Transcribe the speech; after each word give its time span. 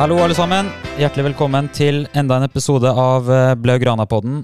Hallo, 0.00 0.16
alle 0.24 0.32
sammen. 0.32 0.70
Hjertelig 0.96 1.26
velkommen 1.26 1.66
til 1.76 2.06
enda 2.16 2.38
en 2.40 2.46
episode 2.46 2.88
av 2.88 3.26
eh, 3.28 3.50
Blaugrana-podden. 3.60 4.38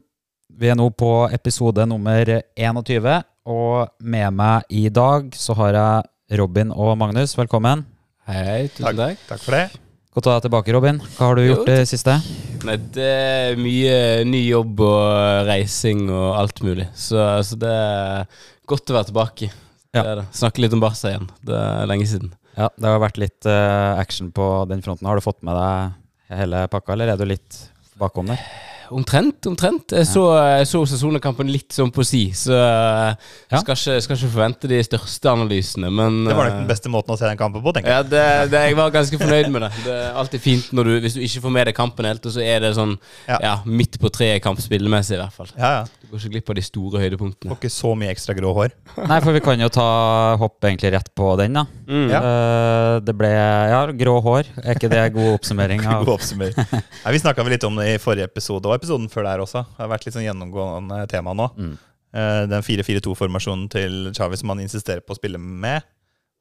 Vi 0.53 0.69
er 0.69 0.77
nå 0.77 0.91
på 0.93 1.09
episode 1.33 1.87
nummer 1.89 2.29
21, 2.61 3.09
og 3.48 3.87
med 4.05 4.37
meg 4.37 4.69
i 4.69 4.83
dag 4.93 5.33
så 5.33 5.57
har 5.57 5.79
jeg 5.79 6.37
Robin 6.43 6.75
og 6.77 6.93
Magnus. 7.01 7.33
Velkommen. 7.41 7.87
Hei, 8.29 8.69
tusen 8.69 9.01
takk. 9.01 9.25
Takk 9.30 9.45
for 9.47 9.57
det. 9.57 9.65
Godt 10.12 10.29
å 10.29 10.34
ha 10.34 10.37
deg 10.43 10.51
tilbake, 10.51 10.77
Robin. 10.77 11.01
Hva 11.16 11.30
har 11.30 11.41
du 11.41 11.47
Jo, 11.47 11.55
gjort 11.55 11.73
det 11.73 11.80
siste? 11.88 12.20
Nei, 12.69 12.77
det 12.93 13.11
er 13.16 13.57
mye 13.57 13.98
ny 14.29 14.45
jobb 14.51 14.84
og 14.91 15.48
reising 15.48 16.11
og 16.11 16.34
alt 16.37 16.61
mulig. 16.69 16.91
Så, 16.93 17.30
så 17.41 17.57
det 17.65 17.73
er 17.73 18.43
godt 18.69 18.93
å 18.93 19.01
være 19.01 19.09
tilbake. 19.09 19.55
Ja. 19.97 20.02
Det 20.02 20.19
det. 20.20 20.33
Snakke 20.37 20.69
litt 20.69 20.77
om 20.77 20.84
Barca 20.84 21.15
igjen. 21.15 21.30
Det 21.48 21.57
er 21.57 21.88
lenge 21.88 22.12
siden. 22.12 22.37
Ja, 22.56 22.70
Det 22.73 22.88
har 22.88 23.02
vært 23.02 23.19
litt 23.20 23.46
eh, 23.48 23.98
action 24.01 24.30
på 24.33 24.45
den 24.70 24.80
fronten. 24.84 25.06
Har 25.09 25.19
du 25.19 25.24
fått 25.24 25.42
med 25.45 25.59
deg 25.59 26.38
hele 26.38 26.64
pakka, 26.73 26.95
eller 26.95 27.12
er 27.12 27.20
du 27.20 27.27
litt 27.28 27.59
bakom 28.01 28.33
der? 28.33 28.41
Omtrent, 28.95 29.47
omtrent. 29.51 29.93
Jeg 29.97 30.07
så, 30.07 30.23
jeg 30.59 30.67
så 30.71 30.83
sesongkampen 30.87 31.49
litt 31.51 31.75
sånn 31.75 31.91
på 31.95 32.05
si, 32.07 32.29
så 32.37 32.53
jeg 32.55 33.17
Ja. 33.51 33.61
skal, 33.62 33.75
ikke, 33.75 33.97
skal 34.05 34.17
ikke 34.17 34.31
forvente 34.33 34.69
de 34.71 34.79
største 34.87 35.31
analysene, 35.33 35.91
men 35.91 36.25
Det 36.27 36.37
var 36.37 36.47
nok 36.51 36.53
eh, 36.55 36.59
den 36.61 36.69
beste 36.71 36.93
måten 36.93 37.15
å 37.15 37.19
se 37.19 37.27
den 37.27 37.39
kampen 37.41 37.62
på, 37.65 37.73
tenker 37.75 37.91
jeg. 37.91 37.97
Ja, 37.97 38.03
det, 38.07 38.51
det, 38.53 38.62
jeg 38.69 38.77
var 38.79 38.91
ganske 38.95 39.19
fornøyd 39.21 39.51
med 39.55 39.67
det. 39.67 39.71
Det 39.85 39.97
er 39.97 40.19
alltid 40.23 40.41
fint 40.45 40.73
når 40.77 40.85
du, 40.91 40.95
hvis 41.07 41.17
du 41.19 41.21
ikke 41.27 41.43
får 41.47 41.55
med 41.59 41.67
deg 41.71 41.77
kampen 41.79 42.09
helt, 42.11 42.27
og 42.27 42.33
så 42.37 42.45
er 42.45 42.61
det 42.67 42.75
sånn 42.79 42.97
Ja. 43.29 43.39
ja, 43.43 43.55
midt 43.67 43.99
på 44.03 44.11
treet 44.15 44.43
kamp 44.45 44.61
spillemessig, 44.62 45.17
i 45.19 45.23
hvert 45.23 45.34
fall. 45.34 45.51
Ja, 45.59 45.73
ja. 45.81 45.84
Du 46.07 46.12
går 46.12 46.21
ikke 46.23 46.34
glipp 46.37 46.51
av 46.53 46.55
de 46.61 46.62
store 46.62 47.01
høydepunktene. 47.03 47.50
Får 47.50 47.59
ikke 47.59 47.73
så 47.75 47.95
mye 47.98 48.12
ekstra 48.15 48.37
grå 48.39 48.53
hår. 48.55 48.71
Nei, 49.11 49.19
for 49.25 49.34
vi 49.34 49.41
kan 49.43 49.59
jo 49.59 49.69
ta 49.75 49.87
hopp 50.39 50.62
egentlig 50.69 50.93
rett 50.95 51.11
på 51.19 51.33
den, 51.41 51.56
da. 51.59 51.67
Mm. 51.91 52.06
Ja. 52.12 52.21
Eh, 52.23 53.00
det 53.06 53.17
ble 53.19 53.33
ja, 53.34 53.81
grå 53.91 54.21
hår. 54.23 54.53
Er 54.62 54.78
ikke 54.78 54.91
det 54.93 55.03
god 55.17 55.33
oppsummering? 55.41 55.83
av 55.91 56.05
God 56.06 56.15
oppsummering. 56.21 56.55
Nei, 56.77 57.12
vi 57.17 57.23
snakka 57.25 57.43
vel 57.43 57.56
litt 57.56 57.67
om 57.67 57.75
det 57.81 57.89
i 57.97 57.98
forrige 58.03 58.28
episode 58.31 58.71
og 58.71 58.75
episoden 58.78 59.10
før 59.12 59.27
der 59.28 59.42
også. 59.44 59.64
Det 59.74 59.82
har 59.82 59.91
vært 59.92 60.06
litt 60.06 60.16
sånn 60.16 60.27
gjennomgående 60.27 61.02
tema 61.10 61.34
nå. 61.36 61.48
Mm. 61.56 61.74
Eh, 62.16 62.42
Den 62.52 62.64
4-4-2-formasjonen 62.64 63.66
til 63.72 63.98
Chavi 64.16 64.38
som 64.41 64.52
han 64.55 64.62
insisterer 64.64 65.02
på 65.05 65.16
å 65.16 65.19
spille 65.19 65.41
med, 65.42 65.84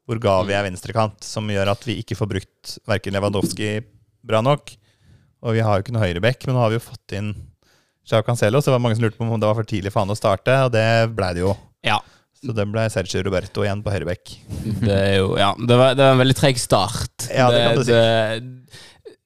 hvor 0.06 0.20
Gavi 0.22 0.54
er 0.54 0.68
venstrekant, 0.68 1.24
som 1.26 1.48
gjør 1.50 1.72
at 1.74 1.86
vi 1.88 1.98
ikke 2.04 2.18
får 2.20 2.30
brukt 2.30 2.76
verken 2.86 3.16
Lewandowski 3.18 3.80
bra 4.26 4.42
nok. 4.46 4.76
Og 5.46 5.54
vi 5.58 5.64
har 5.66 5.78
jo 5.78 5.86
ikke 5.86 5.94
noe 5.96 6.06
høyreback, 6.06 6.46
men 6.48 6.56
nå 6.58 6.62
har 6.64 6.72
vi 6.74 6.78
jo 6.80 6.86
fått 6.88 7.16
inn 7.18 7.34
Chau 8.06 8.22
Cancelo, 8.26 8.62
så 8.62 8.70
det 8.70 8.76
var 8.76 8.84
mange 8.86 8.98
som 9.00 9.06
lurte 9.08 9.18
på 9.18 9.26
om 9.26 9.40
det 9.42 9.50
var 9.50 9.58
for 9.58 9.66
tidlig 9.66 9.92
for 9.94 10.04
han 10.06 10.14
å 10.14 10.18
starte, 10.18 10.54
og 10.68 10.72
det 10.76 10.86
blei 11.18 11.32
det 11.38 11.42
jo. 11.42 11.56
Ja. 11.86 11.98
Så 12.38 12.54
det 12.54 12.66
ble 12.70 12.84
Sergio 12.94 13.24
Roberto 13.26 13.64
igjen 13.66 13.82
på 13.82 13.90
høyreback. 13.94 14.34
Det 14.84 14.94
er 14.94 15.16
jo 15.24 15.32
Ja, 15.40 15.54
det 15.58 15.78
var, 15.80 15.96
det 15.98 16.06
var 16.06 16.14
en 16.14 16.22
veldig 16.22 16.36
treg 16.38 16.60
start. 16.62 17.30
Ja, 17.34 17.48
det 17.50 17.64
kan 17.66 17.80
du 17.80 17.84
si. 17.88 17.96
det, 17.96 18.84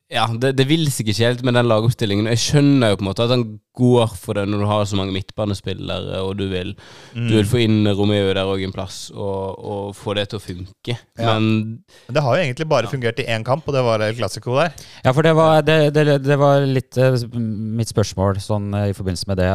ja, 0.09 0.23
det, 0.41 0.55
det 0.57 0.65
vil 0.69 0.87
seg 0.89 1.07
ikke 1.11 1.27
helt 1.27 1.41
med 1.45 1.53
den 1.53 1.67
lagoppstillingen. 1.69 2.25
Jeg 2.33 2.39
skjønner 2.41 2.89
jo 2.91 2.97
på 2.97 3.03
en 3.03 3.07
måte 3.11 3.25
at 3.27 3.33
han 3.35 3.43
går 3.79 4.15
for 4.19 4.35
det 4.35 4.43
når 4.49 4.63
du 4.63 4.65
har 4.67 4.87
så 4.89 4.97
mange 4.97 5.13
midtbanespillere, 5.15 6.17
og 6.25 6.33
du 6.39 6.47
vil, 6.51 6.71
Mm. 7.15 7.27
du 7.29 7.35
vil 7.37 7.45
få 7.49 7.59
inn 7.63 7.87
Romeo 7.95 8.27
der 8.33 8.45
òg 8.49 8.61
en 8.65 8.73
plass, 8.73 9.11
og, 9.13 9.55
og 9.65 9.95
få 9.97 10.13
det 10.17 10.27
til 10.29 10.37
å 10.39 10.43
funke. 10.43 10.95
Ja. 11.17 11.35
Men 11.39 11.79
det 12.09 12.21
har 12.25 12.35
jo 12.37 12.43
egentlig 12.43 12.67
bare 12.69 12.89
fungert 12.91 13.21
i 13.23 13.25
én 13.29 13.45
kamp, 13.47 13.65
og 13.69 13.73
det 13.77 13.81
var 13.85 14.01
El 14.05 14.17
Clásico 14.17 14.57
der. 14.59 14.73
Ja, 15.05 15.13
for 15.15 15.25
det 15.25 15.35
var, 15.37 15.61
det, 15.65 15.77
det, 15.95 16.05
det 16.25 16.37
var 16.41 16.65
litt 16.67 16.97
eh, 17.01 17.17
mitt 17.39 17.89
spørsmål 17.93 18.41
sånn, 18.43 18.69
eh, 18.77 18.89
i 18.91 18.97
forbindelse 18.97 19.29
med 19.31 19.39
det. 19.41 19.51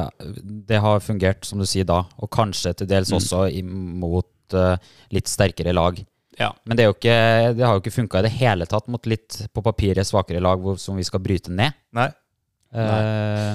Det 0.71 0.81
har 0.83 1.03
fungert, 1.05 1.45
som 1.47 1.59
du 1.63 1.67
sier 1.69 1.85
da, 1.89 2.05
og 2.19 2.31
kanskje 2.35 2.75
til 2.81 2.91
dels 2.91 3.11
Mm. 3.13 3.19
også 3.21 3.45
imot 3.61 4.57
uh, 4.59 4.77
litt 5.15 5.29
sterkere 5.31 5.73
lag. 5.77 5.99
Ja. 6.39 6.51
Men 6.65 6.77
det, 6.77 6.85
er 6.85 6.91
jo 6.91 6.97
ikke, 6.97 7.19
det 7.59 7.65
har 7.67 7.77
jo 7.77 7.83
ikke 7.85 7.95
funka 7.95 8.19
i 8.21 8.27
det 8.27 8.33
hele 8.39 8.67
tatt 8.71 8.89
mot 8.93 9.07
litt 9.07 9.39
på 9.55 9.63
papiret 9.63 10.07
svakere 10.09 10.41
lag 10.43 10.61
hvor, 10.63 10.77
som 10.83 10.97
vi 10.99 11.05
skal 11.07 11.23
bryte 11.25 11.53
ned. 11.55 11.73
Nei, 11.95 12.11
Eh, 12.75 13.55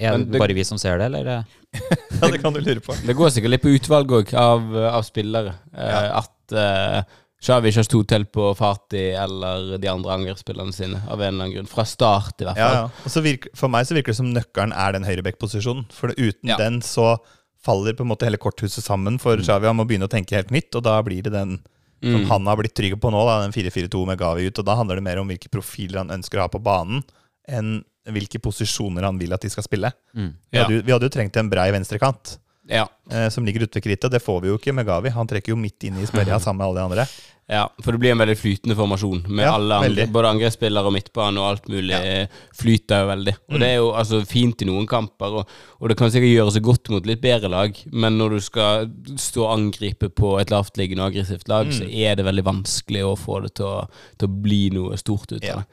er 0.00 0.16
det 0.16 0.30
det- 0.32 0.40
bare 0.40 0.54
vi 0.56 0.64
som 0.64 0.78
ser 0.80 0.96
det, 0.98 1.04
eller? 1.10 1.24
ja, 2.22 2.28
det 2.32 2.40
kan 2.40 2.52
du 2.54 2.60
lure 2.60 2.80
på. 2.80 2.94
Det 3.04 3.12
går 3.16 3.28
sikkert 3.34 3.50
litt 3.52 3.62
på 3.62 3.74
utvalg 3.76 4.12
òg, 4.22 4.34
av, 4.34 4.74
av 4.88 5.02
spillere. 5.04 5.52
Eh, 5.76 5.88
Ja. 5.88 6.22
At 6.22 6.54
uh, 6.56 7.02
Xavi 7.44 7.68
ikke 7.70 7.82
har 7.82 7.86
stått 7.86 8.08
til 8.08 8.24
på 8.24 8.46
Fati 8.56 9.02
eller 9.14 9.76
de 9.78 9.88
andre 9.92 10.14
angrepsspillerne 10.16 10.72
sine, 10.74 10.96
av 11.06 11.20
en 11.20 11.28
eller 11.28 11.44
annen 11.44 11.54
grunn. 11.58 11.68
Fra 11.70 11.84
start, 11.84 12.40
i 12.40 12.48
hvert 12.48 12.56
fall. 12.58 12.78
ja. 12.78 12.88
ja. 13.04 13.22
virker, 13.28 13.52
for 13.54 13.68
meg 13.68 13.86
så 13.86 13.94
virker 13.94 14.14
det 14.14 14.18
som 14.22 14.32
nøkkelen 14.32 14.72
er 14.72 14.96
den 14.96 15.04
høyrebekkposisjonen. 15.06 15.84
For 15.94 16.14
uten 16.16 16.48
Ja. 16.50 16.56
den 16.56 16.80
så 16.80 17.18
faller 17.62 17.92
på 17.94 18.02
en 18.06 18.10
måte 18.14 18.24
hele 18.26 18.40
korthuset 18.40 18.82
sammen 18.82 19.20
for 19.20 19.36
Xavi. 19.36 19.68
Han 19.68 19.76
må 19.76 19.84
begynne 19.86 20.08
å 20.08 20.14
tenke 20.14 20.34
helt 20.40 20.50
nytt, 20.50 20.72
og 20.74 20.82
da 20.88 20.96
blir 21.04 21.22
det 21.22 21.32
den 21.36 21.58
som 22.02 22.20
Mm. 22.22 22.28
han 22.30 22.46
har 22.46 22.56
blitt 22.56 22.74
trygg 22.74 22.94
på 23.00 23.10
nå, 23.10 23.20
da, 23.26 23.40
den 23.42 23.52
4-4-2 23.52 24.06
med 24.06 24.18
Gavi 24.18 24.46
ut. 24.46 24.58
Og 24.58 24.64
da 24.64 24.74
handler 24.76 24.96
det 24.96 25.02
mer 25.02 25.18
om 25.18 25.28
hvilke 25.28 25.48
profiler 25.50 25.98
han 25.98 26.10
ønsker 26.14 26.38
å 26.38 26.46
ha 26.46 26.48
på 26.48 26.62
banen, 26.62 27.02
enn 27.48 27.82
hvilke 28.08 28.38
posisjoner 28.40 29.02
han 29.04 29.18
vil 29.18 29.32
at 29.34 29.40
de 29.42 29.50
skal 29.50 29.62
spille. 29.66 29.90
Mm. 30.14 30.34
Vi 30.52 30.58
Ja. 30.58 30.66
vi 30.68 30.92
hadde 30.92 31.02
jo 31.08 31.08
trengt 31.10 31.36
en 31.36 31.50
brei 31.50 31.70
venstrekant. 31.72 32.38
Ja. 32.68 32.86
Eh, 33.10 33.28
som 33.30 33.44
ligger 33.44 33.62
ute 33.64 33.80
ved 33.80 33.84
krittet, 33.84 34.10
det 34.10 34.22
får 34.22 34.42
vi 34.42 34.48
jo 34.48 34.58
ikke 34.58 34.74
med 34.74 34.86
Gavi. 34.86 35.08
Han 35.10 35.26
trekker 35.26 35.48
jo 35.48 35.56
midt 35.56 35.82
inn 35.84 35.96
i 35.98 36.06
sperra 36.06 36.38
sammen 36.44 36.58
med 36.58 36.66
alle 36.66 36.80
de 36.80 36.84
andre. 36.84 37.06
Ja, 37.48 37.62
for 37.80 37.92
det 37.96 38.00
blir 38.02 38.10
en 38.12 38.18
veldig 38.20 38.34
flytende 38.36 38.74
formasjon. 38.76 39.22
Med 39.32 39.46
Ja, 39.46 39.54
alle 39.56 39.74
andre. 39.80 40.04
Både 40.12 40.28
angrepsspillere 40.34 40.84
og 40.84 40.92
midtbane 40.92 41.40
og 41.40 41.46
alt 41.48 41.68
mulig 41.72 41.94
Ja. 41.96 42.26
flyter 42.52 43.00
jo 43.00 43.06
veldig. 43.08 43.34
Og 43.48 43.58
det 43.62 43.68
er 43.70 43.76
jo 43.78 43.86
altså 43.96 44.20
fint 44.28 44.60
i 44.60 44.66
noen 44.68 44.86
kamper, 44.86 45.38
og, 45.40 45.48
og 45.80 45.88
det 45.88 45.96
kan 45.96 46.10
sikkert 46.12 46.34
gjøre 46.34 46.52
seg 46.52 46.62
godt 46.68 46.90
mot 46.92 47.06
litt 47.08 47.22
bedre 47.24 47.48
lag, 47.48 47.72
men 47.90 48.18
når 48.20 48.30
du 48.36 48.40
skal 48.44 48.90
stå 49.16 49.46
og 49.46 49.54
angripe 49.58 50.10
på 50.12 50.34
et 50.42 50.50
lavtliggende 50.52 51.00
og 51.06 51.14
aggressivt 51.14 51.48
lag, 51.48 51.72
så 51.72 51.88
er 51.88 52.16
det 52.20 52.26
veldig 52.28 52.44
vanskelig 52.44 53.02
å 53.08 53.16
få 53.16 53.40
det 53.46 53.54
til 53.54 53.64
å, 53.64 53.88
til 54.18 54.28
å 54.28 54.42
bli 54.44 54.68
noe 54.76 54.96
stort 55.00 55.32
ut 55.32 55.40
av 55.42 55.48
Ja. 55.48 55.56
det. 55.62 55.66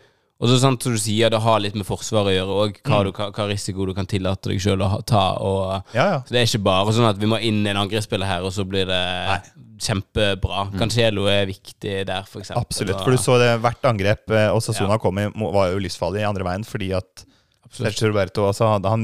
Og 0.43 0.49
så 0.51 0.57
sant 0.59 0.83
som 0.83 0.91
du 0.91 0.99
sier, 0.99 1.29
det 1.31 1.39
har 1.39 1.61
litt 1.63 1.77
med 1.79 1.87
forsvaret 1.87 2.33
å 2.33 2.35
gjøre 2.35 2.55
òg, 2.65 2.79
hva, 2.83 2.97
mm. 3.05 3.11
hva, 3.15 3.27
hva 3.37 3.45
risiko 3.47 3.85
du 3.87 3.93
kan 3.95 4.07
tillate 4.09 4.51
deg 4.51 4.59
sjøl 4.59 4.81
å 4.83 4.89
ha- 4.91 5.03
ta. 5.07 5.21
og... 5.39 5.93
Ja, 5.95 6.07
ja. 6.11 6.17
Så 6.27 6.35
det 6.35 6.41
er 6.41 6.49
ikke 6.49 6.65
bare 6.65 6.95
sånn 6.97 7.07
at 7.07 7.21
vi 7.21 7.29
må 7.31 7.39
inn 7.39 7.61
i 7.63 7.71
en 7.71 7.79
angrepsspiller 7.85 8.27
her, 8.27 8.43
og 8.43 8.51
så 8.51 8.65
blir 8.67 8.89
det 8.89 8.99
kjempebra. 9.85 10.65
Cancelo 10.79 11.27
er 11.31 11.47
viktig 11.49 12.01
der, 12.09 12.27
for 12.27 12.43
eksempel. 12.43 12.65
Absolutt. 12.67 12.99
For 13.03 13.15
du 13.15 13.21
så 13.21 13.37
det 13.39 13.53
hvert 13.63 13.87
angrep 13.87 14.31
eh, 14.35 14.49
og 14.51 14.59
Sasona 14.65 14.97
Ja. 14.97 15.01
kom 15.01 15.19
i, 15.23 15.29
var 15.55 15.71
jo 15.71 15.79
livsfarlig 15.83 16.23
i 16.23 16.27
andre 16.27 16.47
veien 16.47 16.67
fordi 16.67 16.91
at. 16.99 17.25
Sergio 17.75 18.07
Roberto 18.07 18.45
altså, 18.47 18.67
han, 18.71 18.85
han, 18.87 19.01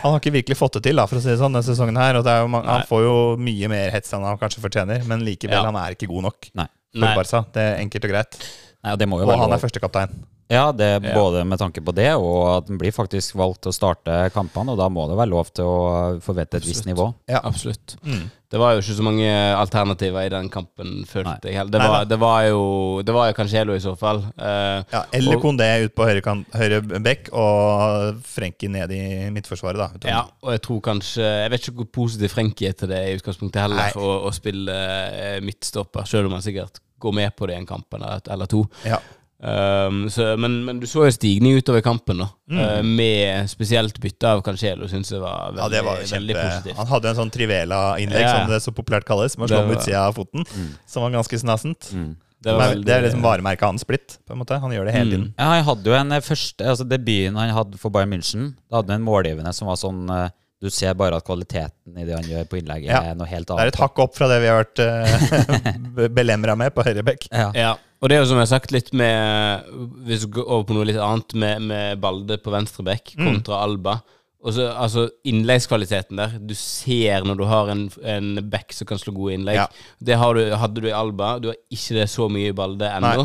han 0.00 0.14
har 0.14 0.16
ikke 0.18 0.32
virkelig 0.34 0.56
fått 0.58 0.78
det 0.80 0.86
til, 0.88 0.98
da, 0.98 1.04
for 1.06 1.20
å 1.20 1.22
si 1.22 1.28
det 1.30 1.36
sånn, 1.38 1.52
denne 1.54 1.62
sesongen 1.66 1.98
her. 2.00 2.16
Og 2.18 2.24
det 2.26 2.32
er 2.32 2.40
jo, 2.42 2.48
han 2.56 2.86
får 2.88 3.02
jo 3.04 3.16
mye 3.38 3.68
mer 3.70 3.92
hets 3.94 4.14
enn 4.16 4.24
han 4.26 4.38
kanskje 4.40 4.62
fortjener, 4.64 5.04
men 5.06 5.22
likevel, 5.22 5.60
Ja. 5.60 5.66
han 5.68 5.78
er 5.78 5.94
ikke 5.94 6.08
god 6.10 6.26
nok 6.26 6.48
Nei. 6.58 6.66
for 6.94 7.04
Nei. 7.04 7.12
Barca. 7.20 7.42
Det 7.54 7.62
er 7.68 7.82
enkelt 7.84 8.08
og 8.08 8.14
greit. 8.16 8.38
Nei, 8.82 8.94
og 8.96 8.98
det 8.98 9.06
må 9.10 9.20
jo 9.20 9.28
Og 9.28 9.30
være 9.34 9.44
han 9.44 9.54
er 9.54 9.62
førstekaptein. 9.62 10.16
Ja, 10.50 10.72
det 10.72 11.02
Ja. 11.02 11.14
både 11.14 11.44
med 11.48 11.58
tanke 11.58 11.80
på 11.80 11.94
det, 11.94 12.10
og 12.14 12.58
at 12.58 12.66
den 12.66 12.76
blir 12.78 12.92
faktisk 12.92 13.34
valgt 13.34 13.62
til 13.62 13.70
å 13.72 13.74
starte 13.74 14.30
kampene, 14.34 14.72
og 14.72 14.78
da 14.78 14.88
må 14.92 15.08
det 15.08 15.16
være 15.16 15.30
lov 15.32 15.48
til 15.54 15.64
å 15.64 16.20
forvente 16.20 16.56
et 16.60 16.66
visst 16.68 16.84
nivå. 16.86 17.14
Ja. 17.28 17.40
Absolutt. 17.42 17.96
Mm. 18.04 18.30
Det 18.50 18.60
var 18.60 18.74
jo 18.74 18.82
ikke 18.82 18.94
så 18.94 19.02
mange 19.02 19.26
alternativer 19.56 20.26
i 20.26 20.28
den 20.28 20.48
kampen, 20.52 21.04
følte 21.08 21.42
Nei. 21.42 21.52
jeg. 21.54 21.70
Det, 21.72 21.80
var- 21.80 22.04
det 22.04 22.18
var 22.20 22.42
jo 22.44 23.02
Det 23.02 23.12
var 23.14 23.26
jo 23.32 23.32
Cancelo 23.34 23.74
i 23.74 23.80
så 23.80 23.96
fall. 23.98 24.18
Eh, 24.38 24.84
Ja, 24.92 25.04
eller 25.12 25.40
Kondé 25.40 25.84
ut 25.86 25.94
på 25.96 26.04
høyre, 26.06 26.22
kan, 26.22 26.44
høyre 26.52 26.80
bekk 27.02 27.32
og 27.32 28.20
Frenkie 28.22 28.68
ned 28.68 28.90
i 28.92 29.30
midtforsvaret, 29.30 29.76
da. 29.78 29.88
utom- 29.88 30.08
ja, 30.10 30.22
og 30.42 30.52
jeg 30.52 30.62
tror 30.62 30.80
kanskje 30.80 31.22
Jeg 31.24 31.50
vet 31.50 31.60
ikke 31.68 31.76
hvor 31.76 31.90
positiv 31.92 32.28
Frenkie 32.30 32.68
er 32.68 32.72
til 32.72 32.88
det 32.88 33.00
i 33.08 33.16
utgangspunktet 33.18 33.60
heller, 33.64 33.76
Nei. 33.76 33.90
å, 33.96 34.28
å 34.28 34.32
spille 34.32 34.70
eh, 34.70 35.40
midtstopper, 35.40 36.04
selv 36.06 36.26
om 36.26 36.32
han 36.32 36.42
sikkert 36.42 36.78
går 37.00 37.12
med 37.12 37.34
på 37.36 37.46
det 37.48 37.56
i 37.56 37.58
en 37.58 37.66
kamp 37.66 37.92
eller, 37.94 38.20
eller 38.30 38.46
to. 38.46 38.68
Ja. 38.84 38.98
Um, 39.44 40.06
så, 40.08 40.30
men, 40.40 40.54
men 40.64 40.78
du 40.80 40.86
så 40.88 41.02
jo 41.04 41.12
stigning 41.12 41.58
utover 41.60 41.82
kampen, 41.84 42.22
da. 42.22 42.30
Mm. 42.48 42.60
Uh, 42.64 42.82
med 42.96 43.50
spesielt 43.52 43.98
bytte 44.00 44.30
av 44.30 44.40
Cancelo, 44.46 44.88
syns 44.88 45.10
jeg 45.12 45.20
var 45.20 45.50
veldig, 45.52 45.60
Ja, 45.60 45.68
det 45.74 45.82
var 45.84 45.98
kjempe, 46.00 46.14
veldig 46.16 46.36
positivt. 46.38 46.76
Han 46.80 46.86
hadde 46.94 47.10
en 47.10 47.18
sånn 47.18 47.32
Trivela-innlegg, 47.34 48.24
Ja. 48.24 48.30
som 48.38 48.50
det 48.54 48.62
så 48.64 48.72
populært 48.72 49.04
kalles, 49.08 49.36
med 49.36 49.44
å 49.44 49.48
Det 49.52 49.58
slå 49.58 49.66
med 49.68 49.76
utsida 49.76 50.04
av 50.08 50.14
foten, 50.16 50.46
som 50.88 51.04
var 51.04 51.10
ganske 51.18 51.38
snassent. 51.44 51.90
Mm. 51.92 52.14
Det 52.44 52.52
var 52.52 52.74
det 52.76 52.92
er 52.92 53.02
liksom 53.06 53.22
varemerket 53.24 53.64
hans 53.68 53.84
blitt, 53.88 54.18
på 54.28 54.32
en 54.34 54.40
måte. 54.42 54.58
Han 54.60 54.70
gjør 54.72 54.84
det 54.88 54.94
hele 54.94 55.04
Mm. 55.04 55.12
tiden. 55.12 55.34
Ja, 55.38 55.44
han 55.52 55.64
hadde 55.64 55.84
jo 55.84 55.94
en 55.96 56.12
eh, 56.12 56.20
første 56.20 56.64
altså 56.64 56.84
Debuten 56.88 57.36
han 57.36 57.50
hadde 57.56 57.78
for 57.80 57.90
Bayern 57.90 58.10
München, 58.12 58.54
da 58.70 58.76
hadde 58.80 58.92
han 58.92 59.00
en 59.00 59.06
målgivende 59.06 59.52
som 59.54 59.68
var 59.68 59.76
sånn 59.76 60.08
eh, 60.10 60.28
Du 60.62 60.70
ser 60.72 60.94
bare 60.96 61.16
at 61.18 61.24
kvaliteten 61.26 61.98
i 61.98 62.04
det 62.06 62.14
han 62.14 62.24
gjør 62.24 62.44
på 62.48 62.56
innlegget, 62.60 62.88
Ja. 62.88 63.00
er 63.10 63.14
noe 63.18 63.26
helt 63.28 63.50
annet. 63.50 63.58
Det 63.58 63.66
er 63.66 63.72
et 63.74 63.80
hakk 63.82 63.98
opp 63.98 64.14
fra 64.16 64.28
det 64.30 64.38
vi 64.40 64.48
har 64.48 64.62
vært 64.62 64.80
uh, 64.84 66.08
belemra 66.14 66.54
med 66.56 66.72
på 66.74 66.84
høyrebekk. 66.86 67.26
Ja. 67.32 67.50
Ja, 67.58 67.72
og 68.00 68.08
det 68.08 68.16
er 68.16 68.22
jo 68.22 68.28
som 68.30 68.38
jeg 68.40 68.46
har 68.46 68.52
sagt 68.54 68.72
litt 68.74 68.90
med 68.96 69.68
Hvis 70.06 70.24
vi 70.26 70.30
går 70.38 70.44
over 70.48 70.64
på 70.68 70.74
noe 70.76 70.86
litt 70.88 71.00
annet, 71.00 71.34
med, 71.40 71.62
med 71.68 72.00
Balde 72.02 72.38
på 72.42 72.52
venstre 72.54 72.84
bekk 72.86 73.14
Mm. 73.18 73.26
kontra 73.30 73.60
Alba. 73.64 73.98
Og 74.44 74.52
så, 74.52 74.66
altså 74.76 75.06
Innleggskvaliteten 75.24 76.18
der. 76.20 76.34
Du 76.38 76.52
ser 76.58 77.24
når 77.24 77.38
du 77.38 77.44
har 77.48 77.70
en, 77.72 77.86
en 78.04 78.34
back 78.52 78.72
som 78.76 78.86
kan 78.90 78.98
slå 79.00 79.14
gode 79.16 79.38
innlegg. 79.38 79.56
Ja. 79.56 79.66
Det 80.04 80.18
har 80.20 80.34
du, 80.36 80.42
hadde 80.60 80.82
du 80.84 80.88
i 80.90 80.92
Alba. 80.96 81.38
Du 81.40 81.48
har 81.48 81.56
ikke 81.72 81.96
det 81.96 82.10
så 82.12 82.26
mye 82.28 82.50
i 82.52 82.56
Balde 82.56 82.90
ennå. 82.92 83.24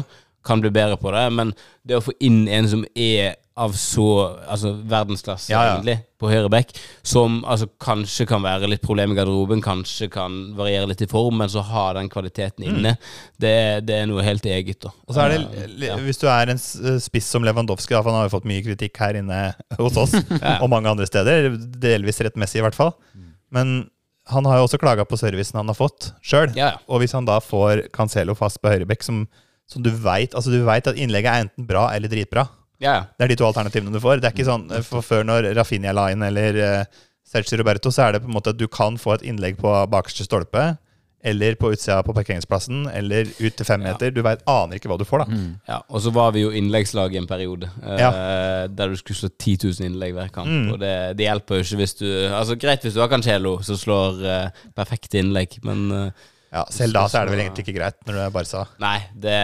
Kan 0.50 0.64
bli 0.66 0.72
bedre 0.74 0.98
på 0.98 1.14
det. 1.14 1.28
Men 1.38 1.54
det 1.86 2.00
å 2.00 2.04
få 2.04 2.16
inn 2.26 2.48
en 2.50 2.68
som 2.72 2.82
er 2.98 3.38
av 3.60 3.74
så 3.76 4.06
altså 4.48 4.70
verdensklasse, 4.88 5.50
Ja, 5.52 5.60
ja. 5.66 5.72
egentlig, 5.76 5.98
på 6.22 6.30
høyre 6.32 6.48
back, 6.52 6.70
som 7.04 7.42
altså, 7.44 7.68
kanskje 7.84 8.24
kan 8.30 8.40
være 8.46 8.70
litt 8.72 8.86
problem 8.86 9.12
i 9.12 9.18
garderoben, 9.18 9.60
kanskje 9.64 10.08
kan 10.14 10.38
variere 10.56 10.88
litt 10.88 11.04
i 11.04 11.10
form, 11.12 11.42
men 11.42 11.52
så 11.52 11.60
ha 11.68 11.84
den 11.98 12.08
kvaliteten 12.12 12.64
inne, 12.70 12.94
det, 13.36 13.52
det 13.90 13.98
er 13.98 14.08
noe 14.08 14.24
helt 14.24 14.48
eget. 14.48 14.80
da. 14.86 14.94
Og 15.10 15.12
så 15.18 15.26
er 15.26 15.34
det, 15.34 15.42
Eh, 15.60 15.90
ja. 15.90 15.98
Hvis 16.06 16.22
du 16.22 16.28
er 16.32 16.54
en 16.54 16.62
spiss 17.04 17.28
som 17.36 17.44
Lewandowski, 17.44 17.98
da, 17.98 18.00
for 18.00 18.14
han 18.14 18.22
har 18.22 18.30
jo 18.30 18.36
fått 18.38 18.48
mye 18.48 18.64
kritikk 18.64 18.96
her 19.04 19.20
inne 19.20 19.42
hos 19.76 20.00
oss, 20.00 20.16
og 20.64 20.70
mange 20.72 20.88
andre 20.96 21.10
steder, 21.10 21.52
delvis 21.84 22.24
rettmessig 22.24 22.62
i 22.62 22.64
hvert 22.64 22.80
fall. 22.80 22.96
Men 23.52 23.90
han 24.30 24.46
har 24.48 24.62
jo 24.62 24.70
også 24.70 24.80
klaga 24.80 25.04
på 25.10 25.18
servicen 25.20 25.58
han 25.60 25.68
har 25.68 25.76
fått 25.76 26.14
sjøl. 26.24 26.52
Ja, 26.56 26.78
ja. 26.78 26.82
Og 26.88 27.04
hvis 27.04 27.16
han 27.18 27.28
da 27.28 27.42
får 27.44 27.90
Cancelo 27.92 28.36
fast 28.40 28.62
på 28.64 28.72
høyrebekk, 28.72 29.04
som, 29.04 29.24
som 29.70 29.84
du 29.86 29.92
veit 29.94 30.34
altså 30.34 30.54
du 30.54 30.64
vet 30.66 30.88
at 30.90 30.98
innlegget 30.98 31.30
er 31.30 31.46
enten 31.46 31.68
bra 31.70 31.90
eller 31.94 32.12
dritbra. 32.12 32.48
Ja, 32.80 32.94
ja. 32.94 33.06
Det 33.18 33.26
er 33.26 33.34
de 33.34 33.40
to 33.42 33.48
alternativene 33.50 33.94
du 33.94 34.02
får. 34.02 34.22
Det 34.24 34.30
er 34.30 34.36
ikke 34.36 34.48
sånn, 34.48 34.70
eh, 34.72 34.84
for 34.88 35.06
Før 35.06 35.26
når 35.28 35.52
Rafinha 35.58 35.92
la 35.96 36.10
inn, 36.14 36.24
eller 36.24 36.60
uh, 36.64 37.00
Sergio 37.28 37.60
Roberto, 37.60 37.92
så 37.92 38.08
er 38.08 38.16
det 38.16 38.24
på 38.24 38.32
en 38.32 38.38
måte 38.38 38.54
at 38.56 38.60
du 38.60 38.70
kan 38.72 38.98
få 39.00 39.18
et 39.18 39.26
innlegg 39.28 39.60
på 39.60 39.74
bakerste 39.92 40.24
stolpe, 40.26 40.72
eller 41.20 41.58
på 41.60 41.74
utsida 41.74 42.00
på 42.08 42.14
parkeringsplassen, 42.16 42.86
eller 42.96 43.28
ut 43.28 43.56
til 43.60 43.68
fem 43.68 43.82
meter. 43.84 44.14
Du 44.16 44.22
vet, 44.24 44.42
aner 44.48 44.80
ikke 44.80 44.88
hva 44.92 44.96
du 45.00 45.04
får, 45.08 45.26
da. 45.26 45.40
Ja, 45.68 45.82
og 45.92 46.00
så 46.06 46.14
var 46.16 46.32
vi 46.32 46.46
jo 46.46 46.54
innleggslag 46.56 47.12
i 47.12 47.20
en 47.20 47.28
periode 47.28 47.68
eh, 47.84 48.70
der 48.72 48.94
du 48.94 48.96
skulle 48.96 49.20
slå 49.20 49.30
10 49.36 49.58
000 49.66 49.90
innlegg 49.90 50.16
hver 50.16 50.32
kamp. 50.32 50.48
Mm. 50.48 50.72
Og 50.72 50.80
det, 50.80 50.96
det 51.20 51.28
hjelper 51.28 51.60
jo 51.60 51.68
ikke 51.68 51.82
hvis 51.82 51.98
du 52.00 52.08
Altså 52.08 52.56
Greit 52.60 52.88
hvis 52.88 52.96
du 52.96 53.02
har 53.04 53.12
Cancelo 53.12 53.58
som 53.68 53.78
slår 53.80 54.24
uh, 54.24 54.64
perfekte 54.80 55.20
innlegg, 55.20 55.60
men 55.68 55.90
eh, 55.92 56.28
Ja, 56.50 56.64
Selv 56.74 56.96
da 56.98 57.04
så 57.12 57.20
er 57.20 57.28
det 57.30 57.36
vel 57.36 57.44
egentlig 57.44 57.66
ikke 57.68 57.76
greit, 57.78 57.98
når 58.08 58.16
du 58.18 58.22
er 58.24 58.32
Barca. 58.34 58.64
Nei, 58.82 58.98
det, 59.14 59.40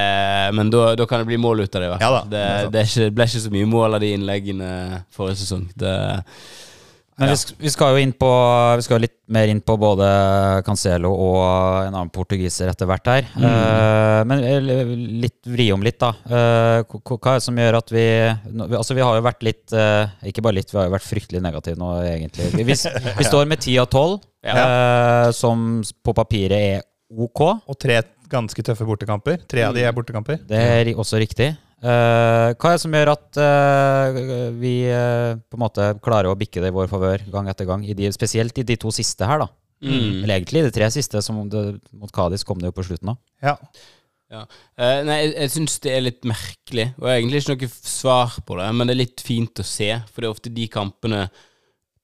men 0.57 0.71
da, 0.73 0.87
da 0.97 1.05
kan 1.09 1.21
det 1.21 1.27
bli 1.29 1.37
mål 1.37 1.61
ut 1.65 1.75
av 1.77 1.83
det. 1.83 1.89
Ja 2.01 2.09
da, 2.15 2.21
det, 2.25 2.29
det 2.31 2.45
er 2.45 2.71
det, 2.73 2.79
er 2.81 2.93
ikke, 2.93 3.11
ble 3.19 3.27
ikke 3.29 3.43
så 3.47 3.51
mye 3.53 3.67
mål 3.69 3.97
av 3.99 4.01
de 4.01 4.13
innleggene 4.17 4.69
forrige 5.13 5.43
sesong. 5.43 5.67
Det, 5.77 5.91
Men 7.21 7.29
vi, 7.31 7.35
vi 7.63 7.69
skal 7.71 7.93
jo 7.95 7.99
inn 8.03 8.11
på 8.19 8.27
Vi 8.75 8.83
skal 8.83 8.99
litt 9.05 9.13
mer 9.31 9.47
inn 9.47 9.61
på 9.63 9.75
både 9.79 10.07
Cancelo 10.67 11.09
og 11.13 11.37
en 11.85 11.93
annen 11.95 12.09
portugiser 12.13 12.67
etter 12.73 12.89
hvert 12.89 13.07
her. 13.07 13.29
Eh, 13.37 14.19
men 14.27 14.41
eh, 14.43 14.89
litt 15.23 15.39
vri 15.47 15.69
om 15.77 15.85
litt, 15.85 15.95
da. 16.01 16.09
Eh, 16.25 16.81
k- 16.89 16.99
hva 17.05 17.35
er 17.35 17.39
det 17.39 17.45
som 17.45 17.61
gjør 17.61 17.77
at 17.79 17.93
vi 17.95 18.03
Altså, 18.75 18.97
vi 18.97 19.05
har 19.05 19.15
jo 19.21 19.23
vært 19.29 19.45
litt 19.47 19.73
uh, 19.77 20.09
Ikke 20.27 20.43
bare 20.45 20.57
litt, 20.59 20.73
vi 20.73 20.77
har 20.81 20.89
jo 20.89 20.93
vært 20.97 21.07
fryktelig 21.07 21.41
negative 21.45 21.77
nå, 21.79 21.93
egentlig. 22.09 22.49
Vi, 22.57 22.65
vi, 22.73 22.75
vi 23.21 23.29
står 23.31 23.47
med 23.53 23.61
ti 23.63 23.77
av 23.81 23.87
tolv, 23.93 24.25
eh, 24.45 25.29
som 25.37 25.79
på 26.03 26.13
papiret 26.17 26.57
er 26.75 26.83
ok. 27.11 27.41
Og 27.69 27.77
tre 27.81 28.01
ganske 28.31 28.65
tøffe 28.65 28.87
bortekamper. 28.87 29.43
Tre 29.49 29.67
av 29.67 29.75
de 29.75 29.83
er 29.85 29.93
bortekamper. 29.95 30.39
Det 30.49 30.59
er 30.59 30.91
også 30.95 31.21
riktig. 31.21 31.51
Uh, 31.85 32.55
hva 32.55 32.71
er 32.71 32.77
det 32.77 32.81
som 32.81 32.95
gjør 32.95 33.11
at 33.11 33.37
uh, 33.37 34.15
vi 34.57 34.73
uh, 34.89 35.35
på 35.37 35.59
en 35.59 35.61
måte 35.61 35.89
klarer 36.01 36.31
å 36.31 36.39
bikke 36.39 36.63
det 36.63 36.71
i 36.71 36.73
vår 36.73 36.87
favør 36.89 37.27
gang 37.33 37.51
etter 37.51 37.67
gang? 37.69 37.83
I 37.85 37.93
de, 37.97 38.09
spesielt 38.15 38.57
i 38.57 38.65
de 38.65 38.79
to 38.81 38.93
siste 38.95 39.27
her, 39.27 39.43
da. 39.43 39.49
mm. 39.85 40.23
Eller 40.23 40.39
egentlig 40.39 40.63
de 40.65 40.73
tre 40.73 40.89
siste, 40.95 41.21
som 41.21 41.43
det, 41.51 41.65
mot 41.93 42.13
Kadis 42.15 42.47
kom 42.47 42.63
det 42.63 42.71
jo 42.71 42.77
på 42.79 42.87
slutten 42.87 43.13
av. 43.13 43.21
Ja. 43.43 43.53
Ja. 44.33 44.43
Eh, 44.79 45.01
nei, 45.05 45.17
jeg, 45.21 45.33
jeg 45.35 45.51
syns 45.53 45.75
det 45.83 45.91
er 45.93 46.05
litt 46.07 46.23
merkelig, 46.27 46.87
og 46.97 47.09
egentlig 47.11 47.43
ikke 47.43 47.67
noe 47.67 47.73
svar 47.75 48.39
på 48.47 48.57
det, 48.59 48.69
men 48.73 48.89
det 48.89 48.95
er 48.95 49.03
litt 49.03 49.23
fint 49.23 49.61
å 49.61 49.67
se, 49.67 49.91
for 50.09 50.23
det 50.23 50.29
er 50.29 50.33
ofte 50.33 50.53
de 50.55 50.65
kampene 50.71 51.27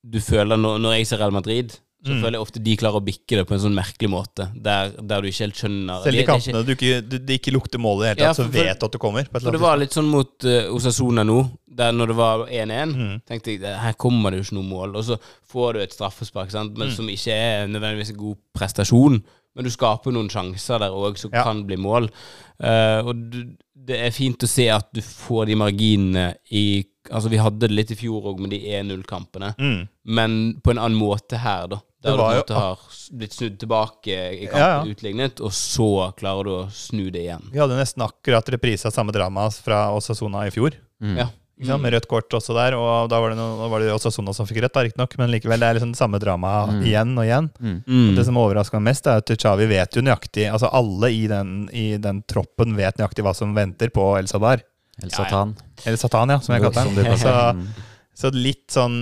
du 0.01 0.19
føler 0.23 0.59
når, 0.59 0.77
når 0.81 0.95
jeg 0.97 1.09
ser 1.09 1.21
Real 1.21 1.33
Madrid, 1.33 1.73
så 2.01 2.15
føler 2.17 2.33
jeg 2.37 2.41
ofte 2.41 2.61
de 2.65 2.73
klarer 2.81 2.97
å 2.97 3.05
bikke 3.05 3.37
det 3.37 3.43
på 3.45 3.53
en 3.53 3.61
sånn 3.61 3.75
merkelig 3.77 4.09
måte, 4.09 4.47
der, 4.57 4.89
der 4.97 5.21
du 5.21 5.27
ikke 5.29 5.45
helt 5.45 5.59
skjønner 5.59 6.01
Selv 6.01 6.17
i 6.17 6.23
de 6.23 6.25
det 6.25 6.75
ikke- 6.77 7.01
du 7.05 7.17
det 7.19 7.35
ikke 7.37 7.53
lukter 7.53 7.81
mål 7.81 7.99
i 7.99 8.01
det 8.01 8.09
hele 8.15 8.27
Ja, 8.27 8.33
så 8.33 8.47
vet 8.49 8.79
du 8.79 8.85
at 8.87 8.91
du 8.91 8.97
kommer. 8.97 9.27
For 9.29 9.53
det 9.53 9.61
var 9.61 9.77
litt 9.77 9.93
sånn 9.93 10.09
mot 10.09 10.31
uh, 10.45 10.73
Osasona 10.73 11.23
nå, 11.23 11.37
der 11.67 11.91
når 11.93 12.07
det 12.07 12.15
var 12.17 12.45
1-1, 12.47 12.95
mm. 12.95 13.21
tenkte 13.29 13.53
jeg 13.53 13.77
her 13.83 13.93
kommer 13.93 14.31
det 14.31 14.41
jo 14.41 14.47
ikke 14.47 14.57
noe 14.57 14.69
mål. 14.71 14.95
Og 14.97 15.05
så 15.11 15.19
får 15.51 15.73
du 15.73 15.79
et 15.83 15.93
straffespark 15.93 16.49
sant? 16.51 16.73
Mm. 16.73 16.79
Men 16.79 16.91
som 16.95 17.07
ikke 17.07 17.37
er 17.37 17.67
nødvendigvis 17.69 18.11
en 18.15 18.17
god 18.17 18.37
prestasjon. 18.57 19.21
Men 19.55 19.67
du 19.67 19.69
skaper 19.69 20.11
noen 20.15 20.29
sjanser 20.31 20.79
der 20.79 20.89
òg 20.95 21.17
som 21.19 21.31
Ja. 21.33 21.43
kan 21.43 21.65
bli 21.67 21.77
mål. 21.77 22.09
Uh, 22.57 23.05
og 23.05 23.29
du, 23.29 23.55
det 23.75 23.99
er 24.07 24.11
fint 24.15 24.41
å 24.41 24.49
se 24.49 24.69
at 24.69 24.89
du 24.93 25.01
får 25.01 25.47
de 25.47 25.55
marginene 25.55 26.35
i 26.51 26.83
Altså 27.09 27.29
Vi 27.31 27.37
hadde 27.41 27.59
det 27.65 27.71
litt 27.71 27.91
i 27.91 27.95
fjor 27.97 28.21
òg 28.29 28.39
med 28.43 28.51
de 28.53 28.59
1-0-kampene, 28.77 29.55
Mm. 29.57 29.87
men 30.05 30.61
på 30.61 30.71
en 30.71 30.77
annen 30.77 30.99
måte 30.99 31.37
her, 31.41 31.67
da. 31.67 31.79
Det 32.01 32.09
Der 32.09 32.17
du 32.17 32.17
på 32.17 32.27
en 32.29 32.35
jo 32.35 32.41
måte 32.41 32.53
har 32.57 32.77
blitt 33.17 33.33
snudd 33.33 33.57
tilbake 33.59 34.07
i 34.41 34.45
kampen, 34.47 34.59
Ja, 34.59 34.83
ja. 34.83 34.85
utlignet, 34.85 35.39
og 35.41 35.51
så 35.51 36.13
klarer 36.17 36.43
du 36.43 36.49
å 36.49 36.71
snu 36.71 37.11
det 37.11 37.21
igjen. 37.27 37.51
Vi 37.51 37.59
hadde 37.59 37.77
nesten 37.77 38.01
akkurat 38.05 38.47
reprise 38.49 38.85
av 38.87 38.91
samme 38.93 39.11
drama 39.13 39.49
fra 39.51 39.89
Osasona 39.95 40.47
i 40.47 40.51
fjor. 40.51 40.73
Ja. 41.01 41.29
Mm. 41.61 41.79
Med 41.79 41.93
rødt 41.93 42.07
kort 42.09 42.27
også 42.33 42.55
der, 42.57 42.73
og 42.73 43.07
da 43.11 43.19
var 43.21 43.29
det, 43.29 43.37
noe, 43.37 43.53
da 43.59 43.67
var 43.69 43.79
det 43.83 43.91
Osasona 43.93 44.33
som 44.33 44.47
fikk 44.47 44.63
rødt, 44.63 44.73
riktignok. 44.81 45.13
Men 45.19 45.29
likevel, 45.29 45.59
det 45.61 45.67
er 45.67 45.73
liksom 45.77 45.91
det 45.93 45.99
samme 45.99 46.17
dramaet 46.17 46.81
igjen 46.89 47.11
og 47.15 47.23
igjen. 47.27 47.51
Mm. 47.85 48.15
Det 48.17 48.25
som 48.25 48.35
overrasker 48.41 48.79
meg 48.81 48.89
mest, 48.95 49.05
er 49.05 49.17
at 49.21 49.29
Chavi 49.37 49.67
vet 49.69 49.93
jo 49.93 50.01
nøyaktig 50.01 50.47
Altså 50.51 50.71
alle 50.73 51.11
i 51.13 51.27
den, 51.27 51.69
i 51.71 51.97
den 52.01 52.23
troppen 52.25 52.73
vet 52.75 52.97
nøyaktig 52.97 53.21
hva 53.21 53.35
som 53.35 53.53
venter 53.53 53.89
på 53.93 54.17
El 54.17 54.25
Sadar. 54.25 54.63
El 55.01 55.13
Satan. 55.13 55.55
Eller 55.85 55.97
Satan, 55.97 56.29
ja, 56.33 56.39
som 56.43 56.55
jeg 56.55 56.63
kaller 56.65 56.91
den. 56.95 57.17
Så, 57.17 57.33
så 58.21 58.31
litt 58.35 58.67
sånn 58.73 58.95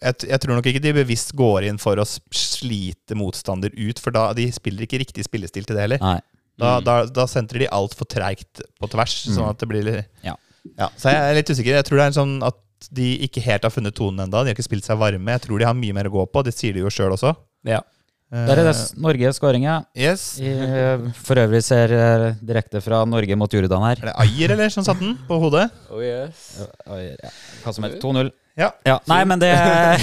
jeg, 0.00 0.28
jeg 0.30 0.40
tror 0.40 0.56
nok 0.56 0.68
ikke 0.70 0.82
de 0.84 0.94
bevisst 0.96 1.34
går 1.36 1.66
inn 1.68 1.80
for 1.82 2.00
å 2.00 2.06
slite 2.06 3.16
motstander 3.18 3.74
ut, 3.74 4.00
for 4.00 4.14
da 4.14 4.30
de 4.38 4.46
spiller 4.54 4.86
ikke 4.86 5.02
riktig 5.02 5.26
spillestil 5.26 5.66
til 5.68 5.76
det 5.78 5.84
heller. 5.88 6.04
Nei. 6.04 6.20
Da, 6.58 6.78
da, 6.82 6.94
da 7.06 7.26
sentrer 7.30 7.62
de 7.62 7.68
altfor 7.70 8.08
treigt 8.10 8.62
på 8.80 8.88
tvers, 8.90 9.14
sånn 9.30 9.46
at 9.52 9.60
det 9.60 9.68
blir 9.70 9.90
Ja. 10.26 10.34
ja. 10.74 10.88
Så 10.98 11.12
jeg 11.12 11.20
er 11.22 11.36
litt 11.38 11.52
usikker. 11.52 11.76
Jeg 11.76 11.86
tror 11.86 12.00
det 12.00 12.06
er 12.08 12.10
en 12.10 12.16
sånn 12.16 12.34
at 12.46 12.88
de 12.94 13.12
ikke 13.26 13.42
helt 13.42 13.66
har 13.66 13.74
funnet 13.74 13.94
tonen 13.98 14.24
enda 14.24 14.42
De 14.42 14.50
har 14.50 14.56
ikke 14.56 14.66
spilt 14.66 14.86
seg 14.86 14.98
varme. 14.98 15.34
Jeg 15.36 15.44
tror 15.46 15.60
de 15.60 15.66
har 15.66 15.76
mye 15.78 15.94
mer 15.94 16.08
å 16.10 16.14
gå 16.14 16.24
på. 16.32 16.42
Det 16.46 16.54
sier 16.54 16.74
de 16.74 16.82
jo 16.82 16.90
sjøl 16.90 17.14
også. 17.14 17.34
Ja. 17.66 17.80
Der 18.28 18.60
er 18.60 18.66
det 18.68 18.76
Norge 19.00 19.30
skåringer. 19.32 19.86
Yes. 19.96 20.36
I, 20.36 20.50
eh, 20.52 21.04
for 21.24 21.40
øvrig 21.40 21.62
ser 21.64 21.92
eh, 21.96 22.34
direkte 22.44 22.82
fra 22.84 23.00
Norge 23.08 23.36
mot 23.40 23.54
Jordan 23.54 23.86
her. 23.86 24.02
Er 24.02 24.10
det 24.10 24.14
Ayer, 24.20 24.52
eller, 24.52 24.68
som 24.68 24.84
satte 24.84 25.00
den 25.00 25.14
på 25.24 25.38
hodet? 25.40 25.70
Oh 25.88 26.02
yes. 26.04 26.58
Ayer, 26.84 27.16
ja. 27.24 27.30
Hva 27.64 27.72
som 27.72 27.86
helst. 27.88 28.02
2-0. 28.04 28.28
Ja. 28.58 28.68
Ja, 28.84 28.98
nei, 29.08 29.22
men 29.30 29.40
det 29.40 29.54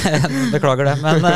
Beklager 0.55 0.87
det, 0.87 0.95
men 1.03 1.21
uh, 1.27 1.33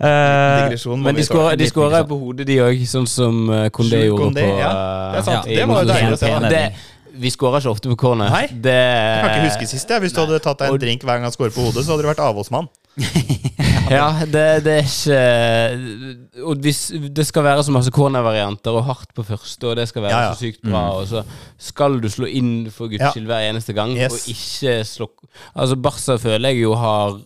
Men 0.00 0.72
de 1.14 1.22
digresjon. 1.22 2.08
på 2.08 2.18
hodet, 2.18 2.46
de 2.48 2.58
òg, 2.64 2.82
sånn 2.88 3.06
som 3.06 3.46
Kondé 3.70 4.06
gjorde 4.08 4.24
Kondé, 4.24 4.42
på 4.48 4.58
ja. 4.58 4.72
Det 5.12 5.20
er 5.20 5.28
sant. 5.28 5.46
Ja. 5.46 5.60
Det 5.60 5.68
var 5.70 5.84
jo 5.84 5.92
deilig 5.92 6.16
å 6.16 6.22
se. 6.24 6.34
Det- 6.48 6.70
Vi 7.18 7.30
skårer 7.34 7.58
ikke 7.62 7.70
ofte 7.74 7.90
på 7.90 7.96
corner. 7.98 8.30
Nei. 8.30 8.46
Det, 8.46 8.74
Jeg 8.74 9.22
kan 9.22 9.30
ikke 9.34 9.48
huske 9.52 9.66
sist. 9.70 9.88
Hvis 10.02 10.14
du 10.14 10.20
hadde 10.22 10.38
tatt 10.42 10.58
deg 10.62 10.70
en 10.74 10.78
drink 10.82 11.02
hver 11.02 11.18
gang 11.18 11.26
han 11.26 11.34
skårer 11.34 11.54
på 11.54 11.62
hodet, 11.66 11.82
så 11.84 11.94
hadde 11.94 12.06
du 12.06 12.10
vært 12.10 12.22
avholdsmann. 12.22 12.70
Ja, 13.90 14.08
det, 14.24 14.44
det 14.64 14.74
er 14.78 14.88
ikke 14.88 16.44
Og 16.48 16.56
hvis 16.64 16.80
det 17.14 17.26
skal 17.28 17.44
være 17.46 17.64
så 17.66 17.74
masse 17.74 17.92
cornervarianter 17.94 18.76
og 18.78 18.84
hardt 18.88 19.12
på 19.16 19.24
første, 19.26 19.70
og 19.70 19.76
det 19.80 19.88
skal 19.90 20.04
være 20.06 20.14
Ja, 20.16 20.20
ja. 20.28 20.34
så 20.34 20.44
sykt 20.46 20.62
bra, 20.66 20.82
og 20.98 21.06
så 21.10 21.24
skal 21.70 22.00
du 22.02 22.08
slå 22.12 22.28
inn 22.30 22.52
for 22.74 22.90
guds 22.92 23.12
skyld 23.14 23.26
hver 23.30 23.48
eneste 23.50 23.74
gang, 23.76 23.94
Yes. 23.98 24.12
og 24.12 24.34
ikke 24.34 24.76
slå 24.88 25.08
Altså, 25.54 25.76
Barca 25.76 26.18
føler 26.20 26.52
jeg 26.52 26.62
jo 26.66 26.74
har 26.78 27.18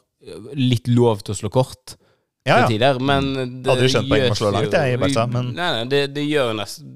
litt 0.54 0.86
lov 0.88 1.22
til 1.26 1.34
å 1.34 1.38
slå 1.40 1.50
kort. 1.50 1.96
Ja, 2.46 2.56
ja. 2.64 2.66
tider, 2.66 2.96
men 2.98 3.28
det 3.62 3.70
Hadde 3.70 3.84
jo 3.86 3.90
skjønt 3.92 4.08
poenget 4.10 4.24
med 4.28 4.34
å 4.34 4.38
slå 4.40 4.48
langt, 4.50 4.72
jeg, 4.74 4.94
i 4.94 4.98
Barca, 4.98 5.26
men- 5.30 5.52
Nei, 5.54 5.68
nei, 5.76 5.84
det, 5.90 6.00
det 6.14 6.24
gjør 6.26 6.48
nesten, 6.58 6.88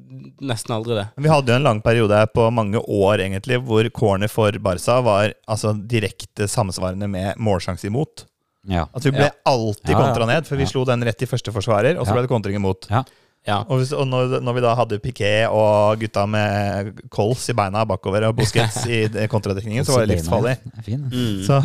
nesten 0.42 0.74
aldri 0.74 0.96
det. 0.98 1.04
Vi 1.22 1.30
hadde 1.30 1.52
jo 1.52 1.58
en 1.60 1.62
lang 1.68 1.80
periode 1.84 2.18
på 2.34 2.48
mange 2.50 2.80
år 2.82 3.22
egentlig, 3.22 3.60
hvor 3.62 3.86
corner 3.94 4.26
for 4.32 4.50
Barca 4.58 4.96
var 5.06 5.34
altså, 5.46 5.70
direkte 5.86 6.48
samsvarende 6.50 7.06
med 7.08 7.38
målsjanse 7.38 7.86
imot. 7.86 8.24
Ja. 8.68 8.86
At 8.94 9.02
vi 9.06 9.10
ble 9.14 9.28
Ja. 9.30 9.34
alltid 9.46 9.90
Ja, 9.92 9.98
ja. 9.98 10.04
kontra 10.06 10.26
ned, 10.26 10.46
for 10.46 10.56
vi 10.56 10.62
Ja. 10.64 10.68
slo 10.72 10.84
den 10.84 11.02
rett 11.06 11.22
i 11.22 11.26
første 11.26 11.52
forsvarer, 11.54 11.98
og 11.98 12.06
så 12.06 12.10
Ja. 12.10 12.12
ble 12.14 12.22
det 12.26 12.30
kontring 12.30 12.56
imot. 12.56 12.86
ja. 12.90 13.04
Ja. 13.46 13.60
Og, 13.68 13.78
hvis, 13.78 13.92
og 13.94 14.08
når, 14.10 14.40
når 14.42 14.54
vi 14.56 14.60
da 14.60 14.74
hadde 14.74 14.98
Piquet 14.98 15.46
og 15.48 16.00
gutta 16.00 16.26
med 16.26 16.96
kols 17.14 17.44
i 17.48 17.52
beina 17.54 17.84
bakover 17.86 18.24
og 18.26 18.34
buskets 18.34 18.80
i 18.90 19.06
det- 19.12 19.30
kontradekningen, 19.30 19.84
så 19.86 19.92
var 19.94 20.04
det 20.06 20.16
livsfarlig. 20.18 20.56
Mm. 20.88 21.44
Så, 21.46 21.60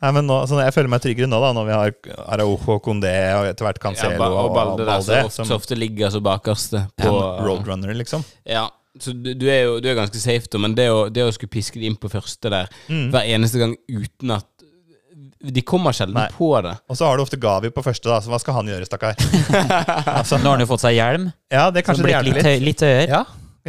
nei, 0.00 0.10
men 0.12 0.26
nå, 0.26 0.38
så 0.48 0.62
jeg 0.64 0.72
føler 0.72 0.88
meg 0.88 1.02
tryggere 1.04 1.28
nå, 1.28 1.40
da, 1.44 1.50
når 1.52 1.66
vi 1.68 1.72
har 1.76 1.92
Araujo, 2.38 2.78
Condé 2.80 3.12
og 3.36 3.44
etter 3.50 3.66
hvert 3.68 3.78
Cancelo 3.82 4.16
Ja, 4.16 4.30
og, 4.30 4.38
og 4.50 4.54
Balde 4.56 4.78
der, 4.86 4.94
Balde, 4.94 5.04
som 5.04 5.26
ofte, 5.28 5.36
som 5.42 5.44
så 5.50 5.58
ofte 5.60 5.76
ligger 5.76 6.08
så 6.14 6.22
bakerste 6.24 6.86
på 6.96 7.12
ja, 7.12 7.44
roadrunner, 7.44 7.92
liksom. 8.00 8.24
Ja, 8.48 8.70
så 8.98 9.12
du, 9.12 9.34
du, 9.34 9.44
er 9.50 9.64
jo 9.66 9.80
du 9.84 9.88
er 9.90 9.96
ganske 9.98 10.16
safe, 10.22 10.48
da, 10.48 10.56
men 10.58 10.74
det 10.74 10.88
å, 10.88 11.10
det 11.12 11.20
å 11.26 11.32
skulle 11.34 11.50
piske 11.52 11.80
det 11.82 11.84
inn 11.90 11.96
på 12.00 12.08
første 12.08 12.48
der 12.48 12.68
hver 12.88 13.28
eneste 13.28 13.58
gang 13.60 13.76
uten 13.90 14.30
at 14.38 14.46
De 15.44 15.62
kommer 15.66 15.92
sjelden. 15.96 16.16
Nei. 16.16 16.28
på 16.32 16.50
det. 16.64 16.72
Og 16.88 16.96
så 16.96 17.08
har 17.08 17.18
du 17.18 17.24
ofte 17.24 17.38
Gavi 17.40 17.70
på 17.74 17.82
første, 17.84 18.08
da, 18.08 18.20
så 18.24 18.32
hva 18.32 18.40
skal 18.40 18.56
han 18.58 18.70
gjøre, 18.72 18.88
stakkar? 18.88 19.18
altså, 20.18 20.38
Nå 20.40 20.48
har 20.48 20.56
han 20.56 20.64
jo 20.64 20.70
fått 20.70 20.84
seg 20.86 20.96
hjelm, 20.96 21.28
ja, 21.52 21.66
det 21.74 21.84
som 21.84 21.90
kanskje 21.90 22.02
det 22.02 22.06
blitt 22.06 22.16
hjelper 22.16 22.30
litt, 22.30 22.38
litt. 22.38 22.48
høy, 22.48 22.68
litt 22.68 22.84
høyere. 22.86 23.08
Ja, 23.10 23.22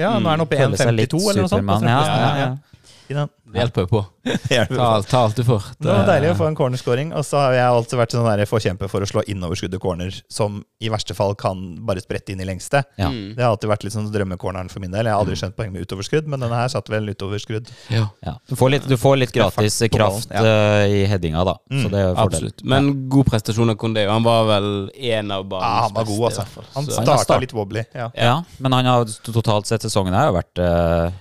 ja 0.05 0.13
nå 0.19 0.29
er 0.29 0.37
han 0.37 0.45
oppe 0.45 0.57
i 0.57 0.61
Føler 0.63 0.81
seg 0.81 0.93
litt 0.95 1.15
1,52 1.15 1.31
eller 1.33 1.45
noe 1.45 1.51
sånt. 1.51 1.89
Ja, 1.89 1.99
ja, 2.05 2.31
ja, 2.39 2.53
ja. 3.11 3.27
Det 3.55 3.61
hjelper 3.63 3.85
jo 3.85 3.87
på. 3.95 4.01
Ta, 4.75 4.87
ta 5.05 5.19
alt 5.21 5.35
du 5.37 5.43
får. 5.45 5.63
Det 5.79 5.87
var 5.87 6.07
deilig 6.09 6.31
å 6.33 6.35
få 6.39 6.47
en 6.49 6.55
cornerscoring. 6.57 7.11
Og 7.15 7.23
så 7.27 7.37
har 7.39 7.53
jeg 7.55 7.65
alltid 7.69 7.99
vært 7.99 8.15
sånn 8.15 8.25
der 8.25 8.41
forkjemper 8.49 8.89
for 8.91 9.05
å 9.05 9.07
slå 9.07 9.21
innoverskuddet 9.31 9.79
corner, 9.83 10.15
som 10.33 10.57
i 10.81 10.89
verste 10.91 11.13
fall 11.15 11.35
kan 11.39 11.59
bare 11.85 12.01
sprette 12.03 12.33
inn 12.33 12.41
i 12.41 12.47
lengste. 12.49 12.81
Ja. 12.99 13.07
Mm. 13.13 13.35
Det 13.37 13.43
har 13.45 13.53
alltid 13.53 13.69
vært 13.71 13.85
litt 13.85 13.93
sånn 13.95 14.09
drømmecorneren 14.13 14.71
for 14.73 14.81
min 14.83 14.91
del. 14.91 15.05
Jeg 15.07 15.13
har 15.15 15.21
aldri 15.23 15.37
skjønt 15.39 15.55
poeng 15.55 15.71
med 15.75 15.85
utoverskudd, 15.85 16.27
men 16.31 16.41
denne 16.43 16.57
her 16.57 16.71
satt 16.73 16.89
vel 16.91 17.07
utoverskudd. 17.13 17.69
Ja, 17.93 18.07
Ja. 18.25 18.33
Du, 18.49 18.55
får 18.59 18.73
litt, 18.75 18.87
du 18.89 18.97
får 18.99 19.19
litt 19.21 19.31
gratis 19.35 19.77
kraft 19.93 20.33
eh, 20.33 20.85
i 20.89 21.03
headinga, 21.09 21.45
da. 21.47 21.55
Så 21.69 21.85
Mm, 21.85 21.91
det 21.93 21.99
er 22.01 22.09
fordel. 22.15 22.23
absolutt. 22.25 22.63
Men 22.65 22.91
god 23.13 23.29
prestasjon 23.29 23.69
av 23.71 23.77
Kondeo. 23.81 24.09
Han 24.11 24.23
var 24.25 24.45
vel 24.49 24.67
en 24.95 25.31
av 25.37 25.45
banens 25.49 25.69
Ja, 25.69 25.83
han 25.85 25.93
var 25.93 26.09
god, 26.09 26.23
altså. 26.31 26.65
Han 26.75 26.85
Så- 26.89 27.03
starta 27.05 27.39
litt 27.39 27.53
wobbly. 27.53 27.85
Ja. 27.93 28.09
Ja, 28.15 28.35
men 28.59 28.71
han 28.73 28.85
har 28.89 29.05
totalt 29.05 29.67
sett 29.69 29.81
sesongen 29.85 30.13
her 30.17 30.31
har 30.31 30.35
vært 30.41 30.59
eh, 30.65 31.11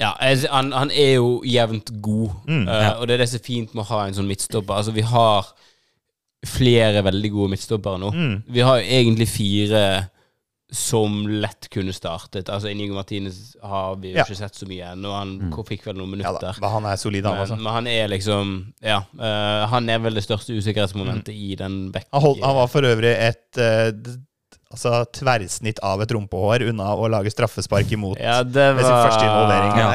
Ja, 0.00 0.12
han, 0.50 0.72
han 0.72 0.90
er 0.90 1.14
jo 1.20 1.40
jevnt 1.46 1.90
god, 2.02 2.30
Mm, 2.48 2.64
ja. 2.66 2.94
uh, 2.94 3.00
og 3.00 3.06
det 3.06 3.14
er 3.14 3.18
det 3.24 3.28
som 3.30 3.38
er 3.38 3.44
fint 3.46 3.74
med 3.74 3.84
å 3.84 3.88
ha 3.92 4.06
en 4.08 4.14
sånn 4.16 4.26
midtstopper. 4.26 4.74
Altså, 4.80 4.92
vi 4.96 5.02
har 5.06 5.46
flere 6.44 7.00
veldig 7.06 7.30
gode 7.32 7.52
midtstoppere 7.54 8.00
nå. 8.02 8.10
Mm. 8.12 8.34
Vi 8.52 8.60
har 8.66 8.80
jo 8.82 8.88
egentlig 8.98 9.28
fire 9.30 9.84
som 10.74 11.20
lett 11.30 11.68
kunne 11.70 11.92
startet. 11.94 12.48
Altså, 12.50 12.68
Inigo 12.72 12.96
Martinez 12.96 13.54
har 13.62 13.94
vi 14.02 14.10
jo 14.10 14.16
Ja. 14.18 14.24
ikke 14.24 14.36
sett 14.36 14.54
så 14.58 14.66
mye 14.66 14.90
ennå. 14.92 15.12
Han 15.14 15.38
Mm. 15.38 15.52
fikk 15.64 15.84
vel 15.86 15.94
noen 15.96 16.10
minutter. 16.10 16.32
Ja 16.42 16.52
da, 16.52 16.52
men 16.60 16.70
han 16.70 16.84
er 16.90 16.96
solid, 16.96 17.24
han 17.24 17.38
altså. 17.38 17.56
men 17.56 17.72
han 17.72 17.86
er 17.86 18.08
liksom 18.08 18.72
Ja. 18.82 18.98
Uh, 19.16 19.66
han 19.70 19.88
er 19.88 19.98
vel 20.00 20.14
det 20.14 20.24
største 20.24 20.50
usikkerhetsmomentet 20.58 21.28
Mm. 21.32 21.52
i 21.52 21.54
den 21.54 21.92
bekk... 21.92 22.06
Han, 22.12 22.42
han 22.42 22.54
var 22.56 22.66
for 22.66 22.82
øvrig 22.82 23.14
et 23.14 23.56
eh, 23.58 23.90
d- 23.92 24.18
altså, 24.74 25.04
tverrsnitt 25.14 25.80
av 25.84 26.02
et 26.04 26.14
rumpehår 26.14 26.68
unna 26.70 26.92
å 26.98 27.08
lage 27.12 27.32
straffespark 27.32 27.94
imot 27.96 28.20
ja, 28.20 28.42
det 28.42 28.72
var... 28.76 28.82
sin 28.82 28.98
første 28.98 29.24
involvering 29.28 29.80
Ja. 29.84 29.94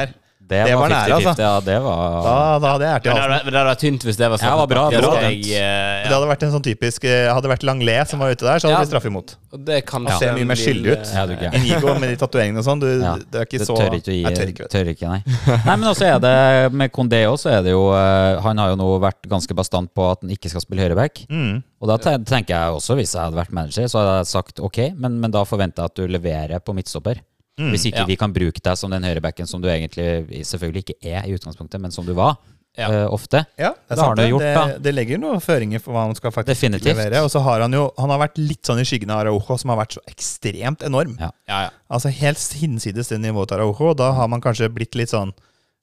Det, 0.50 0.58
Det 0.66 0.74
var 0.74 0.80
var 0.82 0.90
nære, 0.90 1.16
altså. 1.20 1.32
Ja, 1.38 1.50
det 1.62 1.76
var 1.84 2.14
Da, 2.26 2.32
da 2.58 2.70
hadde 2.74 2.86
jeg 2.88 2.94
ært 2.96 3.04
i 3.04 3.08
det 3.08 3.12
halsen. 3.14 3.44
men 3.46 3.52
det 3.54 3.58
hadde 3.60 3.70
vært 3.70 3.82
tynt 3.84 4.06
hvis 4.08 4.16
det 4.18 4.30
var 4.32 4.40
Ja, 4.42 4.50
det 4.50 4.58
var 4.60 4.70
bra, 4.72 4.82
bra 4.90 5.10
Det 5.14 5.28
jeg, 5.30 5.44
ja. 5.54 5.68
Det 6.08 6.14
hadde 6.16 6.30
vært 6.32 6.42
en 6.46 6.52
sånn 6.56 6.64
typisk 6.66 7.06
eh, 7.06 7.28
Hadde 7.30 7.52
vært 7.52 7.66
Langlé 7.68 7.94
som 8.10 8.18
var 8.24 8.34
ute 8.34 8.42
der, 8.48 8.58
så 8.58 8.66
hadde 8.66 8.74
Ja. 8.74 8.80
det 8.80 8.82
blitt 8.82 8.90
straffe 8.90 9.10
imot. 9.12 9.36
Det 9.70 9.78
kan 9.86 10.06
Han 10.10 10.18
ser 10.18 10.34
mye 10.34 10.48
mer 10.50 10.58
skyldig 10.58 10.92
ut. 10.94 11.12
Ja, 11.14 11.24
du 11.26 11.32
er. 11.38 11.54
Inigo 11.58 11.94
med 12.02 12.10
de 12.12 12.16
tatoveringene 12.20 12.58
og 12.62 12.66
sånn. 12.66 12.82
Du, 12.82 12.88
Ja, 12.90 13.14
det 13.18 13.40
er 13.40 13.46
ikke 13.46 13.62
Det 13.62 13.68
så 13.70 13.78
tør 13.78 13.94
ikke 13.98 14.10
å 14.10 14.16
gi 14.18 14.22
Jeg 14.26 14.36
tør 14.40 14.52
ikke, 14.54 14.68
tør 14.74 14.90
ikke, 14.92 15.08
nei. 15.14 15.22
nei, 15.68 15.76
men 15.76 15.86
også 15.90 16.06
er 16.10 16.18
det 16.26 16.34
med 16.82 16.92
Condé 16.94 17.22
også, 17.30 17.50
er 17.54 17.62
det 17.66 17.72
jo 17.74 17.86
eh, 17.94 18.40
Han 18.42 18.58
har 18.62 18.74
jo 18.74 18.78
nå 18.82 18.90
vært 19.02 19.22
ganske 19.30 19.54
bastant 19.54 19.90
på 19.94 20.10
at 20.10 20.22
han 20.26 20.34
ikke 20.34 20.50
skal 20.50 20.62
spille 20.66 20.82
høyreback. 20.82 21.24
Mm. 21.30 21.62
Og 21.80 21.88
da 21.88 21.96
tenker 22.02 22.52
jeg 22.52 22.76
også, 22.76 22.98
hvis 22.98 23.14
jeg 23.14 23.22
hadde 23.22 23.38
vært 23.38 23.54
manager, 23.56 23.86
så 23.88 24.02
hadde 24.02 24.18
jeg 24.20 24.30
sagt 24.34 24.60
ok, 24.60 24.78
men, 24.98 25.16
men 25.22 25.30
da 25.32 25.46
forventer 25.48 25.86
jeg 25.86 25.92
at 25.94 25.96
du 26.02 26.06
leverer 26.10 26.60
på 26.60 26.74
midtstopper. 26.76 27.22
Mm. 27.60 27.70
Hvis 27.74 27.84
ikke 27.90 28.00
Ja. 28.00 28.06
vi 28.08 28.16
kan 28.16 28.32
bruke 28.32 28.60
deg 28.64 28.78
som 28.80 28.90
den 28.90 29.04
høyrebacken 29.04 29.46
som 29.46 29.60
du 29.60 29.68
egentlig 29.68 30.44
selvfølgelig 30.48 30.84
ikke 30.86 30.96
er 31.12 31.28
i 31.28 31.34
utgangspunktet, 31.36 31.80
men 31.80 31.90
som 31.92 32.06
du 32.06 32.14
var 32.16 32.38
Ja. 32.78 32.86
Uh, 32.88 33.12
ofte. 33.12 33.40
Ja, 33.58 33.72
det, 33.90 33.96
det, 33.98 34.16
det. 34.16 34.28
gjort, 34.30 34.44
det, 34.46 34.82
det 34.86 34.92
legger 34.94 35.18
noen 35.18 35.40
føringer 35.42 35.80
for 35.82 35.92
hva 35.92 36.04
han 36.06 36.14
skal 36.14 36.30
faktisk 36.30 36.54
Definitivt. 36.54 36.94
levere. 36.96 37.20
Og 37.26 37.28
så 37.32 37.40
har 37.42 37.60
han 37.64 37.72
jo 37.74 37.90
Han 37.98 38.10
har 38.14 38.20
vært 38.22 38.38
litt 38.38 38.62
sånn 38.64 38.78
i 38.80 38.84
skyggen 38.86 39.10
av 39.10 39.24
Araujo, 39.26 39.58
som 39.58 39.70
har 39.74 39.80
vært 39.84 39.96
så 39.98 40.00
ekstremt 40.08 40.80
enorm. 40.86 41.16
Ja. 41.18 41.30
Ja, 41.50 41.58
ja. 41.66 41.70
Altså 41.90 42.08
helt 42.14 42.38
hinsides 42.38 43.08
det 43.10 43.18
nivået 43.20 43.48
til 43.50 43.58
Araujo. 43.58 43.92
Da 43.98 44.12
har 44.12 44.28
man 44.28 44.40
kanskje 44.40 44.70
blitt 44.72 44.94
litt 44.94 45.10
sånn 45.10 45.34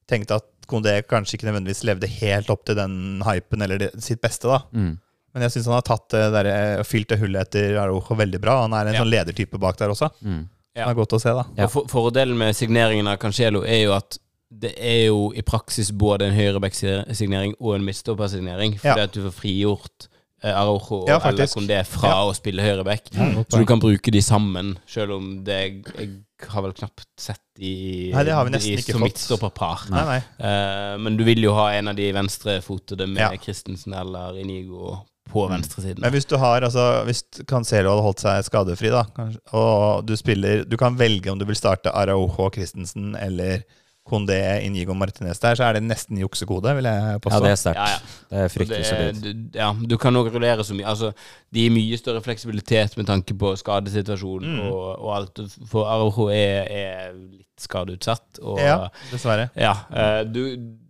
Tenkt 0.08 0.32
at 0.32 0.46
Kondé 0.72 1.02
kanskje 1.04 1.36
ikke 1.36 1.50
nødvendigvis 1.52 1.84
levde 1.84 2.08
helt 2.08 2.50
opp 2.50 2.64
til 2.66 2.76
den 2.80 3.22
hypen 3.28 3.62
eller 3.62 3.78
det, 3.78 3.90
sitt 4.02 4.22
beste, 4.24 4.48
da. 4.48 4.62
Mm. 4.72 4.94
Men 5.34 5.44
jeg 5.44 5.52
syns 5.52 5.66
han 5.68 5.74
har 5.76 5.82
tatt 5.84 6.08
det 6.16 6.22
der, 6.32 6.46
eh, 6.48 6.84
fylt 6.88 7.10
det 7.12 7.20
hullet 7.20 7.42
etter 7.50 7.76
Araujo 7.78 8.16
veldig 8.16 8.40
bra. 8.40 8.62
Han 8.64 8.72
er 8.74 8.88
en 8.88 8.94
Ja. 8.96 9.02
sånn 9.04 9.12
ledertype 9.12 9.60
bak 9.60 9.76
der 9.78 9.90
også. 9.90 10.10
Mm. 10.24 10.48
Ja. 10.78 10.86
Det 10.86 10.94
er 10.94 11.00
godt 11.02 11.14
å 11.18 11.20
se, 11.22 11.34
da. 11.34 11.44
Ja. 11.58 11.66
Og 11.66 11.72
for, 11.74 11.88
Fordelen 11.90 12.38
med 12.38 12.54
signeringen 12.56 13.08
av 13.10 13.18
Cancelo 13.18 13.64
er 13.66 13.84
jo 13.88 13.96
at 13.98 14.20
det 14.50 14.76
er 14.80 15.08
jo 15.10 15.32
i 15.36 15.42
praksis 15.44 15.90
både 15.92 16.30
en 16.30 16.36
høyreback-signering 16.38 17.56
og 17.60 17.76
en 17.76 17.84
midtstoppersignering. 17.88 18.78
Fordi 18.80 19.00
Ja. 19.02 19.04
at 19.10 19.12
du 19.18 19.22
får 19.26 19.34
frigjort 19.42 20.08
eh, 20.44 20.54
Araujo 20.54 21.08
Ja, 21.08 21.18
eller 21.26 21.48
faktisk. 21.48 21.90
Fra 21.98 22.10
Ja. 22.10 22.22
å 22.30 22.34
spille 22.36 22.62
høyreback. 22.62 23.10
Mm. 23.12 23.44
Så 23.50 23.58
du 23.58 23.66
kan 23.66 23.80
bruke 23.82 24.12
de 24.12 24.22
sammen, 24.22 24.78
selv 24.88 25.12
om 25.18 25.44
det 25.44 25.84
Jeg 25.98 26.10
har 26.48 26.62
vel 26.62 26.74
knapt 26.74 27.06
sett 27.18 27.42
i, 27.60 28.12
Nei, 28.14 28.24
det 28.24 28.34
har 28.34 28.46
vi 28.46 28.52
nesten 28.52 28.72
i, 28.72 28.76
ikke 28.78 28.92
som 28.94 29.02
fått. 29.02 29.10
midtstopperpar. 29.10 29.90
Nei, 29.90 30.04
nei. 30.06 30.22
Eh, 30.40 30.98
men 30.98 31.18
du 31.18 31.24
vil 31.24 31.42
jo 31.42 31.54
ha 31.58 31.72
en 31.74 31.88
av 31.88 31.96
de 31.96 32.12
venstrefotede 32.14 33.08
med 33.10 33.18
Ja. 33.18 33.32
Christensen 33.38 33.94
eller 33.94 34.38
Inigo 34.38 35.00
på 35.32 35.48
venstresiden. 35.52 36.02
Men 36.04 36.12
hvis 36.16 36.26
du 36.30 36.38
har, 36.42 36.62
altså 36.68 37.04
Hvis 37.08 37.24
Cancelo 37.50 37.90
hadde 37.94 38.06
holdt 38.06 38.24
seg 38.24 38.46
skadefri, 38.48 38.90
da, 38.94 39.04
kanskje, 39.16 39.42
og 39.58 40.06
du 40.08 40.16
spiller 40.20 40.64
Du 40.66 40.78
kan 40.78 40.98
velge 41.00 41.32
om 41.32 41.40
du 41.40 41.46
vil 41.50 41.56
starte 41.60 41.92
Araujo 41.94 42.50
Christensen 42.56 43.16
eller 43.20 43.64
Kondé 44.08 44.38
Inigo 44.64 44.94
Martinez 44.96 45.42
der, 45.44 45.58
så 45.60 45.66
er 45.68 45.74
det 45.76 45.82
nesten 45.84 46.16
juksekode, 46.22 46.72
vil 46.78 46.86
jeg 46.88 47.18
påstå. 47.26 47.42
Ja, 47.42 47.44
det 47.44 47.50
er 47.52 47.58
sterkt. 47.60 47.82
Ja, 47.82 47.88
ja. 47.92 48.22
Det 48.32 48.38
er 48.46 48.54
fryktelig 48.54 48.86
så 48.88 49.00
solid. 49.02 49.58
ja, 49.60 49.66
du 49.92 49.96
kan 50.00 50.16
òg 50.16 50.30
rullere 50.32 50.64
så 50.64 50.78
mye. 50.78 50.86
Altså, 50.88 51.10
de 51.52 51.66
gir 51.66 51.74
mye 51.76 51.98
større 52.00 52.22
fleksibilitet 52.24 52.96
med 52.96 53.10
tanke 53.10 53.36
på 53.36 53.52
skadesituasjonen 53.60 54.62
Mm. 54.62 54.70
og, 54.72 54.86
og 55.04 55.12
alt. 55.18 55.42
For 55.68 55.92
Araujo 55.92 56.30
er, 56.32 56.72
er 56.72 57.12
litt 57.20 57.68
skadeutsatt. 57.68 58.40
Og, 58.40 58.62
ja, 58.64 58.78
dessverre. 59.12 59.50
ja, 59.60 59.74
eh, 59.92 60.22
du, 60.24 60.42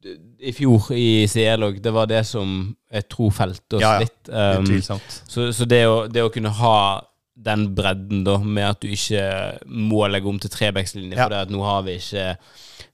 du, 0.06 0.14
I 0.40 0.52
fjor 0.54 0.92
i 0.94 1.26
CL 1.30 1.64
òg, 1.66 1.78
det 1.82 1.94
var 1.96 2.10
det 2.10 2.24
som 2.30 2.76
jeg 2.94 3.08
tror 3.10 3.32
felte 3.34 3.78
oss 3.80 3.82
Ja, 3.84 3.96
ja. 3.98 4.06
litt. 4.06 4.30
Um, 4.30 5.00
så 5.28 5.48
så 5.54 5.66
det, 5.66 5.84
å, 5.90 6.04
det 6.12 6.24
å 6.26 6.32
kunne 6.34 6.52
ha 6.60 6.78
den 7.38 7.68
bredden 7.78 8.24
da, 8.26 8.38
med 8.42 8.66
at 8.66 8.82
du 8.82 8.90
ikke 8.90 9.24
må 9.70 10.08
legge 10.10 10.30
om 10.30 10.40
til 10.42 10.52
trebackslinje, 10.54 11.16
Ja. 11.18 11.28
for 11.28 11.38
at 11.38 11.54
nå 11.54 11.62
har 11.66 11.84
vi 11.86 11.98
ikke 12.00 12.32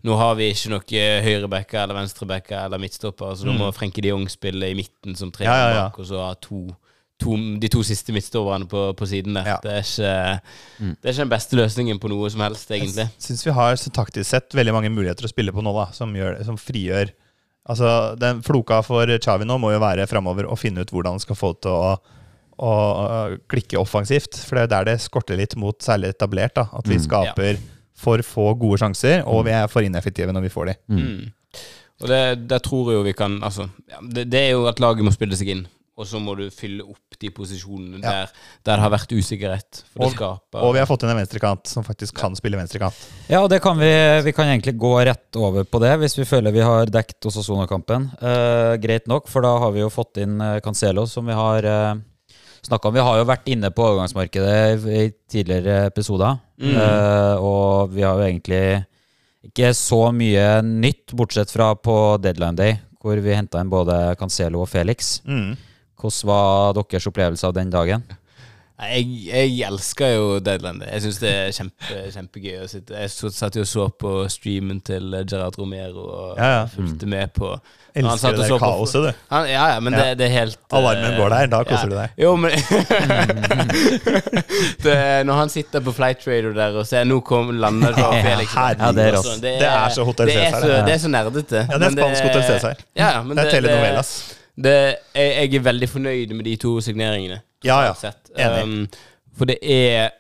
nå 0.04 0.16
har 0.20 0.36
vi 0.36 0.50
ikke 0.52 0.72
noe 0.74 1.04
høyrebacker 1.24 1.84
eller 1.86 1.96
venstrebacker 1.96 2.66
eller 2.66 2.82
midtstopper, 2.82 3.36
så 3.40 3.46
mm. 3.46 3.52
nå 3.52 3.58
må 3.62 3.70
Frenke 3.76 4.04
de 4.04 4.12
Jong 4.12 4.26
spille 4.32 4.72
i 4.74 4.76
midten 4.76 5.16
som 5.16 5.32
ja, 5.40 5.54
ja. 5.54 5.86
bak, 5.86 6.00
og 6.04 6.10
så 6.10 6.20
ha 6.26 6.34
to, 6.44 6.66
to, 7.24 7.38
de 7.62 7.70
to 7.72 7.86
siste 7.88 8.12
midtstopperne 8.12 8.68
på, 8.68 8.90
på 9.00 9.08
siden 9.08 9.40
der. 9.40 9.48
Ja. 9.56 9.58
Det, 9.64 9.78
er 9.80 9.88
ikke, 9.88 10.42
Mm. 10.84 10.96
det 11.00 11.08
er 11.08 11.14
ikke 11.14 11.24
den 11.24 11.34
beste 11.38 11.56
løsningen 11.56 12.00
på 12.04 12.12
noe 12.12 12.30
som 12.34 12.44
helst, 12.44 12.72
egentlig. 12.72 13.08
Jeg 13.16 13.28
syns 13.30 13.46
vi 13.48 13.56
har 13.56 13.80
så 13.80 13.94
taktisk 13.96 14.28
sett 14.30 14.52
veldig 14.60 14.74
mange 14.76 14.92
muligheter 14.92 15.24
å 15.24 15.32
spille 15.32 15.56
på 15.56 15.64
nå, 15.64 15.72
da, 15.80 15.88
som, 15.96 16.12
gjør, 16.12 16.42
som 16.44 16.60
frigjør 16.60 17.14
Altså, 17.70 18.16
den 18.20 18.42
Floka 18.44 18.82
for 18.84 19.08
Chavi 19.24 19.46
nå 19.48 19.56
må 19.62 19.72
jo 19.72 19.80
være 19.84 20.08
framover 20.12 20.50
og 20.52 20.60
finne 20.60 20.84
ut 20.84 20.92
hvordan 20.92 21.16
han 21.16 21.24
skal 21.24 21.38
få 21.40 21.54
til 21.64 21.72
å, 21.72 21.94
å, 22.60 22.72
å 22.72 23.38
klikke 23.52 23.80
offensivt. 23.80 24.36
For 24.44 24.60
det 24.60 24.66
er 24.66 24.74
der 24.74 24.90
det 24.92 24.98
skorter 25.06 25.40
litt 25.40 25.56
mot 25.60 25.78
særlig 25.84 26.12
etablert. 26.16 26.56
da 26.60 26.68
At 26.76 26.90
vi 26.90 26.98
Mm. 27.00 27.06
skaper 27.08 27.62
for 28.04 28.20
få 28.26 28.50
gode 28.60 28.82
sjanser, 28.82 29.22
og 29.30 29.46
vi 29.48 29.52
er 29.56 29.70
for 29.72 29.86
ineffektive 29.86 30.34
når 30.36 30.42
vi 30.50 30.52
får 30.52 30.66
de. 30.74 30.76
Mm. 30.92 31.32
Og 32.04 32.10
det, 32.10 32.48
det, 32.50 32.60
tror 32.66 32.90
jeg 32.92 32.98
jo 32.98 33.04
vi 33.06 33.14
kan 33.16 33.38
Altså, 33.46 33.70
ja, 33.88 34.02
det, 34.02 34.26
det 34.34 34.40
er 34.42 34.52
jo 34.58 34.66
at 34.68 34.82
laget 34.84 35.06
må 35.06 35.14
spille 35.14 35.38
seg 35.40 35.54
inn. 35.54 35.62
Og 35.94 36.08
så 36.10 36.18
må 36.18 36.34
du 36.34 36.48
fylle 36.50 36.82
opp 36.82 37.18
de 37.22 37.30
posisjonene 37.30 38.00
Ja. 38.02 38.12
der, 38.26 38.32
der 38.66 38.80
det 38.80 38.82
har 38.82 38.90
vært 38.96 39.12
usikkerhet. 39.14 39.84
For 39.94 40.10
det 40.10 40.62
Og 40.64 40.72
vi 40.74 40.80
har 40.82 40.88
fått 40.90 41.04
inn 41.06 41.12
en 41.14 41.20
venstrekant 41.20 41.70
som 41.70 41.86
faktisk 41.86 42.16
kan 42.18 42.34
spille 42.36 42.58
venstrekant. 42.58 42.98
Ja, 43.30 43.44
og 43.44 43.50
det 43.54 43.60
kan 43.62 43.78
vi, 43.78 43.92
vi 44.26 44.34
kan 44.34 44.50
egentlig 44.50 44.74
gå 44.82 44.94
rett 45.06 45.38
over 45.38 45.68
på 45.70 45.82
det, 45.84 45.92
hvis 46.02 46.18
vi 46.18 46.26
føler 46.26 46.52
vi 46.56 46.64
har 46.66 46.90
dekket 46.90 47.28
Osasuna-kampen. 47.30 48.08
Eh, 48.18 48.78
greit 48.82 49.06
nok, 49.12 49.30
for 49.30 49.46
da 49.46 49.52
har 49.62 49.76
vi 49.76 49.84
jo 49.84 49.92
fått 49.94 50.18
inn 50.24 50.42
eh, 50.42 50.58
Cancelo, 50.66 51.06
som 51.06 51.30
vi 51.30 51.36
har 51.38 51.64
eh, 51.70 51.94
snakka 52.66 52.90
om. 52.90 52.96
Vi 52.98 53.06
har 53.06 53.20
jo 53.22 53.28
vært 53.30 53.52
inne 53.54 53.70
på 53.70 53.86
overgangsmarkedet 53.86 54.56
i, 54.88 54.98
i 55.04 55.12
tidligere 55.30 55.86
episoder, 55.92 56.40
Mm. 56.64 56.76
Eh, 56.80 57.36
og 57.44 57.90
vi 57.92 58.04
har 58.06 58.16
jo 58.16 58.24
egentlig 58.24 58.86
ikke 59.44 59.74
så 59.76 59.98
mye 60.16 60.62
nytt, 60.64 61.12
bortsett 61.18 61.52
fra 61.52 61.74
på 61.76 61.96
deadline 62.24 62.56
day, 62.56 62.78
hvor 63.04 63.20
vi 63.20 63.34
henta 63.36 63.60
inn 63.60 63.72
både 63.74 63.98
Cancelo 64.16 64.62
og 64.64 64.70
Felix. 64.72 65.18
Mm. 65.28 65.58
Hvordan 66.04 66.28
var 66.30 66.74
deres 66.84 67.08
opplevelse 67.08 67.48
av 67.48 67.54
den 67.56 67.70
dagen? 67.74 68.04
Jeg, 68.84 69.06
jeg 69.30 69.62
elsker 69.70 70.10
jo 70.18 70.24
Deadland. 70.44 70.82
Jeg 70.84 71.02
syns 71.06 71.20
det 71.22 71.30
er 71.32 71.52
kjempe, 71.56 72.00
kjempegøy 72.12 72.64
å 72.66 72.68
sitte 72.68 72.98
Jeg 72.98 73.10
satt 73.32 73.56
jo 73.56 73.62
og 73.64 73.68
så 73.70 73.86
på 74.02 74.10
streamen 74.34 74.82
til 74.84 75.14
Gerard 75.30 75.56
Romero 75.62 76.04
og 76.10 76.38
Ja, 76.42 76.50
ja. 76.58 76.64
fulgte 76.74 77.06
med 77.08 77.30
på 77.38 77.52
Han 77.54 77.62
Elsker 78.10 78.18
satt 78.18 78.34
og 78.34 78.40
det 78.42 78.48
så 78.50 78.58
der 78.58 78.60
på- 78.60 78.66
kaoset, 78.74 79.02
du. 79.06 79.12
han, 79.30 79.46
Ja, 79.54 79.68
ja, 79.76 79.80
men 79.80 79.94
Ja. 79.94 80.00
Det, 80.10 80.18
det 80.20 80.26
er 80.28 80.34
helt 80.42 80.58
Alarmen 80.74 81.12
eh, 81.14 81.18
går 81.22 81.30
der, 81.36 81.48
da 81.54 81.60
koser 81.70 81.86
ja. 81.86 81.90
du 81.94 81.98
deg. 82.02 82.10
Jo, 82.26 82.32
men 82.36 82.52
det, 84.84 84.98
Når 85.30 85.36
han 85.44 85.50
sitter 85.54 85.80
på 85.86 85.92
Flight 85.96 86.20
Trader 86.26 86.54
der 86.58 86.72
og 86.82 86.86
ser 86.90 87.06
Nå 87.08 87.22
kom 87.26 87.54
lander 87.62 87.92
det 87.96 88.04
Felix 88.26 88.50
Ja, 88.58 88.74
det 88.74 88.90
er. 88.90 88.94
Det 88.98 89.06
er 89.06 89.10
det 89.40 89.54
er 89.64 89.90
Cæsar, 89.94 90.60
så, 90.60 90.68
det. 90.68 90.86
det 90.90 90.94
er 90.98 91.02
så 91.06 91.10
nerdete. 91.14 91.60
Ja, 91.70 91.76
det 91.78 91.86
er 91.88 91.92
spansk 91.98 92.24
Hotell 92.28 92.44
Cæsar. 92.50 92.76
Ja, 92.98 93.08
ja, 93.20 93.24
men 93.24 93.38
Det 93.38 93.46
er 93.48 93.52
telenovelas. 93.62 94.10
Det, 94.56 94.76
jeg, 95.16 95.32
jeg 95.52 95.56
er 95.60 95.66
veldig 95.66 95.90
fornøyd 95.90 96.34
med 96.38 96.46
de 96.46 96.56
to 96.62 96.76
signeringene. 96.84 97.40
Ja, 97.66 97.94
ja. 98.38 98.64
Um, 98.64 98.88
for 99.38 99.50
det 99.50 99.58
er, 99.62 100.12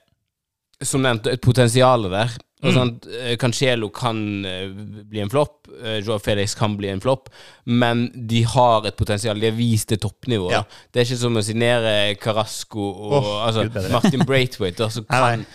som 0.81 1.03
nevnt, 1.05 1.27
et 1.29 1.43
potensial 1.43 2.07
der. 2.09 2.33
Og 2.63 2.72
sånn, 2.75 2.93
eh, 3.20 3.34
Cancelo 3.41 3.89
kan 3.93 4.17
eh, 4.48 4.70
bli 5.10 5.20
en 5.24 5.32
flopp, 5.32 5.67
Joe 5.74 6.13
Joao 6.13 6.22
Felix 6.22 6.53
kan 6.55 6.75
bli 6.77 6.89
en 6.91 7.01
flopp, 7.01 7.29
men 7.65 8.05
de 8.13 8.43
har 8.48 8.86
et 8.88 8.96
potensial. 9.00 9.39
De 9.39 9.50
har 9.50 9.55
vist 9.58 9.89
det 9.91 10.00
toppnivået. 10.03 10.53
Ja. 10.55 10.62
Det 10.91 11.01
er 11.01 11.08
ikke 11.08 11.20
som 11.24 11.39
å 11.39 11.43
signere 11.46 11.93
Carasco 12.22 12.84
og 12.84 13.15
oh, 13.20 13.29
altså, 13.48 13.65
Martin 13.96 14.25
Braithwaite, 14.27 14.89
som 14.93 15.08
kan, 15.10 15.46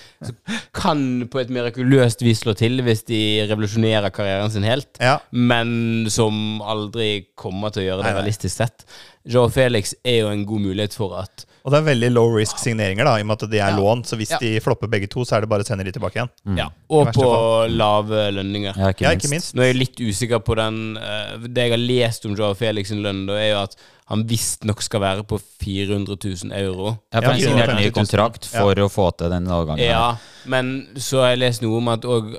kan 0.77 1.05
på 1.31 1.43
et 1.43 1.53
mirakuløst 1.55 2.25
vis 2.27 2.43
slå 2.45 2.57
til 2.59 2.83
hvis 2.85 3.05
de 3.09 3.21
revolusjonerer 3.49 4.12
karrieren 4.15 4.53
sin 4.53 4.67
helt 4.67 4.99
Ja. 5.00 5.19
men 5.31 6.09
som 6.12 6.61
aldri 6.65 7.29
kommer 7.38 7.73
til 7.73 7.85
å 7.85 7.88
gjøre 7.88 8.03
det 8.03 8.09
Nei, 8.09 8.15
nei. 8.17 8.23
realistisk 8.23 8.57
sett. 8.59 8.88
Joe 9.29 9.53
Felix 9.53 9.95
er 10.05 10.25
jo 10.25 10.33
en 10.33 10.45
god 10.49 10.67
mulighet 10.71 10.97
for 10.99 11.17
at 11.23 11.48
Og 11.65 11.73
det 11.73 11.79
er 11.81 11.87
veldig 11.88 12.11
low 12.15 12.31
risk 12.37 12.59
signeringer, 12.62 13.05
da, 13.05 13.17
i 13.19 13.25
og 13.25 13.27
med 13.27 13.43
at 13.43 13.50
de 13.50 13.59
er 13.59 13.71
Ja. 13.71 13.77
lån. 13.77 14.05
Så 14.07 14.17
hvis 14.17 14.31
Ja. 14.31 14.38
de 14.38 14.61
flopper 14.61 14.88
begge 14.88 15.09
to, 15.09 15.21
så 15.25 15.37
er 15.37 15.41
det 15.43 15.49
bare 15.50 15.61
å 15.62 15.67
sende 15.67 15.85
de 15.85 15.93
tilbake 15.93 16.15
igjen. 16.17 16.31
Ja, 16.57 16.69
og 16.88 17.09
på 17.09 17.15
fall. 17.15 17.69
på 17.69 17.77
lave 17.77 18.33
lønninger. 18.33 18.77
Ja, 18.77 18.88
ikke 18.93 19.00
Ja, 19.03 19.11
ikke 19.11 19.29
minst. 19.31 19.55
Nå 19.55 19.62
er 19.62 19.73
jeg 19.73 19.77
litt 19.77 19.97
usikker 20.00 20.41
på 20.45 20.55
den 20.57 20.97
uh, 20.97 21.37
Det 21.47 21.55
jeg 21.57 21.71
har 21.71 21.79
lest 21.79 22.25
om 22.27 22.35
Joe 22.37 22.55
Felix 22.55 22.88
sin 22.88 23.03
lønn, 23.03 23.27
da, 23.27 23.35
er 23.35 23.50
jo 23.53 23.62
at 23.62 23.77
han 24.09 24.25
visstnok 24.25 24.81
skal 24.81 25.00
være 25.00 25.23
på 25.27 25.38
400 25.61 26.17
000 26.17 26.53
euro. 26.53 26.99
Ja, 27.12 27.21
for 27.21 27.33
han 27.33 27.41
Ja, 27.41 27.49
signerte 27.50 27.77
ny 27.77 27.91
kontrakt 27.91 28.47
for 28.47 28.75
å 28.75 28.88
få 28.88 29.11
til 29.19 29.29
den 29.29 29.45
avgangen. 29.47 29.85
Ja, 29.85 30.17
men 30.47 30.88
så 30.97 31.21
har 31.21 31.37
jeg 31.37 31.41
lest 31.41 31.61
noe 31.62 31.77
om 31.77 31.88
at 31.88 32.00
òg 32.03 32.33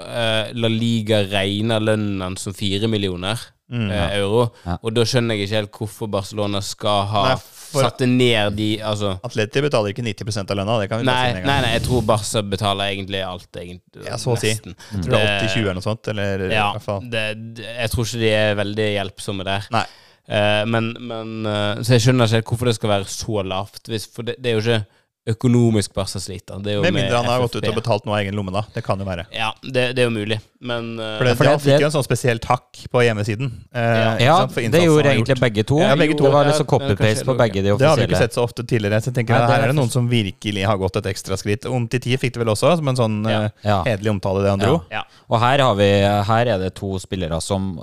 La 0.55 0.67
Liga 0.67 1.23
regner 1.29 1.79
lønnen 1.79 2.21
hans 2.21 2.41
som 2.41 2.53
4 2.53 2.87
millioner 2.89 3.37
eh, 3.69 4.17
euro. 4.19 4.49
Ja. 4.65 4.77
Og 4.81 4.93
da 4.95 5.05
skjønner 5.07 5.37
jeg 5.37 5.47
ikke 5.47 5.59
helt 5.59 5.79
hvorfor 5.79 6.09
Barcelona 6.11 6.61
skal 6.65 7.05
ha 7.11 7.23
Nei, 7.29 7.37
satt 7.69 8.01
ned 8.09 8.55
de 8.57 8.69
Altså 8.81 9.11
Atleti 9.25 9.61
betaler 9.61 9.93
ikke 9.93 10.05
90 10.07 10.41
av 10.41 10.57
lønna. 10.57 10.77
Det 10.81 10.89
kan 10.89 11.03
vi 11.03 11.09
bare 11.09 11.33
Nei, 11.35 11.43
nei, 11.45 11.59
nei, 11.65 11.71
jeg 11.75 11.85
tror 11.85 12.03
Barca 12.09 12.43
betaler 12.55 12.95
egentlig 12.95 13.23
alt. 13.25 13.49
Egentlig, 13.53 14.05
Ja, 14.07 14.17
så 14.17 14.33
å 14.33 14.37
si. 14.41 14.53
nesten. 14.55 14.75
Jeg 14.91 15.05
tror 15.05 15.15
det 15.15 15.23
er 15.23 15.47
80-20 15.47 15.63
eller 15.63 15.79
noe 15.79 15.87
sånt. 15.89 16.11
Eller 16.13 16.45
Ja, 16.49 16.67
i 16.69 16.77
hvert 16.79 16.87
fall. 16.89 17.09
det, 17.13 17.25
det, 17.59 17.65
jeg 17.69 17.93
tror 17.93 18.07
ikke 18.07 18.23
de 18.25 18.31
er 18.41 18.61
veldig 18.63 18.87
hjelpsomme 18.97 19.47
der. 19.47 19.67
Nei. 19.75 19.87
Uh, 20.29 20.61
men, 20.69 20.91
men 21.09 21.29
uh, 21.49 21.79
Så 21.81 21.95
jeg 21.95 22.03
skjønner 22.05 22.27
ikke 22.29 22.37
helt 22.37 22.49
hvorfor 22.51 22.69
det 22.69 22.75
skal 22.77 22.91
være 22.91 23.09
så 23.09 23.43
lavt. 23.49 23.87
Hvis, 23.89 24.05
for 24.13 24.27
det, 24.27 24.35
det 24.37 24.51
er 24.51 24.59
jo 24.59 24.65
ikke 24.65 24.98
økonomisk 25.33 25.93
Barca 25.93 26.19
sliter. 26.19 26.59
Det 26.63 26.71
er 26.73 26.77
jo 26.79 26.81
Med 26.85 26.93
mindre 26.95 27.17
han 27.21 27.25
har 27.29 27.39
gått 27.43 27.55
ut 27.59 27.67
og 27.69 27.75
betalt 27.77 28.05
noe 28.07 28.15
av 28.17 28.23
egen 28.23 28.35
lomme, 28.37 28.51
da. 28.55 28.63
Det 28.73 28.83
kan 28.85 28.99
jo 28.99 29.05
være. 29.07 29.25
Ja, 29.35 29.51
det, 29.63 29.83
det 29.95 30.03
er 30.03 30.07
jo 30.09 30.13
mulig, 30.15 30.39
men 30.61 30.99
uh, 30.99 31.17
For 31.19 31.25
det, 31.29 31.35
for 31.37 31.43
det- 31.45 31.51
han 31.53 31.59
fikk 31.63 31.73
det- 31.75 31.81
jo 31.83 31.89
en 31.89 31.95
sånn 31.95 32.07
spesiell 32.07 32.39
takk 32.43 32.81
på 32.91 33.03
hjemmesiden. 33.05 33.51
Uh, 33.75 34.17
Ja. 34.19 34.35
det 34.47 34.81
gjorde 34.83 35.05
han 35.05 35.15
egentlig 35.15 35.35
gjort. 35.37 35.43
begge 35.45 35.63
to. 35.65 35.79
Ja, 35.79 35.95
begge 35.95 36.17
to. 36.17 36.23
Det 36.25 36.33
var 36.33 36.45
liksom 36.49 36.65
copy-paste 36.65 37.25
på 37.25 37.35
begge 37.37 37.61
de 37.63 37.71
offisielle. 37.71 37.79
Det 37.79 37.89
har 37.89 37.97
vi 37.97 38.07
ikke 38.09 38.21
sett 38.25 38.33
så 38.33 38.43
ofte 38.47 38.63
tidligere. 38.65 39.01
Så 39.01 39.11
jeg 39.13 39.19
tenker 39.21 39.33
Nei, 39.37 39.45
det 39.47 39.55
Her 39.55 39.63
er 39.63 39.67
det 39.73 39.75
noen 39.79 39.89
som 39.93 40.09
virkelig 40.09 40.65
har 40.65 40.77
gått 40.77 40.95
et 41.01 41.05
ekstra 41.13 41.37
skritt. 41.37 41.65
Omtiti 41.69 42.17
fikk 42.17 42.33
det 42.33 42.43
vel 42.43 42.53
også, 42.55 42.75
som 42.77 42.87
en 42.87 42.95
sånn 42.95 43.17
Ja. 43.29 43.41
eh, 43.63 43.83
hederlig 43.93 44.09
omtale, 44.17 44.43
det 44.43 44.49
han 44.49 44.59
dro. 44.59 44.83
ja. 44.91 45.03
Og 45.29 45.39
her, 45.39 45.59
har 45.59 45.75
vi, 45.75 45.89
her 46.25 46.45
er 46.47 46.57
det 46.57 46.73
to 46.75 46.97
spillere 46.99 47.39
som 47.41 47.77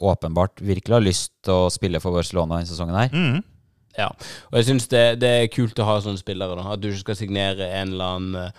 åpenbart 0.00 0.60
virkelig 0.62 0.94
har 0.94 1.00
lyst 1.04 1.30
til 1.42 1.52
å 1.54 1.70
spille 1.72 2.00
for 2.00 2.12
Barcelona 2.14 2.56
denne 2.60 2.68
sesongen 2.70 2.94
her. 2.96 3.08
Mhm. 3.08 3.42
Ja, 3.98 4.08
og 4.50 4.54
jeg 4.56 4.64
syns 4.70 4.86
det, 4.88 5.20
det 5.20 5.28
er 5.42 5.48
kult 5.52 5.78
å 5.78 5.84
ha 5.84 5.98
sånne 6.00 6.18
spillere. 6.18 6.56
da 6.56 6.72
At 6.72 6.80
du 6.80 6.88
ikke 6.88 7.04
skal 7.04 7.16
signere 7.16 7.66
en 7.80 7.92
eller 7.92 8.04
annen 8.16 8.52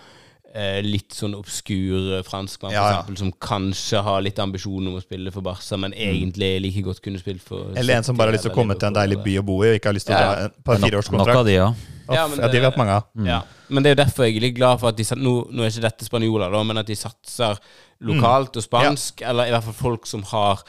eh, 0.54 0.80
litt 0.86 1.10
sånn 1.10 1.34
obskur 1.34 2.20
franskmann, 2.22 2.70
for 2.70 2.76
Ja, 2.76 2.84
ja. 2.92 2.98
eksempel, 3.00 3.16
som 3.18 3.32
kanskje 3.42 4.02
har 4.06 4.22
litt 4.22 4.38
ambisjoner 4.38 4.92
om 4.92 5.00
å 5.00 5.02
spille 5.02 5.32
for 5.34 5.42
Barca, 5.42 5.76
men 5.76 5.90
egentlig 5.98 6.60
like 6.62 6.82
godt 6.86 7.02
kunne 7.02 7.18
spilt 7.18 7.42
for 7.42 7.64
Mm. 7.72 7.76
Eller 7.82 7.96
en 7.96 8.04
som 8.04 8.16
bare 8.16 8.28
har 8.30 8.36
lyst 8.38 8.46
til 8.46 8.52
å 8.52 8.54
komme 8.54 8.78
til 8.78 8.86
en 8.86 8.94
deilig 8.94 9.18
by 9.24 9.34
å 9.40 9.44
bo 9.44 9.56
i, 9.64 9.72
og 9.72 9.80
ikke 9.80 9.90
har 9.90 9.94
lyst 9.98 10.06
til 10.06 10.14
å 10.14 10.20
Ja, 10.20 10.34
dra 10.34 10.44
en- 10.44 10.50
på 10.62 10.74
en 10.74 10.80
Nok, 10.80 10.84
av 10.84 10.90
fireårskontrakt. 10.90 11.44
de, 11.46 11.52
ja. 11.58 11.68
Uff, 11.70 12.14
Ja, 12.14 12.28
men 12.28 12.38
Ja, 12.38 12.46
de 12.46 12.52
det- 12.52 12.62
har 12.62 12.70
vært 12.70 12.76
mange 12.78 12.90
av. 12.94 13.04
Ja, 13.26 13.42
men 13.70 13.82
det 13.82 13.90
er 13.90 13.94
jo 13.96 14.04
derfor 14.04 14.24
jeg 14.26 14.36
er 14.36 14.40
litt 14.40 14.54
glad 14.54 14.78
for 14.78 14.88
at 14.90 14.96
de 14.96 15.02
nå, 15.02 15.50
nå 15.50 15.62
er 15.64 15.70
ikke 15.70 15.80
dette 15.80 16.04
spanjoler, 16.04 16.52
da, 16.52 16.62
men 16.62 16.78
at 16.78 16.86
de 16.86 16.94
satser 16.94 17.58
lokalt 18.02 18.56
og 18.56 18.62
spansk, 18.62 19.22
eller 19.22 19.46
i 19.46 19.50
hvert 19.50 19.64
fall 19.64 19.72
folk 19.72 20.06
som 20.06 20.22
har 20.22 20.62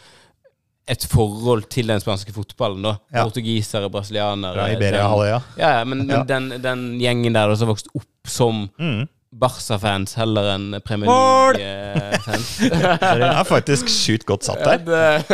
et 0.88 1.06
forhold 1.10 1.64
til 1.74 1.88
den 1.90 2.00
spanske 2.04 2.34
fotballen. 2.36 2.84
da 2.86 2.96
Ja. 3.14 3.24
Portugisere, 3.26 3.90
brasilianere 3.90 4.68
ja, 4.70 4.76
Iberia-halvøya. 4.78 5.42
Ja, 5.58 5.70
ja, 5.80 5.84
men, 5.84 6.06
men 6.06 6.16
Ja. 6.18 6.24
Den, 6.24 6.50
den 6.62 7.00
gjengen 7.02 7.34
der 7.34 7.56
som 7.56 7.68
har 7.68 7.74
vokst 7.76 7.88
opp 7.96 8.06
som 8.30 8.70
Mm. 8.80 9.08
Barca-fans 9.36 10.14
heller 10.16 10.46
enn 10.54 10.78
Premier 10.86 11.10
League-fans. 11.12 12.52
Det 12.62 13.26
er 13.28 13.44
faktisk 13.44 13.90
sjukt 13.92 14.24
godt 14.30 14.46
satt 14.48 14.62
der. 14.64 15.26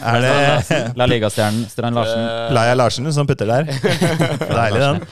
Er 0.00 0.24
det 0.24 0.96
La 0.96 1.04
Liga-stjernen 1.10 1.66
Strand 1.68 1.94
Larsen. 1.98 2.24
Laia 2.56 2.72
Larsen 2.78 3.10
som 3.12 3.26
putter 3.28 3.50
der? 3.50 3.68
Deilig, 4.60 4.80
den. 4.80 5.02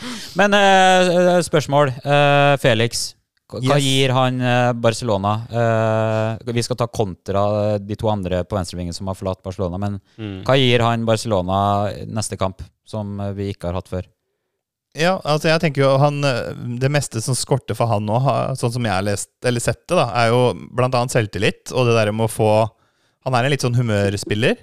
Men 0.41 0.57
eh, 0.57 1.43
spørsmål. 1.45 1.93
Eh, 2.01 2.57
Felix. 2.63 3.11
Hva 3.49 3.63
Yes. 3.65 3.85
gir 3.85 4.13
han 4.13 4.41
eh, 4.45 4.73
Barcelona? 4.77 5.31
Eh, 5.49 6.53
vi 6.53 6.63
skal 6.67 6.77
ta 6.77 6.87
kontra 6.87 7.79
de 7.81 7.97
to 7.97 8.11
andre 8.13 8.43
på 8.45 8.59
venstrevingen 8.59 8.93
som 8.93 9.07
har 9.09 9.17
forlatt 9.17 9.43
Barcelona. 9.43 9.79
Men 9.81 10.01
Mm. 10.19 10.45
hva 10.45 10.57
gir 10.59 10.81
han 10.85 11.07
Barcelona 11.09 11.89
neste 12.07 12.37
kamp, 12.37 12.61
som 12.85 13.19
eh, 13.21 13.33
vi 13.33 13.53
ikke 13.55 13.69
har 13.71 13.79
hatt 13.81 13.89
før? 13.89 14.05
Ja, 14.99 15.19
altså 15.25 15.49
jeg 15.53 15.61
tenker 15.61 15.83
jo 15.85 15.99
han 16.01 16.25
eh, 16.25 16.55
Det 16.81 16.89
meste 16.91 17.21
som 17.23 17.35
skorter 17.37 17.77
for 17.77 17.87
han 17.87 18.05
nå, 18.09 18.19
sånn 18.59 18.73
som 18.73 18.85
jeg 18.85 18.93
har 18.93 19.03
lest, 19.05 19.31
eller 19.45 19.61
sett 19.61 19.87
det, 19.87 19.97
da, 19.97 20.07
er 20.17 20.29
jo 20.33 20.41
annet 20.99 21.13
selvtillit 21.15 21.73
og 21.77 21.87
det 21.87 21.95
der 21.95 22.13
med 22.13 22.27
å 22.29 22.33
få 22.33 22.51
Han 23.25 23.35
er 23.35 23.45
en 23.45 23.51
litt 23.53 23.61
sånn 23.65 23.77
humørspiller. 23.77 24.57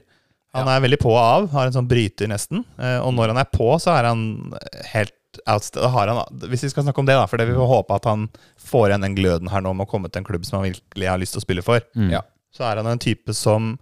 Han 0.55 0.67
er 0.71 0.79
veldig 0.81 0.97
på 1.01 1.11
og 1.11 1.19
av, 1.19 1.49
har 1.51 1.67
en 1.67 1.73
sånn 1.75 1.87
bryter 1.89 2.27
nesten. 2.31 2.63
eh, 2.79 2.99
Og 3.03 3.13
når 3.13 3.33
han 3.33 3.37
er 3.41 3.49
på, 3.51 3.67
så 3.81 3.91
er 3.97 4.05
han 4.07 4.53
helt 4.93 5.13
outst- 5.47 5.75
da 5.79 5.89
har 5.93 6.07
han, 6.07 6.21
Hvis 6.49 6.63
vi 6.63 6.69
skal 6.69 6.83
snakke 6.83 6.99
om 6.99 7.05
det, 7.09 7.15
da, 7.17 7.25
for 7.27 7.37
det 7.41 7.47
vi 7.49 7.57
får 7.57 7.67
håpe 7.71 7.95
at 7.95 8.07
han 8.09 8.27
får 8.61 8.89
igjen 8.89 9.05
den 9.07 9.15
gløden 9.17 9.51
her 9.51 9.61
nå 9.61 9.73
med 9.73 9.87
å 9.87 9.91
komme 9.91 10.09
til 10.11 10.21
en 10.21 10.27
klubb 10.27 10.45
som 10.45 10.59
han 10.59 10.71
virkelig 10.71 11.09
har 11.11 11.21
lyst 11.21 11.35
til 11.35 11.41
å 11.43 11.45
spille 11.45 11.65
for. 11.65 11.81
Mm. 11.95 12.11
Ja. 12.17 12.21
så 12.55 12.63
er 12.69 12.79
han 12.79 12.87
en 12.87 12.99
type 13.03 13.33
som 13.35 13.73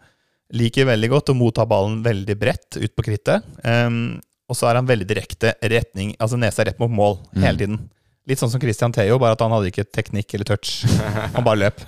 liker 0.53 0.85
veldig 0.85 1.09
godt 1.09 1.29
å 1.29 1.35
motta 1.37 1.65
ballen 1.69 1.99
veldig 2.05 2.35
bredt 2.39 2.77
ut 2.77 2.95
på 2.95 3.03
krittet. 3.05 3.43
Um, 3.63 4.21
og 4.49 4.57
så 4.57 4.67
er 4.69 4.75
han 4.79 4.87
veldig 4.89 5.05
direkte 5.07 5.53
retning, 5.61 6.15
altså 6.19 6.37
nesa 6.37 6.65
rett 6.65 6.79
mot 6.81 6.91
mål 6.91 7.19
hele 7.37 7.57
tiden. 7.57 7.77
Litt 8.29 8.39
sånn 8.39 8.51
som 8.53 8.61
Christian 8.61 8.93
Theo, 8.95 9.17
bare 9.19 9.35
at 9.35 9.41
han 9.43 9.51
hadde 9.51 9.67
ikke 9.71 9.83
teknikk 9.91 10.33
eller 10.33 10.47
touch. 10.47 10.85
Han 11.35 11.43
bare 11.43 11.59
løp. 11.59 11.81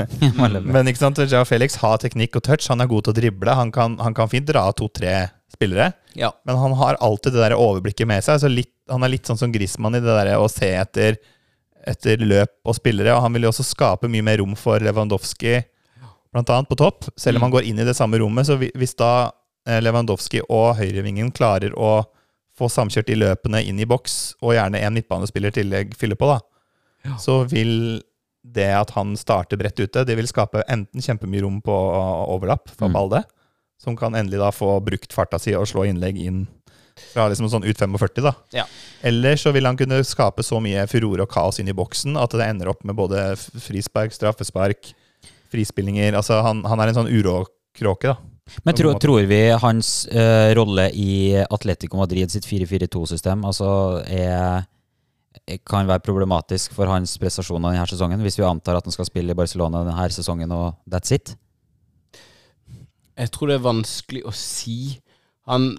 Men 0.68 0.90
ikke 0.92 1.00
sant, 1.00 1.22
Jao 1.32 1.46
Felix 1.48 1.78
har 1.80 2.02
teknikk 2.02 2.36
og 2.36 2.44
touch. 2.44 2.68
Han 2.68 2.84
er 2.84 2.90
god 2.92 3.06
til 3.06 3.14
å 3.14 3.16
drible. 3.16 3.54
Han 3.56 3.72
kan, 3.72 3.96
han 4.04 4.14
kan 4.18 4.28
fint 4.28 4.50
dra 4.50 4.66
av 4.68 4.76
to-tre 4.76 5.14
spillere. 5.56 5.92
Ja. 6.20 6.32
Men 6.48 6.60
han 6.62 6.76
har 6.80 6.98
alltid 7.04 7.34
det 7.36 7.44
der 7.44 7.56
overblikket 7.58 8.08
med 8.10 8.24
seg. 8.26 8.44
Litt, 8.52 8.74
han 8.92 9.04
er 9.04 9.14
litt 9.16 9.28
sånn 9.28 9.40
som 9.40 9.54
Griezmann 9.54 9.98
i 9.98 10.04
det 10.04 10.16
der 10.20 10.36
å 10.38 10.50
se 10.52 10.70
etter, 10.78 11.18
etter 11.88 12.22
løp 12.24 12.54
og 12.66 12.78
spillere. 12.78 13.16
Og 13.16 13.24
han 13.26 13.36
vil 13.36 13.48
jo 13.48 13.54
også 13.54 13.66
skape 13.68 14.10
mye 14.12 14.26
mer 14.26 14.40
rom 14.44 14.56
for 14.60 14.84
Lewandowski, 14.84 15.60
blant 16.36 16.52
annet 16.52 16.70
på 16.72 16.78
topp. 16.80 17.08
Selv 17.20 17.40
om 17.40 17.48
han 17.48 17.56
går 17.56 17.68
inn 17.70 17.80
i 17.80 17.88
det 17.88 17.96
samme 17.98 18.20
rommet. 18.22 18.48
Så 18.48 18.58
hvis 18.62 18.96
da 19.00 19.32
eh, 19.68 19.80
Lewandowski 19.84 20.44
og 20.50 20.76
høyrevingen 20.80 21.32
klarer 21.36 21.76
å 21.78 22.02
få 22.56 22.70
samkjørt 22.72 23.10
de 23.12 23.16
løpene 23.20 23.60
inn 23.68 23.80
i 23.84 23.88
boks, 23.88 24.36
og 24.40 24.54
gjerne 24.56 24.80
en 24.80 24.94
midtbanespiller 24.96 25.52
i 25.52 25.58
tillegg 25.58 25.96
fyller 26.00 26.16
på, 26.20 26.30
da, 26.32 26.40
så 27.20 27.42
vil 27.52 28.02
det 28.56 28.70
at 28.78 28.92
han 28.96 29.16
starter 29.20 29.58
bredt 29.60 29.80
ute, 29.82 30.06
det 30.08 30.16
vil 30.16 30.28
skape 30.30 30.62
enten 30.72 31.02
kjempemye 31.04 31.42
rom 31.44 31.58
på 31.66 31.76
overlapp 32.32 32.70
for 32.72 32.88
Mm. 32.88 33.26
Som 33.82 33.98
kan 34.00 34.16
endelig 34.16 34.40
da 34.42 34.52
få 34.56 34.78
brukt 34.84 35.14
farta 35.14 35.40
si 35.42 35.56
og 35.58 35.68
slå 35.70 35.86
innlegg 35.90 36.20
inn 36.22 36.46
fra 36.96 37.28
liksom 37.28 37.50
sånn 37.52 37.66
ut 37.68 37.80
45, 37.80 38.22
da. 38.24 38.32
Ja. 38.56 38.64
Eller 39.06 39.36
så 39.40 39.52
vil 39.56 39.68
han 39.68 39.78
kunne 39.80 40.00
skape 40.08 40.46
så 40.48 40.62
mye 40.64 40.86
furore 40.88 41.26
og 41.26 41.32
kaos 41.32 41.60
inn 41.60 41.72
i 41.72 41.76
boksen 41.76 42.16
at 42.20 42.36
det 42.36 42.48
ender 42.48 42.72
opp 42.72 42.86
med 42.88 42.96
både 42.96 43.34
frispark, 43.36 44.16
straffespark, 44.16 44.94
frispillinger 45.52 46.16
Altså, 46.16 46.40
han, 46.46 46.64
han 46.68 46.82
er 46.82 46.92
en 46.92 47.02
sånn 47.02 47.12
urokråke, 47.12 48.14
da. 48.14 48.18
Men 48.64 48.78
tro, 48.78 48.92
tror 49.02 49.26
vi 49.26 49.40
hans 49.58 50.06
uh, 50.14 50.54
rolle 50.54 50.92
i 50.94 51.34
Atletico 51.50 51.98
Madrid 51.98 52.30
sitt 52.30 52.46
4-4-2-system 52.46 53.42
altså 53.50 53.70
er 54.06 54.68
kan 55.68 55.90
være 55.90 56.04
problematisk 56.06 56.74
for 56.74 56.90
hans 56.90 57.18
prestasjoner 57.22 57.74
denne 57.74 57.88
sesongen, 57.90 58.22
hvis 58.24 58.38
vi 58.40 58.46
antar 58.48 58.78
at 58.80 58.86
han 58.88 58.94
skal 58.94 59.08
spille 59.10 59.34
i 59.34 59.38
Barcelona 59.38 59.84
denne 59.86 60.06
sesongen, 60.14 60.54
og 60.56 60.78
that's 60.90 61.12
it? 61.14 61.34
Jeg 63.18 63.32
tror 63.32 63.48
det 63.48 63.56
er 63.60 63.66
vanskelig 63.72 64.24
å 64.26 64.34
si. 64.34 65.00
Han 65.48 65.78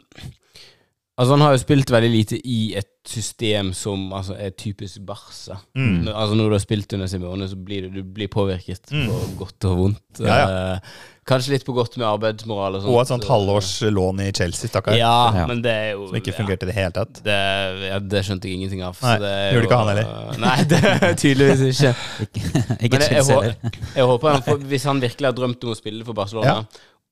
Altså 1.18 1.32
Han 1.32 1.40
har 1.46 1.54
jo 1.54 1.60
spilt 1.62 1.88
veldig 1.90 2.10
lite 2.12 2.36
i 2.44 2.74
et 2.76 2.90
system 3.08 3.70
som 3.72 4.10
altså, 4.12 4.34
er 4.36 4.50
typisk 4.50 4.98
Barca. 5.06 5.54
Mm. 5.74 6.02
Når- 6.04 6.12
Altså 6.14 6.34
Når 6.36 6.44
du 6.50 6.52
har 6.52 6.58
spilt 6.60 6.92
under 6.92 7.06
Simone, 7.06 7.48
så 7.48 7.56
blir 7.56 7.82
du, 7.86 7.88
du 7.88 8.02
blir 8.02 8.28
påvirket 8.28 8.90
Mm. 8.92 9.06
på 9.08 9.38
godt 9.38 9.64
og 9.64 9.76
vondt. 9.78 10.20
Ja, 10.20 10.74
Eh, 10.74 10.78
kanskje 11.26 11.52
litt 11.54 11.64
på 11.64 11.72
godt 11.72 11.96
med 11.96 12.06
arbeidsmoral 12.06 12.74
og 12.76 12.82
sånt. 12.82 12.92
Og 12.92 13.00
et 13.00 13.08
sånt 13.08 13.24
halvårs 13.24 13.80
lån 13.90 14.20
i 14.26 14.32
Chelsea, 14.32 14.68
stakkar. 14.68 14.94
Ja, 14.98 15.32
Ja. 15.34 15.46
men 15.46 15.62
det 15.62 15.70
er 15.72 15.92
jo 15.92 16.06
Som 16.08 16.16
ikke 16.16 16.32
ja, 16.34 16.36
fungerte 16.36 16.62
i 16.64 16.66
det 16.66 16.74
hele 16.74 16.90
tatt. 16.92 17.22
det, 17.24 17.88
ja, 17.88 17.98
det 17.98 18.24
skjønte 18.24 18.42
jeg 18.44 18.52
ingenting 18.60 18.82
av. 18.82 18.94
så 18.98 19.02
Nei, 19.06 19.18
det 19.18 19.54
gjorde 19.54 19.62
jo- 19.62 19.70
ikke 19.70 19.78
han 19.78 19.96
heller. 19.96 20.38
Nei, 20.46 20.64
det 20.64 21.16
tydeligvis 21.22 21.80
ikke. 21.80 21.94
Ikke, 22.20 22.40
ikke 22.82 22.92
Men 22.92 23.00
jeg, 23.00 23.00
jeg, 23.00 23.08
Chelsea 23.08 23.40
heller. 23.40 23.56
jeg 23.94 24.04
håper 24.04 24.28
han 24.32 24.42
får, 24.42 24.58
Hvis 24.68 24.84
han 24.84 25.00
virkelig 25.00 25.24
har 25.24 25.32
drømt 25.32 25.64
om 25.64 25.70
å 25.70 25.76
spille 25.76 26.04
for 26.04 26.12
Barcelona, 26.12 26.46
Ja. 26.46 26.62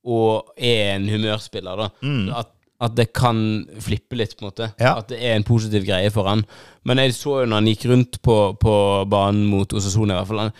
Og 0.05 0.51
er 0.59 0.95
en 0.97 1.09
humørspiller, 1.09 1.77
da 1.85 1.89
Mm. 2.05 2.29
at, 2.37 2.51
at 2.85 2.95
det 2.99 3.13
kan 3.17 3.39
flippe 3.81 4.17
litt, 4.19 4.37
på 4.37 4.45
en 4.45 4.51
måte. 4.51 4.67
Ja. 4.81 4.97
At 4.99 5.09
det 5.09 5.23
er 5.23 5.37
en 5.39 5.45
positiv 5.49 5.87
greie 5.87 6.11
for 6.13 6.29
han. 6.29 6.45
Men 6.85 6.99
jeg 6.99 7.15
så 7.17 7.41
jo 7.43 7.47
når 7.49 7.63
han 7.63 7.71
gikk 7.73 7.87
rundt 7.89 8.19
på, 8.23 8.37
på 8.61 8.75
banen 9.09 9.47
mot 9.49 9.73
Osasone, 9.73 10.13
i 10.13 10.17
hvert 10.21 10.29
fall 10.29 10.39
han, 10.49 10.53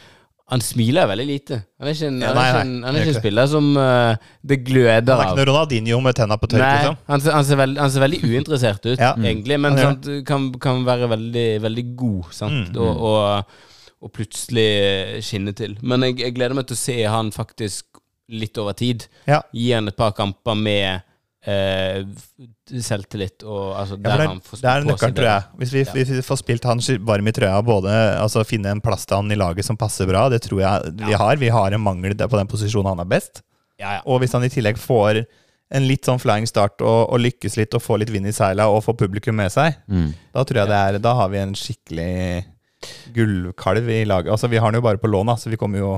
Han 0.53 0.61
smiler 0.61 1.07
veldig 1.09 1.25
lite. 1.27 1.57
Han 1.81 1.89
er 1.89 1.95
ikke 1.97 2.07
en, 2.11 2.19
Ja, 2.21 2.29
han 2.29 2.37
er 2.37 2.41
nei, 2.41 2.49
ikke 2.49 2.57
nei, 2.59 2.65
en, 2.77 2.83
han 2.85 2.95
er 2.97 3.01
ikke 3.01 3.13
en 3.15 3.23
spiller 3.23 3.47
som 3.49 3.69
uh, 3.81 4.17
det 4.45 4.59
gløder 4.67 5.01
Han 5.01 5.09
er 5.09 5.25
av. 5.25 5.31
ikke 5.33 5.39
noe 5.41 5.47
Ronaldinho 5.49 6.01
med 6.05 6.15
tenna 6.19 6.37
på 6.37 6.49
tørk, 6.53 6.61
Nei, 6.61 6.73
liksom. 6.83 6.97
han, 7.09 7.21
ser, 7.25 7.33
han, 7.33 7.45
ser 7.49 7.57
veld, 7.63 7.79
han 7.81 7.91
ser 7.95 8.05
veldig 8.05 8.21
uinteressert 8.29 8.85
ut, 8.91 8.99
Ja. 9.01 9.15
egentlig, 9.17 9.57
men 9.65 9.73
Han 9.79 9.81
sant, 10.03 10.09
kan, 10.29 10.51
kan 10.61 10.85
være 10.85 11.09
veldig, 11.15 11.47
veldig 11.65 11.87
god, 11.97 12.29
sant, 12.37 12.77
Mm. 12.77 12.77
og, 12.77 13.01
og, 13.09 13.57
og 14.05 14.13
plutselig 14.13 14.69
skinne 15.25 15.55
til. 15.57 15.79
Men 15.83 16.03
jeg, 16.11 16.19
jeg 16.21 16.35
gleder 16.37 16.55
meg 16.61 16.67
til 16.69 16.77
å 16.77 16.83
se 16.85 16.99
han 17.09 17.33
faktisk 17.33 17.87
litt 18.29 18.57
over 18.59 18.73
tid. 18.73 19.07
Ja. 19.29 19.43
Gi 19.53 19.73
han 19.73 19.89
et 19.89 19.97
par 19.97 20.13
kamper 20.17 20.55
med 20.57 21.03
eh, 21.47 22.05
selvtillit, 22.81 23.43
og 23.45 23.75
altså, 23.77 23.99
Ja, 23.99 24.03
der 24.03 24.11
for 24.11 24.19
det, 24.23 24.29
han 24.29 24.41
får 24.41 24.61
det 24.63 24.71
er 24.71 24.87
nøkkelen, 24.89 25.17
tror 25.19 25.29
jeg. 25.29 25.43
Hvis 25.61 25.73
vi, 25.75 25.83
Ja. 25.85 25.93
hvis 25.93 26.09
vi 26.15 26.23
får 26.25 26.39
spilt 26.41 26.65
han 26.65 26.81
varm 27.05 27.29
i 27.29 27.33
trøya, 27.37 27.63
både 27.65 27.93
altså 28.21 28.45
finne 28.49 28.71
en 28.73 28.81
plass 28.81 29.05
til 29.07 29.17
han 29.17 29.31
i 29.33 29.37
laget 29.37 29.65
som 29.65 29.77
passer 29.77 30.07
bra, 30.07 30.29
det 30.33 30.43
tror 30.43 30.61
jeg 30.61 30.95
vi 31.05 31.13
har. 31.13 31.37
Vi 31.37 31.49
har 31.53 31.73
en 31.73 31.81
mangel 31.85 32.15
på 32.17 32.37
den 32.39 32.47
posisjonen 32.49 32.89
han 32.97 33.01
er 33.01 33.11
best. 33.11 33.43
Ja, 33.79 33.97
ja. 33.99 34.01
Og 34.07 34.21
hvis 34.21 34.33
han 34.33 34.45
i 34.45 34.49
tillegg 34.49 34.79
får 34.79 35.25
en 35.75 35.87
litt 35.89 36.05
sånn 36.07 36.21
flying 36.21 36.47
start 36.47 36.81
og, 36.85 37.11
og 37.13 37.19
lykkes 37.21 37.57
litt 37.57 37.75
og 37.75 37.83
får 37.83 37.99
litt 38.05 38.11
vind 38.11 38.27
i 38.29 38.33
seila 38.33 38.69
og 38.71 38.85
får 38.85 38.95
publikum 39.01 39.35
med 39.37 39.51
seg, 39.51 39.75
Mm. 39.89 40.13
da 40.33 40.45
tror 40.45 40.61
jeg 40.63 40.69
det 40.69 40.77
er 40.81 40.99
Da 40.99 41.15
har 41.15 41.29
vi 41.29 41.39
en 41.39 41.55
skikkelig 41.55 42.45
gullkalv 43.15 43.89
i 43.91 44.03
laget. 44.09 44.33
Altså, 44.35 44.51
vi 44.51 44.59
har 44.61 44.69
han 44.69 44.79
jo 44.79 44.85
bare 44.85 45.01
på 45.01 45.11
lån, 45.11 45.35
så 45.41 45.53
vi 45.53 45.61
kommer 45.61 45.83
jo 45.83 45.93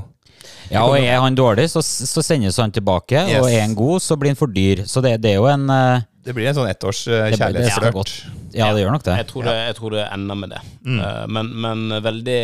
Ja, 0.71 0.83
og 0.85 0.97
er 0.99 1.17
han 1.19 1.35
dårlig, 1.35 1.67
så, 1.71 1.81
så 1.81 2.23
sendes 2.23 2.57
han 2.61 2.73
tilbake. 2.73 3.17
Yes. 3.17 3.41
Og 3.41 3.49
er 3.51 3.63
han 3.65 3.75
god, 3.77 4.03
så 4.03 4.17
blir 4.19 4.33
han 4.33 4.39
for 4.39 4.51
dyr. 4.53 4.85
Så 4.87 5.03
det, 5.03 5.17
det 5.23 5.35
er 5.35 5.41
jo 5.41 5.49
en 5.51 5.69
uh... 5.71 6.05
Det 6.27 6.35
blir 6.35 6.49
en 6.49 6.57
sånn 6.57 6.67
ettårs 6.67 7.05
uh, 7.07 7.21
er 7.23 7.37
kjærlighetsflørt. 7.39 8.17
Ja, 8.57 8.73
det 8.75 8.83
gjør 8.83 8.97
nok 8.97 9.05
det. 9.05 9.15
Jeg 9.21 9.29
tror 9.29 9.47
det, 9.47 9.55
jeg 9.69 9.77
tror 9.77 9.95
det 9.95 10.03
ender 10.11 10.39
med 10.39 10.51
det. 10.51 10.59
Mm. 10.83 10.99
Eh, 10.99 11.23
men, 11.31 11.51
men 11.63 12.01
veldig, 12.03 12.41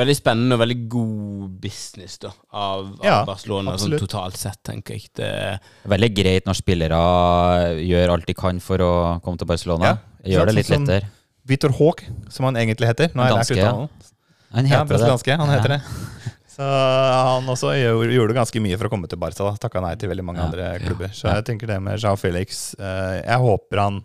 veldig 0.00 0.16
spennende 0.16 0.56
og 0.56 0.62
veldig 0.62 0.78
god 0.92 1.48
business 1.62 2.16
da, 2.22 2.30
av, 2.56 2.90
av 3.02 3.28
Barcelona 3.28 3.74
sånn 3.80 3.96
totalt 4.00 4.40
sett, 4.40 4.60
tenker 4.66 4.96
jeg. 4.96 5.10
Det, 5.20 5.30
Veldig 5.90 6.10
greit 6.16 6.48
når 6.48 6.60
spillere 6.60 7.00
gjør 7.82 8.14
alt 8.14 8.28
de 8.30 8.36
kan 8.38 8.60
for 8.64 8.84
å 8.84 8.92
komme 9.24 9.40
til 9.40 9.50
Barcelona. 9.50 9.96
Ja, 10.22 10.36
Gjør 10.36 10.50
det 10.50 10.58
litt 10.60 10.70
sånn 10.70 10.86
lettere. 10.88 11.12
Vitor 11.50 11.74
Haag, 11.78 12.04
som 12.30 12.46
han 12.48 12.56
egentlig 12.60 12.88
heter. 12.92 13.10
Nå 13.14 13.22
har 13.24 13.30
jeg 13.32 13.36
lært 13.36 13.50
Danske, 13.50 13.56
ja. 13.58 13.72
Han 14.54 14.66
Ja, 14.66 14.78
heter 14.80 14.86
det. 14.86 14.88
brasilianske. 14.94 15.36
Han 15.38 15.48
heter 15.52 15.70
Ja. 15.70 15.76
det. 15.76 15.82
Så 16.50 16.66
han 16.66 17.46
også 17.48 17.70
gjorde, 17.78 18.34
ganske 18.36 18.60
mye 18.62 18.76
for 18.78 18.88
å 18.88 18.90
komme 18.92 19.08
til 19.08 19.18
Barca. 19.18 19.44
da 19.46 19.56
Takka 19.56 19.80
nei 19.80 19.94
til 19.96 20.10
veldig 20.10 20.24
mange 20.26 20.38
Ja. 20.42 20.46
andre 20.50 20.78
klubber. 20.82 21.08
Så 21.14 21.24
Ja. 21.28 21.34
jeg 21.40 21.44
tenker 21.46 21.66
det 21.66 21.80
med 21.82 21.98
Jao 22.00 22.16
Felix 22.16 22.74
eh, 22.78 23.22
Jeg 23.24 23.38
håper 23.38 23.78
han 23.78 24.02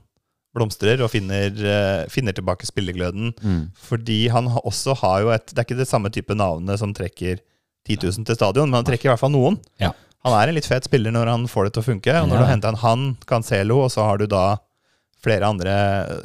blomstrer 0.55 1.01
og 1.03 1.09
finner, 1.11 1.49
eh, 1.51 2.05
finner 2.07 2.31
tilbake 2.31 2.63
spillegløden. 2.65 3.33
Mm. 3.43 3.71
Fordi 3.75 4.29
han 4.29 4.47
også 4.47 4.95
har 4.97 5.21
jo 5.21 5.29
et 5.31 5.47
Det 5.47 5.57
er 5.59 5.63
ikke 5.65 5.77
det 5.77 5.87
samme 5.87 6.09
type 6.09 6.33
navnet 6.35 6.79
som 6.79 6.93
trekker 6.93 7.39
10 7.85 7.97
000 7.97 8.25
til 8.25 8.35
stadion, 8.35 8.69
men 8.69 8.83
han 8.83 8.85
trekker 8.85 9.05
i 9.05 9.11
hvert 9.13 9.19
fall 9.19 9.31
noen. 9.31 9.59
Ja. 9.79 9.91
Han 10.23 10.33
er 10.33 10.47
en 10.47 10.55
litt 10.55 10.65
fet 10.65 10.85
spiller 10.85 11.11
når 11.11 11.27
han 11.27 11.45
får 11.47 11.65
det 11.65 11.73
til 11.73 11.83
å 11.83 11.85
funke. 11.93 12.21
Og 12.23 12.29
når 12.29 12.39
Ja. 12.39 12.39
du 12.39 12.45
henter 12.45 12.67
en 12.69 12.75
han, 12.75 13.17
Cancelo, 13.27 13.83
og 13.83 13.91
så 13.91 14.01
har 14.05 14.17
du 14.17 14.27
da 14.27 14.57
flere 15.25 15.49
andre, 15.49 15.73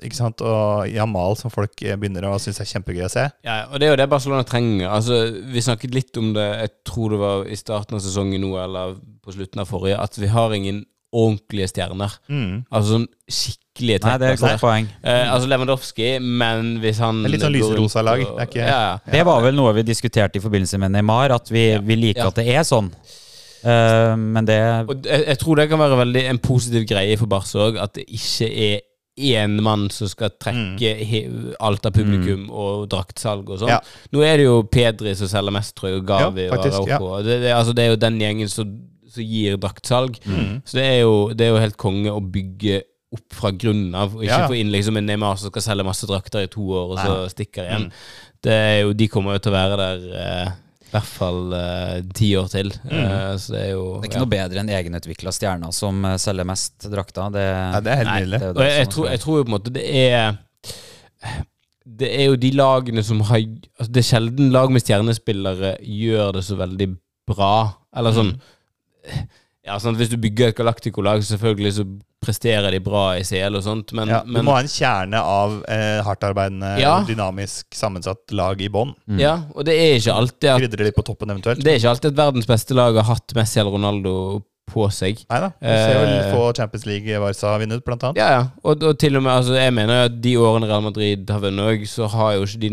ikke 0.06 0.18
sant, 0.20 0.44
og 0.44 0.86
Jamal 0.92 1.36
som 1.40 1.50
folk 1.52 1.80
eh, 1.82 1.96
begynner 2.00 2.28
å 2.28 2.36
synes 2.42 2.60
er 2.60 2.68
kjempegøy 2.74 3.06
å 3.08 3.12
se. 3.12 3.26
ja, 3.46 3.56
og 3.70 3.80
det 3.80 3.88
er 3.88 3.94
jo 3.94 4.00
det 4.02 4.08
Barcelona 4.12 4.44
trenger. 4.46 4.86
Altså, 4.92 5.22
vi 5.50 5.64
snakket 5.64 5.96
litt 5.96 6.20
om 6.20 6.32
det, 6.36 6.46
jeg 6.66 6.70
tror 6.92 7.10
det 7.16 7.20
var 7.24 7.48
i 7.48 7.56
starten 7.58 7.96
av 7.98 8.04
sesongen 8.04 8.44
nå, 8.44 8.54
eller 8.60 8.94
på 9.24 9.32
slutten 9.36 9.64
av 9.64 9.68
forrige, 9.72 9.98
at 10.00 10.20
vi 10.20 10.30
har 10.30 10.52
ingen 10.56 10.84
ordentlige 11.10 11.66
stjerner. 11.72 12.12
Mm. 12.30 12.60
Altså 12.70 12.92
sånn 12.94 13.06
skikkelige 13.26 14.04
Nei, 14.04 14.12
det 14.22 14.26
er 14.28 14.36
et 14.36 14.42
godt 14.44 14.60
poeng. 14.62 14.84
Eh, 15.02 15.24
altså 15.32 15.48
Lewandowski, 15.50 16.10
men 16.22 16.76
hvis 16.84 17.00
han 17.02 17.24
Det 17.24 17.30
er 17.32 17.34
litt 17.34 17.42
sånn 17.42 17.56
lyserosa 17.56 18.04
lag, 18.06 18.20
det 18.22 18.44
er 18.44 18.46
ikke- 18.46 18.60
ja, 18.68 18.78
ja. 18.84 18.98
Det 19.16 19.24
var 19.26 19.42
vel 19.42 19.56
noe 19.58 19.72
vi 19.74 19.82
diskuterte 19.88 20.38
i 20.38 20.44
forbindelse 20.44 20.78
med 20.78 20.92
Neymar, 20.94 21.34
at 21.34 21.48
vi, 21.50 21.72
Ja. 21.72 21.80
vi 21.80 21.96
liker 21.96 22.22
Ja. 22.22 22.28
at 22.28 22.34
det 22.38 22.46
er 22.46 22.62
sånn. 22.62 22.92
Uh, 23.60 24.14
men 24.16 24.46
det 24.46 24.56
Og 24.88 25.02
jeg, 25.04 25.26
jeg 25.26 25.38
tror 25.38 25.56
det 25.56 25.68
kan 25.68 25.78
være 25.78 25.98
veldig 26.00 26.22
en 26.30 26.38
positiv 26.38 26.86
greie 26.88 27.18
for 27.18 27.26
Barca 27.26 27.58
òg, 27.58 27.76
at 27.82 27.92
det 27.98 28.06
ikke 28.08 28.48
er 28.48 28.80
én 29.18 29.56
mann 29.62 29.88
som 29.92 30.08
skal 30.08 30.32
trekke 30.40 30.92
mm. 31.00 31.56
alt 31.60 31.86
av 31.86 31.94
publikum 31.96 32.46
og 32.48 32.86
draktsalg 32.92 33.50
og 33.50 33.60
sånn. 33.62 33.72
Ja. 33.72 33.80
Nå 34.14 34.22
er 34.24 34.38
det 34.40 34.46
jo 34.46 34.60
Pedri 34.70 35.14
som 35.18 35.30
selger 35.30 35.54
mest, 35.54 35.74
tror 35.76 35.90
jeg, 35.90 36.00
og 36.00 36.06
Gavi 36.08 36.46
Ja, 36.46 36.54
faktisk, 36.54 36.78
og 36.78 36.94
Araujo. 36.94 37.24
Det, 37.26 37.40
det, 37.42 37.50
altså, 37.56 37.74
det 37.76 37.84
er 37.84 37.92
jo 37.92 38.00
den 38.06 38.20
gjengen 38.22 38.52
som, 38.52 38.70
som 39.10 39.26
gir 39.26 39.58
draktsalg. 39.60 40.16
Mm. 40.24 40.62
Så 40.64 40.78
det 40.78 40.86
er, 40.86 40.96
jo, 41.02 41.18
det 41.34 41.46
er 41.46 41.52
jo 41.52 41.60
helt 41.66 41.78
konge 41.80 42.14
å 42.14 42.22
bygge 42.22 42.82
opp 43.10 43.34
fra 43.34 43.50
grunnen 43.50 43.94
av, 43.98 44.14
og 44.14 44.22
ikke 44.22 44.52
få 44.52 44.58
inn 44.60 44.70
liksom 44.70 45.00
en 45.00 45.08
Neymar 45.10 45.38
som 45.40 45.50
skal 45.50 45.64
selge 45.64 45.86
masse 45.86 46.06
drakter 46.06 46.46
i 46.46 46.50
to 46.50 46.62
år, 46.62 46.92
og 46.94 47.00
så 47.00 47.14
Nei. 47.16 47.30
stikker 47.32 47.66
igjen. 47.66 47.88
Mm. 47.90 48.34
Det 48.46 48.56
er 48.56 48.76
jo, 48.84 48.92
de 48.96 49.08
kommer 49.10 49.36
jo 49.36 49.42
til 49.44 49.50
å 49.52 49.56
være 49.56 49.78
der 49.80 50.04
eh, 50.20 50.52
i 50.90 50.94
hvert 50.96 51.07
fall 51.07 51.53
eh, 51.55 51.98
ti 52.18 52.33
år 52.35 52.48
til. 52.50 52.72
Eh, 52.90 53.35
så 53.38 53.53
det 53.55 53.61
er 53.62 53.68
jo 53.76 53.85
Det 54.00 54.09
er 54.09 54.11
ikke 54.11 54.22
noe 54.24 54.33
bedre 54.33 54.62
enn 54.62 54.72
egenutvikla 54.74 55.33
stjerner 55.35 55.74
som 55.76 56.03
eh, 56.09 56.16
selger 56.18 56.48
mest 56.48 56.88
drakter. 56.90 57.31
Det, 57.37 57.44
Ja, 57.46 57.81
det 57.87 57.92
er 57.92 58.00
helt 58.03 58.14
nydelig. 58.16 58.40
Og 58.50 58.64
jeg, 58.66 58.76
jeg, 58.81 58.90
tror, 58.96 59.11
jeg 59.14 59.22
tror 59.22 59.38
jo 59.38 59.44
på 59.46 59.53
en 59.53 59.55
måte 59.55 59.74
det 59.76 59.85
er 60.00 60.40
Det 62.00 62.11
er 62.16 62.26
jo 62.33 62.40
de 62.42 62.50
lagene 62.59 63.05
som 63.07 63.22
har 63.29 63.38
altså 63.38 63.90
Det 63.90 64.03
er 64.03 64.09
sjelden 64.11 64.50
lag 64.55 64.72
med 64.74 64.83
stjernespillere 64.83 65.76
gjør 65.81 66.35
det 66.38 66.44
så 66.48 66.59
veldig 66.59 66.90
bra. 67.31 67.55
Eller 67.96 68.16
sånn 68.18 68.35
Mm. 69.00 69.29
Ja, 69.64 69.79
sånn 69.81 69.96
Hvis 69.96 70.11
du 70.12 70.18
bygger 70.20 70.50
et 70.50 70.57
Galactico-lag, 70.59 71.22
selvfølgelig 71.24 71.70
så 71.79 71.85
presterer 72.20 72.70
de 72.74 72.80
bra 72.85 73.16
i 73.16 73.22
CL 73.24 73.56
og 73.56 73.62
sånt, 73.64 73.92
men, 73.96 74.09
Ja, 74.12 74.20
du 74.24 74.33
men 74.35 74.44
må 74.44 74.52
ha 74.52 74.61
en 74.61 74.68
kjerne 74.68 75.20
av 75.24 75.54
eh, 75.72 76.02
hardtarbeidende, 76.04 76.74
Ja. 76.80 76.98
dynamisk 77.09 77.72
sammensatt 77.74 78.30
lag 78.37 78.61
i 78.61 78.68
bånn. 78.68 78.92
Mm. 79.09 79.18
Ja, 79.22 79.35
og 79.54 79.64
det 79.64 79.74
er 79.80 79.96
ikke 79.96 80.14
alltid 80.14 80.50
at 80.52 80.61
Krydre 80.61 80.85
litt 80.90 80.96
på 80.96 81.04
toppen 81.09 81.30
eventuelt. 81.33 81.62
Det 81.64 81.72
er 81.72 81.78
ikke 81.80 81.94
alltid 81.94 82.12
at 82.12 82.20
verdens 82.20 82.46
beste 82.50 82.76
lag 82.76 82.94
har 83.00 83.09
hatt 83.14 83.33
Messi 83.35 83.61
eller 83.61 83.72
Ronaldo 83.72 84.14
på 84.70 84.87
seg. 84.94 85.20
Nei 85.30 85.40
da. 85.42 85.48
Du 85.61 85.66
ser 85.68 85.94
jo 85.94 86.06
Eh, 86.11 86.30
få 86.35 86.44
Champions 86.56 86.87
League 86.87 87.18
Varsa 87.22 87.48
har 87.52 87.61
vunnet, 87.62 87.83
blant 87.85 88.02
annet. 88.09 88.16
Ja, 88.20 88.28
ja. 88.37 88.42
Og, 88.64 88.83
og 88.83 88.98
til 88.98 89.16
og 89.18 89.22
med, 89.22 89.33
altså, 89.33 89.54
jeg 89.59 89.72
mener 89.76 90.04
at 90.06 90.16
de 90.22 90.35
årene 90.38 90.66
Real 90.70 90.83
Madrid 90.83 91.28
har 91.30 91.40
vunnet 91.42 91.66
òg, 91.72 91.85
så 91.90 92.09
har 92.12 92.35
jo 92.37 92.44
ikke 92.46 92.61
de 92.62 92.70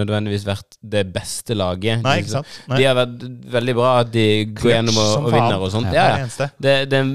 nødvendigvis 0.00 0.44
vært 0.46 0.78
det 0.82 1.04
beste 1.14 1.56
laget. 1.58 2.02
Nei, 2.04 2.18
ikke 2.22 2.34
sant? 2.36 2.46
Nei. 2.70 2.78
De 2.80 2.84
har 2.88 2.96
vært 3.00 3.24
veldig 3.56 3.74
bra 3.80 3.90
at 4.04 4.12
de 4.14 4.26
går 4.60 4.70
gjennom 4.74 5.00
og, 5.02 5.12
og 5.24 5.30
vinner 5.34 5.58
og 5.66 5.70
sånt. 5.74 5.90
Det 5.90 5.98
Ja, 5.98 6.06
ja. 6.18 6.26
det. 6.38 6.50
Det, 6.60 6.74
det 6.90 6.98
er 6.98 7.04
en 7.04 7.14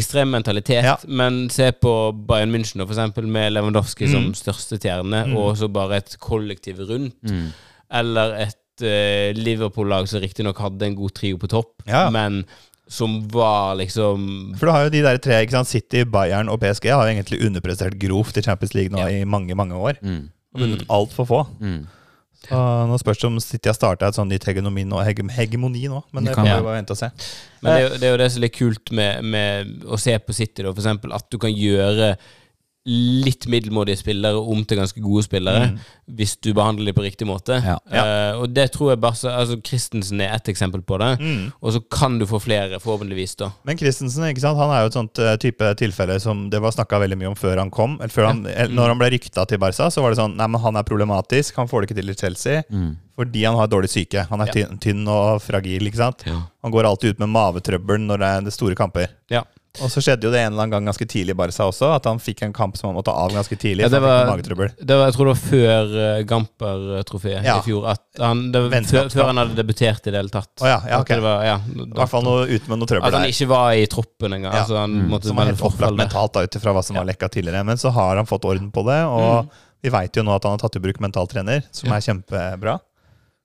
ekstrem 0.00 0.30
mentalitet, 0.34 0.82
Ja. 0.84 0.96
men 1.08 1.48
se 1.50 1.70
på 1.72 1.94
Bayern 2.26 2.52
München 2.54 2.82
for 2.86 2.94
eksempel, 2.94 3.26
med 3.26 3.52
Lewandowski 3.52 4.08
som 4.10 4.24
Mm. 4.30 4.34
største 4.34 4.78
stjerne, 4.80 5.26
Mm. 5.26 5.36
og 5.36 5.56
så 5.56 5.68
bare 5.72 5.96
et 5.96 6.16
kollektiv 6.20 6.78
rundt. 6.88 7.14
Mm. 7.28 7.48
Eller 7.92 8.34
et 8.48 8.82
eh, 8.82 9.32
Liverpool-lag 9.36 10.08
som 10.08 10.20
riktignok 10.20 10.58
hadde 10.58 10.82
en 10.86 10.96
god 10.98 11.12
trio 11.14 11.36
på 11.38 11.46
topp, 11.48 11.82
Ja. 11.86 12.08
men 12.10 12.44
som 12.88 13.16
var 13.32 13.74
liksom 13.80 14.54
For 14.58 14.66
du 14.68 14.72
har 14.74 14.84
jo 14.84 14.90
de 14.92 15.02
der 15.06 15.16
tre, 15.18 15.38
ikke 15.44 15.56
sant? 15.56 15.68
City, 15.70 16.02
Bayern 16.04 16.50
og 16.52 16.60
PSG 16.60 16.90
har 16.92 17.06
jo 17.06 17.14
egentlig 17.14 17.40
underprestert 17.46 17.96
grovt 17.98 18.36
i 18.36 18.42
Champions 18.44 18.74
League 18.76 18.92
nå 18.92 18.98
Ja. 19.00 19.08
i 19.08 19.24
mange, 19.24 19.54
mange 19.56 19.74
år. 19.74 19.96
Mm. 20.02 20.28
Og 20.54 20.60
vunnet 20.60 20.84
altfor 20.92 21.24
få. 21.26 21.40
Mm. 21.60 21.86
Så 22.44 22.58
nå 22.90 22.98
spørs 23.00 23.18
det 23.22 23.24
om 23.30 23.38
City 23.40 23.70
har 23.70 23.74
starta 23.78 24.06
et 24.10 24.14
sånn 24.18 24.28
nytt 24.28 24.44
hegemoni 24.44 24.84
nå, 24.84 24.98
hege- 25.02 25.24
hegemoni 25.32 25.86
nå. 25.88 26.02
Men 26.12 26.24
Det 26.24 26.30
det 26.30 26.36
kan 26.36 26.44
vi 26.44 26.50
bare 26.66 26.76
vente 26.76 26.92
og 26.92 26.98
se. 27.00 27.08
Men 27.62 27.70
det 27.70 27.74
er, 27.74 27.82
jo, 27.88 27.96
det 27.96 28.02
er 28.04 28.10
jo 28.12 28.18
det 28.20 28.30
som 28.32 28.38
er 28.42 28.44
litt 28.44 28.58
kult 28.58 28.92
med, 28.92 29.24
med 29.24 29.84
å 29.88 29.98
se 29.98 30.18
på 30.18 30.34
City, 30.36 30.62
da, 30.62 30.72
for 30.74 30.82
eksempel, 30.84 31.14
at 31.16 31.24
du 31.32 31.38
kan 31.40 31.50
gjøre 31.56 32.16
litt 32.86 33.46
middelmådige 33.48 33.96
spillere 34.02 34.36
om 34.36 34.60
til 34.68 34.76
ganske 34.76 35.00
gode 35.00 35.22
spillere, 35.24 35.70
Mm. 35.70 35.78
hvis 36.18 36.34
du 36.40 36.52
behandler 36.52 36.90
dem 36.92 36.94
på 36.94 37.04
riktig 37.06 37.26
måte. 37.26 37.56
Ja. 37.64 37.78
Eh, 37.90 38.36
og 38.36 38.52
det 38.52 38.72
tror 38.72 38.90
jeg 38.92 39.00
bare 39.00 39.16
så, 39.16 39.30
altså 39.32 39.56
Christensen 39.64 40.20
er 40.20 40.34
ett 40.34 40.44
eksempel 40.52 40.82
på 40.84 40.98
det. 41.00 41.18
Mm. 41.18 41.52
Og 41.62 41.72
så 41.72 41.80
kan 41.90 42.18
du 42.18 42.26
få 42.26 42.38
flere, 42.44 42.78
forhåpentligvis, 42.78 43.36
da. 43.40 43.50
Men 43.64 43.78
Christensen 43.78 44.22
ikke 44.28 44.40
sant? 44.44 44.58
Han 44.58 44.70
er 44.70 44.82
jo 44.82 44.86
et 44.92 44.98
sånt 44.98 45.18
eh, 45.18 45.36
type 45.40 45.74
tilfelle 45.80 46.20
som 46.20 46.50
det 46.50 46.60
var 46.60 46.72
snakka 46.72 47.00
veldig 47.00 47.16
mye 47.22 47.28
om 47.32 47.34
før 47.40 47.56
han 47.58 47.70
kom. 47.70 47.96
Eller 48.00 48.12
før 48.12 48.26
han, 48.26 48.42
mm. 48.44 48.74
når 48.76 48.88
han 48.92 48.98
ble 48.98 49.10
rykta 49.16 49.46
til 49.48 49.58
Barca, 49.58 49.88
så 49.90 50.02
var 50.04 50.10
det 50.12 50.18
sånn 50.20 50.36
Nei, 50.36 50.46
men 50.46 50.60
han 50.60 50.76
er 50.76 50.82
problematisk. 50.82 51.56
Han 51.56 51.68
får 51.68 51.80
det 51.80 51.90
ikke 51.90 52.00
til 52.02 52.10
i 52.10 52.14
Chelsea 52.14 52.62
Mm. 52.70 52.96
fordi 53.16 53.44
han 53.46 53.54
har 53.56 53.66
dårlig 53.68 53.88
syke. 53.88 54.26
Han 54.28 54.40
er 54.42 54.46
Ja. 54.52 54.66
tynn, 54.76 55.08
og 55.08 55.40
fragil. 55.40 55.80
ikke 55.86 55.96
sant? 55.96 56.22
Ja. 56.26 56.42
Han 56.62 56.72
går 56.72 56.84
alltid 56.84 57.10
ut 57.14 57.18
med 57.20 57.28
mavetrøbbel 57.30 57.98
når 58.00 58.18
det 58.18 58.46
er 58.46 58.50
store 58.50 58.74
kamper. 58.74 59.08
Ja. 59.30 59.42
Og 59.82 59.90
så 59.90 59.98
skjedde 59.98 60.22
jo 60.22 60.30
det 60.30 60.38
en 60.38 60.52
eller 60.52 60.62
annen 60.62 60.70
gang 60.70 60.84
ganske 60.86 61.06
tidlig 61.10 61.34
i 61.34 61.38
Barca 61.38 61.64
også, 61.66 61.88
at 61.96 62.04
han 62.06 62.20
fikk 62.22 62.42
en 62.46 62.52
kamp 62.54 62.76
som 62.78 62.88
han 62.90 62.94
måtte 62.94 63.10
av 63.10 63.32
ganske 63.34 63.56
tidlig. 63.58 63.82
Ja, 63.82 63.88
det 63.90 64.00
var- 64.00 64.26
Det 64.38 64.54
var, 64.94 65.06
jeg 65.08 65.14
tror 65.16 65.26
det 65.26 65.32
var 65.34 65.42
før 65.42 65.94
uh, 65.98 66.22
Gamper-trofeet 66.22 67.42
Ja. 67.44 67.58
i 67.58 67.62
fjor. 67.66 67.86
At 67.90 68.02
han, 68.18 68.52
det 68.52 68.62
var 68.62 68.70
før, 68.70 69.08
før 69.10 69.24
han 69.32 69.36
hadde 69.42 69.56
debutert 69.58 70.06
i 70.06 70.10
det 70.12 70.14
hele 70.20 70.28
tatt. 70.30 70.50
Oh, 70.62 70.68
ja, 70.68 70.80
ja, 70.88 71.00
okay. 71.00 71.18
var, 71.18 71.42
ja, 71.44 71.56
I 71.58 71.88
hvert 71.90 72.08
fall 72.12 72.22
noe 72.22 72.46
ut 72.46 72.68
med 72.68 72.78
noe 72.78 72.86
trøbbel 72.86 73.08
At 73.08 73.12
han 73.18 73.22
der. 73.26 73.34
ikke 73.34 73.48
var 73.50 73.72
i 73.74 73.86
troppen 73.86 74.32
engang. 74.38 74.52
Ja. 74.54 74.60
Altså, 74.62 74.76
han 74.78 74.94
Mm. 74.94 75.08
måtte 75.10 75.26
Som 75.26 75.36
var 75.36 75.44
helt 75.46 75.60
opplagt 75.60 75.96
mentalt 75.98 76.36
ut 76.36 76.54
ifra 76.56 76.72
hva 76.72 76.84
som 76.84 76.96
var 76.96 77.04
lekka 77.04 77.28
tidligere. 77.28 77.64
Men 77.64 77.76
så 77.76 77.90
har 77.90 78.16
han 78.16 78.26
fått 78.26 78.44
orden 78.44 78.70
på 78.70 78.84
det, 78.86 79.00
Mm. 79.04 79.48
vi 79.82 79.90
veit 79.90 80.12
jo 80.16 80.22
nå 80.22 80.34
at 80.36 80.42
han 80.44 80.52
har 80.52 80.58
tatt 80.58 80.76
i 80.76 80.80
bruk 80.80 81.00
mentaltrener, 81.00 81.64
som 81.72 81.90
Ja. 81.90 81.96
er 81.96 82.00
kjempebra. 82.00 82.78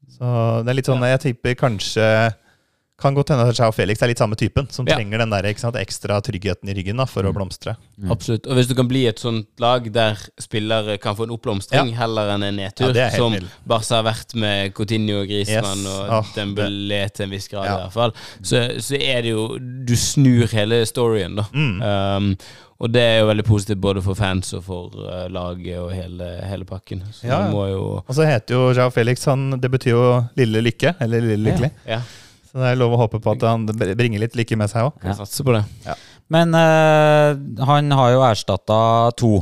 Så 0.10 0.64
det 0.64 0.70
er 0.70 0.74
litt 0.76 0.86
sånn 0.86 1.02
Jeg 1.02 1.20
tipper 1.22 1.56
kanskje 1.56 2.34
kan 3.02 3.16
godt 3.16 3.30
hende 3.34 3.48
at 3.50 3.56
Chao 3.56 3.72
Felix 3.72 4.02
er 4.04 4.08
litt 4.12 4.18
samme 4.22 4.36
typen, 4.36 4.68
som 4.72 4.86
Ja. 4.88 4.96
trenger 4.96 5.18
den 5.24 5.30
der, 5.30 5.44
ikke 5.50 5.60
sant, 5.60 5.76
ekstra 5.76 6.22
tryggheten 6.22 6.70
i 6.70 6.74
ryggen 6.74 6.98
da, 6.98 7.06
for 7.06 7.24
Mm. 7.24 7.30
å 7.30 7.34
blomstre. 7.38 7.76
Absolutt. 8.10 8.48
Og 8.48 8.56
hvis 8.56 8.68
du 8.68 8.76
kan 8.76 8.88
bli 8.88 9.06
et 9.08 9.20
sånt 9.20 9.48
lag 9.60 9.92
der 9.92 10.18
spillere 10.40 10.98
kan 11.00 11.16
få 11.16 11.24
en 11.24 11.30
oppblomstring 11.38 11.94
heller 11.96 12.30
enn 12.36 12.44
en 12.44 12.56
nedtur, 12.56 12.88
Ja, 12.88 12.94
det 12.94 13.12
helt 13.12 13.16
som 13.22 13.32
vill. 13.34 13.48
Barca 13.68 13.96
har 14.02 14.04
vært 14.04 14.36
med 14.36 14.74
Coutinho 14.74 15.22
og 15.22 15.28
Griezmann 15.28 15.84
Yes. 15.84 15.88
og 15.88 16.10
oh, 16.10 16.26
Dembélé 16.36 17.10
til 17.14 17.24
en 17.24 17.30
viss 17.32 17.48
grad, 17.48 17.66
Ja. 17.66 17.76
i 17.78 17.82
hvert 17.84 17.94
fall, 17.94 18.12
så, 18.42 18.80
så 18.80 18.96
er 19.02 19.22
det 19.22 19.32
jo 19.32 19.58
Du 19.60 19.94
snur 19.96 20.48
hele 20.52 20.86
storyen, 20.86 21.36
da. 21.36 21.44
Mm. 21.54 21.82
Um, 21.82 22.38
og 22.82 22.92
det 22.94 23.02
er 23.02 23.20
jo 23.20 23.28
veldig 23.28 23.44
positivt 23.46 23.82
både 23.82 24.02
for 24.02 24.16
fans 24.16 24.54
og 24.54 24.64
for 24.64 24.86
uh, 24.96 25.28
laget 25.28 25.78
og 25.80 25.92
hele, 25.92 26.40
hele 26.48 26.64
pakken. 26.66 27.02
Så 27.12 27.26
Ja, 27.28 27.42
ja. 27.46 27.52
må 27.52 27.68
jo 27.70 28.04
Og 28.08 28.16
så 28.16 28.24
heter 28.26 28.56
jo 28.56 28.72
Jao 28.74 28.90
Felix 28.90 29.26
han, 29.26 29.60
Det 29.60 29.70
betyr 29.70 29.92
jo 29.92 30.26
lille 30.38 30.62
lykke, 30.64 30.96
eller 31.02 31.20
lille 31.22 31.52
lykkelig. 31.52 31.72
Ja, 31.86 32.00
Så 32.50 32.58
det 32.58 32.72
er 32.72 32.80
lov 32.82 32.96
å 32.96 33.04
håpe 33.04 33.20
på 33.22 33.36
at 33.36 33.46
han 33.46 33.68
bringer 33.70 34.24
litt 34.24 34.38
lykke 34.38 34.58
med 34.58 34.72
seg 34.72 34.90
òg. 34.90 35.06
Ja. 35.06 35.14
på 35.46 35.54
det. 35.54 35.64
Men 36.34 36.54
uh, 36.58 37.38
han 37.70 37.94
har 37.94 38.14
jo 38.16 38.26
erstatta 38.26 38.82
to. 39.20 39.38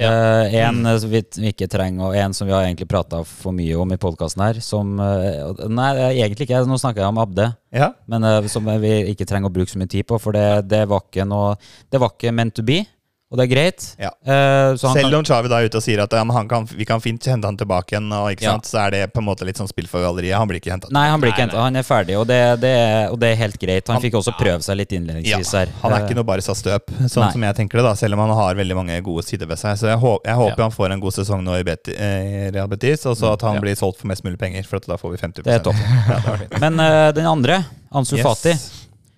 En 0.00 0.78
Mm. 0.80 1.10
vi 1.10 1.50
ikke 1.50 1.66
trenger, 1.68 2.06
og 2.06 2.14
en 2.16 2.32
som 2.32 2.46
vi 2.48 2.54
har 2.54 2.62
egentlig 2.64 2.88
prata 2.88 3.18
for 3.26 3.52
mye 3.52 3.76
om 3.76 3.90
i 3.92 3.98
podkasten 4.00 4.40
her. 4.46 4.60
Som 4.64 4.94
uh, 4.96 5.52
Nei, 5.68 5.90
egentlig 6.22 6.46
ikke. 6.46 6.62
Nå 6.64 6.78
snakker 6.80 7.02
jeg 7.02 7.12
om 7.12 7.20
Abde. 7.20 7.50
Ja. 7.74 7.90
Men 8.08 8.24
uh, 8.24 8.46
som 8.48 8.64
vi 8.80 8.94
ikke 9.12 9.26
trenger 9.28 9.50
å 9.50 9.54
bruke 9.58 9.74
så 9.74 9.82
mye 9.82 9.90
tid 9.90 10.08
på, 10.08 10.16
for 10.22 10.32
det, 10.32 10.70
det 10.70 10.86
var 10.88 11.04
ikke 11.04 11.26
noe 11.28 11.56
Det 11.90 12.00
var 12.00 12.14
ikke 12.14 12.32
meant 12.32 12.56
to 12.56 12.64
be, 12.64 12.80
og 13.30 13.38
det 13.38 13.44
er 13.46 13.50
greit. 13.54 13.84
Ja. 14.00 14.08
Uh, 14.26 14.74
så 14.74 14.88
han 14.90 14.96
Selv 14.98 15.14
om 15.20 15.24
Chavi 15.24 15.48
da 15.48 15.60
er 15.62 15.68
ute 15.70 15.78
og 15.78 15.84
sier 15.84 16.00
at 16.02 16.12
ja, 16.12 16.24
men 16.26 16.34
han 16.34 16.48
kan, 16.50 16.64
vi 16.66 16.84
kan 16.84 16.98
fint 17.00 17.22
hente 17.30 17.46
han 17.46 17.56
tilbake 17.56 17.94
igjen, 17.94 18.08
og 18.12 18.32
ikke 18.32 18.42
Ja. 18.42 18.56
sant? 18.56 18.66
så 18.66 18.80
er 18.86 18.90
det 18.90 19.12
på 19.14 19.20
en 19.22 19.26
måte 19.28 19.46
litt 19.46 19.56
sånn 19.56 19.68
spill 19.70 19.86
for 19.86 20.02
galleriet. 20.02 20.34
Han 20.36 20.48
blir 20.50 20.58
ikke 20.58 20.72
henta. 20.74 20.88
Nei, 20.90 21.04
han 21.08 21.20
blir 21.22 21.30
ikke 21.30 21.44
henta. 21.46 21.60
Han 21.62 21.76
er 21.78 21.86
ferdig, 21.86 22.16
og 22.18 22.26
det, 22.26 22.40
det, 22.60 22.74
og 23.12 23.20
det 23.22 23.30
er 23.30 23.36
helt 23.36 23.58
greit. 23.62 23.86
Han 23.86 23.96
Han- 24.00 24.02
fikk 24.02 24.18
også 24.18 24.34
prøve 24.36 24.62
seg 24.66 24.76
litt 24.82 24.90
innledningsvis 24.98 25.52
her. 25.54 25.68
han 25.82 25.92
er 25.92 26.06
ikke 26.08 26.16
noe 26.18 26.24
bare 26.26 26.42
sa 26.42 26.52
støp, 26.58 26.90
sånn 27.06 27.22
Nei. 27.22 27.30
som 27.32 27.42
jeg 27.42 27.54
tenker 27.60 27.78
det, 27.78 27.84
da, 27.86 27.94
selv 27.94 28.14
om 28.18 28.24
han 28.26 28.34
har 28.36 28.54
veldig 28.58 28.74
mange 28.76 29.00
gode 29.02 29.22
sider 29.24 29.46
ved 29.46 29.58
seg. 29.62 29.78
Så 29.78 29.86
jeg, 29.86 29.98
håper, 30.02 30.26
jeg 30.26 30.36
håper 30.42 30.58
Ja. 30.58 30.64
han 30.66 30.72
får 30.72 30.92
en 30.92 31.00
god 31.00 31.12
sesong 31.14 31.44
nå 31.46 31.54
i, 31.60 31.62
Beti, 31.62 31.94
eh, 31.96 32.48
i 32.48 32.50
Real 32.50 32.66
Betis, 32.68 33.06
og 33.06 33.14
så 33.16 33.32
at 33.32 33.42
han 33.42 33.54
Ja. 33.54 33.60
blir 33.60 33.76
solgt 33.78 33.98
for 34.02 34.08
mest 34.08 34.24
mulig 34.24 34.38
penger, 34.38 34.64
for 34.66 34.76
at 34.82 34.86
da 34.90 34.96
får 34.96 35.10
vi 35.12 35.16
50 35.22 35.42
Det 35.44 35.54
er 35.54 35.58
topp. 35.62 35.76
Men 36.60 36.80
uh, 36.80 37.12
den 37.12 37.26
andre, 37.26 37.64
Ansu 37.94 38.16
Yes. 38.16 38.26
Fati, 38.26 38.52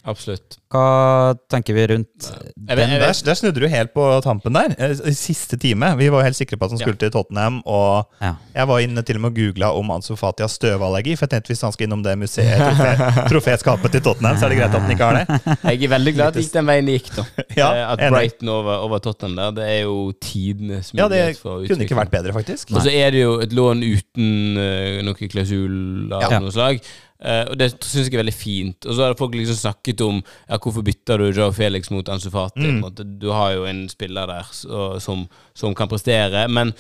Absolutt. 0.04 0.56
hva 0.72 1.34
tenker 1.52 1.76
vi 1.76 1.82
rundt 1.92 2.24
Jeg 2.26 2.76
den? 2.76 2.90
jeg 2.90 3.00
Der, 3.00 3.12
der 3.28 3.34
snudde 3.38 3.60
du 3.60 3.66
helt 3.70 3.92
på 3.94 4.02
tampen 4.24 4.52
der. 4.56 4.72
Eh, 4.78 4.94
I 5.10 5.12
siste 5.14 5.56
time. 5.60 5.92
Vi 5.98 6.08
var 6.10 6.22
jo 6.22 6.24
helt 6.26 6.36
sikre 6.38 6.56
på 6.58 6.64
at 6.66 6.72
han 6.74 6.80
skulle 6.80 6.96
til 6.98 7.10
Tottenham. 7.14 7.60
Og 7.66 8.08
Ja. 8.20 8.32
jeg 8.54 8.66
var 8.68 8.78
inne 8.82 9.02
til 9.06 9.16
og 9.16 9.22
med 9.22 9.30
og 9.30 9.36
googla 9.36 9.68
om 9.78 9.90
Ansu 9.94 10.16
Fati 10.16 10.42
har 10.42 10.48
støvallergi. 10.50 11.14
For 11.16 11.26
jeg 11.28 11.30
tenkte 11.36 11.52
hvis 11.52 11.62
han 11.62 11.72
skal 11.76 11.86
innom 11.86 12.02
det 12.02 12.16
museet, 12.18 12.58
trofé, 12.58 12.90
troféskapet 13.30 13.92
til 13.92 14.00
Tottenham, 14.02 14.36
så 14.40 14.46
er 14.46 14.48
det 14.54 14.58
greit 14.58 14.74
at 14.74 14.80
han 14.80 14.90
ikke 14.90 15.04
har 15.04 15.20
det. 15.20 15.58
Jeg 15.62 15.84
er 15.84 15.94
veldig 15.94 16.14
glad 16.16 16.26
at 16.26 16.34
det 16.34 16.42
gikk 16.48 16.52
den 16.58 16.66
veien 16.72 16.86
det 16.90 16.98
gikk, 16.98 17.12
da. 17.20 17.24
Ja, 17.62 17.68
Eh, 17.72 17.92
at. 17.92 18.10
Brighton 18.10 18.48
over, 18.48 18.74
over 18.88 18.98
Tottenham 18.98 19.36
der, 19.36 19.50
det 19.60 19.68
er 19.70 19.80
jo 19.84 20.12
tidenes 20.20 20.90
Ja, 20.98 21.06
det 21.08 21.38
for 21.38 21.62
kunne 21.68 21.86
ikke 21.86 22.00
vært 22.00 22.10
bedre, 22.10 22.32
faktisk. 22.34 22.72
Og 22.74 22.82
så 22.82 22.90
er 22.90 23.10
det 23.14 23.22
jo 23.22 23.38
et 23.44 23.52
lån 23.54 23.82
uten 23.86 24.58
uh, 24.58 24.98
noe 25.06 25.14
klausul 25.30 26.10
av 26.12 26.26
Ja. 26.26 26.38
noe 26.42 26.50
slag. 26.50 26.82
Eh, 27.24 27.44
og 27.52 27.58
det 27.61 27.70
syns 27.78 28.08
jeg 28.08 28.14
er 28.16 28.22
veldig 28.24 28.35
fint. 28.35 28.87
Og 28.88 28.96
så 28.96 29.06
har 29.06 29.14
folk 29.18 29.37
liksom 29.38 29.58
snakket 29.61 30.00
om 30.06 30.18
ja, 30.48 30.58
hvorfor 30.58 30.82
bytter 30.87 31.22
du 31.22 31.30
Joe 31.38 31.52
Felix 31.54 31.90
mot 31.94 32.08
Ansu 32.11 32.30
Fati. 32.35 32.66
Mm. 32.80 32.82
Du 33.22 33.30
har 33.30 33.52
jo 33.54 33.64
en 33.70 33.85
spiller 33.92 34.26
der 34.26 34.50
så, 34.50 34.98
som, 35.00 35.28
som 35.54 35.74
kan 35.78 35.88
prestere. 35.92 36.48
Men 36.50 36.74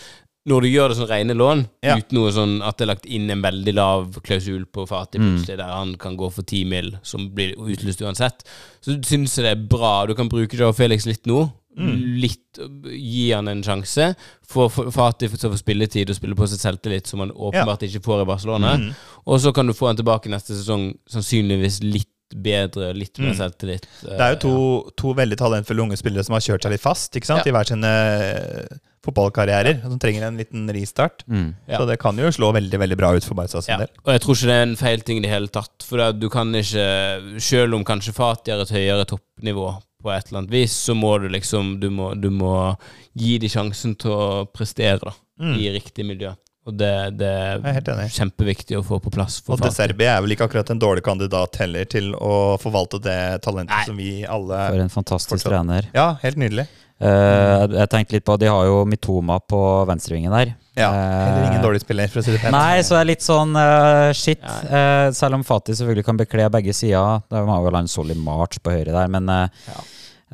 når 0.50 0.64
du 0.64 0.68
gjør 0.72 0.88
det 0.90 0.96
som 0.98 1.06
rene 1.06 1.34
lån, 1.38 1.60
Ja. 1.86 1.94
uten 1.94 2.18
noe 2.18 2.32
sånn 2.34 2.56
at 2.66 2.76
det 2.76 2.82
er 2.88 2.90
lagt 2.90 3.06
inn 3.06 3.30
en 3.30 3.44
veldig 3.44 3.74
lav 3.78 4.16
klausul 4.26 4.64
på 4.66 4.88
Fati, 4.90 5.20
Mm. 5.22 5.44
der 5.46 5.62
han 5.62 5.94
kan 5.96 6.16
gå 6.18 6.32
for 6.34 6.42
10 6.42 6.64
mil, 6.66 6.98
som 7.06 7.28
blir 7.30 7.54
utlyst 7.54 8.02
uansett, 8.02 8.42
så 8.82 8.96
syns 9.06 9.36
jeg 9.38 9.44
det 9.46 9.52
er 9.52 9.68
bra. 9.70 10.04
Du 10.06 10.14
kan 10.18 10.28
bruke 10.28 10.58
Joe 10.58 10.72
Felix 10.74 11.06
litt 11.06 11.22
nå. 11.30 11.44
Mm. 11.78 12.20
Litt 12.20 12.58
Gi 12.92 13.30
han 13.32 13.48
en 13.48 13.62
sjanse. 13.64 14.10
For 14.52 14.68
at 15.06 15.18
de 15.22 15.28
får 15.32 15.56
spilletid 15.62 16.10
og 16.12 16.16
spille 16.18 16.36
på 16.36 16.48
seg 16.52 16.60
selvtillit, 16.60 17.06
som 17.08 17.20
han 17.24 17.30
åpenbart 17.32 17.82
ikke 17.88 18.02
får 18.04 18.22
i 18.22 18.28
Barcelona. 18.28 18.74
Mm. 18.76 18.90
Og 19.26 19.40
så 19.40 19.54
kan 19.56 19.66
du 19.66 19.72
få 19.72 19.88
han 19.88 19.96
tilbake 19.96 20.28
neste 20.28 20.52
sesong, 20.58 20.90
sannsynligvis 21.08 21.80
litt 21.82 22.08
bedre, 22.32 22.94
litt 22.96 23.18
mer 23.20 23.32
Mm. 23.34 23.36
selvtillit. 23.40 23.86
Det 24.04 24.20
er 24.20 24.34
jo 24.34 24.38
to, 24.40 24.90
to 24.96 25.14
veldig 25.14 25.36
talentfulle 25.36 25.82
unge 25.84 25.96
spillere 26.00 26.24
som 26.24 26.32
har 26.32 26.40
kjørt 26.40 26.62
seg 26.64 26.72
litt 26.72 26.80
fast 26.80 27.12
ikke 27.16 27.26
sant? 27.28 27.44
Ja. 27.44 27.50
i 27.52 27.56
hver 27.56 27.68
sine 27.68 27.90
eh, 27.92 28.78
fotballkarrierer. 29.04 29.82
Som 29.82 29.98
trenger 30.00 30.22
en 30.28 30.38
liten 30.40 30.68
ristart. 30.72 31.24
Mm. 31.28 31.54
Ja. 31.68 31.78
Så 31.80 31.86
det 31.88 31.98
kan 32.00 32.16
jo 32.16 32.30
slå 32.32 32.52
veldig 32.56 32.78
veldig 32.80 32.96
bra 33.00 33.10
ut 33.16 33.24
for 33.26 33.34
Barca 33.36 33.60
sin 33.60 33.74
Ja, 33.74 33.78
del. 33.84 33.88
og 34.04 34.12
jeg 34.14 34.22
tror 34.24 34.34
ikke 34.38 34.48
det 34.48 34.56
er 34.56 34.62
en 34.68 34.76
feil 34.80 35.00
ting 35.04 35.18
i 35.18 35.24
det 35.26 35.32
hele 35.32 35.48
tatt. 35.52 35.84
For 35.84 36.12
du 36.12 36.28
kan 36.32 36.52
ikke, 36.54 37.40
selv 37.40 37.74
om 37.76 37.84
kanskje 37.84 38.14
Fati 38.16 38.50
har 38.54 38.60
et 38.64 38.70
høyere 38.76 39.04
toppnivå 39.08 39.66
på 40.02 40.12
et 40.14 40.28
eller 40.28 40.42
annet 40.42 40.52
vis, 40.54 40.74
så 40.88 40.94
må 40.98 41.14
du 41.22 41.28
liksom 41.32 41.76
Du 41.82 41.88
må, 41.90 42.12
du 42.18 42.28
må 42.30 42.76
gi 43.18 43.38
dem 43.42 43.52
sjansen 43.52 43.94
til 43.98 44.10
å 44.14 44.46
prestere 44.52 44.98
da, 45.02 45.14
Mm. 45.42 45.56
i 45.58 45.70
riktig 45.74 46.04
miljø. 46.06 46.34
Og 46.68 46.76
det, 46.78 47.16
det 47.18 47.26
er 47.26 47.64
er 47.64 48.10
kjempeviktig 48.14 48.76
å 48.78 48.84
få 48.86 49.00
på 49.02 49.10
plass 49.10 49.40
for 49.42 49.56
Og 49.56 49.64
De 49.64 49.70
Serbia 49.74 50.12
er 50.14 50.22
vel 50.22 50.36
ikke 50.36 50.46
akkurat 50.46 50.68
en 50.70 50.78
dårlig 50.78 51.02
kandidat 51.02 51.56
heller 51.58 51.88
til 51.90 52.12
å 52.14 52.54
forvalte 52.62 53.00
det 53.02 53.16
talentet 53.42 53.74
Nei. 53.74 53.84
som 53.88 53.96
vi 53.98 54.10
alle 54.22 54.60
For 54.70 54.78
en 54.84 54.92
fantastisk 54.92 55.32
Fortsatt. 55.40 55.50
trener. 55.56 55.88
Ja, 55.96 56.12
helt 56.22 56.38
nydelig. 56.38 56.68
Uh, 57.02 57.66
jeg 57.80 57.88
tenkte 57.90 58.14
litt 58.14 58.24
på 58.28 58.36
De 58.38 58.46
har 58.46 58.68
jo 58.68 58.84
Mitoma 58.86 59.40
på 59.42 59.58
venstrevingen 59.90 60.30
der. 60.30 60.52
Ja, 60.78 60.92
Heller 60.92 61.48
ingen 61.48 61.58
Eh, 61.58 61.64
dårlig 61.66 61.82
spiller, 61.82 62.06
for 62.08 62.22
å 62.22 62.24
si 62.24 62.30
det 62.30 62.40
pent. 62.40 62.54
Nei, 62.54 62.78
så 62.86 62.94
det 62.94 63.00
er 63.02 63.08
litt 63.10 63.24
sånn 63.26 63.56
uh, 63.58 64.12
shit. 64.16 64.40
Eh, 64.40 65.10
selv 65.18 65.34
om 65.36 65.42
Fatih 65.44 65.74
selvfølgelig 65.76 66.06
kan 66.06 66.16
bekle 66.20 66.46
begge 66.54 66.72
sider. 66.78 67.24
De 67.28 67.42
har 67.42 67.64
vel 67.66 67.80
en 67.82 67.90
Solly 67.90 68.14
March 68.14 68.60
på 68.62 68.70
høyre 68.70 68.94
der, 68.94 69.10
men 69.10 69.28
eh, 69.28 69.48
Ja. 69.66 69.82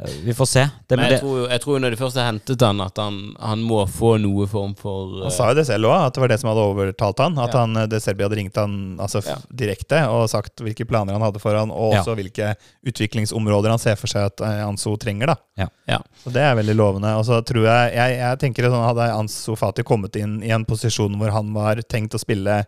Eh, 0.05 0.13
vi 0.25 0.33
får 0.35 0.47
se. 0.47 0.63
Det, 0.89 0.97
Men 0.97 1.05
det, 1.05 1.11
jeg 1.17 1.21
tror, 1.21 1.49
jeg 1.51 1.61
tror 1.65 1.81
når 1.81 1.91
de 1.91 1.97
først 2.01 2.17
har 2.21 2.27
hentet 2.33 2.61
han, 2.65 2.81
at 2.81 2.97
han, 3.03 3.19
han 3.41 3.63
må 3.67 3.81
få 3.89 4.15
noe 4.23 4.47
form 4.47 4.75
for 4.79 5.13
Han 5.19 5.27
eh, 5.27 5.35
sa 5.35 5.49
jo 5.51 5.55
det 5.59 5.67
selv 5.67 5.85
òg, 5.91 6.07
at 6.07 6.15
det 6.15 6.21
var 6.25 6.29
det 6.33 6.39
som 6.41 6.51
hadde 6.51 6.65
overtalt 6.71 7.19
han. 7.25 7.39
At 7.39 7.55
Ja. 7.55 7.61
han, 7.67 7.75
det 7.89 8.01
Serbia 8.03 8.27
hadde 8.29 8.37
ringt 8.41 8.57
han 8.57 8.97
altså, 9.01 9.23
Ja. 9.27 9.37
direkte 9.51 10.01
og 10.09 10.29
sagt 10.31 10.57
hvilke 10.65 10.87
planer 10.89 11.13
han 11.19 11.23
hadde 11.23 11.41
for 11.43 11.55
han, 11.55 11.71
og 11.71 11.93
Ja. 11.95 12.01
også 12.03 12.15
hvilke 12.17 12.55
utviklingsområder 12.87 13.71
han 13.71 13.79
ser 13.79 13.97
for 13.97 14.07
seg 14.11 14.27
at 14.33 14.41
eh, 14.41 14.65
Anso 14.67 14.97
trenger. 14.97 15.27
da. 15.35 15.69
Ja. 15.89 15.99
Så 16.25 16.33
Det 16.33 16.43
er 16.43 16.55
veldig 16.57 16.77
lovende. 16.77 17.15
Og 17.19 17.25
så 17.27 17.43
tror 17.45 17.65
jeg, 17.65 17.95
jeg, 17.95 18.19
jeg 18.19 18.39
tenker 18.39 18.69
sånn, 18.71 18.85
Hadde 18.89 19.13
Anso 19.15 19.57
Fati 19.57 19.83
kommet 19.83 20.17
inn 20.17 20.43
i 20.43 20.51
en 20.51 20.65
posisjon 20.65 21.17
hvor 21.19 21.31
han 21.31 21.53
var 21.55 21.77
tenkt 21.89 22.15
å 22.15 22.19
spille 22.21 22.65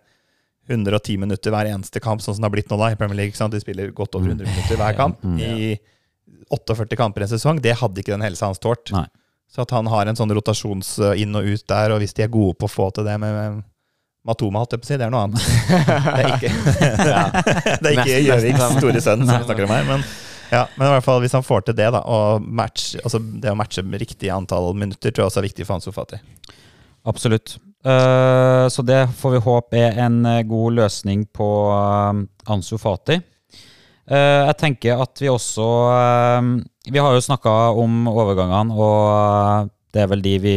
110 0.70 1.16
minutter 1.18 1.50
hver 1.50 1.66
eneste 1.66 1.98
kamp, 2.02 2.20
sånn 2.22 2.36
som 2.36 2.42
det 2.44 2.46
har 2.50 2.54
blitt 2.54 2.68
nå 2.70 2.76
da 2.78 2.90
i 2.92 2.98
Premier 2.98 3.16
League. 3.16 3.32
ikke 3.32 3.40
sant? 3.40 3.50
De 3.54 3.58
spiller 3.62 3.90
godt 3.96 4.14
over 4.14 4.28
100 4.30 4.46
minutter 4.46 4.76
hver 4.78 4.94
kamp 4.96 5.18
Mm. 5.24 5.38
i 5.40 5.78
48 6.50 6.98
kamper 6.98 7.22
i 7.22 7.26
en 7.28 7.32
sesong. 7.32 7.60
Det 7.62 7.76
hadde 7.78 8.02
ikke 8.02 8.14
den 8.14 8.24
helsa 8.26 8.50
hans 8.50 8.62
tålt. 8.62 8.92
Nei. 8.94 9.06
Så 9.50 9.64
at 9.64 9.72
han 9.74 9.88
har 9.90 10.06
en 10.06 10.18
sånn 10.18 10.30
rotasjons 10.34 10.92
eh, 11.02 11.22
inn 11.24 11.34
og 11.34 11.46
ut 11.46 11.66
der, 11.70 11.94
og 11.94 12.02
hvis 12.02 12.14
de 12.14 12.22
er 12.22 12.30
gode 12.30 12.54
på 12.58 12.68
å 12.68 12.70
få 12.70 12.90
til 12.94 13.06
det 13.06 13.16
med, 13.18 13.34
med 13.34 13.62
Matoma, 14.26 14.60
holdt 14.62 14.76
jeg 14.76 14.82
på 14.82 14.86
å 14.86 14.90
si, 14.90 14.98
det 15.00 15.06
er 15.06 15.14
noe 15.14 15.24
annet. 15.26 15.46
Det 16.16 16.20
er 16.20 16.34
ikke, 16.36 16.50
det 17.82 17.90
er 17.90 17.94
ikke 17.94 18.18
Gjøviks 18.26 18.76
store 18.76 19.00
sønn 19.02 19.24
som 19.24 19.32
vi 19.32 19.48
snakker 19.48 19.66
om 19.66 19.72
her. 19.74 19.88
Men, 19.88 20.04
ja, 20.54 20.66
men 20.76 20.86
i 20.86 20.92
hvert 20.92 21.06
fall 21.06 21.22
hvis 21.24 21.34
han 21.34 21.46
får 21.46 21.66
til 21.66 21.78
det, 21.80 21.88
da, 21.96 22.04
og 22.04 22.44
match, 22.44 22.92
altså 23.00 23.18
det 23.18 23.50
å 23.50 23.56
matche 23.58 23.82
med 23.86 24.04
riktig 24.04 24.30
antall 24.34 24.70
minutter, 24.76 25.10
tror 25.10 25.24
jeg 25.24 25.32
også 25.32 25.42
er 25.42 25.48
viktig 25.48 25.66
for 25.66 25.78
Ansu 25.78 25.90
Fati. 25.96 26.20
absolutt. 27.08 27.56
Uh, 27.80 28.68
så 28.68 28.84
det 28.84 29.06
får 29.16 29.32
vi 29.38 29.44
håpe 29.46 29.78
er 29.80 29.98
en 30.04 30.18
eh, 30.28 30.42
god 30.44 30.74
løsning 30.82 31.22
på 31.32 31.48
uh, 31.72 32.12
Ansu 32.52 32.76
Fati. 32.78 33.16
Eh, 34.10 34.44
jeg 34.48 34.58
tenker 34.58 35.00
at 35.04 35.20
vi 35.22 35.28
også 35.30 35.66
eh, 35.94 36.46
Vi 36.90 36.98
har 36.98 37.14
jo 37.14 37.22
snakka 37.22 37.52
om 37.78 38.08
overgangene, 38.10 38.74
og 38.74 39.02
eh, 39.10 39.68
det 39.94 40.02
er 40.02 40.08
vel 40.10 40.24
de 40.24 40.32
vi 40.42 40.56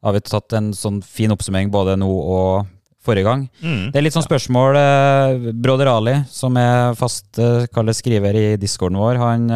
har 0.00 0.14
vi 0.16 0.20
tatt 0.24 0.54
en 0.56 0.70
sånn 0.72 1.02
fin 1.04 1.32
oppsummering 1.34 1.68
både 1.72 1.98
nå 2.00 2.08
og 2.08 2.68
forrige 3.04 3.26
gang. 3.26 3.42
Mm. 3.60 3.90
Det 3.92 3.98
er 4.00 4.04
litt 4.06 4.14
sånn 4.14 4.24
spørsmål. 4.24 4.78
Eh, 4.80 5.50
Broder 5.60 5.90
Ali, 5.92 6.14
som 6.30 6.56
er 6.60 6.96
fast 6.96 7.40
eh, 7.42 7.92
skriver 7.96 8.38
i 8.38 8.46
discorden 8.60 9.00
vår, 9.00 9.20
han 9.20 9.50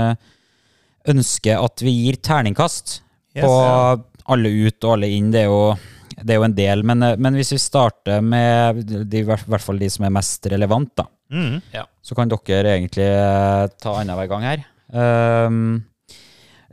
ønsker 1.09 1.61
at 1.61 1.85
vi 1.85 1.95
gir 2.05 2.21
terningkast 2.21 3.01
Yes, 3.35 3.43
på 3.43 3.51
ja. 3.51 3.97
alle 4.31 4.51
ut 4.69 4.85
og 4.87 4.93
alle 4.95 5.09
inn. 5.11 5.33
Det 5.35 5.41
er 5.43 5.49
jo, 5.51 5.75
det 6.21 6.35
er 6.35 6.39
jo 6.39 6.47
en 6.47 6.55
del. 6.55 6.85
Men, 6.87 7.03
men 7.19 7.35
hvis 7.35 7.51
vi 7.57 7.59
starter 7.59 8.23
med 8.23 8.85
de, 8.87 9.25
i 9.25 9.27
hvert 9.27 9.49
hvert 9.51 9.65
fall 9.65 9.81
de 9.81 9.89
som 9.91 10.07
er 10.07 10.15
mest 10.15 10.47
relevant, 10.53 10.93
da, 11.01 11.09
Mm. 11.33 11.61
så 12.03 12.15
kan 12.15 12.29
dere 12.29 12.75
egentlig 12.79 13.07
eh, 13.09 13.67
ta 13.81 13.95
annenhver 14.01 14.29
gang 14.29 14.43
her. 14.43 14.65
Um, 14.95 15.83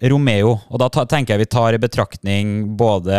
Romeo, 0.01 0.55
og 0.73 0.79
da 0.81 0.87
ta, 0.89 1.03
tenker 1.05 1.35
jeg 1.35 1.43
vi 1.43 1.49
tar 1.53 1.75
i 1.77 1.79
betraktning 1.81 2.71
både 2.77 3.13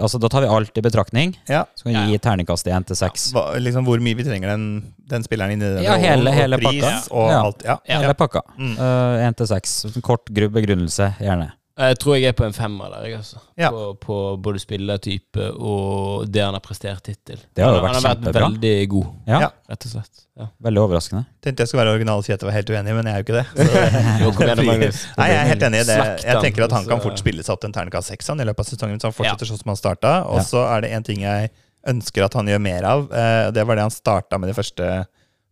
Altså 0.00 0.16
da 0.20 0.30
tar 0.32 0.40
vi 0.46 0.48
alt 0.48 0.78
i 0.80 0.84
betraktning. 0.84 1.34
Ja. 1.48 1.66
Så 1.76 1.84
kan 1.84 1.92
vi 2.06 2.14
gi 2.14 2.20
terningkast 2.24 2.66
1 2.72 2.86
til 2.88 2.96
6. 2.96 3.26
Ja. 3.36 3.42
liksom 3.60 3.84
hvor 3.84 4.00
mye 4.00 4.16
vi 4.16 4.24
trenger 4.24 4.54
den, 4.54 4.64
den 5.12 5.26
spilleren 5.26 5.52
inn 5.52 5.60
i 5.62 5.68
den 5.74 5.84
Ja, 5.84 5.98
hele- 6.00 6.30
og, 6.32 6.36
hele 6.38 6.56
og 6.56 6.64
pris 6.64 6.80
pakka. 6.80 7.02
og 7.12 7.28
Ja. 7.30 7.40
alt. 7.44 7.62
Ja. 7.68 7.76
Hele 8.00 8.14
pakka. 8.16 8.42
Mm. 8.56 8.72
Uh, 8.80 9.28
1 9.28 9.36
til 9.42 9.46
6. 9.52 10.00
Kort 10.02 10.32
gru- 10.32 10.48
begrunnelse, 10.56 11.10
gjerne. 11.20 11.50
Jeg 11.78 11.96
tror 12.02 12.16
jeg 12.18 12.28
er 12.28 12.34
på 12.36 12.44
en 12.44 12.52
femmer 12.52 12.90
der, 12.92 13.04
jeg, 13.08 13.16
altså. 13.16 13.38
Ja. 13.56 13.70
På, 13.72 13.94
på 13.96 14.16
både 14.44 14.60
spillertype 14.60 15.46
og 15.56 16.26
det 16.28 16.42
han 16.44 16.52
har 16.52 16.60
prestert 16.60 17.06
hittil. 17.08 17.38
Det 17.56 17.64
har 17.64 17.72
jo 17.72 17.78
han, 17.80 17.86
vært 17.86 17.94
han 17.96 18.04
har 18.04 18.18
vært 18.26 18.36
veldig 18.42 18.72
god, 18.92 19.06
Ja, 19.26 19.38
Ja. 19.40 19.48
rett 19.72 19.86
og 19.88 19.92
slett. 19.94 20.20
Ja. 20.36 20.46
Veldig 20.68 20.82
overraskende. 20.82 21.22
Tenkte 21.40 21.64
jeg 21.64 21.68
skulle 21.72 21.84
være 21.86 21.94
original 21.96 22.20
og 22.20 22.24
si 22.26 22.32
at 22.34 22.40
jeg 22.44 22.48
var 22.50 22.56
helt 22.58 22.70
uenig, 22.74 22.94
men 22.98 23.08
jeg 23.08 23.14
er 23.14 23.22
jo 23.22 23.24
ikke 23.24 23.38
det. 23.38 23.46
Så, 23.56 24.20
Jo, 24.22 24.30
kom 24.36 24.46
igjen, 24.46 24.64
Magnus. 24.72 25.00
Nei, 25.16 25.28
jeg 25.32 25.38
er 25.40 25.48
helt 25.54 25.66
enig 25.70 25.80
i 25.80 25.88
det. 25.88 25.98
Jeg 26.28 26.44
tenker 26.44 26.64
at 26.68 26.76
han 26.76 26.88
kan 26.92 27.00
fort 27.06 27.18
spille 27.24 27.42
seg 27.46 27.54
opp 27.56 27.60
til 27.64 27.70
en 27.72 27.76
terningkast 27.80 28.12
seks 28.12 28.28
i 28.32 28.36
løpet 28.44 28.60
av 28.66 28.68
sesongen 28.68 28.98
hvis 29.00 29.08
han 29.08 29.16
fortsetter 29.16 29.48
sånn 29.48 29.62
som 29.64 29.72
han 29.72 29.80
starta. 29.80 30.12
Og 30.28 30.44
så 30.44 30.66
er 30.76 30.84
det 30.84 30.92
en 30.92 31.02
ting 31.08 31.24
jeg 31.24 31.50
ønsker 31.88 32.28
at 32.28 32.36
han 32.36 32.46
gjør 32.52 32.60
mer 32.62 32.84
av. 32.84 33.08
eh, 33.12 33.50
Det 33.50 33.64
var 33.66 33.76
det 33.80 33.88
han 33.88 33.90
starta 33.96 34.38
med 34.38 34.52
de 34.52 34.54
første 34.60 35.06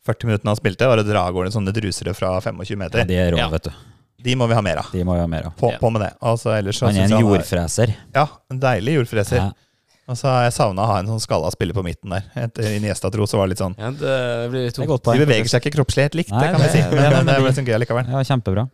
40 0.06 0.28
minuttene 0.28 0.52
han 0.52 0.56
spilte, 0.61 0.87
var 0.88 1.00
å 1.00 1.04
dra 1.04 1.24
av 1.28 1.33
gårde 1.37 1.52
sånne 1.52 1.72
drusere 1.76 2.12
fra 2.16 2.37
25 2.40 2.70
Ja, 2.70 2.76
meter. 2.85 3.04
de 3.09 3.16
er 3.16 3.33
rå, 3.33 3.38
Ja. 3.40 3.48
vet 3.52 3.64
du. 3.64 3.70
De 4.22 4.35
må 4.37 4.46
vi 4.48 4.54
ha 4.54 4.61
mer 4.62 4.76
av. 4.83 4.90
De 4.92 5.02
må 5.04 5.14
vi 5.16 5.20
ha 5.20 5.26
mer 5.26 5.46
av. 5.48 5.56
På, 5.56 5.70
Ja. 5.72 5.78
på 5.80 5.90
med 5.92 6.02
det. 6.02 6.12
Altså, 6.22 6.50
ellers 6.59 6.78
så 6.78 6.87
Han 6.87 6.96
er 6.96 7.04
en 7.04 7.11
jordfreser. 7.20 7.88
jordfreser. 7.90 7.94
Ja, 8.14 8.26
en 8.50 8.61
deilig 8.61 8.94
jordfreser. 9.00 9.37
Ja. 9.37 9.50
Og 10.11 10.16
så 10.18 10.26
har 10.26 10.42
jeg 10.48 10.52
savna 10.56 10.83
å 10.83 10.87
ha 10.90 10.98
en 10.98 11.06
sånn 11.06 11.20
skalla 11.22 11.50
spiller 11.54 11.72
på 11.72 11.85
midten 11.87 12.11
der. 12.11 12.24
Etter 12.35 12.64
Iniesta-tro 12.76 13.28
så 13.30 13.38
var 13.38 13.46
det 13.46 13.52
litt 13.54 13.61
sånn 13.62 13.76
Ja, 13.78 13.90
det 13.92 14.50
blir 14.50 14.64
Det 14.66 14.78
er 14.78 14.87
tungt. 14.87 15.04
De 15.06 15.18
beveger 15.24 15.46
seg 15.48 15.62
ikke 15.62 15.74
kroppslig 15.76 16.02
helt 16.09 16.14
likt, 16.18 16.30
Nei, 16.35 16.40
det 16.40 16.50
kan 16.50 16.61
vi 16.61 16.68
si. 16.68 16.78
Men, 16.83 16.90
Men 17.12 17.26
det- 17.26 17.35
det, 17.37 17.42
ble 17.44 17.52
sånn 17.52 17.66
gøy 17.68 17.78
likevel. 17.78 18.09
Ja, 18.11 18.22
kjempebra. 18.26 18.68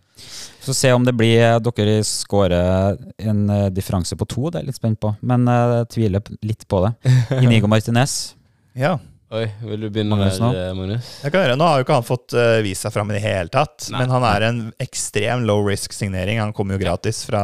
Så 0.64 0.74
se 0.74 0.92
om 0.92 1.04
det 1.04 1.14
blir 1.14 1.60
Dere 1.60 2.00
skårer 2.02 2.96
en 3.18 3.50
eh, 3.50 3.68
differanse 3.68 4.16
på 4.16 4.26
to, 4.26 4.48
det 4.50 4.56
er 4.56 4.62
jeg 4.64 4.66
litt 4.72 4.76
spent 4.80 4.98
på. 4.98 5.16
Men 5.22 5.46
eh, 5.46 5.84
jeg 5.84 5.88
tviler 5.90 6.22
litt 6.42 6.66
på 6.66 6.80
det. 6.86 6.94
Inigo 7.42 7.68
Martinez. 7.68 8.34
Ja, 8.74 8.98
Oi, 9.34 9.46
vil 9.66 9.82
du 9.82 9.88
begynne 9.90 10.14
Magnus 10.14 10.36
nå? 10.38 10.52
der, 10.54 10.68
eh, 10.68 10.74
Magnus? 10.76 11.06
jeg 11.24 11.34
kan 11.34 11.42
gjøre. 11.42 11.58
Nå 11.58 11.66
har 11.66 11.80
jo 11.80 11.86
ikke 11.86 11.98
han 11.98 12.06
fått 12.06 12.34
uh, 12.38 12.60
vist 12.62 12.86
seg 12.86 12.94
fram 12.94 13.10
i 13.10 13.16
det 13.16 13.24
hele 13.24 13.50
tatt, 13.50 13.88
Nei. 13.90 13.98
men 13.98 14.12
han 14.14 14.26
er 14.28 14.46
en 14.46 14.60
ekstrem 14.82 15.42
low 15.48 15.64
risk-signering. 15.66 16.38
Han 16.38 16.54
kommer 16.54 16.76
jo 16.76 16.84
gratis 16.84 17.24
fra 17.26 17.42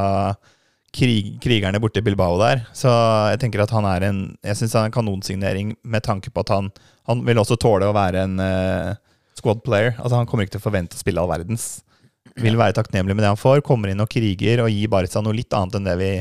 krig, 0.94 1.34
krigerne 1.42 1.80
borte 1.82 1.98
i 1.98 2.06
Bilbao 2.06 2.36
der. 2.38 2.62
Så 2.76 2.92
jeg 3.32 3.40
tenker 3.42 3.64
at 3.64 3.74
han 3.74 3.88
er 3.88 4.06
en 4.12 4.20
Jeg 4.44 4.60
synes 4.60 4.76
han 4.78 4.86
er 4.86 4.92
en 4.92 4.98
kanonsignering 4.98 5.72
med 5.82 6.06
tanke 6.06 6.30
på 6.30 6.44
at 6.44 6.52
han, 6.54 6.70
han 7.10 7.24
vil 7.26 7.42
også 7.42 7.58
tåle 7.58 7.88
å 7.90 7.96
være 7.96 8.28
en 8.28 8.38
uh, 8.38 8.92
squad 9.38 9.64
player. 9.66 9.96
Altså 9.98 10.20
Han 10.20 10.28
kommer 10.30 10.46
ikke 10.46 10.58
til 10.58 10.62
å 10.62 10.68
forvente 10.68 10.94
å 10.94 11.02
spille 11.02 11.18
all 11.18 11.32
verdens. 11.32 11.82
Vil 12.38 12.56
være 12.56 12.76
takknemlig 12.78 13.16
med 13.16 13.26
det 13.26 13.32
han 13.32 13.40
får. 13.40 13.64
Kommer 13.66 13.90
inn 13.90 14.00
og 14.00 14.10
kriger 14.12 14.62
og 14.62 14.70
gir 14.70 14.92
Barca 14.92 15.20
noe 15.24 15.34
litt 15.34 15.52
annet 15.56 15.80
enn 15.80 15.90
det 15.90 15.98
vi 15.98 16.12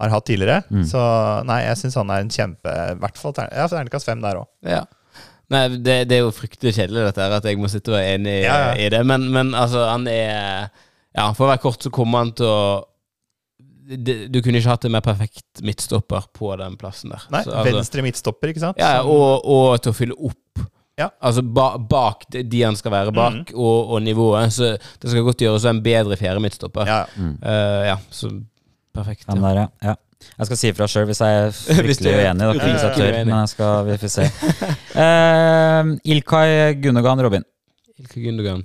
har 0.00 0.10
hatt 0.10 0.26
tidligere. 0.26 0.62
Mm. 0.70 0.84
Så 0.90 1.00
nei, 1.46 1.60
jeg 1.68 1.76
syns 1.78 1.94
han 2.00 2.10
er 2.10 2.24
en 2.24 2.30
kjempe 2.34 2.72
I 2.92 2.96
hvert 2.98 3.18
fall 3.20 3.34
ja, 3.38 3.66
terningkast 3.70 4.08
fem 4.08 4.20
der 4.24 4.40
òg. 4.42 4.48
Ja. 4.66 4.82
Nei, 5.52 5.68
det, 5.76 5.98
det 6.08 6.16
er 6.16 6.24
jo 6.24 6.32
fryktelig 6.34 6.72
kjedelig 6.74 7.04
dette 7.10 7.20
her, 7.22 7.34
at 7.36 7.44
jeg 7.44 7.58
må 7.60 7.68
sitte 7.68 7.92
og 7.92 7.98
være 7.98 8.14
enig 8.16 8.38
Ja, 8.46 8.56
ja. 8.64 8.72
i 8.80 8.88
det. 8.90 9.02
Men, 9.06 9.28
men 9.30 9.52
altså, 9.54 9.84
han 9.90 10.06
er 10.10 10.70
Ja, 11.14 11.28
for 11.36 11.44
å 11.46 11.50
være 11.52 11.62
kort 11.62 11.84
så 11.84 11.92
kommer 11.94 12.24
han 12.24 12.32
til 12.34 12.48
å 12.48 12.62
det, 13.84 14.14
Du 14.32 14.40
kunne 14.42 14.58
ikke 14.58 14.72
hatt 14.72 14.86
en 14.88 14.94
mer 14.96 15.04
perfekt 15.04 15.60
midtstopper 15.62 16.24
på 16.34 16.54
den 16.60 16.78
plassen 16.80 17.12
der. 17.12 17.26
Nei, 17.30 17.42
Så, 17.44 17.52
altså, 17.52 17.74
venstre 17.76 18.04
midtstopper, 18.06 18.50
ikke 18.54 18.62
sant? 18.64 18.80
ja, 18.80 19.02
og, 19.04 19.44
og 19.44 19.76
til 19.84 19.92
å 19.92 19.98
fylle 19.98 20.16
opp. 20.16 20.64
Ja. 20.96 21.10
Altså 21.26 21.42
ba, 21.42 21.74
bak 21.78 22.24
de 22.32 22.60
han 22.64 22.76
skal 22.78 22.92
være 22.94 23.12
bak, 23.14 23.50
Mhm. 23.50 23.58
og, 23.58 23.90
og 23.96 24.02
nivået. 24.06 24.52
Så 24.54 24.72
det 25.02 25.10
skal 25.12 25.24
godt 25.26 25.42
gjøres 25.44 25.64
en 25.68 25.82
bedre 25.84 26.16
fjerde 26.16 26.40
midtstopper. 26.40 26.86
Ja, 26.88 27.00
Mm. 27.18 27.34
Uh, 27.44 27.82
ja 27.92 27.96
så 28.14 28.30
perfekt. 28.94 29.26
Den 29.28 29.42
Ja. 29.42 29.48
der, 29.48 29.60
ja. 29.60 29.66
ja. 29.90 29.94
Jeg 30.38 30.46
skal 30.48 30.56
si 30.56 30.68
ifra 30.72 30.86
sjøl 30.88 31.06
hvis 31.10 31.20
jeg 31.20 31.40
er 31.40 31.50
Hvis 31.52 31.78
fryktelig 31.80 32.12
er 32.14 32.20
uenig. 32.30 32.46
Da 32.46 32.68
hvis 32.70 32.84
jeg 32.86 32.94
tør, 32.96 33.16
men 33.28 33.34
jeg 33.36 33.48
skal, 33.52 33.88
vi 33.90 33.96
får 34.00 34.12
se. 34.14 34.28
Uh, 34.94 35.90
Ilkay 36.14 36.54
Gundogan, 36.82 37.20
Robin. 37.26 37.44
Ilkay 38.00 38.24
Gundogan. 38.28 38.62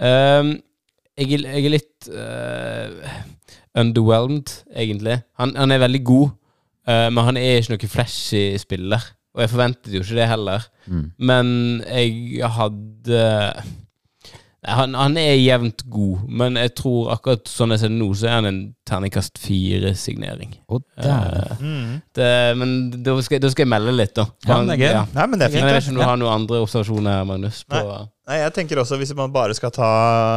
Ehm, 0.00 0.50
jeg, 1.18 1.32
er- 1.38 1.46
jeg 1.54 1.64
er 1.68 1.72
litt 1.76 2.08
uh, 2.10 3.12
underwhelmed, 3.78 4.52
egentlig. 4.74 5.20
Han, 5.38 5.54
han 5.56 5.72
er 5.74 5.80
veldig 5.84 6.02
god, 6.06 6.28
uh, 6.88 7.06
men 7.14 7.24
han 7.30 7.38
er 7.40 7.60
ikke 7.62 7.76
noe 7.76 7.90
flashy 7.94 8.42
spiller. 8.62 9.06
Og 9.36 9.42
jeg 9.44 9.52
forventet 9.52 9.94
jo 9.94 10.02
ikke 10.02 10.18
det 10.18 10.28
heller. 10.32 10.64
Mm. 10.90 11.04
Men 11.30 11.50
jeg 11.86 12.48
hadde 12.58 13.22
han, 14.68 14.94
han 14.94 15.16
er 15.20 15.34
jevnt 15.38 15.82
god, 15.90 16.24
men 16.40 16.58
jeg 16.60 16.72
tror 16.78 17.10
akkurat 17.14 17.48
sånn 17.48 17.72
jeg 17.74 17.82
ser 17.82 17.92
det 17.92 17.98
nå, 17.98 18.08
så 18.16 18.28
er 18.28 18.34
han 18.36 18.48
en 18.48 18.60
terningkast 18.88 19.40
fire-signering. 19.40 20.54
Dæven. 20.68 21.38
Eh, 21.58 21.62
mm. 21.62 22.60
men 22.60 22.74
da 23.04 23.14
skal, 23.24 23.40
da 23.44 23.50
skal 23.52 23.64
jeg 23.64 23.72
melde 23.72 23.94
litt, 23.96 24.14
da. 24.16 24.26
Ja, 24.46 24.58
men 24.58 24.70
det 24.70 24.76
er 24.76 24.82
gøy. 24.82 24.92
ja. 24.92 25.04
Nei, 25.14 25.26
men 25.26 25.40
det 25.40 25.48
er 25.48 25.52
Men 25.52 25.56
fint. 25.56 25.64
jeg 25.64 25.76
vet 25.78 25.86
ikke 25.86 25.94
om 25.94 26.00
du 26.00 26.06
har 26.08 26.20
noen 26.22 26.34
andre 26.34 26.62
observasjoner 26.64 27.24
Magnus? 27.28 27.62
På, 27.68 27.82
Nei, 28.28 28.40
jeg 28.42 28.54
tenker 28.58 28.82
også 28.82 28.98
Hvis 29.00 29.14
man 29.16 29.32
bare 29.32 29.54
skal 29.56 29.72
ta 29.72 29.90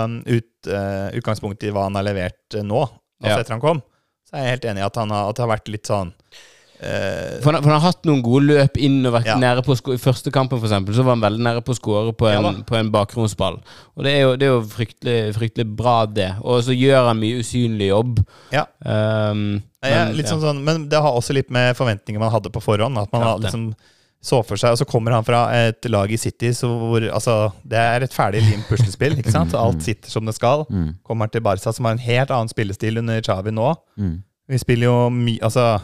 um, 0.07 0.21
ut 0.23 0.71
uh, 0.71 1.09
utgangspunkt 1.17 1.65
i 1.67 1.73
hva 1.75 1.87
han 1.89 1.97
har 1.99 2.07
levert 2.07 2.55
uh, 2.55 2.63
nå, 2.63 2.85
altså 3.21 3.35
Ja. 3.35 3.41
etter 3.43 3.57
han 3.57 3.63
kom, 3.63 3.83
så 4.29 4.37
er 4.37 4.45
jeg 4.47 4.55
helt 4.57 4.71
enig 4.71 4.83
i 4.83 4.87
at, 4.87 5.01
han 5.01 5.11
har, 5.11 5.27
at 5.29 5.37
det 5.39 5.43
har 5.45 5.51
vært 5.51 5.71
litt 5.73 5.91
sånn 5.91 6.13
uh, 6.15 6.47
For 6.81 7.51
han, 7.53 7.61
for 7.61 7.69
han 7.69 7.75
har 7.79 7.83
hatt 7.91 8.07
noen 8.09 8.23
gode 8.25 8.47
løp 8.49 8.77
inn 8.81 9.05
og 9.05 9.13
vært 9.13 9.27
Ja. 9.29 9.35
nære 9.37 9.61
på 9.65 9.75
I 9.93 9.97
første 10.01 10.31
kampen 10.33 10.57
for 10.59 10.65
eksempel, 10.65 10.95
så 10.97 11.03
var 11.05 11.13
han 11.15 11.21
veldig 11.21 11.43
nære 11.45 11.61
på 11.65 11.75
å 11.75 11.77
skåre 11.77 12.13
på, 12.17 12.25
en- 12.31 12.63
på 12.65 12.75
en 12.79 12.89
bakgrunnsball. 12.91 13.59
Og 13.97 14.03
det 14.03 14.15
er 14.15 14.21
jo, 14.21 14.35
det 14.35 14.47
er 14.47 14.53
jo 14.55 14.61
fryktelig, 14.65 15.17
fryktelig 15.37 15.67
bra, 15.77 16.05
det. 16.09 16.31
Og 16.41 16.63
så 16.65 16.73
gjør 16.73 17.07
han 17.11 17.19
mye 17.21 17.39
usynlig 17.43 17.91
jobb. 17.91 18.23
Ja. 18.51 18.65
Um, 18.81 19.61
men, 19.83 20.15
litt 20.17 20.25
ja. 20.25 20.31
sånn, 20.33 20.41
sånn, 20.41 20.63
Men 20.63 20.87
det 20.89 20.99
har 21.01 21.13
også 21.13 21.33
litt 21.37 21.49
med 21.53 21.75
forventninger 21.77 22.19
man 22.19 22.31
hadde 22.33 22.49
på 22.53 22.61
forhånd. 22.61 22.97
At 22.97 23.11
man 23.13 23.21
har 23.21 23.37
liksom 23.39 23.73
så 24.21 24.43
for 24.45 24.55
seg, 24.55 24.71
og 24.75 24.77
så 24.77 24.85
kommer 24.85 25.11
han 25.15 25.23
fra 25.25 25.47
et 25.51 25.85
lag 25.89 26.11
i 26.13 26.17
City 26.17 26.51
så 26.53 26.67
hvor 26.69 27.01
altså, 27.09 27.53
Det 27.65 27.77
er 27.77 28.03
et 28.05 28.13
ferdig 28.13 28.43
limt 28.45 28.67
puslespill. 28.69 29.15
ikke 29.17 29.31
sant? 29.33 29.53
Alt 29.57 29.81
sitter 29.81 30.09
som 30.13 30.25
det 30.25 30.35
skal. 30.37 30.65
Mm. 30.69 30.91
Kommer 31.03 31.29
til 31.31 31.41
Barca, 31.41 31.73
som 31.73 31.85
har 31.85 31.93
en 31.97 32.03
helt 32.05 32.29
annen 32.29 32.49
spillestil 32.51 32.97
under 33.01 33.21
Xavi 33.21 33.51
nå. 33.53 33.71
Mm. 33.97 34.23
Vi 34.49 34.57
spiller 34.61 34.85
jo 34.89 35.09
mye 35.09 35.39
Altså, 35.41 35.79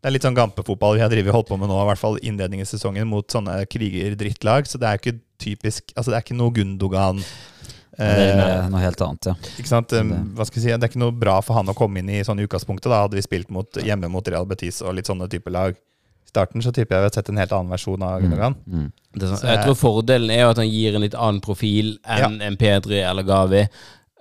det 0.00 0.08
er 0.08 0.14
litt 0.14 0.24
sånn 0.24 0.36
gampefotball 0.36 0.96
vi 0.96 1.02
har 1.04 1.10
drivet 1.12 1.34
holdt 1.34 1.50
på 1.50 1.58
med 1.60 1.68
nå, 1.68 1.76
i 1.82 1.88
hvert 1.90 2.00
fall 2.00 2.16
innledningen 2.24 2.64
i 2.64 2.68
sesongen, 2.68 3.08
mot 3.08 3.26
sånne 3.28 3.58
kriger-drittlag. 3.68 4.68
Så 4.68 4.80
det 4.80 4.88
er 4.88 5.00
ikke 5.00 5.18
typisk 5.40 5.92
Altså, 5.96 6.12
det 6.12 6.18
er 6.18 6.24
ikke 6.24 6.36
noe 6.36 6.52
Gundogan 6.52 7.20
Det 7.20 8.06
er 8.06 8.40
eh, 8.40 8.66
noe 8.72 8.80
helt 8.80 9.00
annet, 9.04 9.28
ja. 9.30 9.34
ikke 9.60 9.70
sant? 9.70 9.92
Um, 9.96 10.12
Hva 10.36 10.46
skal 10.48 10.60
jeg 10.60 10.64
si? 10.64 10.72
Det 10.72 10.88
er 10.88 10.92
ikke 10.92 11.02
noe 11.02 11.16
bra 11.16 11.38
for 11.44 11.58
han 11.58 11.68
å 11.68 11.76
komme 11.76 12.00
inn 12.00 12.08
i 12.12 12.22
sånn 12.24 12.40
utgangspunktet. 12.40 12.88
Da 12.88 13.02
hadde 13.04 13.18
vi 13.18 13.24
spilt 13.26 13.52
mot, 13.52 13.80
hjemme 13.84 14.08
mot 14.12 14.28
Real 14.28 14.48
Betis 14.48 14.80
og 14.80 14.96
litt 14.96 15.10
sånne 15.10 15.28
type 15.32 15.52
lag. 15.52 15.76
I 15.76 16.32
starten 16.32 16.64
så 16.64 16.72
tipper 16.72 16.96
jeg 16.96 17.04
vi 17.04 17.08
har 17.10 17.16
sett 17.18 17.28
en 17.32 17.40
helt 17.42 17.52
annen 17.56 17.72
versjon 17.74 18.06
av 18.06 18.22
Gundogan. 18.24 18.56
Mm. 18.64 18.86
Det 19.12 19.26
er 19.26 19.32
sånn, 19.34 19.42
Så 19.42 19.50
jeg 19.52 19.64
tror 19.66 19.76
fordelen 19.82 20.32
er 20.32 20.46
jo 20.46 20.52
at 20.54 20.62
han 20.62 20.70
gir 20.70 20.96
en 20.96 21.04
litt 21.04 21.18
annen 21.18 21.42
profil 21.44 21.98
enn 22.16 22.40
en 22.46 22.56
Pedri 22.60 23.02
eller 23.04 23.26
Gavi. 23.28 23.66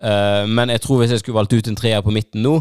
Uh, 0.04 0.44
men 0.48 0.76
jeg 0.76 0.84
tror 0.84 1.00
hvis 1.00 1.16
jeg 1.16 1.24
skulle 1.24 1.40
valgt 1.40 1.56
ut 1.56 1.72
en 1.72 1.80
treer 1.80 2.04
på 2.04 2.16
midten 2.16 2.44
nå, 2.44 2.58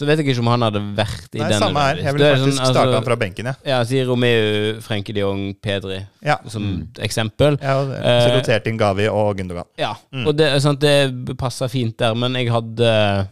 så 0.00 0.06
vet 0.08 0.18
jeg 0.22 0.30
ikke 0.32 0.40
om 0.40 0.48
han 0.54 0.62
hadde 0.64 0.80
vært 0.96 1.34
i 1.36 1.42
Nei, 1.42 1.48
den. 1.52 1.60
samme 1.60 1.82
her. 1.84 1.96
Jeg 2.00 2.14
ville 2.16 2.30
faktisk 2.32 2.46
sånn, 2.56 2.56
starta 2.64 2.80
altså, 2.86 2.94
han 2.96 3.04
fra 3.10 3.16
benken, 3.20 3.50
jeg. 3.50 3.56
Ja, 3.68 3.80
sier 3.84 4.06
Romeo, 4.08 4.78
Frenke 4.80 5.12
de 5.12 5.20
Jong, 5.20 5.42
Pedri 5.60 5.98
Ja. 6.24 6.38
som 6.48 6.62
Mm. 6.64 6.86
eksempel. 7.04 7.58
Ja, 7.60 7.76
og 7.82 7.88
det- 7.92 8.00
Eh, 8.00 8.20
så 8.24 8.30
roterte 8.38 8.66
inn 8.72 8.78
Gavi 8.80 9.06
og 9.12 9.36
Gundogan. 9.36 9.64
Ja, 9.78 9.94
Mm. 10.12 10.26
og 10.26 10.36
det, 10.36 10.62
sant, 10.62 10.80
det 10.80 11.36
passer 11.36 11.68
fint 11.68 11.96
der, 11.98 12.14
men 12.14 12.32
jeg 12.34 12.48
hadde 12.48 13.28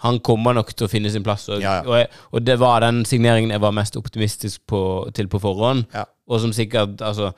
Han 0.00 0.20
kommer 0.20 0.54
nok 0.54 0.72
til 0.76 0.86
å 0.86 0.90
finne 0.90 1.10
sin 1.10 1.24
plass, 1.24 1.48
og, 1.48 1.60
Ja, 1.60 1.82
ja. 1.82 1.82
og, 1.82 1.94
jeg, 1.98 2.08
og 2.32 2.44
det 2.44 2.56
var 2.60 2.80
den 2.80 3.04
signeringen 3.04 3.50
jeg 3.50 3.60
var 3.60 3.72
mest 3.72 3.94
optimistisk 3.96 4.60
på, 4.68 5.12
til 5.12 5.26
på 5.26 5.40
forhånd, 5.40 5.86
Ja. 5.92 6.04
og 6.28 6.40
som 6.40 6.52
sikkert 6.52 6.98
altså, 7.02 7.32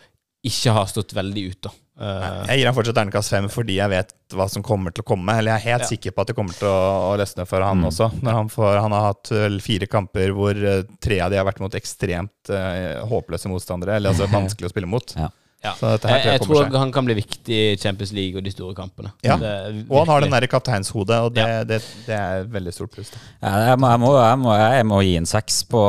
ikke 0.44 0.72
har 0.72 0.84
stått 0.86 1.14
veldig 1.14 1.50
ut, 1.50 1.60
da. 1.62 1.70
Eh, 2.00 2.44
Jeg 2.48 2.60
gir 2.62 2.66
han 2.70 2.74
fortsatt 2.76 2.96
terningkast 2.96 3.32
fem 3.34 3.48
fordi 3.52 3.74
jeg 3.76 3.92
vet 3.92 4.14
hva 4.32 4.46
som 4.48 4.62
kommer 4.64 4.94
til 4.94 5.04
å 5.04 5.08
komme. 5.10 5.34
Eller 5.36 5.52
jeg 5.52 5.60
er 5.60 5.66
helt 5.74 5.84
Ja. 5.84 5.88
sikker 5.90 6.14
på 6.16 6.22
at 6.24 6.30
det 6.32 6.36
kommer 6.38 6.56
til 6.56 6.68
å, 6.70 7.10
å 7.10 7.16
løsne 7.20 7.44
for 7.46 7.60
han 7.66 7.84
også. 7.84 8.08
Når 8.22 8.32
han, 8.38 8.48
får, 8.48 8.80
han 8.80 8.92
har 8.96 9.08
hatt 9.10 9.32
fire 9.60 9.86
kamper 9.90 10.32
hvor 10.36 10.56
eh, 10.56 10.82
tre 11.02 11.20
av 11.20 11.30
de 11.30 11.36
har 11.40 11.44
vært 11.48 11.60
mot 11.60 11.74
ekstremt 11.76 12.50
uh, 12.54 13.04
håpløse 13.10 13.50
motstandere. 13.52 13.96
Eller 14.00 14.14
altså 14.14 14.30
vanskelig 14.38 14.70
å 14.70 14.72
spille 14.72 14.88
mot. 14.90 15.12
Ja. 15.18 15.28
Ja. 15.64 15.72
Så 15.76 15.90
dette 15.92 16.08
her 16.08 16.16
jeg, 16.18 16.24
tror 16.24 16.32
jeg 16.32 16.40
tror 16.46 16.62
seg. 16.70 16.78
han 16.80 16.92
kan 16.92 17.04
bli 17.04 17.14
viktig 17.18 17.56
i 17.72 17.76
Champions 17.76 18.12
League 18.16 18.36
og 18.38 18.44
de 18.44 18.50
store 18.54 18.74
kampene. 18.74 19.10
Ja, 19.22 19.36
Det- 19.36 19.86
Og 19.90 19.98
han 20.06 20.08
har 20.08 20.20
den 20.20 20.30
der 20.30 20.46
kapteinshodet, 20.46 21.18
og 21.20 21.34
det, 21.34 21.44
Ja. 21.46 21.64
det, 21.64 21.80
det 22.06 22.14
er 22.16 22.40
et 22.40 22.50
veldig 22.52 22.72
stort 22.72 22.90
pluss. 22.92 23.10
Ja, 23.42 23.56
Jeg 23.70 23.78
må, 23.78 23.88
jeg, 23.90 24.00
må, 24.00 24.12
jeg, 24.18 24.38
må, 24.38 24.54
jeg 24.56 24.86
må 24.86 25.00
gi 25.02 25.16
en 25.16 25.26
seks 25.26 25.62
på, 25.64 25.82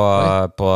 på, 0.57 0.69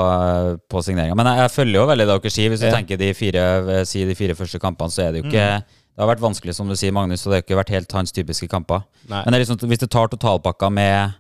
på 0.69 0.81
signeringa. 0.85 1.15
Men 1.15 1.25
jeg, 1.31 1.37
jeg 1.43 1.51
følger 1.51 1.79
jo 1.81 1.87
veldig 1.91 2.07
det 2.07 2.21
dere 2.23 2.31
sier. 2.31 2.49
Hvis 2.53 2.59
du 2.63 2.67
Ja. 2.67 2.75
tenker 2.75 2.97
de 2.97 3.13
fire, 3.13 3.85
si 3.85 4.05
de 4.05 4.15
fire 4.15 4.35
første 4.35 4.59
kampene, 4.59 4.89
så 4.91 5.07
er 5.07 5.11
det 5.11 5.23
jo 5.23 5.29
ikke 5.29 5.63
Det 5.95 6.03
har 6.03 6.09
vært 6.15 6.19
vanskelig, 6.25 6.53
som 6.55 6.67
du 6.67 6.75
sier, 6.75 6.91
Magnus, 6.91 7.21
og 7.25 7.31
det 7.31 7.37
har 7.37 7.43
ikke 7.45 7.55
vært 7.63 7.69
helt 7.71 7.91
hans 7.95 8.11
typiske 8.11 8.49
kamper. 8.51 8.81
Nei. 9.07 9.21
Men 9.23 9.31
det 9.31 9.37
er 9.39 9.45
liksom, 9.45 9.69
hvis 9.69 9.79
du 9.79 9.87
tar 9.87 10.07
totalpakka 10.11 10.69
med, 10.69 11.13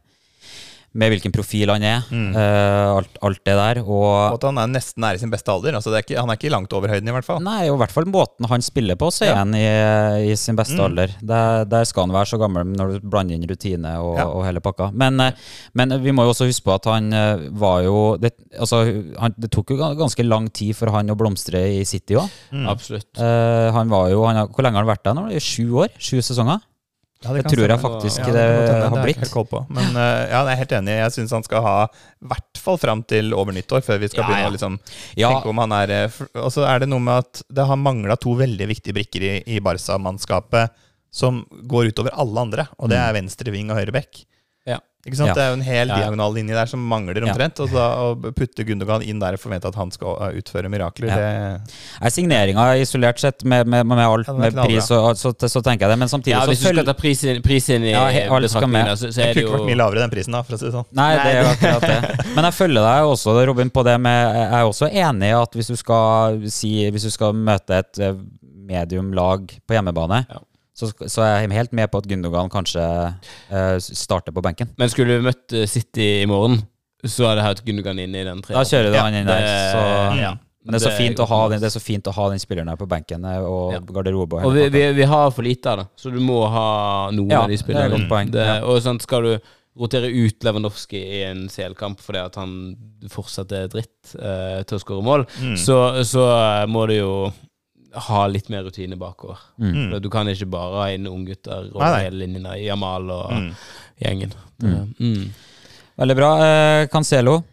med 0.95 1.11
hvilken 1.11 1.33
profil 1.35 1.69
han 1.73 1.83
er, 1.83 2.05
eh, 2.09 2.89
alt, 2.95 3.17
alt 3.21 3.41
det 3.43 3.55
der, 3.59 3.81
Og 3.83 4.05
og 4.05 4.35
at 4.37 4.45
han 4.47 4.57
er 4.61 4.67
nesten 4.71 5.03
nære 5.03 5.19
sin 5.19 5.29
beste 5.33 5.51
alder. 5.51 5.75
Altså 5.75 5.91
det 5.91 5.97
er 5.99 6.05
ikke, 6.05 6.19
han 6.21 6.29
er 6.31 6.37
ikke 6.39 6.51
langt 6.53 6.71
over 6.73 6.87
høyden, 6.93 7.09
i 7.11 7.15
hvert 7.15 7.27
fall. 7.27 7.41
Nei, 7.43 7.67
og 7.69 7.75
i 7.75 7.81
hvert 7.83 7.91
fall 7.91 8.05
måten 8.07 8.47
han 8.47 8.61
spiller 8.63 8.95
på, 8.95 9.09
så 9.11 9.25
er 9.27 9.31
Ja. 9.33 9.35
han 9.43 9.53
i, 9.53 10.31
i 10.31 10.35
sin 10.39 10.55
beste 10.55 10.77
Mm. 10.79 10.85
alder. 10.85 11.09
Der, 11.21 11.65
der 11.65 11.83
skal 11.85 12.05
han 12.07 12.13
være 12.15 12.25
så 12.31 12.39
gammel 12.39 12.63
når 12.75 12.93
du 13.01 13.09
blander 13.09 13.35
inn 13.35 13.43
rutine 13.49 13.97
og, 13.99 14.17
Ja. 14.17 14.25
og 14.25 14.45
hele 14.45 14.59
pakka. 14.61 14.91
Men, 14.93 15.19
eh, 15.19 15.31
men 15.73 15.89
vi 16.01 16.11
må 16.11 16.23
jo 16.23 16.31
også 16.33 16.47
huske 16.47 16.63
på 16.63 16.75
at 16.75 16.85
han 16.85 17.11
eh, 17.13 17.49
var 17.51 17.83
jo 17.83 18.17
Det, 18.17 18.31
altså, 18.59 18.85
han, 19.19 19.33
det 19.37 19.51
tok 19.51 19.69
jo 19.71 19.77
ganske 19.77 20.23
lang 20.25 20.47
tid 20.53 20.75
for 20.75 20.89
han 20.91 21.07
å 21.09 21.15
blomstre 21.17 21.59
i 21.81 21.83
City 21.83 22.15
òg. 22.15 22.29
Mm. 22.53 22.67
Absolutt. 22.69 23.17
han 23.17 23.89
var 23.89 24.09
jo 24.09 24.23
han, 24.25 24.47
Hvor 24.47 24.63
lenge 24.63 24.75
har 24.79 24.85
han 24.85 24.95
vært 24.95 25.03
der 25.03 25.13
nå? 25.13 25.27
I 25.31 25.39
Sju 25.39 25.71
år? 25.83 25.89
Sju 25.99 26.17
sesonger? 26.21 26.61
Ja, 27.25 27.33
Det 27.33 27.43
kan 27.43 27.55
tror 27.55 27.71
jeg 27.71 27.81
faktisk 27.81 28.21
Ja, 28.21 28.33
det, 28.35 28.45
Det 28.69 28.89
har 28.93 29.03
blitt. 29.03 29.31
på. 29.33 29.61
Men 29.73 29.97
uh, 29.97 30.01
ja, 30.29 30.43
jeg 30.45 30.53
er 30.53 30.59
helt 30.61 30.75
enig. 30.79 30.97
Jeg 30.99 31.15
syns 31.15 31.33
han 31.33 31.45
skal 31.45 31.65
ha 31.65 31.75
i 31.89 32.29
hvert 32.29 32.61
fall 32.61 32.77
fram 32.81 33.01
til 33.07 33.33
over 33.33 33.55
nyttår, 33.55 33.81
før 33.85 34.01
vi 34.01 34.09
skal 34.11 34.27
begynne 34.27 34.51
å 34.51 34.55
liksom 34.55 34.77
tenke 35.17 35.49
om 35.51 35.61
han 35.63 35.73
er 35.77 35.93
eh, 35.95 36.21
Og 36.41 36.51
så 36.53 36.65
er 36.69 36.83
det 36.83 36.89
noe 36.91 37.03
med 37.03 37.25
at 37.25 37.43
det 37.49 37.65
har 37.65 37.81
mangla 37.81 38.17
to 38.21 38.35
veldig 38.37 38.69
viktige 38.69 38.95
brikker 38.97 39.25
i, 39.25 39.33
i 39.57 39.61
Barca-mannskapet 39.63 40.73
som 41.15 41.45
går 41.63 41.93
utover 41.93 42.11
alle 42.19 42.41
andre, 42.43 42.65
og 42.75 42.91
det 42.91 42.97
er 42.99 43.13
venstre 43.15 43.53
ving 43.53 43.69
og 43.71 43.79
høyre 43.79 43.93
bekk. 43.95 44.25
Ja. 45.05 45.11
Ikke 45.11 45.17
sant? 45.19 45.27
Ja. 45.29 45.33
Det 45.37 45.43
er 45.43 45.49
jo 45.51 45.53
en 45.59 45.61
hel 45.61 45.87
Ja, 45.87 45.93
ja. 45.93 46.01
diagonal 46.01 46.33
linje 46.33 46.55
der 46.57 46.65
som 46.65 46.81
mangler 46.89 47.19
Ja. 47.21 47.27
omtrent. 47.31 47.59
Og 47.61 47.69
da 47.69 47.83
å 48.01 48.33
putte 48.33 48.65
Gundogan 48.65 49.03
inn 49.05 49.19
der 49.21 49.33
og 49.37 49.39
forvente 49.39 49.67
at 49.69 49.75
han 49.77 49.91
skal 49.93 50.17
uh, 50.17 50.31
utføre 50.33 50.67
mirakler, 50.67 51.07
Ja. 51.07 51.15
det 51.15 51.75
er 52.01 52.09
signeringa 52.09 52.65
isolert 52.81 53.19
sett, 53.21 53.43
med, 53.45 53.67
med, 53.67 53.85
med 53.85 53.99
alt, 54.01 54.27
Ja, 54.27 54.33
med 54.33 54.55
pris, 54.55 54.89
og, 54.91 55.13
så, 55.15 55.29
så 55.37 55.61
tenker 55.61 55.85
jeg 55.85 55.93
det, 55.93 55.99
men 55.99 56.09
samtidig 56.09 56.33
Ja, 56.33 56.41
så 56.41 56.49
hvis 56.55 56.63
du 56.65 56.71
skal 56.73 56.85
ta 56.89 56.93
prisen, 56.97 57.41
prisen 57.45 57.83
i 57.85 57.91
Ja, 57.93 58.05
med. 58.65 58.97
så, 58.97 59.11
så 59.13 59.21
er 59.21 59.33
det 59.33 59.43
kunne 59.43 59.45
ikke 59.45 59.57
vært 59.59 59.69
mye 59.69 59.77
lavere 59.77 59.99
den 60.01 60.09
prisen, 60.09 60.33
da, 60.33 60.41
for 60.41 60.57
å 60.57 60.59
si 60.59 60.65
det 60.65 60.73
sånn. 60.73 60.89
Nei, 60.97 61.11
det 61.21 61.35
er 61.35 61.43
jo 61.43 61.53
akkurat 61.53 61.85
det. 61.85 62.25
Men 62.35 62.49
jeg 62.49 62.57
følger 62.57 62.81
deg 62.89 63.11
også, 63.13 63.37
Robin, 63.51 63.69
på 63.69 63.83
det 63.85 63.95
med 64.01 64.35
Jeg 64.35 64.49
er 64.57 64.65
også 64.73 64.89
enig 64.89 65.29
i 65.29 65.37
at 65.37 65.53
hvis 65.53 65.67
du 65.69 65.75
skal 65.77 66.41
si 66.49 66.73
Hvis 66.89 67.05
du 67.05 67.11
skal 67.13 67.33
møte 67.37 67.77
et 67.83 68.01
medium 68.65 69.13
lag 69.13 69.45
på 69.69 69.77
hjemmebane, 69.77 70.25
Ja. 70.29 70.41
Så, 70.75 70.89
så 71.07 71.23
er 71.23 71.29
jeg 71.45 71.51
helt 71.55 71.75
med 71.77 71.87
på 71.93 72.01
at 72.03 72.07
Gundogan 72.11 72.49
kanskje 72.51 72.83
eh, 73.49 73.75
starter 73.79 74.35
på 74.35 74.43
benken. 74.43 74.73
Men 74.81 74.91
skulle 74.91 75.15
vi 75.19 75.25
møtt 75.29 75.53
eh, 75.55 75.67
City 75.71 76.07
i 76.23 76.25
morgen, 76.29 76.59
så 77.05 77.29
hadde 77.29 77.39
jeg 77.43 77.47
hatt 77.51 77.61
Gundogan 77.67 78.01
inn 78.03 78.15
i 78.17 78.25
den 78.27 78.41
treeren. 78.43 78.59
Da 78.59 78.67
kjører 78.67 78.91
du 78.91 78.97
Ja, 78.97 79.05
han 79.07 79.15
inn 79.21 79.29
der. 79.29 79.45
Så, 79.71 79.83
ja. 80.19 80.31
men 80.65 80.73
det 80.75 80.79
er, 80.79 80.83
så 80.83 80.89
Det 80.89 80.93
er 80.95 81.01
fint 81.03 81.21
å 81.23 81.27
ha 81.31 81.39
den, 81.53 81.61
det 81.63 81.69
er 81.69 81.75
så 81.77 81.83
fint 81.83 82.07
å 82.11 82.15
ha 82.17 82.29
den 82.33 82.41
spilleren 82.43 82.71
her 82.73 82.79
på 82.81 82.87
benken 82.91 83.23
eh, 83.29 83.39
og 83.45 83.75
Ja. 83.77 83.79
garderobe. 83.99 84.41
Og 84.41 84.49
Og 84.51 84.57
vi, 84.57 84.67
vi, 84.73 84.85
vi 84.99 85.07
har 85.11 85.29
for 85.31 85.47
lite 85.47 85.71
av 85.75 85.83
det, 85.83 85.87
så 86.01 86.11
du 86.11 86.19
må 86.19 86.41
ha 86.51 86.67
noen 87.15 87.31
Ja, 87.31 87.43
av 87.45 87.53
de 87.53 87.59
det 87.61 87.77
er 87.85 87.93
godt 87.95 88.09
poeng. 88.11 88.31
Det, 88.35 88.43
Ja. 88.45 88.57
Og 88.65 88.81
sånn 88.83 88.99
skal 89.03 89.21
du 89.29 89.33
rotere 89.75 90.07
ut 90.07 90.43
Lewandowski 90.43 90.99
i 90.99 91.23
en 91.27 91.47
CL-kamp 91.51 91.99
fordi 91.99 92.19
at 92.23 92.35
han 92.39 92.51
fortsatt 93.11 93.51
er 93.51 93.65
dritt 93.67 94.13
eh, 94.15 94.61
til 94.63 94.77
å 94.77 94.83
skåre 94.83 95.03
mål, 95.03 95.25
Mm. 95.41 95.57
så, 95.59 95.79
så 96.07 96.23
eh, 96.31 96.65
må 96.71 96.85
du 96.87 96.93
jo 96.99 97.11
ha 97.95 98.27
litt 98.27 98.49
mer 98.49 98.63
rutine 98.67 98.97
bakover. 98.99 99.37
Mm. 99.59 99.99
Du 100.01 100.09
kan 100.09 100.27
ikke 100.27 100.49
bare 100.51 100.81
ha 100.83 100.87
inn 100.95 101.07
unggutter 101.07 101.71
og 101.73 101.79
Nei, 101.81 101.89
nei. 101.91 102.03
hele 102.03 102.21
linjen. 102.25 102.43
der, 102.43 102.55
Jamal 102.65 103.09
og 103.11 103.31
Mm. 103.31 103.49
gjengen. 104.01 104.33
Det, 104.59 104.69
Mm. 104.69 104.95
mm. 104.99 105.33
Veldig 105.97 106.15
bra. 106.15 106.29
Eh, 106.43 106.87
Cancelo. 106.87 107.43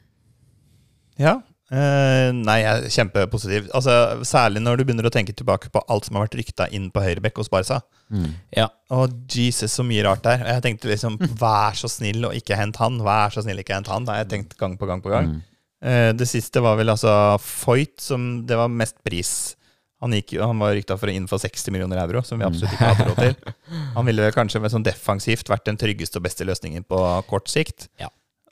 Ja. 1.21 1.37
Eh, 1.73 2.31
nei, 2.37 2.59
jeg 2.61 2.83
er 2.85 2.89
kjempepositiv. 2.93 3.69
Altså, 3.73 3.93
særlig 4.29 4.61
når 4.61 4.77
du 4.77 4.85
begynner 4.85 5.07
å 5.09 5.13
tenke 5.15 5.33
tilbake 5.35 5.71
på 5.73 5.81
alt 5.89 6.05
som 6.05 6.17
har 6.19 6.27
vært 6.27 6.37
rykta 6.41 6.67
inn 6.75 6.91
på 6.93 7.01
høyrebekk 7.01 7.39
hos 7.41 7.49
Barca. 7.49 7.79
Mm. 8.13 8.35
Ja. 8.59 8.67
Å, 8.93 9.07
Jesus, 9.33 9.73
så 9.79 9.85
mye 9.87 10.05
rart 10.05 10.23
der. 10.27 10.43
Jeg 10.45 10.63
tenkte 10.67 10.91
liksom, 10.91 11.17
vær 11.41 11.73
så 11.79 11.89
snill 11.89 12.27
og 12.29 12.35
ikke 12.37 12.57
hent 12.59 12.77
han. 12.83 12.99
Vær 13.01 13.33
så 13.33 13.43
snill, 13.47 13.63
ikke 13.63 13.75
hent 13.79 13.89
han. 13.89 14.05
Det 14.05 14.13
har 14.15 14.25
jeg 14.25 14.33
tenkt 14.35 14.59
gang 14.61 14.77
på 14.77 14.87
gang 14.91 15.01
på 15.05 15.15
gang. 15.15 15.33
Mm. 15.33 15.41
Eh, 15.83 16.13
det 16.13 16.29
siste 16.29 16.61
var 16.63 16.77
vel 16.79 16.93
altså 16.93 17.39
Foyt, 17.41 17.97
som 18.05 18.45
det 18.47 18.57
var 18.61 18.69
mest 18.69 19.01
pris. 19.03 19.33
Han, 20.03 20.13
gikk, 20.19 20.33
han 20.43 20.59
var 20.59 20.73
rykta 20.75 20.97
for 20.99 21.09
inn 21.13 21.29
for 21.31 21.39
60 21.39 21.71
millioner 21.71 22.01
euro, 22.03 22.25
som 22.27 22.41
vi 22.41 22.45
absolutt 22.45 22.73
ikke 22.75 22.89
hadde 22.91 23.05
råd 23.07 23.21
til. 23.23 23.53
Han 23.97 24.09
ville 24.09 24.33
kanskje 24.35 24.61
med 24.61 24.73
sånn 24.75 24.83
defensivt 24.83 25.47
vært 25.53 25.65
den 25.69 25.79
tryggeste 25.79 26.19
og 26.19 26.25
beste 26.27 26.43
løsningen 26.49 26.83
på 26.91 26.99
kort 27.31 27.47
sikt. 27.53 27.87
Ja. 28.03 28.09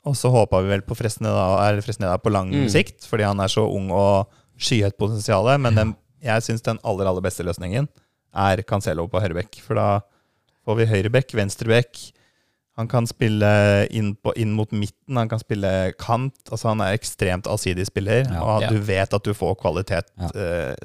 Og 0.07 0.15
så 0.15 0.31
håpa 0.31 0.61
vi 0.63 0.71
vel 0.71 0.81
på 0.87 0.95
Fresneda, 0.95 1.43
Fresneda 1.83 2.15
på 2.23 2.31
lang 2.31 2.53
Mm. 2.55 2.69
sikt, 2.71 3.03
fordi 3.05 3.27
han 3.27 3.39
er 3.43 3.51
så 3.51 3.65
ung 3.67 3.91
og 3.91 4.31
skyhøyt 4.57 4.95
potensial. 4.97 5.51
Men 5.59 5.75
den, 5.75 5.91
jeg 6.23 6.41
syns 6.47 6.63
den 6.63 6.79
aller 6.87 7.05
aller 7.11 7.21
beste 7.21 7.43
løsningen 7.43 7.89
er 8.33 8.63
Cancelo 8.63 9.09
på 9.11 9.19
høyrebekk. 9.21 9.59
For 9.61 9.75
da 9.75 9.99
får 10.65 10.77
vi 10.79 10.85
høyrebekk, 10.93 11.35
venstrebekk. 11.35 11.99
Han 12.79 12.87
kan 12.87 13.05
spille 13.05 13.49
inn, 13.91 14.13
på, 14.15 14.31
inn 14.39 14.53
mot 14.55 14.71
midten, 14.71 15.17
han 15.19 15.27
kan 15.29 15.41
spille 15.43 15.91
kant. 15.99 16.33
Altså 16.49 16.69
Han 16.71 16.79
er 16.81 16.95
ekstremt 16.95 17.45
allsidig 17.51 17.85
spiller, 17.91 18.23
Ja. 18.31 18.39
og 18.41 18.61
Ja. 18.63 18.69
du 18.71 18.79
vet 18.79 19.13
at 19.13 19.23
du 19.27 19.33
får 19.35 19.57
kvalitet 19.59 20.07
Ja. 20.17 20.29
eh, 20.33 20.75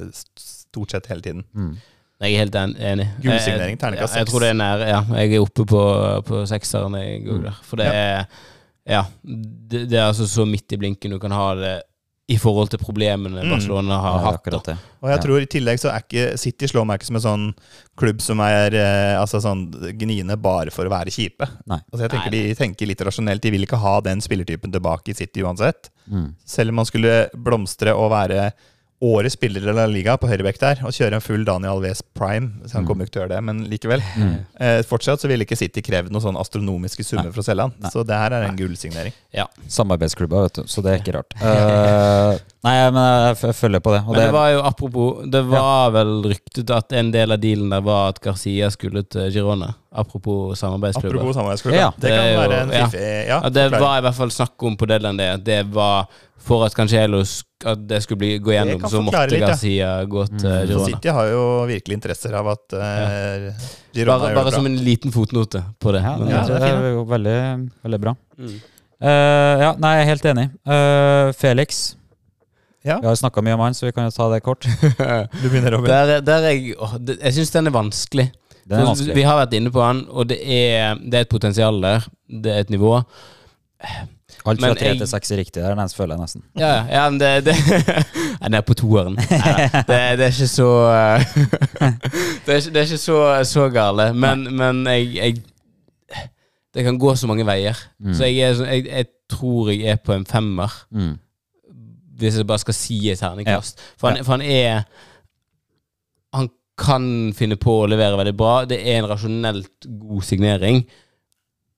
stort 0.76 0.92
sett 0.96 1.08
hele 1.12 1.24
tiden. 1.24 1.44
Mm. 1.56 1.72
Jeg 2.20 2.32
er 2.32 2.44
helt 2.44 2.54
enig. 2.56 3.08
Gullsignering, 3.20 3.74
Jeg- 3.76 3.80
terningkast 3.82 4.12
seks. 4.14 4.20
Jeg 4.20 4.24
jeg, 4.26 4.30
tror 4.32 4.40
det 4.46 4.52
er 4.54 4.60
nær. 4.60 4.86
Ja, 4.88 5.00
jeg 5.20 5.34
er 5.36 5.42
oppe 5.44 5.66
på, 5.68 5.82
på 6.24 6.44
sekseren. 6.48 6.94
Jeg 7.02 7.24
googler. 7.26 7.58
For 7.64 7.76
det 7.82 7.90
er 7.92 8.26
Ja. 8.86 9.02
Det, 9.26 9.88
det 9.90 9.98
er 9.98 10.06
altså 10.12 10.24
så 10.30 10.46
midt 10.46 10.70
i 10.72 10.78
blinken 10.78 11.10
du 11.10 11.18
kan 11.18 11.32
ha 11.34 11.54
det 11.58 11.74
i 12.28 12.36
forhold 12.38 12.68
til 12.70 12.78
problemene 12.82 13.42
Mm. 13.44 13.50
Barcelona 13.52 13.98
har 14.00 14.14
Ja, 14.16 14.30
er 14.30 14.54
hatt. 14.56 14.64
da. 14.66 14.72
Og 15.02 15.10
jeg 15.10 15.18
Ja. 15.18 15.22
tror 15.22 15.40
i 15.42 15.46
tillegg 15.46 15.78
så 15.78 15.90
er 15.92 16.00
ikke 16.02 16.38
City 16.38 16.66
slår 16.66 16.86
meg 16.86 16.98
ikke 17.00 17.06
som 17.06 17.16
en 17.16 17.22
sånn 17.22 17.54
klubb 17.98 18.20
som 18.22 18.40
er 18.40 18.74
eh, 18.74 19.14
altså 19.20 19.38
sånn 19.42 19.70
gniende 19.98 20.36
bare 20.40 20.70
for 20.70 20.86
å 20.86 20.90
være 20.90 21.10
kjipe. 21.12 21.46
Nei. 21.66 21.78
Altså 21.92 22.08
jeg 22.08 22.10
tenker 22.10 22.30
De 22.30 22.54
tenker 22.54 22.86
litt 22.86 22.98
rasjonelt. 23.04 23.40
De 23.42 23.50
vil 23.50 23.62
ikke 23.66 23.78
ha 23.78 24.00
den 24.00 24.20
spillertypen 24.20 24.72
tilbake 24.72 25.10
i 25.10 25.14
City 25.14 25.42
uansett. 25.42 25.90
Mm. 26.10 26.34
Selv 26.44 26.70
om 26.70 26.74
man 26.76 26.84
skulle 26.86 27.28
blomstre 27.36 27.94
og 27.94 28.10
være 28.10 28.52
årets 29.04 29.34
spiller 29.36 29.60
i 29.60 29.72
La 29.76 29.84
Liga 29.86 30.14
på 30.16 30.28
høyrebekk 30.30 30.58
der, 30.58 30.78
og 30.88 30.94
kjøre 30.96 31.18
en 31.18 31.20
full 31.24 31.44
Daniel 31.44 31.74
Alves 31.76 32.00
prime, 32.16 32.52
så 32.64 32.78
han 32.78 32.84
Mm. 32.84 32.88
kommer 32.88 33.04
ikke 33.04 33.12
til 33.12 33.20
å 33.20 33.24
gjøre 33.26 33.34
det, 33.34 33.42
men 33.44 33.58
likevel. 33.68 34.00
Mm. 34.16 34.36
Eh, 34.58 34.82
fortsatt 34.88 35.20
så 35.20 35.28
ville 35.28 35.44
ikke 35.44 35.56
City 35.58 35.82
krevd 35.82 36.10
noen 36.10 36.22
sånn 36.24 36.38
astronomiske 36.40 37.04
summer 37.04 37.30
for 37.30 37.42
å 37.42 37.44
selge 37.44 37.60
han. 37.66 37.74
Nei. 37.78 37.90
Så 37.92 38.06
det 38.06 38.16
her 38.16 38.32
er 38.32 38.46
en 38.48 38.56
gullsignering. 38.56 39.12
Samarbeidsklubber, 39.68 40.42
vet 40.46 40.54
du, 40.54 40.62
så 40.70 40.82
det 40.82 40.92
er 40.94 41.02
ikke 41.02 41.14
rart. 41.18 41.34
Uh, 41.36 42.38
nei, 42.66 42.76
men 42.90 43.02
jeg, 43.02 43.36
jeg 43.42 43.54
følger 43.60 43.80
på 43.84 43.92
det. 43.92 44.00
Og 44.06 44.12
Men 44.14 44.20
det 44.20 44.26
det 44.26 44.32
var 44.36 44.50
jo 44.52 44.60
apropos 44.62 45.30
Det 45.30 45.42
var 45.50 45.90
vel 45.94 46.12
ryktet 46.32 46.70
at 46.74 46.92
en 46.96 47.10
del 47.14 47.32
av 47.36 47.40
dealen 47.42 47.70
der 47.70 47.84
var 47.86 48.08
at 48.14 48.20
Garcia 48.24 48.70
skulle 48.72 49.02
til 49.04 49.28
Girona. 49.34 49.74
Apropos 49.92 50.58
samarbeidsklubber. 50.58 51.16
Apropos 51.18 51.34
samarbeidsklubber. 51.36 51.78
Ja, 51.78 51.90
det, 51.96 52.08
det 52.08 52.16
kan 52.18 52.26
jo- 52.32 52.40
være 52.40 52.62
en 52.62 52.70
ja. 52.74 52.86
fiffig 52.86 53.28
Ja, 53.28 53.40
Ja, 53.44 53.48
det 53.50 53.66
var 53.80 53.98
i 53.98 54.00
hvert 54.06 54.14
fall 54.14 54.30
snakk 54.30 54.62
om 54.62 54.76
på 54.76 54.86
Deadland 54.86 55.18
det. 55.18 55.44
Det 55.44 55.60
var 55.72 56.06
for 56.46 56.64
at 56.66 56.74
Cancelo 56.76 57.22
At 57.64 57.86
det 57.88 58.02
skulle 58.04 58.18
bli, 58.18 58.38
gå 58.38 58.52
gjennom, 58.52 58.82
så 58.90 59.00
måtte 59.02 59.22
litt, 59.30 59.40
ja. 59.40 59.46
Garcia 59.48 60.04
gå 60.04 60.26
til 60.28 60.50
Mm. 60.50 60.66
Girona. 60.68 60.84
City 60.90 61.08
har 61.08 61.26
jo 61.30 61.64
virkelig 61.66 61.94
interesser 61.96 62.34
av 62.36 62.48
at 62.52 62.72
uh, 62.76 63.50
Girona 63.94 64.18
Bare, 64.18 64.30
gjør 64.30 64.34
bare 64.34 64.34
det 64.34 64.42
bra. 64.42 64.50
som 64.52 64.66
en 64.66 64.76
liten 64.84 65.12
fotnote 65.14 65.62
på 65.80 65.92
det. 65.96 66.02
ja, 66.04 66.16
Men, 66.18 66.26
det, 66.28 66.34
ja, 66.34 66.44
det 66.46 66.68
er 66.68 66.90
jo 66.92 67.04
veldig, 67.04 67.38
veldig 67.82 68.00
bra. 68.00 68.14
Mm. 68.38 68.52
Uh, 68.96 69.54
ja, 69.64 69.70
nei, 69.78 69.94
jeg 69.96 70.02
er 70.04 70.10
helt 70.12 70.24
enig. 70.34 70.46
Uh, 70.68 71.32
Felix. 71.32 71.96
Ja. 72.84 73.00
Vi 73.00 73.06
har 73.08 73.16
snakka 73.18 73.42
mye 73.42 73.54
om 73.56 73.60
han, 73.64 73.74
så 73.74 73.86
vi 73.88 73.92
kan 73.96 74.04
jo 74.06 74.10
ta 74.14 74.28
det 74.30 74.42
kort. 74.44 74.62
Du 75.42 75.48
begynner, 75.48 75.72
Robin. 75.74 75.88
Der, 75.90 76.20
der 76.20 76.44
er 76.46 76.54
jeg, 76.54 76.76
åh, 76.78 76.94
det, 77.00 77.16
jeg 77.24 77.34
syns 77.40 77.50
den 77.56 77.66
er 77.66 77.74
vanskelig. 77.74 78.28
Er 78.70 78.84
vanskelig. 78.84 79.14
Vi 79.14 79.22
har 79.22 79.36
vært 79.38 79.52
inne 79.54 79.70
på 79.70 79.82
han, 79.84 80.04
og 80.10 80.28
det 80.28 80.38
er, 80.42 80.94
det 80.98 81.14
er 81.14 81.26
et 81.26 81.28
potensial 81.30 81.78
der. 81.82 82.06
Det 82.26 82.52
er 82.52 82.64
et 82.64 82.70
nivå. 82.70 82.96
Alt 84.46 84.60
fra 84.62 84.72
tre 84.78 84.92
til 84.98 85.08
seks 85.10 85.30
er 85.34 85.38
riktig 85.40 85.62
der, 85.62 85.74
den 85.78 85.88
føler 85.94 86.14
jeg 86.14 86.22
nesten. 86.22 86.42
Ja, 86.58 86.72
ja, 86.90 87.04
men 87.10 87.18
det, 87.20 87.44
det 87.46 87.54
Jeg 87.66 88.04
er 88.40 88.48
nede 88.52 88.62
på 88.66 88.74
toeren. 88.78 89.14
Nei, 89.30 89.54
det, 89.88 89.98
det 90.18 90.26
er 90.26 90.32
ikke 90.34 90.48
så 90.50 90.68
Det 92.46 92.54
er 92.54 92.60
ikke, 92.60 92.70
det 92.74 92.80
er 92.80 92.86
ikke 92.88 92.98
så, 93.02 93.18
så 93.44 93.68
gale. 93.74 94.08
Men, 94.14 94.46
men 94.56 94.82
jeg, 94.86 95.14
jeg 95.16 96.24
Det 96.74 96.84
kan 96.84 96.98
gå 97.00 97.14
så 97.16 97.26
mange 97.30 97.46
veier. 97.48 97.78
Mm. 98.00 98.14
Så 98.14 98.24
jeg, 98.28 98.38
er, 98.50 98.64
jeg, 98.74 98.86
jeg 98.86 99.06
tror 99.30 99.70
jeg 99.72 99.82
er 99.94 99.96
på 100.04 100.12
en 100.14 100.26
femmer, 100.26 100.72
Mm. 100.90 101.14
hvis 102.18 102.36
jeg 102.38 102.46
bare 102.46 102.58
skal 102.58 102.74
si 102.74 103.10
et 103.10 103.18
terningkast. 103.18 103.80
For, 104.00 104.08
han, 104.08 104.24
for 104.24 104.32
han 104.38 104.42
er 104.42 104.82
kan 106.76 107.32
finne 107.36 107.56
på 107.56 107.80
å 107.82 107.88
levere 107.88 108.18
veldig 108.20 108.36
bra. 108.36 108.54
Det 108.68 108.78
er 108.82 109.00
en 109.00 109.10
rasjonelt 109.10 109.86
god 109.88 110.24
signering. 110.28 110.82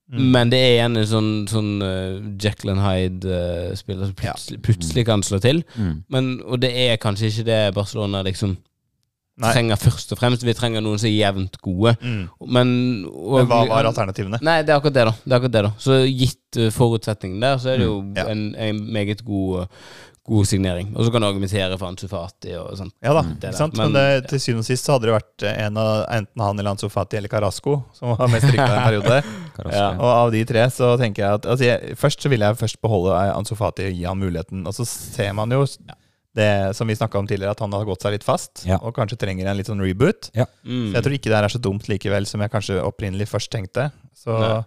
Mm. 0.09 0.23
Men 0.33 0.49
det 0.49 0.57
er 0.57 0.71
igjen 0.73 0.97
en 0.97 1.05
sånn, 1.05 1.29
sånn 1.51 1.83
uh, 1.85 2.17
Jekyll 2.41 2.71
and 2.73 2.81
Hyde-spiller 2.81 4.09
som 4.09 4.15
plutselig, 4.17 4.57
plutselig 4.65 5.03
kan 5.05 5.21
slå 5.23 5.37
til. 5.43 5.61
Mm. 5.77 5.99
Men, 6.09 6.31
og 6.49 6.63
det 6.63 6.71
er 6.87 6.97
kanskje 7.01 7.29
ikke 7.29 7.45
det 7.51 7.59
Barcelona 7.77 8.23
liksom 8.25 8.55
Nei. 9.39 9.51
trenger 9.53 9.79
først 9.79 10.11
og 10.11 10.19
fremst. 10.19 10.43
Vi 10.43 10.55
trenger 10.57 10.81
noen 10.83 10.97
som 10.99 11.07
er 11.11 11.13
jevnt 11.15 11.59
gode. 11.63 11.93
Mm. 12.01 12.25
Men, 12.57 12.73
og, 13.13 13.37
Men 13.37 13.51
hva 13.53 13.61
var 13.69 13.87
alternativene? 13.91 14.41
Nei, 14.43 14.57
det 14.65 14.73
er 14.73 14.81
akkurat 14.81 14.97
det, 14.97 15.05
da. 15.11 15.15
Det 15.23 15.31
er 15.31 15.37
akkurat 15.37 15.55
det 15.55 15.63
da 15.69 15.71
Så 15.85 15.99
gitt 16.09 16.59
uh, 16.59 16.67
forutsetningen 16.75 17.45
der, 17.45 17.61
så 17.61 17.75
er 17.75 17.79
det 17.83 17.87
jo 17.87 17.99
Mm, 18.01 18.13
ja. 18.17 18.25
en, 18.33 18.43
en 18.57 18.81
meget 18.97 19.23
god, 19.23 19.69
uh, 19.69 19.95
god 20.29 20.47
signering. 20.47 20.91
Og 20.95 21.05
så 21.07 21.11
kan 21.11 21.21
du 21.23 21.27
argumentere 21.27 21.77
for 21.81 21.89
Ansufati 21.89 22.53
og 22.59 22.71
sånt. 22.79 22.93
Ja 23.03 23.13
da, 23.17 23.21
Mm, 23.25 23.35
det 23.41 23.53
sant? 23.57 23.75
Men, 23.77 23.91
Men- 23.91 23.97
det, 24.21 24.29
til 24.29 24.39
syvende 24.43 24.63
og 24.63 24.69
sist 24.69 24.85
så 24.87 24.93
hadde 24.95 25.09
det 25.09 25.15
vært 25.17 25.45
en 25.49 25.77
av 25.81 26.05
enten 26.15 26.41
han 26.45 26.59
eller 26.59 26.71
Ansufati 26.75 27.17
eller 27.17 27.29
Carasco 27.33 27.79
som 27.97 28.15
var 28.15 28.27
mest 28.31 28.45
rykta 28.51 28.69
en 28.77 28.85
periode. 28.87 29.23
Ja. 29.59 29.89
Og 29.99 30.05
av 30.07 30.29
de 30.31 30.39
tre 30.47 30.61
så 30.71 30.93
tenker 30.97 31.19
jeg 31.25 31.33
at 31.41 31.45
altså 31.51 31.65
jeg, 31.67 31.95
Først 31.99 32.21
så 32.23 32.29
vil 32.31 32.39
jeg 32.39 32.55
først 32.55 32.77
beholde 32.81 33.11
Ansufati 33.35 33.89
og 33.89 33.97
gi 33.97 34.05
han 34.07 34.17
muligheten. 34.21 34.61
Og 34.65 34.73
så 34.73 34.85
ser 34.87 35.33
man 35.35 35.51
jo 35.51 35.65
det 36.39 36.75
som 36.77 36.87
vi 36.87 36.95
snakka 36.95 37.19
om 37.19 37.27
tidligere, 37.27 37.51
at 37.51 37.59
han 37.59 37.73
har 37.73 37.83
gått 37.83 38.01
seg 38.05 38.13
litt 38.15 38.23
fast. 38.23 38.63
Ja. 38.69 38.77
Og 38.79 38.93
kanskje 38.95 39.17
trenger 39.19 39.49
en 39.49 39.57
litt 39.59 39.67
sånn 39.67 39.81
reboot. 39.83 40.29
Mm. 40.63 40.91
Så 40.91 40.95
jeg 40.95 41.03
tror 41.03 41.15
ikke 41.17 41.29
det 41.31 41.35
her 41.35 41.47
er 41.49 41.53
så 41.55 41.59
dumt 41.59 41.89
likevel 41.91 42.25
som 42.29 42.39
jeg 42.45 42.53
kanskje 42.53 42.77
opprinnelig 42.85 43.27
først 43.27 43.51
tenkte. 43.51 43.89
Så, 44.15 44.31
Nei. 44.39 44.63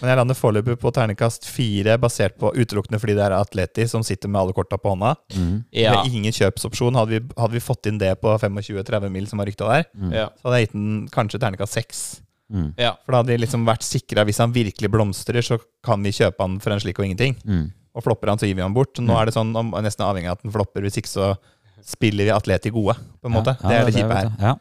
Men 0.00 0.10
jeg 0.10 0.18
lander 0.18 0.34
foreløpig 0.34 0.74
på 0.82 0.90
terningkast 0.94 1.44
fire, 1.46 1.94
basert 2.02 2.34
på 2.40 2.50
utelukkende 2.56 2.98
fordi 2.98 3.14
det 3.14 3.24
er 3.28 3.34
Atleti 3.36 3.86
som 3.88 4.02
sitter 4.02 4.28
med 4.28 4.40
alle 4.40 4.52
korta 4.56 4.78
på 4.78 4.90
hånda. 4.94 5.14
Mm. 5.36 5.64
ja. 5.72 5.92
Med 6.02 6.12
ingen 6.12 6.32
kjøpsopsjon. 6.34 6.96
Hadde 6.98 7.14
vi, 7.14 7.20
hadde 7.38 7.52
vi 7.54 7.60
fått 7.62 7.86
inn 7.86 7.98
det 8.02 8.12
på 8.20 8.32
25-30 8.42 9.10
mil 9.14 9.26
som 9.30 9.38
var 9.38 9.46
rykta 9.46 9.68
der, 9.70 9.84
Mm. 9.94 10.10
så 10.12 10.48
hadde 10.48 10.58
jeg 10.58 10.66
gitt 10.68 10.74
den 10.78 11.08
kanskje 11.14 11.40
terningkast 11.40 11.72
seks. 11.78 12.20
Mm. 12.52 12.72
Ja. 12.80 12.94
For 13.04 13.12
da 13.12 13.18
hadde 13.22 13.34
de 13.36 13.42
liksom 13.44 13.66
vært 13.68 13.82
sikra 13.84 14.24
hvis 14.24 14.38
han 14.42 14.52
virkelig 14.52 14.90
blomstrer, 14.90 15.42
så 15.44 15.58
kan 15.84 16.02
vi 16.02 16.10
kjøpe 16.16 16.40
han 16.40 16.58
for 16.60 16.72
en 16.72 16.80
slik 16.80 16.98
og 16.98 17.04
ingenting. 17.06 17.36
Mm. 17.44 17.66
Og 17.94 18.02
flopper 18.04 18.28
han, 18.32 18.38
så 18.38 18.46
gir 18.46 18.54
vi 18.58 18.62
han 18.62 18.74
bort. 18.74 18.98
Nå 19.02 19.14
er 19.20 19.26
det 19.26 19.34
sånn 19.34 19.54
om- 19.56 19.72
nesten 19.82 20.06
avhengig 20.06 20.26
av 20.30 20.38
at 20.38 20.42
han 20.42 20.52
flopper. 20.54 20.82
Hvis 20.82 20.98
ikke 21.00 21.10
så 21.12 21.36
spiller 21.84 22.24
vi 22.24 22.30
atleti 22.34 22.70
gode, 22.70 22.94
på 23.22 23.26
en 23.30 23.32
måte. 23.32 23.54
Ja, 23.62 23.68
det 23.68 23.76
er 23.78 23.84
det 23.86 23.94
kjipe 23.94 24.16
her. 24.16 24.30
Ja. 24.40 24.54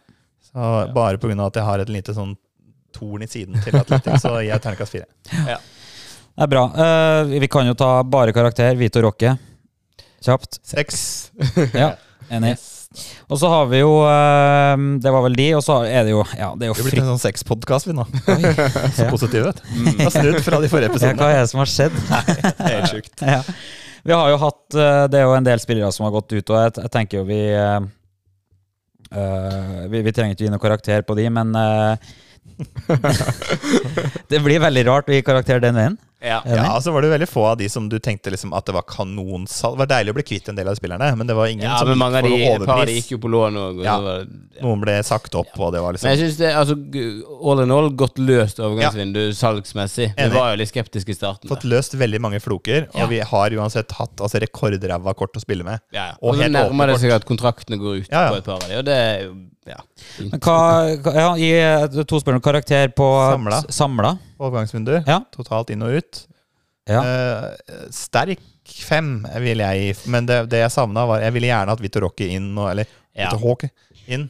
Så 0.48 0.94
bare 0.94 1.18
pga. 1.18 1.46
at 1.46 1.54
jeg 1.56 1.64
har 1.64 1.80
et 1.80 1.90
lite 1.90 2.14
sånn 2.14 2.36
torn 2.96 3.26
i 3.26 3.28
siden 3.32 3.60
til 3.64 3.76
Atletic, 3.80 4.22
så 4.24 4.38
jeg 4.46 4.62
terningkast 4.64 4.96
fire. 4.96 5.08
Det 6.38 6.46
er 6.46 6.50
bra. 6.52 6.64
Uh, 6.78 7.36
vi 7.42 7.48
kan 7.52 7.66
jo 7.68 7.74
ta 7.78 8.04
bare 8.06 8.34
karakter. 8.36 8.76
Vito 8.78 9.02
Rocke. 9.02 9.36
Kjapt. 10.24 10.60
Seks. 10.66 11.32
Ja, 11.74 11.96
enig. 12.34 12.56
Og 13.28 13.38
så 13.38 13.50
har 13.52 13.66
vi 13.70 13.82
jo 13.82 13.90
uh, 14.00 14.74
Det 15.04 15.12
var 15.12 15.22
vel 15.26 15.36
de, 15.38 15.48
og 15.58 15.62
så 15.62 15.82
er 15.86 16.06
det 16.08 16.14
jo 16.14 16.22
Ja, 16.38 16.54
det 16.58 16.66
er 16.66 16.72
jo 16.72 16.78
Vi 16.80 16.86
blitt 16.88 17.02
en 17.02 17.10
sånn 17.12 17.20
sexpodkast, 17.22 17.90
vi 17.90 17.94
nå. 17.98 18.06
Så 18.96 19.04
Ja. 19.04 19.10
positive, 19.12 19.52
vet 19.52 19.60
du. 19.60 19.92
Det 19.92 20.08
har 20.08 20.14
snudd 20.16 20.40
fra 20.46 20.62
de 20.64 20.70
forrige 20.72 21.02
Ja, 21.04 21.12
hva 21.20 21.28
er 21.36 21.44
det 21.44 21.52
som 21.52 21.62
har 21.62 21.70
skjedd? 21.74 22.00
Det 22.64 22.72
er 22.72 22.88
sjukt. 22.90 23.22
Ja. 23.38 23.42
Vi 24.08 24.16
har 24.16 24.32
jo 24.32 24.40
hatt 24.40 24.78
eh, 24.80 25.04
Det 25.12 25.20
er 25.20 25.26
jo 25.28 25.36
en 25.36 25.46
del 25.46 25.60
spillere 25.60 25.92
som 25.92 26.06
har 26.08 26.14
gått 26.16 26.32
ut, 26.32 26.50
og 26.54 26.58
jeg, 26.62 26.74
jeg 26.80 26.92
tenker 26.96 27.20
jo 27.20 27.26
vi 27.28 27.42
eh, 27.52 27.88
eh, 29.12 29.82
vi, 29.92 30.02
vi 30.06 30.14
trenger 30.16 30.38
ikke 30.38 30.48
gi 30.48 30.54
noe 30.54 30.64
karakter 30.64 31.04
på 31.08 31.18
de, 31.20 31.28
men 31.34 31.52
eh, 31.60 32.14
Det 34.32 34.40
blir 34.44 34.60
veldig 34.64 34.86
rart 34.88 35.10
å 35.10 35.16
gi 35.16 35.26
karakter 35.26 35.62
den 35.64 35.78
veien. 35.78 35.98
Ja. 36.28 36.40
ja, 36.46 36.66
og 36.76 36.82
så 36.84 36.92
var 36.94 37.06
det 37.06 37.10
veldig 37.14 37.28
få 37.32 37.46
av 37.54 37.58
de 37.60 37.70
som 37.72 37.88
du 37.90 37.98
tenkte 38.04 38.32
liksom 38.34 38.54
at 38.58 38.68
det 38.68 38.76
var 38.76 38.84
kanonsalg. 38.90 39.78
Det 39.78 39.84
var 39.86 39.90
deilig 39.94 40.14
å 40.14 40.18
bli 40.18 40.26
kvitt 40.28 40.50
en 40.52 40.58
del 40.60 40.68
av 40.72 40.78
spillerne, 40.80 41.10
men 41.20 41.30
det 41.30 41.36
var 41.38 41.48
ingen 41.52 41.66
ja, 41.68 41.78
som 41.82 41.90
men 41.92 42.00
mange 42.02 42.20
av 42.22 42.28
gikk 42.30 42.44
de, 42.44 42.58
for 42.60 42.70
par 42.72 42.92
gikk 42.92 43.12
jo 43.16 43.20
på 43.24 43.32
lån 43.34 43.60
òg. 43.64 43.82
Ja. 43.86 43.96
Ja. 44.04 44.16
Noen 44.66 44.84
ble 44.84 44.98
sagt 45.08 45.36
opp, 45.40 45.54
og 45.58 45.74
det 45.76 45.82
var 45.84 45.96
Men 45.96 45.98
liksom 45.98 46.12
jeg 46.14 46.22
synes 46.24 46.38
det 46.42 46.54
altså, 46.62 46.78
all 47.52 47.64
in 47.64 47.74
all 47.78 47.90
godt 48.04 48.22
løst 48.22 48.62
overgangsvindu 48.64 49.22
salgsmessig. 49.38 50.10
Vi 50.18 50.30
var 50.36 50.54
jo 50.54 50.62
litt 50.64 50.72
skeptiske 50.74 51.14
i 51.14 51.18
starten. 51.18 51.50
Fått 51.52 51.68
løst 51.70 51.98
veldig 51.98 52.22
mange 52.24 52.42
floker, 52.44 52.90
og 52.94 53.12
vi 53.12 53.22
har 53.34 53.58
uansett 53.60 53.92
hatt 54.00 54.24
altså, 54.24 54.42
rekordræva 54.44 55.14
kort 55.18 55.38
å 55.38 55.44
spille 55.44 55.66
med. 55.68 55.84
Ja, 55.96 56.12
ja. 56.14 56.18
Og 56.22 56.36
Og 56.36 56.42
så 56.42 56.50
nærmer 56.52 56.92
det 56.94 57.00
seg 57.04 57.14
at 57.16 57.26
kontraktene 57.28 57.78
går 57.82 58.02
ut 58.04 58.10
Ja, 58.12 58.28
ja. 58.28 58.34
på 58.34 58.42
et 58.42 58.46
par 58.50 58.60
av 58.62 58.68
de, 58.70 58.78
og 58.82 58.86
det 58.88 58.98
er 58.98 59.22
jo 59.28 59.36
ja. 59.68 59.82
Men 60.24 60.40
hva, 60.40 60.58
hva- 61.04 61.14
ja, 61.18 61.30
Gi 61.36 61.50
eh, 61.60 62.04
to 62.08 62.20
spørsmål 62.22 62.40
karakter 62.46 62.88
på 62.96 63.08
Samla. 63.34 63.58
samla. 63.68 64.12
Overgangsvindu, 64.40 65.04
Ja. 65.08 65.22
totalt 65.34 65.70
inn 65.74 65.82
og 65.84 65.98
ut. 65.98 66.26
Ja. 66.88 67.02
Eh, 67.04 67.88
sterk 67.92 68.40
fem 68.68 69.26
vil 69.44 69.60
jeg 69.64 69.80
gi, 69.96 70.10
men 70.12 70.26
det, 70.28 70.50
det 70.52 70.60
jeg 70.62 70.72
savna, 70.72 71.06
var 71.08 71.20
Jeg 71.24 71.34
ville 71.36 71.48
gjerne 71.50 71.72
hatt 71.74 71.82
Vito 71.84 72.00
Rocky 72.04 72.30
inn, 72.36 72.54
og, 72.58 72.70
eller 72.72 72.86
Ja. 73.18 73.30
Vito 73.32 73.40
Håk 73.42 73.64
inn. 74.08 74.28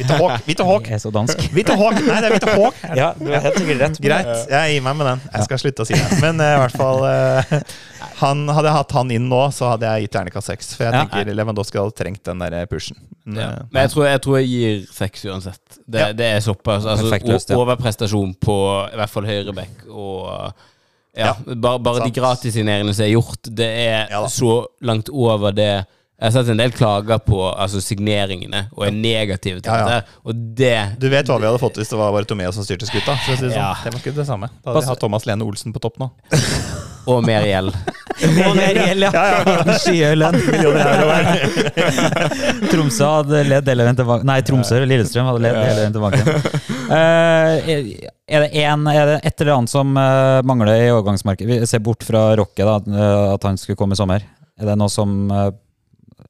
Vito 0.00 0.64
Håk! 0.66 0.86
Jeg 0.88 0.96
er 0.96 1.02
så 1.02 1.10
dansk. 1.14 1.42
Vito 1.54 1.76
Håk! 1.78 1.98
Nei, 2.06 2.18
det 2.22 2.30
er 2.30 2.34
Vito 2.36 2.54
Håk! 2.56 2.80
Ja, 3.00 3.10
du 3.18 3.28
er 3.30 3.42
helt 3.44 3.58
sikkert 3.60 3.82
rett. 3.84 4.00
Greit, 4.02 4.30
jeg 4.50 4.74
gir 4.74 4.84
meg 4.86 4.96
med 4.98 5.06
den. 5.10 5.22
Jeg 5.34 5.46
skal 5.46 5.60
slutte 5.62 5.84
å 5.84 5.88
si 5.88 5.98
det. 5.98 6.18
Men 6.22 6.40
uh, 6.42 6.48
i 6.56 6.58
hvert 6.62 6.76
fall 6.80 7.04
uh, 7.04 7.52
han, 8.22 8.42
Hadde 8.50 8.68
jeg 8.70 8.76
hatt 8.78 8.94
han 8.96 9.12
inn 9.14 9.28
nå, 9.30 9.42
så 9.54 9.72
hadde 9.74 9.90
jeg 9.92 10.06
gitt 10.06 10.14
terningkast 10.16 10.50
seks. 10.52 10.72
For 10.76 10.88
jeg 10.88 10.96
Ja. 10.96 11.04
tenker 11.04 11.32
Lewandowski 11.36 11.80
hadde 11.80 11.96
trengt 12.00 12.24
den 12.26 12.42
der 12.44 12.66
pushen. 12.70 12.98
Men, 13.24 13.38
Ja. 13.40 13.50
eh, 13.50 13.68
Men 13.70 13.86
jeg 13.86 13.92
tror, 13.94 14.06
jeg 14.10 14.22
tror 14.26 14.38
jeg 14.40 14.50
gir 14.50 14.82
seks 14.96 15.24
uansett. 15.30 15.62
Det, 15.86 16.00
Ja. 16.00 16.10
det 16.12 16.26
er 16.36 16.40
såpass. 16.44 16.86
Altså. 16.86 17.56
Overprestasjon 17.56 18.34
på 18.40 18.58
i 18.92 18.96
hvert 18.98 19.10
fall 19.14 19.28
høyrebekk 19.28 19.86
og 19.90 20.52
ja, 21.16 21.32
Ja, 21.32 21.54
Bare, 21.54 21.78
bare 21.82 22.04
de 22.04 22.12
gratisinerende 22.14 22.20
gratissigneringene 22.20 22.94
som 22.94 23.04
er 23.04 23.14
gjort, 23.14 23.48
det 23.50 23.66
er 23.66 24.12
Ja 24.12 24.20
så 24.30 24.66
langt 24.86 25.08
over 25.10 25.50
det 25.52 25.86
Jeg 26.20 26.28
har 26.28 26.32
sett 26.34 26.50
en 26.52 26.58
del 26.60 26.72
klager 26.76 27.20
på 27.24 27.38
altså, 27.48 27.80
signeringene 27.80 28.66
og 28.76 28.82
er 28.84 28.90
negative 28.92 29.62
til 29.64 29.70
Ja, 29.72 29.76
ja. 29.80 30.00
dette. 30.02 30.18
Og 30.28 30.42
det 30.58 30.74
Du 31.00 31.06
vet 31.08 31.30
hva 31.30 31.38
vi 31.40 31.48
hadde 31.48 31.60
fått 31.62 31.78
hvis 31.80 31.88
det 31.88 31.96
var 31.96 32.12
bare 32.12 32.28
Tomeo 32.28 32.50
som 32.52 32.66
styrte 32.66 32.84
skuta? 32.84 33.14
Så 33.24 33.38
det, 33.38 33.54
sånn. 33.54 33.56
Ja. 33.56 33.70
det 33.80 33.94
var 33.94 34.02
ikke 34.02 34.12
det 34.18 34.26
samme. 34.28 34.50
Da 34.60 34.74
hadde 34.74 34.82
vi 34.84 34.90
hatt 34.92 35.00
Thomas 35.00 35.24
Lene 35.24 35.46
Olsen 35.48 35.72
på 35.72 35.80
topp 35.80 35.96
nå. 36.02 36.10
Og 37.10 37.24
mer 37.24 37.46
gjeld. 37.48 37.72
Og 38.44 38.52
mer 38.58 38.76
gjeld, 38.76 39.06
ja. 39.06 39.22
Skyhøy. 39.80 40.12
Tromsø 42.68 43.08
hadde 43.08 43.40
ledd 43.48 43.70
hele 43.72 43.86
veien 43.86 43.96
tilbake 44.02 44.28
Nei, 44.28 44.36
Tromsø 44.44 44.82
og 44.82 44.86
Lillestrøm 44.90 45.30
hadde 45.30 45.42
ledd 45.46 45.56
hele 45.56 45.86
veien 45.86 45.96
tilbake. 45.96 46.20
banken. 46.20 46.60
er, 48.28 48.44
det 48.44 48.50
en, 48.66 48.84
er 48.92 49.14
det 49.14 49.16
et 49.24 49.40
eller 49.40 49.54
annet 49.56 49.72
som 49.72 49.96
eh, 49.96 50.42
mangler 50.44 50.74
i 50.84 50.92
overgangsmarkedet? 50.92 51.62
Vi 51.64 51.72
ser 51.72 51.80
bort 51.88 52.04
fra 52.04 52.28
Rocke, 52.36 52.60
da, 52.68 52.76
eh, 52.92 53.26
at 53.38 53.48
han 53.48 53.56
skulle 53.60 53.80
komme 53.80 53.96
i 53.96 54.00
sommer. 54.04 54.28
Er 54.60 54.68
det 54.68 54.76
noe 54.76 54.92
som 54.92 55.16
eh, 55.32 55.48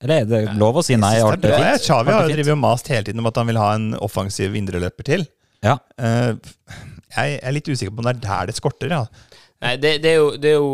Eller 0.02 0.22
er 0.22 0.28
det 0.30 0.54
lov 0.56 0.78
å 0.80 0.84
si 0.84 0.96
nei? 0.96 1.14
Jeg 1.18 1.26
Alt 1.26 1.42
det 1.42 1.50
er 1.50 1.54
er 1.54 1.58
bra. 1.60 1.72
fint? 1.74 1.84
Xavi 1.86 2.08
er 2.08 2.30
har 2.40 2.48
jo 2.50 2.56
mast 2.56 2.88
hele 2.88 3.04
tiden 3.04 3.20
om 3.20 3.26
at 3.28 3.36
han 3.36 3.46
vil 3.50 3.58
ha 3.60 3.74
en 3.76 3.90
offensiv 4.00 4.54
indreløper 4.56 5.04
til. 5.04 5.26
Ja. 5.62 5.76
Eh, 6.00 6.32
jeg 7.16 7.40
er 7.42 7.52
litt 7.52 7.68
usikker 7.68 7.92
på 7.92 8.00
om 8.00 8.08
det 8.08 8.16
er 8.16 8.22
der 8.24 8.46
det 8.50 8.56
skorter. 8.56 8.88
Ja. 8.88 9.04
Nei, 9.60 9.74
det, 9.76 9.98
det, 10.02 10.14
er 10.14 10.16
jo, 10.22 10.30
det 10.40 10.54
er 10.54 10.56
jo 10.56 10.70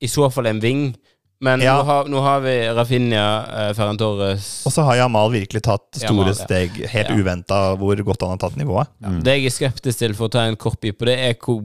i 0.00 0.08
så 0.08 0.30
fall 0.32 0.46
en 0.48 0.60
ving. 0.62 0.94
Men 1.42 1.60
Ja. 1.60 1.74
nå, 1.80 1.84
har, 1.84 2.04
nå 2.08 2.20
har 2.22 2.40
vi 2.44 2.52
Rafinha, 2.70 3.22
eh, 3.50 3.72
Ferran 3.74 3.98
Torres 3.98 4.62
Og 4.64 4.70
så 4.72 4.84
har 4.86 5.00
Jamal 5.00 5.32
virkelig 5.34 5.64
tatt 5.66 5.88
store 5.98 6.12
Jamal, 6.12 6.28
ja. 6.30 6.34
steg, 6.38 6.76
helt 6.92 7.10
Ja. 7.10 7.16
uventa 7.18 7.58
hvor 7.76 7.98
godt 8.06 8.22
han 8.22 8.30
har 8.36 8.38
tatt 8.38 8.56
nivået. 8.56 8.86
Mm. 9.02 9.22
Det 9.26 9.34
jeg 9.40 9.46
er 9.50 9.56
skeptisk 9.56 9.98
til, 9.98 10.14
for 10.14 10.28
å 10.30 10.32
ta 10.36 10.46
en 10.46 10.56
kort 10.56 10.80
bit 10.80 10.96
på 11.00 11.04
det, 11.10 11.18
er 11.18 11.34
hvor 11.34 11.60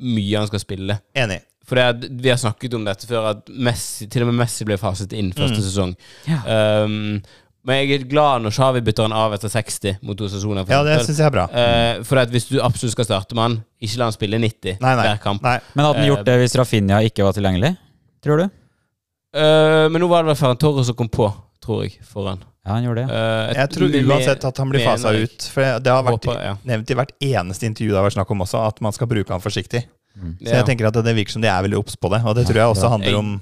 mye 0.00 0.38
han 0.40 0.48
skal 0.48 0.62
spille. 0.64 0.98
Enig. 1.14 1.42
For 1.70 1.78
det 1.78 1.84
er, 1.86 2.08
Vi 2.24 2.32
har 2.32 2.40
snakket 2.42 2.74
om 2.74 2.82
dette 2.88 3.06
før, 3.06 3.28
at 3.30 3.46
Messi, 3.54 4.08
til 4.10 4.24
og 4.26 4.32
med 4.32 4.40
Messi 4.42 4.66
ble 4.66 4.74
faset 4.80 5.12
inn 5.14 5.30
første 5.36 5.60
Mm. 5.60 5.66
sesong. 5.68 5.92
Ja. 6.26 6.40
Um, 6.82 7.22
men 7.62 7.76
jeg 7.86 8.00
er 8.00 8.04
glad 8.08 8.40
når 8.42 8.54
Xavi 8.56 8.80
bytter 8.82 9.04
han 9.06 9.12
av 9.14 9.34
etter 9.36 9.52
60 9.52 9.98
mot 10.02 10.16
to 10.18 10.26
sesoner. 10.32 10.64
For 10.66 10.72
Ja, 10.72 10.82
det 10.82 10.98
synes 11.06 11.18
jeg 11.20 11.26
er 11.28 11.34
bra. 11.34 11.44
uh, 11.46 12.02
for 12.08 12.18
at 12.18 12.30
hvis 12.32 12.48
du 12.50 12.56
absolutt 12.64 12.92
skal 12.96 13.04
starte 13.06 13.34
med 13.38 13.42
han, 13.46 13.56
ikke 13.80 13.98
la 14.00 14.08
han 14.08 14.16
spille 14.16 14.40
90 14.40 14.78
Nei, 14.80 14.94
nei. 14.96 15.04
hver 15.06 15.20
kamp. 15.22 15.42
nei. 15.46 15.58
Men 15.76 15.84
hadde 15.86 15.98
han 16.02 16.08
gjort 16.10 16.24
det 16.26 16.38
hvis 16.42 16.56
Rafinha 16.58 17.00
ikke 17.06 17.22
var 17.28 17.32
tilgjengelig? 17.38 17.76
Tror 18.24 18.42
du? 18.42 18.50
Uh, 19.36 19.86
men 19.92 20.00
nå 20.02 20.08
var 20.10 20.24
det 20.24 20.32
vel 20.32 20.40
Ferran 20.40 20.58
Torres 20.58 20.88
som 20.90 20.96
kom 20.98 21.08
på, 21.12 21.28
tror 21.62 21.84
jeg, 21.86 22.00
foran. 22.02 22.40
Ja, 22.66 22.74
han 22.74 22.84
gjorde 22.84 23.04
det. 23.06 23.14
Uh, 23.14 23.52
Jeg 23.54 23.70
tror 23.76 23.94
uansett 24.10 24.44
at 24.44 24.58
han 24.58 24.68
blir 24.72 24.82
fasa 24.84 25.12
ut. 25.16 25.46
For 25.54 25.78
det 25.80 25.92
har 25.94 26.02
vært 26.04 26.26
Håper, 26.26 26.40
ja. 26.44 26.56
nevnt 26.66 26.90
i 26.90 26.96
hvert 26.98 27.12
eneste 27.22 27.68
intervju 27.68 27.92
det 27.92 27.96
har 28.00 28.08
vært 28.08 28.16
snakk 28.18 28.30
om 28.34 28.42
også, 28.44 28.64
at 28.66 28.80
man 28.84 28.92
skal 28.96 29.06
bruke 29.06 29.30
han 29.32 29.40
forsiktig. 29.44 29.84
Så 30.16 30.48
Ja. 30.48 30.56
jeg 30.60 30.66
tenker 30.66 30.86
at 30.88 30.94
det 31.04 31.14
virker 31.16 31.30
som 31.32 31.42
de 31.42 31.48
er 31.48 31.62
veldig 31.62 31.78
obs 31.78 31.96
på 31.96 32.10
det. 32.10 32.22
Og 32.26 32.34
det 32.34 32.46
tror 32.46 32.54
jeg 32.56 32.74
også 32.74 32.82
Ja. 32.84 32.88
handler 32.96 33.18
om 33.18 33.40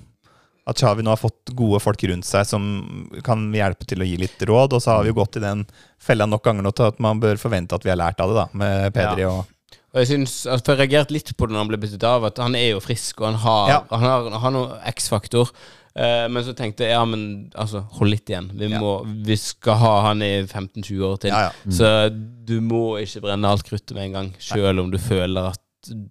at 0.68 0.76
Chavi 0.76 1.02
nå 1.02 1.08
har 1.08 1.16
fått 1.16 1.54
gode 1.56 1.80
folk 1.80 2.02
rundt 2.04 2.24
seg 2.28 2.44
som 2.46 3.10
kan 3.24 3.50
hjelpe 3.52 3.86
til 3.86 3.98
å 3.98 4.06
gi 4.06 4.16
litt 4.18 4.38
råd. 4.38 4.72
Og 4.74 4.82
så 4.82 4.92
har 4.96 5.02
vi 5.02 5.08
jo 5.10 5.14
gått 5.14 5.36
i 5.36 5.40
den 5.40 5.66
fella 5.98 6.26
nok 6.26 6.42
ganger 6.44 6.62
nå 6.62 6.74
til 6.74 6.86
at 6.86 7.00
man 7.00 7.18
bør 7.20 7.36
forvente 7.40 7.72
at 7.72 7.82
vi 7.84 7.90
har 7.90 7.96
lært 7.96 8.20
av 8.20 8.28
det, 8.28 8.36
da. 8.36 8.48
Med 8.52 8.92
Pedri 8.94 9.24
og 9.24 9.46
Og 9.94 10.04
jeg 10.04 10.08
synes, 10.18 10.44
altså, 10.46 10.76
jeg 10.76 10.78
reagerte 10.90 11.10
litt 11.12 11.34
på 11.34 11.46
det 11.48 11.54
når 11.54 11.58
han 11.64 11.68
ble 11.68 11.78
byttet 11.80 12.04
av, 12.04 12.22
at 12.28 12.36
han 12.36 12.54
er 12.54 12.72
jo 12.74 12.80
frisk, 12.80 13.22
og 13.22 13.32
han 13.32 13.34
har, 13.40 13.68
Ja. 13.68 13.80
han 13.90 14.00
har, 14.00 14.30
han 14.30 14.40
har 14.40 14.50
noe 14.50 14.78
X-faktor. 14.84 15.50
Eh, 15.96 16.28
men 16.28 16.44
så 16.44 16.54
tenkte 16.54 16.84
jeg 16.84 16.90
ja, 16.92 17.04
men 17.06 17.50
altså, 17.56 17.88
hold 17.96 18.10
litt 18.10 18.26
igjen. 18.28 18.50
Vi, 18.54 18.68
Ja. 18.68 18.78
må, 18.78 19.02
vi 19.24 19.34
skal 19.36 19.76
ha 19.76 20.02
han 20.02 20.20
i 20.22 20.42
15-20 20.44 21.02
år 21.02 21.18
til. 21.18 21.30
Ja, 21.30 21.40
ja. 21.48 21.50
Så 21.72 22.10
du 22.44 22.60
må 22.60 23.00
ikke 23.00 23.22
brenne 23.22 23.48
alt 23.48 23.64
kruttet 23.64 23.94
med 23.94 24.04
en 24.04 24.12
gang, 24.12 24.34
sjøl 24.38 24.78
om 24.78 24.90
du 24.90 24.98
føler 24.98 25.48
at 25.48 25.58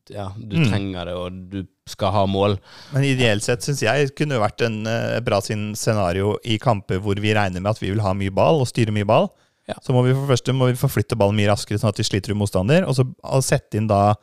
ja, 0.09 0.29
du 0.37 0.55
Mm. 0.57 0.67
trenger 0.69 1.05
det, 1.05 1.13
og 1.15 1.31
du 1.51 1.63
skal 1.87 2.11
ha 2.11 2.25
mål. 2.25 2.57
Men 2.93 3.03
ideelt 3.03 3.43
sett 3.43 3.61
syns 3.63 3.81
jeg 3.81 4.13
kunne 4.15 4.39
vært 4.41 4.61
en 4.65 4.85
uh, 4.87 5.19
bra 5.23 5.39
sin 5.41 5.73
scenario 5.75 6.37
i 6.43 6.57
kamper 6.57 6.99
hvor 6.99 7.15
vi 7.19 7.33
regner 7.33 7.61
med 7.61 7.71
at 7.71 7.79
vi 7.81 7.91
vil 7.91 8.01
ha 8.01 8.13
mye 8.13 8.31
ball 8.33 8.61
og 8.61 8.67
styre 8.67 8.91
mye 8.91 9.05
ball. 9.07 9.29
Ja. 9.67 9.75
Så 9.83 9.91
må 9.91 10.03
vi 10.05 10.13
for 10.13 10.27
første 10.31 10.53
må 10.55 10.67
vi 10.71 10.77
forflytte 10.79 11.17
ballen 11.19 11.35
mye 11.35 11.49
raskere, 11.51 11.77
sånn 11.79 11.89
at 11.91 11.97
vi 11.99 12.03
sliter 12.07 12.31
ut 12.31 12.37
motstander. 12.39 12.85
Og 12.87 12.95
så 12.95 13.03
og 13.23 13.43
sette 13.43 13.75
inn 13.79 13.87
da 13.87 14.13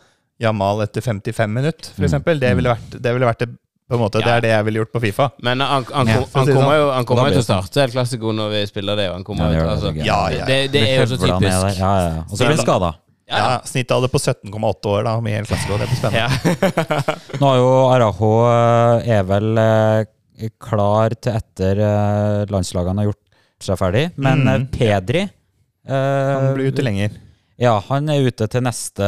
Jamal 0.40 0.80
etter 0.82 1.00
55 1.04 1.50
minutter, 1.52 1.90
Mm. 1.96 2.04
f.eks. 2.10 2.40
Det 2.40 2.56
ville 2.56 2.68
vært 2.74 2.90
det, 3.00 3.12
ville 3.14 3.26
vært 3.28 3.38
det 3.44 3.50
på 3.84 3.98
en 3.98 4.00
måte, 4.00 4.18
det 4.24 4.32
er 4.32 4.40
det 4.40 4.48
jeg 4.50 4.64
ville 4.64 4.78
gjort 4.80 4.92
på 4.94 5.00
Fifa. 5.04 5.26
Men 5.44 5.60
han, 5.60 5.84
han, 5.92 6.06
Ja, 6.08 6.20
å 6.24 6.28
han 6.32 6.46
kommer 6.48 6.72
sånn. 6.72 6.78
jo 6.80 6.90
han 6.90 7.04
kommer 7.04 7.28
til 7.30 7.42
å 7.42 7.44
starte 7.44 7.82
El 7.84 7.90
Clasico 7.92 8.32
når 8.32 8.48
vi 8.50 8.62
spiller 8.66 8.96
det. 8.96 9.08
Og 9.10 9.14
han 9.18 9.24
kommer 9.24 9.52
Ja, 9.52 9.60
det 9.60 9.68
altså, 9.74 9.92
det 9.92 10.06
Ja, 10.06 10.28
ja. 10.32 10.44
det, 10.48 10.72
det 10.72 10.82
er 10.88 11.04
jo 11.04 11.06
så 11.12 11.18
typisk. 11.20 11.44
Ja, 11.52 11.68
ja, 11.76 12.08
ja. 12.16 12.22
Og 12.24 12.32
så 12.38 12.46
blir 12.48 12.56
han 12.56 12.64
skada. 12.64 12.94
Ja, 13.28 13.36
Ja, 13.38 13.44
ja. 13.54 13.60
Snittalder 13.64 14.10
på 14.12 14.18
17,8 14.20 14.90
år 14.92 15.04
da, 15.06 15.14
med 15.24 15.32
helt 15.38 15.48
klassisk, 15.48 15.70
det 15.80 15.86
blir 15.88 15.96
spennende. 15.96 16.24
Ja. 16.24 17.14
Nå 17.40 17.50
er 17.54 17.60
jo 17.62 17.70
Arajo 17.94 18.32
eh, 18.50 19.08
er 19.16 19.22
vel 19.30 19.60
eh, 19.62 20.48
klar 20.60 21.14
til 21.16 21.38
etter 21.38 21.80
eh, 21.80 22.44
landslagene 22.52 23.00
har 23.00 23.08
gjort 23.12 23.22
seg 23.64 23.80
ferdig, 23.80 24.06
men 24.20 24.42
Mm. 24.44 24.66
Pedri 24.74 25.22
eh, 25.24 25.88
Han 25.88 26.50
blir 26.58 26.68
ute 26.74 26.84
lenger. 26.84 27.14
Ja, 27.56 27.78
han 27.88 28.08
er 28.10 28.26
ute 28.26 28.48
til 28.50 28.64
neste 28.66 29.06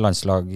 landslag, 0.00 0.48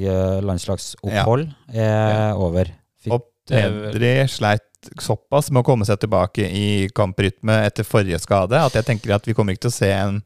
landslagsopphold 0.49 1.47
er 1.77 2.35
over. 2.41 2.71
Fikk, 3.05 3.13
Og 3.15 3.27
Pedri 3.49 4.13
sleit 4.33 4.65
såpass 5.03 5.51
med 5.53 5.61
å 5.63 5.67
komme 5.67 5.85
seg 5.89 5.99
tilbake 6.03 6.47
i 6.55 6.67
kamprytme 6.95 7.61
etter 7.67 7.85
forrige 7.87 8.19
skade 8.23 8.59
at 8.63 8.75
jeg 8.79 8.87
tenker 8.87 9.15
at 9.17 9.27
vi 9.29 9.35
kommer 9.37 9.55
ikke 9.55 9.67
til 9.67 9.73
å 9.75 9.79
se 9.79 9.89
en 9.93 10.21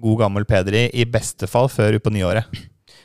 god 0.00 0.18
gammel 0.24 0.46
Pedri 0.48 0.86
i 0.92 1.04
beste 1.08 1.48
fall 1.50 1.68
før 1.72 1.98
utpå 1.98 2.12
nyåret. 2.14 2.44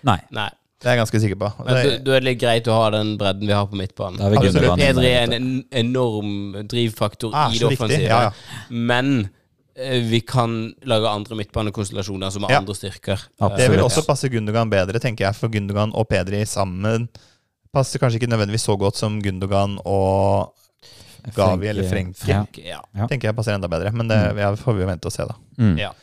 nei, 0.08 0.20
Nei. 0.32 0.50
Det 0.86 0.91
er 0.91 0.98
jeg 0.98 1.00
ganske 1.00 1.20
sikker 1.24 1.38
på. 1.39 1.48
Men 1.66 1.78
Det, 1.80 1.93
du, 2.06 2.10
er 2.14 2.22
litt 2.22 2.38
greit 2.38 2.68
å 2.70 2.74
ha 2.78 2.89
den 2.93 3.16
bredden 3.18 3.48
vi 3.48 3.54
har 3.56 3.66
på 3.66 3.78
midtbanen. 3.80 4.20
er 4.22 4.76
Pedri 4.78 5.08
er 5.10 5.24
en 5.24 5.34
en 5.34 5.48
enorm 5.72 6.34
drivfaktor 6.68 7.32
ah, 7.34 7.48
i 7.50 7.58
det 7.58 7.70
offensive. 7.72 8.04
Ja, 8.04 8.20
ja. 8.28 8.66
Men 8.70 9.30
eh, 9.74 10.04
vi 10.06 10.20
kan 10.22 10.76
lage 10.86 11.10
andre 11.10 11.39
midtbanekonstellasjoner 11.39 12.30
som 12.30 12.43
har 12.46 12.52
Ja. 12.52 12.60
andre 12.60 12.76
styrker. 12.76 13.18
Absolutt. 13.39 13.58
Det 13.58 13.70
vil 13.72 13.82
også 13.88 14.06
passe 14.06 14.30
Gundogan 14.30 14.70
bedre, 14.70 15.00
tenker 15.00 15.26
jeg, 15.26 15.39
for 15.39 15.50
Gundogan 15.50 15.96
og 15.96 16.06
Pedri 16.12 16.43
sammen 16.46 17.08
passer 17.74 18.00
kanskje 18.00 18.20
ikke 18.22 18.30
nødvendigvis 18.36 18.68
så 18.70 18.78
godt 18.78 18.96
som 19.00 19.18
Gundogan 19.24 19.80
og 19.86 20.54
Gavi 21.34 21.68
eller 21.72 21.88
Frenke. 21.89 22.20
Frenke 22.20 22.62
Ja. 22.62 22.82
Ja. 22.93 23.08
tenker 23.08 23.30
jeg 23.32 23.36
passer 23.36 23.56
enda 23.58 23.68
bedre. 23.72 23.91
Men 23.96 24.08
det 24.12 24.20
ja, 24.38 24.54
får 24.56 24.76
vi 24.78 24.82
jo 24.86 24.88
vente 24.91 25.10
og 25.10 25.16
se, 25.16 25.26
da. 25.26 25.36
Mm. 25.58 25.78
Ja. 25.82 25.93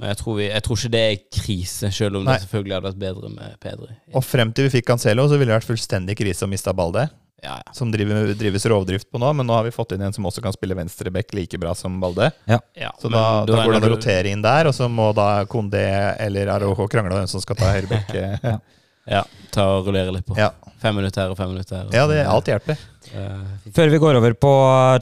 Men 0.00 0.10
jeg 0.10 0.18
tror, 0.20 0.36
vi, 0.40 0.46
jeg 0.50 0.62
tror 0.66 0.78
ikke 0.80 0.90
det 0.90 1.02
er 1.08 1.18
krise, 1.36 1.90
selv 1.94 2.18
om 2.18 2.24
Nei. 2.26 2.34
det 2.34 2.46
selvfølgelig 2.48 2.74
hadde 2.74 2.88
vært 2.88 3.02
bedre 3.04 3.28
med 3.30 3.58
Pedri. 3.62 3.92
Og 4.14 4.24
frem 4.26 4.50
til 4.54 4.66
vi 4.66 4.72
fikk 4.78 4.88
Cancelo, 4.88 5.28
så 5.30 5.38
ville 5.38 5.52
det 5.52 5.60
vært 5.60 5.68
fullstendig 5.68 6.16
krise 6.18 6.46
å 6.46 6.50
miste 6.50 6.74
Balde. 6.74 7.06
Ja, 7.44 7.58
ja. 7.60 7.72
Som 7.76 7.90
driver, 7.92 8.30
drives 8.40 8.64
rovdrift 8.72 9.10
på 9.12 9.20
nå, 9.20 9.28
men 9.36 9.46
nå 9.46 9.52
har 9.52 9.66
vi 9.66 9.72
fått 9.74 9.92
inn 9.94 10.02
en 10.06 10.14
som 10.16 10.24
også 10.26 10.40
kan 10.42 10.54
spille 10.56 10.74
venstreback 10.78 11.34
like 11.36 11.58
bra 11.60 11.74
som 11.78 11.98
Balde. 12.02 12.30
ja. 12.48 12.58
Så 12.98 13.10
men 13.10 13.18
da, 13.18 13.44
da 13.46 13.58
går 13.60 13.76
det 13.76 13.80
an 13.82 13.88
å 13.90 13.92
rotere 13.94 14.32
inn 14.32 14.42
der, 14.42 14.70
og 14.70 14.74
så 14.74 14.88
må 14.88 15.10
da 15.14 15.44
Kondé 15.50 15.84
eller 16.24 16.50
Arojo 16.56 16.88
krangle 16.90 17.12
om 17.12 17.20
hvem 17.20 17.30
som 17.30 17.44
skal 17.44 17.60
ta 17.60 17.74
høyrebekk. 17.76 18.16
Ja, 19.04 19.20
ta 19.52 19.66
og 19.76 19.88
rullere 19.90 20.14
litt 20.14 20.24
på. 20.24 20.32
Ja. 20.40 20.46
Fem 20.80 20.96
minutter 20.96 21.26
her 21.26 21.32
og 21.34 21.36
fem 21.36 21.50
minutter 21.52 21.76
her. 21.76 21.88
ja, 21.92 22.06
det, 22.08 22.22
alt 22.24 22.46
hjelper. 22.48 22.78
Eh, 23.12 23.70
Før 23.76 23.90
vi 23.92 23.98
går 24.02 24.16
over 24.20 24.32
på 24.38 24.52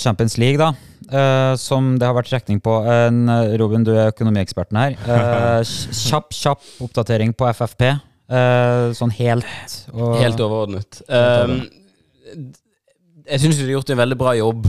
Champions 0.02 0.38
League, 0.38 0.58
da. 0.58 0.72
eh, 1.12 1.54
som 1.60 1.98
det 1.98 2.06
har 2.08 2.14
vært 2.16 2.30
trekning 2.32 2.60
på. 2.64 2.78
En, 2.88 3.28
eh, 3.28 3.56
Robin, 3.60 3.84
du 3.84 3.92
er 3.94 4.10
økonomieksperten 4.12 4.76
her. 4.80 4.96
Eh, 5.06 5.62
kjapp, 6.08 6.30
kjapp 6.34 6.62
oppdatering 6.82 7.34
på 7.36 7.46
FFP. 7.52 7.92
eh, 8.32 8.92
sånn 8.96 9.12
helt 9.18 9.44
Helt 9.92 10.40
overordnet. 10.40 11.02
Jeg 13.22 13.40
syns 13.42 13.58
de 13.58 13.66
har 13.68 13.74
gjort 13.76 13.90
en 13.94 14.00
veldig 14.02 14.18
bra 14.18 14.32
jobb 14.38 14.66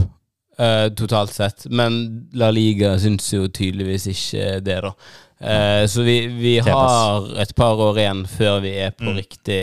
eh, 0.58 0.88
totalt 0.96 1.32
sett, 1.34 1.64
men 1.74 1.96
La 2.38 2.50
Liga 2.54 2.94
syns 3.02 3.26
jo 3.34 3.48
tydeligvis 3.48 4.06
ikke 4.12 4.58
det, 4.64 4.76
da. 4.84 4.92
Eh, 5.44 5.82
så 5.90 6.04
vi, 6.06 6.18
vi 6.30 6.52
har 6.62 7.26
et 7.42 7.54
par 7.58 7.80
år 7.88 7.98
igjen 8.04 8.22
før 8.30 8.60
vi 8.64 8.76
er 8.86 8.94
på 8.94 9.08
Mm. 9.10 9.16
riktig 9.18 9.62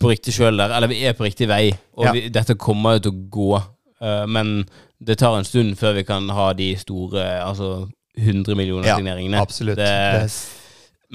På 0.00 0.10
riktig 0.12 0.34
kjøl 0.36 0.58
der. 0.60 0.74
Eller 0.76 0.90
vi 0.92 1.02
er 1.08 1.14
på 1.16 1.24
riktig 1.24 1.48
vei, 1.48 1.70
og 1.96 2.10
vi, 2.14 2.26
dette 2.28 2.54
kommer 2.60 2.98
jo 2.98 3.06
til 3.06 3.14
å 3.14 3.22
gå. 3.38 3.62
Uh, 4.02 4.26
men 4.28 4.66
det 5.00 5.18
tar 5.20 5.36
en 5.38 5.44
stund 5.48 5.76
før 5.80 5.94
vi 5.96 6.04
kan 6.08 6.28
ha 6.32 6.50
de 6.56 6.70
store 6.80 7.24
altså 7.44 7.88
100 8.16 8.54
millioner 8.56 8.88
Ja, 8.88 8.96
signeringene. 8.96 9.40
Absolutt. 9.40 9.76
Det, 9.80 10.28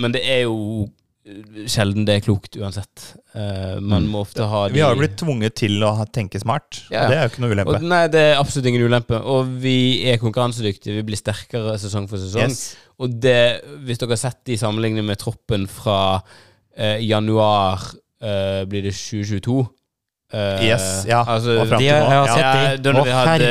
men 0.01 0.13
det 0.13 0.21
er 0.25 0.43
jo 0.47 0.89
sjelden 1.69 2.05
det 2.07 2.15
er 2.17 2.23
klokt 2.25 2.55
uansett. 2.57 3.03
Uh, 3.35 3.77
man 3.79 4.03
Mm. 4.05 4.09
må 4.11 4.21
ofte 4.25 4.45
ha 4.49 4.67
de 4.67 4.73
vi 4.73 4.81
har 4.81 4.95
jo 4.95 4.99
blitt 5.03 5.17
tvunget 5.21 5.53
til 5.61 5.77
å 5.85 5.91
tenke 6.11 6.39
smart. 6.41 6.81
Ja. 6.89 7.03
og 7.05 7.09
Det 7.11 7.17
er 7.17 7.21
jo 7.21 7.29
ikke 7.31 7.41
noe 7.45 7.53
ulempe. 7.53 7.75
og, 7.75 7.83
Nei, 7.83 8.07
det 8.07 8.19
er 8.21 8.39
absolutt 8.41 8.65
ingen 8.71 8.81
ulempe. 8.89 9.19
Og 9.21 9.47
vi 9.61 9.75
er 10.09 10.17
konkurransedyktige. 10.17 10.95
Vi 10.97 11.03
blir 11.03 11.17
sterkere 11.21 11.77
sesong 11.77 12.09
for 12.09 12.17
sesong. 12.17 12.49
Yes. 12.49 12.75
Og 12.99 13.13
det, 13.21 13.61
hvis 13.85 13.97
dere 14.01 14.15
har 14.15 14.21
sett 14.25 14.41
de 14.45 14.57
sammenlignet 14.57 15.05
med 15.05 15.17
troppen 15.21 15.67
fra 15.69 16.21
uh, 16.21 16.97
januar 17.01 17.85
eh, 18.21 18.63
Blir 18.69 18.81
det 18.87 18.93
2022? 18.95 19.59
Uh, 20.31 20.63
Yes, 20.63 21.03
ja, 21.09 21.25
Altså, 21.27 21.57
og 21.59 21.67
frem 21.67 21.79
De, 21.81 21.83
til 21.83 21.87
jeg 21.91 22.03
nå. 22.03 22.07
har 22.07 22.27
Ja. 22.27 22.35
sett 22.35 22.85
ja, 22.85 22.91
da 22.93 23.03
vi 23.03 23.15
hadde 23.17 23.49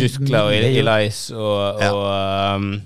Juskla 0.00 0.40
og 0.48 0.54
Elias 0.56 1.30
og, 1.30 1.80
Ja. 1.80 1.90
og 1.92 2.56
um, 2.56 2.82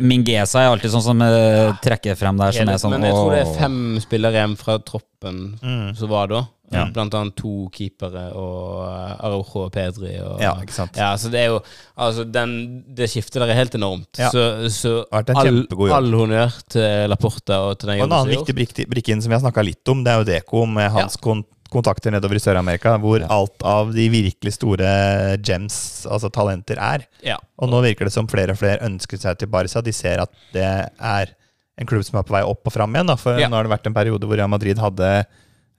Min 0.00 0.22
Mingesa 0.24 0.62
er 0.64 0.68
alltid 0.72 0.90
sånn 0.90 1.02
som 1.02 1.20
eh, 1.22 1.72
trekker 1.82 2.16
frem 2.18 2.36
der, 2.38 2.50
som 2.54 2.68
er 2.68 2.78
sånn 2.82 2.90
Men 2.94 3.04
jeg 3.06 3.14
tror 3.14 3.30
det 3.34 3.42
er 3.44 3.52
fem 3.58 3.76
spillere 4.02 4.32
igjen 4.38 4.56
fra 4.58 4.78
troppen 4.78 5.58
Mm. 5.62 5.94
som 5.98 6.08
var 6.10 6.26
da. 6.30 6.40
Ja. 6.70 6.84
Blant 6.94 7.14
annet 7.18 7.34
to 7.36 7.66
keepere 7.74 8.28
og 8.38 8.84
uh, 8.86 9.24
Araujo 9.26 9.64
og 9.66 9.72
Pedri. 9.74 10.12
Og, 10.22 10.36
Ja, 10.40 10.52
ikke 10.62 10.72
sant. 10.76 10.94
Ja, 10.96 11.08
så 11.18 11.28
det 11.32 11.40
er 11.40 11.48
jo 11.50 11.60
Altså, 11.98 12.24
den, 12.24 12.84
det 12.94 13.08
skiftet 13.10 13.40
der 13.42 13.50
er 13.50 13.58
helt 13.58 13.74
enormt. 13.74 14.06
Ja. 14.18 14.28
Så, 14.30 14.44
så 14.70 14.92
all, 15.10 15.64
all 15.90 16.12
honnør 16.14 16.54
til 16.70 17.10
Laporta 17.10 17.58
og 17.68 17.78
til 17.80 17.90
den 17.90 18.00
Og 18.04 18.06
en 18.06 18.14
annen 18.20 18.34
viktig 18.36 18.54
brikke, 18.54 18.86
brikke 18.88 19.12
inn 19.16 19.20
som 19.24 19.32
vi 19.32 19.36
har 19.38 19.42
snakka 19.42 19.64
litt 19.66 19.90
om, 19.90 20.04
det 20.06 20.12
er 20.14 20.22
jo 20.22 20.28
Deko 20.30 20.62
med 20.70 20.90
hans 20.94 21.18
kon 21.20 21.42
kontakter 21.70 22.10
nedover 22.10 22.34
i 22.34 22.40
Sør-Amerika, 22.42 22.96
hvor 22.98 23.20
Ja. 23.22 23.28
alt 23.30 23.62
av 23.62 23.92
de 23.94 24.08
virkelig 24.10 24.56
store 24.56 25.36
gems, 25.38 25.76
altså 26.10 26.26
talenter, 26.34 26.74
er. 26.82 27.04
Ja. 27.22 27.36
Og 27.62 27.70
nå 27.70 27.78
virker 27.84 28.08
det 28.08 28.12
som 28.12 28.26
flere 28.26 28.56
og 28.56 28.58
flere 28.58 28.82
ønsker 28.88 29.20
seg 29.22 29.38
til 29.38 29.46
Barca. 29.52 29.78
De 29.86 29.92
ser 29.94 30.18
at 30.24 30.32
det 30.52 30.64
er 30.66 31.30
en 31.78 31.86
klubb 31.86 32.02
som 32.04 32.18
er 32.18 32.26
på 32.26 32.34
vei 32.34 32.42
opp 32.42 32.66
og 32.66 32.74
fram 32.74 32.90
igjen. 32.98 33.06
Da. 33.06 33.14
For 33.14 33.38
Ja. 33.38 33.46
nå 33.48 33.54
har 33.54 33.62
det 33.68 33.70
vært 33.70 33.86
en 33.86 33.94
periode 33.94 34.26
hvor 34.26 34.36
Real 34.36 34.50
Madrid 34.50 34.78
hadde 34.82 35.12
eh, 35.20 35.24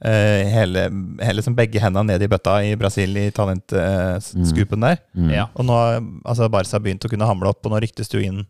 hele, 0.02 0.88
hele 1.22 1.44
som 1.46 1.54
begge 1.54 1.82
hendene 1.84 2.14
ned 2.14 2.24
i 2.26 2.30
bøtta 2.32 2.56
i 2.66 2.74
Brasil 2.80 3.14
i 3.22 3.28
talentskupen 3.36 4.82
der. 4.88 4.98
Mm. 5.14 5.30
Ja. 5.30 5.46
Og 5.54 5.68
nå 5.68 5.78
har 5.78 6.00
altså 6.26 6.50
Barca 6.50 6.82
begynt 6.82 7.06
å 7.06 7.12
kunne 7.12 7.28
hamle 7.30 7.52
opp, 7.52 7.62
og 7.66 7.76
nå 7.76 7.82
ryktes 7.84 8.10
det 8.10 8.18
jo 8.18 8.26
inn 8.26 8.42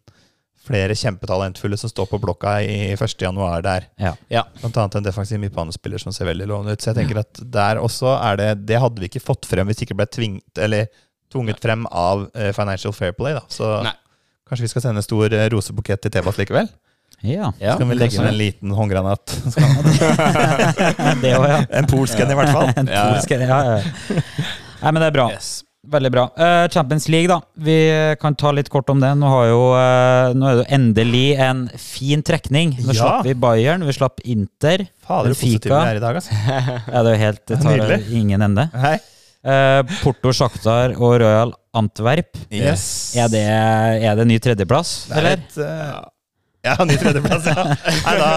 flere 0.62 0.96
kjempetalentfulle 0.96 1.78
som 1.78 1.90
står 1.90 2.08
på 2.12 2.20
blokka 2.22 2.60
i 2.62 2.94
1. 2.94 3.16
januar 3.22 3.64
der. 3.66 3.88
Ja. 4.00 4.14
Ja. 4.30 4.44
Blant 4.62 4.78
annet 4.78 5.00
en 5.00 5.08
defensiv 5.08 5.42
midtbanespiller 5.42 6.02
som 6.02 6.14
ser 6.14 6.30
veldig 6.30 6.48
lovende 6.52 6.76
ut. 6.76 6.84
Så 6.84 6.92
jeg 6.92 7.02
tenker 7.02 7.22
at 7.24 7.42
der 7.42 7.82
også 7.82 8.14
er 8.20 8.38
det 8.38 8.50
Det 8.70 8.82
hadde 8.82 9.02
vi 9.02 9.10
ikke 9.10 9.24
fått 9.24 9.50
frem 9.50 9.70
hvis 9.70 9.82
ikke 9.86 9.98
ble 9.98 10.06
tvingt, 10.06 10.62
eller 10.62 10.88
tvunget 11.34 11.62
frem 11.64 11.88
av 11.88 12.28
eh, 12.36 12.52
Financial 12.54 12.94
Fair 12.94 13.16
Play. 13.18 13.34
Da. 13.38 13.44
Så 13.50 13.72
Nei. 13.88 13.96
kanskje 14.48 14.68
vi 14.68 14.72
skal 14.76 14.86
sende 14.86 15.02
en 15.02 15.08
stor 15.08 15.34
eh, 15.34 15.50
rosebukett 15.54 16.04
til 16.04 16.14
Tebas 16.14 16.38
likevel? 16.40 16.70
Ja. 17.22 17.52
Ja, 17.62 17.76
Skal 17.78 17.88
vi 17.92 17.96
legge 18.00 18.18
inn 18.18 18.28
en 18.28 18.38
liten 18.38 18.72
håndgranat. 18.74 19.34
det 21.22 21.34
også, 21.38 21.50
ja. 21.52 21.60
en 21.80 21.90
polsk 21.90 22.20
en, 22.24 22.32
i 22.34 22.38
hvert 22.40 22.54
fall. 22.56 22.72
En 22.82 22.88
Ja. 22.90 23.04
polsk, 23.14 23.34
ja, 23.36 23.60
ja. 23.68 23.82
Nei, 24.82 24.90
men 24.92 25.02
det 25.04 25.12
er 25.12 25.16
bra. 25.20 25.28
Yes. 25.36 25.52
Veldig 25.92 26.12
bra. 26.14 26.24
Uh, 26.38 26.68
Champions 26.70 27.08
League, 27.10 27.26
da. 27.30 27.40
Vi 27.58 27.76
kan 28.22 28.36
ta 28.38 28.52
litt 28.54 28.70
kort 28.70 28.90
om 28.94 29.00
det. 29.02 29.10
Nå, 29.18 29.30
har 29.34 29.48
jo, 29.50 29.62
uh, 29.74 30.34
nå 30.38 30.46
er 30.50 30.58
det 30.60 30.64
jo 30.64 30.68
endelig 30.78 31.24
en 31.42 31.64
fin 31.82 32.22
trekning. 32.26 32.76
Nå 32.86 32.94
Ja. 32.94 33.00
slapp 33.00 33.26
vi 33.26 33.34
Bayern, 33.34 33.86
vi 33.86 33.96
slapp 33.98 34.22
Inter. 34.26 34.86
Fader, 35.08 35.34
så 35.34 35.42
positive 35.42 35.80
vi 35.82 35.90
er 35.96 36.02
i 36.02 36.04
dag, 36.04 36.20
altså. 36.22 36.38
Ja, 36.94 37.02
det 37.02 37.08
er 37.08 37.16
jo 37.16 37.22
helt 37.26 37.44
Det 37.50 37.60
tar 37.64 37.96
ingen 38.14 38.42
ende. 38.50 38.68
Hei. 38.78 38.96
Eh, 39.42 39.82
Porto, 40.04 40.30
Shakhtar 40.38 40.94
og 41.02 41.16
Royal 41.24 41.54
Antwerp. 41.74 42.38
Yes. 42.54 43.16
Er 43.18 43.30
det, 43.34 43.42
er 44.06 44.16
det 44.20 44.28
ny 44.30 44.38
tredjeplass, 44.38 45.08
Det 45.10 45.18
er 45.18 45.32
eller? 45.32 45.46
et, 45.50 46.12
ja, 46.68 46.76
ny 46.86 46.96
tredjeplass, 47.02 47.48
ja. 47.50 47.64
Nei, 48.06 48.14
da, 48.20 48.30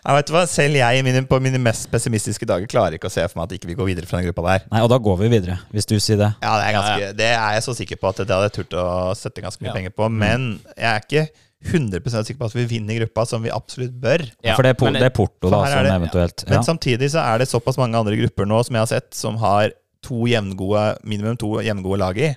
jeg 0.00 0.16
vet 0.16 0.32
hva, 0.32 0.44
Selv 0.48 0.78
jeg 0.80 1.04
mine, 1.04 1.22
på 1.28 1.40
mine 1.42 1.60
mest 1.62 1.90
pessimistiske 1.92 2.48
dager 2.48 2.70
klarer 2.70 2.96
ikke 2.96 3.10
å 3.10 3.12
se 3.12 3.26
for 3.28 3.40
meg 3.40 3.50
at 3.50 3.56
ikke 3.58 3.68
vi 3.70 3.76
går 3.78 3.90
videre 3.92 4.08
fra 4.08 4.20
den 4.20 4.30
gruppa 4.30 4.46
der. 4.48 4.64
Nei, 4.72 4.80
og 4.86 4.90
da 4.92 4.98
går 5.02 5.20
vi 5.24 5.30
videre, 5.36 5.58
hvis 5.74 5.88
du 5.90 5.96
sier 6.00 6.20
det. 6.20 6.30
Ja, 6.40 6.56
Det 6.60 6.66
er, 6.70 6.74
ganske, 6.78 7.12
det 7.20 7.30
er 7.34 7.54
jeg 7.58 7.66
så 7.68 7.76
sikker 7.76 8.00
på 8.00 8.10
at 8.12 8.22
det 8.24 8.30
hadde 8.32 8.48
jeg 8.48 8.56
turt 8.60 8.78
å 8.80 8.88
sette 9.18 9.44
ganske 9.44 9.62
mye 9.64 9.70
Ja. 9.72 9.76
penger 9.76 9.94
på. 9.96 10.08
Men 10.12 10.50
jeg 10.76 10.90
er 10.94 11.04
ikke 11.04 11.26
100% 11.70 12.24
sikker 12.24 12.40
på 12.40 12.48
at 12.48 12.54
vi 12.56 12.64
vinner 12.70 12.96
gruppa, 13.02 13.26
som 13.28 13.42
vi 13.44 13.50
absolutt 13.52 13.92
bør. 14.00 14.24
Ja, 14.40 14.54
For 14.56 14.64
det 14.64 14.72
er, 14.78 14.94
det 14.96 15.08
er 15.10 15.12
Porto, 15.12 15.50
da, 15.52 15.60
som 15.68 15.90
eventuelt 15.92 16.46
Men 16.48 16.64
samtidig 16.64 17.10
så 17.12 17.20
er 17.20 17.42
det 17.42 17.50
såpass 17.50 17.76
mange 17.76 18.00
andre 18.00 18.16
grupper 18.16 18.48
nå 18.48 18.62
som 18.64 18.78
jeg 18.78 18.80
har 18.86 18.92
sett, 18.94 19.10
som 19.14 19.36
har 19.42 19.74
to 20.00 20.24
jevngode, 20.30 20.86
minimum 21.04 21.36
to 21.36 21.58
jevngode 21.60 22.00
lag 22.00 22.16
i. 22.16 22.30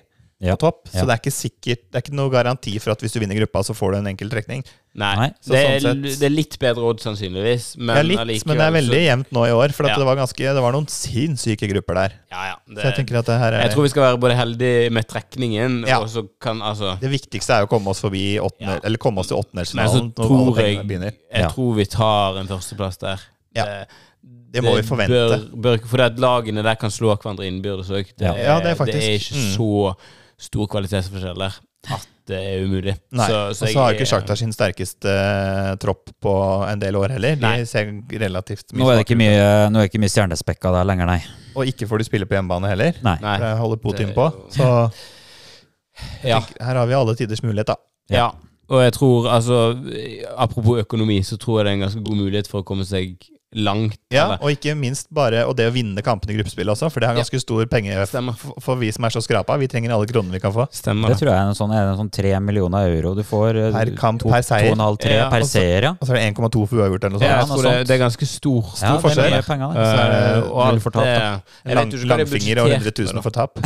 Ja. 0.44 0.54
På 0.58 0.66
topp. 0.68 0.80
Ja. 0.92 1.00
Så 1.00 1.06
det 1.08 1.14
er 1.14 1.20
ikke 1.22 1.32
sikkert 1.32 1.80
Det 1.88 1.96
er 1.96 2.02
ikke 2.04 2.16
noe 2.18 2.28
garanti 2.32 2.74
for 2.82 2.92
at 2.92 3.00
hvis 3.00 3.14
du 3.14 3.20
vinner 3.22 3.38
gruppa, 3.38 3.62
så 3.64 3.72
får 3.76 3.94
du 3.94 3.96
en 4.02 4.08
enkel 4.10 4.28
trekning. 4.28 4.60
Nei, 4.94 5.14
Nei, 5.18 5.28
så 5.42 5.50
det, 5.54 5.60
er, 5.64 5.78
sånn 5.82 6.02
sett- 6.04 6.20
det 6.20 6.26
er 6.28 6.34
litt 6.34 6.56
bedre 6.62 6.84
odd 6.86 7.00
sannsynligvis. 7.02 7.64
Men 7.80 7.96
ja, 7.96 8.02
litt, 8.06 8.20
allikevel 8.22 8.46
men 8.52 8.60
det 8.60 8.66
er 8.66 8.74
veldig 8.76 8.98
så- 9.00 9.06
jevnt 9.08 9.32
nå 9.34 9.44
i 9.48 9.54
år. 9.56 9.72
For 9.74 9.86
at 9.88 9.90
Ja. 9.90 9.96
det, 9.98 10.06
var 10.06 10.16
ganske, 10.20 10.36
det 10.58 10.62
var 10.62 10.72
noen 10.76 10.86
sinnssyke 10.86 11.68
grupper 11.72 11.94
der. 11.94 12.12
Ja, 12.30 12.44
ja. 12.50 12.54
Det, 12.68 12.76
Så 12.76 12.84
jeg 12.90 12.94
tenker 13.00 13.18
at 13.18 13.26
det 13.26 13.38
her 13.40 13.52
er 13.54 13.60
jeg 13.64 13.72
tror 13.74 13.82
vi 13.82 13.88
skal 13.94 14.02
være 14.02 14.20
både 14.20 14.36
heldige 14.36 14.90
med 14.92 15.08
trekningen, 15.08 15.86
Ja. 15.88 15.98
og 16.00 16.08
så 16.08 16.28
kan 16.40 16.60
altså 16.62 17.00
Det 17.00 17.10
viktigste 17.10 17.50
er 17.56 17.60
jo 17.64 17.66
å 17.66 17.70
komme 17.70 17.88
oss 17.88 18.00
forbi 18.00 18.38
åttende, 18.38 18.74
Ja. 18.78 18.80
Eller 18.84 18.98
komme 18.98 19.18
oss 19.18 19.28
til 19.28 19.42
Men 19.54 19.64
så 19.64 19.74
når 19.74 19.82
alle 19.88 20.12
tror 20.12 20.58
jeg 20.60 20.86
begynner. 20.86 21.12
Jeg 21.32 21.42
Ja. 21.42 21.48
tror 21.48 21.74
vi 21.74 21.84
tar 21.86 22.36
en 22.38 22.46
førsteplass 22.46 22.98
der. 22.98 23.20
Ja. 23.56 23.64
Det, 23.64 23.88
Det 24.52 24.62
må 24.62 24.76
vi 24.76 24.82
forvente. 24.82 25.10
Bør, 25.10 25.50
bør, 25.78 25.86
for 25.88 25.96
det 25.96 26.06
at 26.12 26.16
lagene 26.22 26.62
der 26.62 26.76
kan 26.76 26.90
slå 26.90 27.10
hverandre 27.18 27.42
innbyrdes 27.50 27.90
òg. 27.90 28.06
Det, 28.16 28.20
Ja. 28.22 28.34
Ja, 28.36 28.60
det 28.60 28.70
er 28.70 28.74
faktisk- 28.76 29.00
det 29.00 29.02
er 29.02 29.18
ikke 29.18 29.34
mm. 29.34 29.56
så 29.56 29.96
stor 30.38 30.66
kvalitetsforskjell 30.72 31.38
der 31.38 31.54
at 31.94 32.06
det 32.26 32.38
er 32.40 32.62
umulig. 32.64 32.94
Nei, 33.12 33.26
Så- 33.28 33.40
og 33.50 33.54
så 33.56 33.66
så 33.68 33.78
har 33.82 33.90
jeg- 33.92 34.00
ikke 34.00 34.06
Shakhtar 34.08 34.36
sin 34.40 34.52
sterkeste 34.52 35.04
uh, 35.12 35.74
tropp 35.76 36.08
på 36.22 36.32
en 36.70 36.78
del 36.80 36.96
år 36.96 37.10
heller. 37.12 37.34
De 37.36 37.42
Nei. 37.42 37.64
ser 37.64 37.84
relativt 38.08 38.72
mye 38.72 38.80
Nå 38.80 38.90
er 38.90 38.96
det 38.96 39.04
ikke 39.06 39.18
mye, 39.20 39.68
nå 39.68 39.76
er 39.78 39.82
det 39.84 39.90
ikke 39.92 40.00
mye 40.00 40.14
stjernespekka 40.14 40.72
der 40.72 40.84
lenger, 40.88 41.06
nei. 41.06 41.20
Og 41.54 41.66
ikke 41.68 41.86
får 41.86 41.98
de 41.98 42.04
spille 42.04 42.24
på 42.26 42.34
hjemmebane 42.38 42.66
heller. 42.72 42.94
Nei. 43.04 43.18
Nei. 43.20 43.38
Det 43.38 43.58
holder 43.58 43.76
Putin 43.76 44.14
på. 44.16 44.30
Så 44.50 44.90
Ja. 46.24 46.40
tenker, 46.40 46.64
her 46.64 46.74
har 46.80 46.86
vi 46.86 46.94
alle 46.94 47.14
tiders 47.14 47.42
mulighet, 47.42 47.66
da. 47.66 47.76
Ja. 48.10 48.30
Og 48.70 48.80
jeg 48.82 48.92
tror, 48.96 49.28
altså 49.28 49.58
Apropos 50.38 50.78
økonomi, 50.80 51.20
så 51.22 51.36
tror 51.36 51.58
jeg 51.60 51.66
det 51.66 51.70
er 51.72 51.74
en 51.76 51.84
ganske 51.90 52.04
god 52.04 52.16
mulighet 52.16 52.48
for 52.48 52.62
å 52.62 52.64
komme 52.64 52.84
seg 52.88 53.18
langt. 53.54 53.96
Ja, 54.10 54.24
eller- 54.34 54.38
Og 54.42 54.50
ikke 54.50 54.74
minst 54.76 55.06
bare 55.12 55.44
Og 55.46 55.56
det 55.56 55.68
å 55.70 55.72
vinne 55.72 56.02
kampene 56.02 56.30
i 56.32 56.36
gruppespillet 56.38 56.70
også, 56.74 56.90
for 56.90 57.00
det 57.00 57.06
har 57.08 57.14
Ja. 57.16 57.22
ganske 57.22 57.40
stor 57.40 57.64
penge 57.66 57.92
Stemmer. 58.06 58.36
for, 58.36 58.54
for 58.60 58.76
vi 58.76 58.90
som 58.90 59.04
er 59.04 59.10
så 59.10 59.22
skrapa. 59.22 59.58
Vi 59.58 59.66
trenger 59.68 59.90
alle 59.92 60.06
kronene 60.06 60.32
vi 60.32 60.40
kan 60.40 60.52
få. 60.52 60.66
Stemmer 60.72 61.08
Det 61.08 61.18
tror 61.18 61.30
jeg 61.30 61.38
er 61.38 61.48
en 61.48 61.54
sånn, 61.54 61.72
en 61.74 61.96
sånn 61.98 62.10
tre 62.10 62.38
millioner 62.40 62.88
euro 62.90 63.14
du 63.14 63.22
får. 63.22 63.56
eh, 63.56 63.72
Per 63.72 63.94
kamp, 63.96 64.20
to, 64.20 64.28
per 64.28 64.42
seier. 64.42 64.66
To 64.66 64.72
og 64.72 64.78
en 64.78 64.84
halv, 64.86 64.98
tre 64.98 65.14
Ja, 65.14 65.28
per 65.30 65.40
seier, 65.42 65.82
ja. 65.82 65.90
Og 66.00 66.06
så 66.08 66.10
er 66.10 66.14
det 66.14 66.34
1,2 66.34 66.66
for 66.68 66.76
uavgjort 66.76 67.04
eller 67.04 67.10
noe 67.10 67.20
sånt. 67.20 67.30
Ja, 67.30 67.44
noe 67.46 67.62
det, 67.62 67.70
sånt. 67.70 67.86
det 67.86 68.00
er 68.00 68.04
ganske 68.04 68.26
stor. 68.26 68.62
ja, 68.82 68.98
forskjell. 68.98 69.14
Det 69.14 69.32
er 69.32 69.36
mye 69.38 69.46
penger, 69.46 69.68
det. 69.74 69.86
Så 69.86 69.98
er 69.98 70.10
det 70.10 70.44
Eh, 70.44 70.50
og 70.50 70.60
alt 70.66 70.82
fortalt, 70.82 71.04
da. 71.04 71.40
Er 71.64 71.74
langfinger 71.74 72.58
og 72.58 72.68
100 72.70 72.90
budsjettert 72.90 73.12
000 73.14 73.22
for 73.22 73.30
tap. 73.30 73.58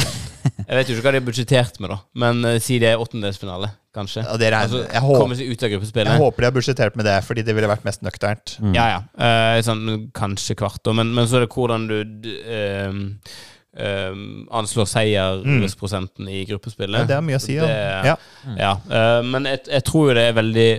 Jeg 0.68 0.76
vet 0.76 0.88
jo 0.90 0.96
ikke 0.96 1.04
hva 1.06 1.12
de 1.14 1.20
har 1.20 1.26
budsjettert 1.26 1.78
med, 1.82 1.92
da. 1.92 1.98
Men 2.22 2.40
uh, 2.44 2.56
si 2.62 2.78
det 2.82 2.90
er 2.92 3.02
åttendedelsfinale, 3.02 3.70
kanskje. 3.96 4.24
Ja, 4.26 4.36
det 4.40 4.48
er, 4.50 4.56
altså, 4.58 4.82
jeg 4.84 5.02
håper- 5.04 5.44
ut 5.52 5.62
av 5.64 5.72
gruppespillet. 5.74 6.12
Jeg 6.12 6.22
håper 6.24 6.44
de 6.44 6.48
har 6.48 6.56
budsjettert 6.56 6.98
med 7.00 7.08
det, 7.08 7.16
fordi 7.26 7.44
det 7.46 7.54
ville 7.56 7.70
vært 7.70 7.86
mest 7.88 8.04
nøkternt. 8.06 8.56
Mm. 8.60 8.74
Ja, 8.76 8.88
ja. 8.94 8.98
Uh, 9.16 9.60
sånn, 9.66 9.86
kanskje 10.16 10.58
kvart, 10.60 10.82
da. 10.84 10.96
Men, 10.98 11.14
men 11.16 11.28
så 11.30 11.38
er 11.40 11.46
det 11.46 11.52
hvordan 11.54 11.88
du 11.88 11.96
uh, 12.02 12.52
ehm, 12.58 13.00
ehm, 13.78 14.68
seiersprosenten 14.92 16.28
mm. 16.28 16.34
i 16.36 16.44
gruppespillet. 16.50 17.04
Ja, 17.04 17.08
det 17.08 17.18
har 17.18 17.26
mye 17.26 17.40
å 17.40 17.42
si. 17.42 17.56
Ja. 17.56 17.66
Det- 17.66 18.12
Ja. 18.12 18.16
Ja, 18.58 18.76
Uh, 18.88 19.22
men 19.26 19.48
jeg, 19.48 19.64
jeg 19.68 19.84
tror 19.88 20.08
jo 20.10 20.14
det 20.20 20.28
er 20.28 20.38
veldig 20.38 20.70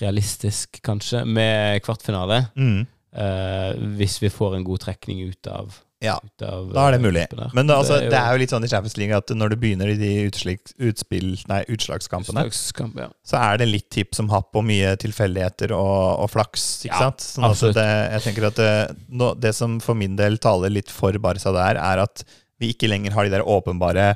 realistisk, 0.00 0.80
kanskje, 0.84 1.24
med 1.24 1.82
kvartfinale. 1.84 2.46
Mm. 2.56 2.86
Uh, 3.16 3.72
hvis 3.96 4.18
vi 4.20 4.28
får 4.28 4.58
en 4.58 4.64
god 4.66 4.82
trekning 4.84 5.22
ut 5.24 5.48
av, 5.48 5.78
ja. 6.04 6.14
av 6.44 6.66
Da 6.74 6.82
er 6.86 6.94
det 6.94 6.98
eh, 6.98 7.04
mulig. 7.06 7.22
der. 7.32 7.50
Men 7.56 7.66
det, 7.70 7.76
altså, 7.76 7.96
jo 8.02 8.10
det 8.12 8.18
er 8.18 8.34
jo 8.34 8.40
litt 8.42 8.52
sånn 8.52 8.66
i 8.66 8.70
Champions 8.70 8.96
League 9.00 9.16
at 9.16 9.32
når 9.32 9.54
du 9.54 9.56
begynner 9.62 9.92
i 9.92 9.96
de 10.00 10.10
utslik, 10.28 10.60
utspill, 10.76 11.30
nei, 11.48 11.62
utslagskampene, 11.72 12.44
utslagskamp, 12.50 12.98
ja. 13.00 13.08
så 13.26 13.40
er 13.40 13.62
det 13.62 13.68
litt 13.70 13.96
hipp 14.00 14.14
som 14.18 14.28
happ 14.32 14.56
og 14.60 14.66
mye 14.68 14.92
tilfeldigheter 15.00 15.72
og, 15.76 16.24
og 16.26 16.30
flaks. 16.34 16.66
Ikke 16.84 16.92
Ja, 16.94 17.08
sant? 17.08 17.24
Sånn 17.24 17.48
absolutt. 17.48 17.78
det, 17.80 17.86
jeg 18.16 18.26
tenker 18.28 18.48
at 18.50 18.60
det, 18.60 18.72
nå, 19.08 19.32
det 19.40 19.54
som 19.56 19.78
for 19.84 19.98
min 19.98 20.18
del 20.20 20.36
taler 20.42 20.74
litt 20.74 20.92
for 20.92 21.16
Barca 21.22 21.54
der, 21.56 21.80
er 21.80 22.04
at 22.04 22.26
vi 22.60 22.72
ikke 22.72 22.88
lenger 22.92 23.16
har 23.16 23.24
de 23.28 23.34
der 23.34 23.44
åpenbare 23.44 24.14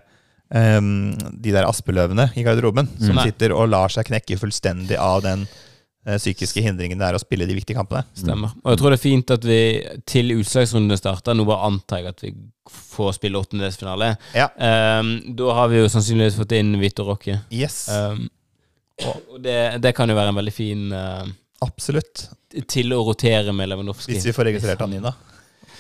um, 0.49 1.13
De 1.45 1.53
der 1.53 1.67
aspeløvene 1.69 2.31
i 2.37 2.45
garderoben 2.47 2.89
som 3.01 3.19
Nei. 3.19 3.27
sitter 3.29 3.53
og 3.57 3.69
lar 3.73 3.93
seg 3.93 4.09
knekke 4.09 4.39
fullstendig 4.41 4.97
av 5.01 5.21
den 5.27 5.45
eh, 5.49 5.67
psykiske 6.07 6.63
hindringene 6.65 7.01
det 7.03 7.09
er 7.11 7.19
å 7.19 7.21
spille 7.21 7.47
de 7.49 7.55
viktige 7.59 7.77
kampene. 7.77 8.07
Stemmer. 8.17 8.55
Og 8.65 8.73
jeg 8.73 8.81
tror 8.81 8.95
det 8.95 8.99
er 8.99 9.03
fint 9.03 9.33
at 9.35 9.47
vi 9.47 9.61
til 10.09 10.33
utslagsrundene 10.39 10.97
starter, 10.99 11.37
nå 11.37 11.45
bare 11.49 11.69
antar 11.69 12.01
jeg 12.01 12.15
at 12.15 12.25
vi 12.25 12.33
får 12.71 13.17
spille 13.19 13.41
åttendedelsfinale. 13.41 14.15
Ja. 14.37 14.49
Um, 14.57 15.15
da 15.37 15.57
har 15.59 15.71
vi 15.73 15.83
jo 15.83 15.91
sannsynligvis 15.93 16.39
fått 16.41 16.55
inn 16.57 16.73
Vito 16.81 17.07
Rocke. 17.09 17.41
Yes, 17.53 17.89
Um, 17.91 18.29
og 19.01 19.39
det, 19.41 19.81
det 19.81 19.95
kan 19.97 20.11
jo 20.13 20.17
være 20.19 20.29
en 20.29 20.37
veldig 20.37 20.53
fin 20.53 20.81
uh, 20.93 21.25
absolutt. 21.65 22.27
til 22.69 22.93
å 22.93 22.99
rotere 23.07 23.55
med 23.57 23.71
Lewandowski. 23.71 24.13
Hvis 24.13 24.27
vi 24.29 24.35
får 24.37 24.51
registrert 24.51 24.83
han 24.85 24.93
inn, 24.93 25.07
da. 25.07 25.15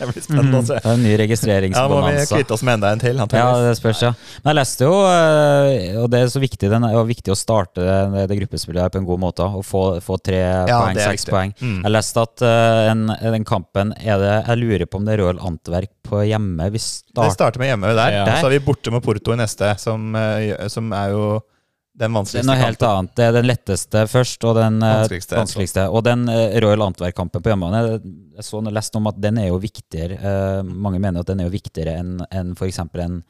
Det 0.00 0.08
blir 0.08 0.24
spennende 0.24 0.62
å 0.62 0.66
se. 0.66 0.78
Det 0.80 0.90
er 0.90 0.96
en 0.96 1.04
ny 1.04 1.74
Ja, 1.76 1.84
må 1.90 2.00
vi 2.06 2.26
kvitte 2.30 2.56
oss 2.56 2.64
med 2.66 2.78
enda 2.78 2.92
en 2.94 3.02
til, 3.02 3.20
Ja, 3.20 3.48
det 3.60 3.76
spørs, 3.78 4.02
ja. 4.06 4.12
Men 4.42 4.54
jeg 4.54 4.60
leste 4.62 4.88
jo, 4.88 4.94
eh, 5.10 6.00
og 6.00 6.08
det 6.12 6.22
er 6.24 6.32
så 6.32 6.42
viktig, 6.42 6.70
det 6.72 6.80
er 6.80 7.08
viktig 7.10 7.34
å 7.34 7.38
starte 7.38 7.84
det, 7.84 8.26
det 8.30 8.40
gruppespillet 8.40 8.86
her 8.86 8.94
på 8.94 9.02
en 9.02 9.08
god 9.08 9.22
måte, 9.22 9.44
og 9.44 9.66
få, 9.66 9.84
få 10.04 10.18
tre 10.24 10.40
poeng, 10.70 10.96
er 10.96 11.12
seks 11.12 11.28
poeng. 11.28 11.54
Mm. 11.60 11.80
Jeg 11.84 11.94
leste 11.94 12.24
at 12.24 12.46
en, 12.90 13.06
den 13.36 13.46
kampen 13.48 13.94
er 14.00 14.20
det 14.20 14.34
Jeg 14.48 14.60
lurer 14.60 14.88
på 14.88 15.00
om 15.00 15.06
det 15.06 15.16
er 15.16 15.22
Royal 15.24 15.40
Antwerp 15.50 15.92
på 16.10 16.24
hjemme 16.26 16.70
vi 16.72 16.80
starter 16.80 17.50
starter 17.50 17.62
med 17.62 17.72
hjemme 17.72 17.94
der. 17.94 18.12
Ja. 18.14 18.24
Og 18.26 18.40
så 18.40 18.48
er 18.48 18.56
vi 18.56 18.64
borte 18.64 18.92
med 18.94 19.02
Porto 19.04 19.34
i 19.34 19.38
neste, 19.40 19.72
som, 19.80 20.14
eh, 20.16 20.68
som 20.72 20.92
er 20.96 21.14
jo 21.14 21.24
den 22.00 22.12
Det 22.48 22.56
er 22.56 22.62
helt 22.64 22.78
kampen. 22.80 22.98
annet. 22.98 23.14
Det 23.16 23.24
er 23.28 23.32
den 23.36 23.46
letteste 23.50 24.02
først, 24.08 24.44
og 24.48 24.54
den 24.56 24.80
eh, 24.82 24.94
Vanskeligste. 25.02 25.36
vanskeligste. 25.36 25.84
Og 25.90 26.02
den 26.06 26.26
eh, 26.32 26.56
Royal 26.64 26.82
Antwerp-kampen 26.88 27.42
på 27.44 27.52
hjemmebane, 27.52 28.00
jeg 28.36 28.44
så 28.48 28.62
leste 28.72 28.96
om 29.00 29.06
at 29.10 29.20
den 29.20 29.38
er 29.38 29.48
jo 29.50 29.58
viktigere. 29.62 30.16
eh, 30.20 30.62
mange 30.64 30.98
mener 31.02 31.20
at 31.20 31.26
den 31.30 31.40
er 31.40 31.50
jo 31.50 31.54
viktigere 31.54 31.98
enn 32.00 32.18
en 32.30 32.52
f.eks. 32.56 32.78
en 32.78 33.22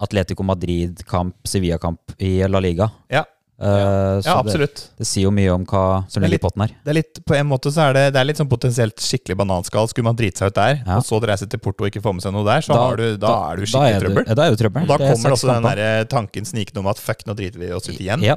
Atletico 0.00 0.42
Madrid-kamp, 0.46 1.34
Sevilla-kamp 1.44 2.14
i 2.22 2.46
La 2.46 2.60
Liga. 2.62 2.90
Ja. 3.10 3.24
Eh, 3.60 4.20
så 4.22 4.26
Ja, 4.28 4.36
absolutt. 4.38 4.84
det 4.98 5.06
sier 5.08 5.24
jo 5.26 5.32
mye 5.34 5.50
om 5.50 5.64
hva 5.66 6.04
som 6.08 6.22
er 6.22 6.28
ligger 6.28 6.38
i 6.38 6.44
potten 6.46 6.62
her. 6.62 6.74
Det 6.84 6.92
er 6.92 6.98
litt, 7.00 7.18
på 7.26 7.34
en 7.34 7.48
måte 7.50 7.72
så 7.74 7.88
er 7.88 7.92
det, 7.96 8.04
det 8.14 8.20
er 8.20 8.28
litt 8.28 8.38
sånn 8.38 8.48
potensielt 8.50 8.94
skikkelig 9.02 9.36
bananskall. 9.40 9.88
Skulle 9.90 10.04
man 10.12 10.16
drite 10.20 10.38
seg 10.38 10.52
ut 10.52 10.54
der, 10.60 10.82
Ja. 10.86 10.96
og 11.00 11.02
så 11.08 11.18
reise 11.26 11.48
til 11.50 11.58
Porto 11.58 11.82
og 11.84 11.90
ikke 11.90 12.02
få 12.04 12.12
med 12.14 12.22
seg 12.22 12.32
noe 12.32 12.44
der, 12.46 12.60
så 12.62 12.74
Da- 12.74 12.86
har 12.86 12.96
du, 12.96 13.16
da, 13.16 13.32
er 13.50 13.56
du 13.56 13.62
Da 13.62 13.66
skikkelig 13.66 13.96
er, 13.96 14.00
trøbbel. 14.00 14.24
du, 14.28 14.34
da 14.34 14.42
er 14.46 14.50
du 14.54 14.62
trøbbel. 14.62 14.82
Og 14.82 14.86
da 14.88 14.94
er 14.94 15.12
kommer 15.14 15.30
også 15.34 15.52
den 15.54 15.62
der 15.66 16.04
tanken 16.04 16.44
snikende 16.46 16.78
om 16.78 16.86
at 16.86 16.98
fuck, 17.02 17.26
nå 17.26 17.34
driter 17.34 17.58
vi 17.58 17.72
oss 17.72 17.88
ut 17.88 17.98
igjen. 17.98 18.22
Ja. 18.22 18.36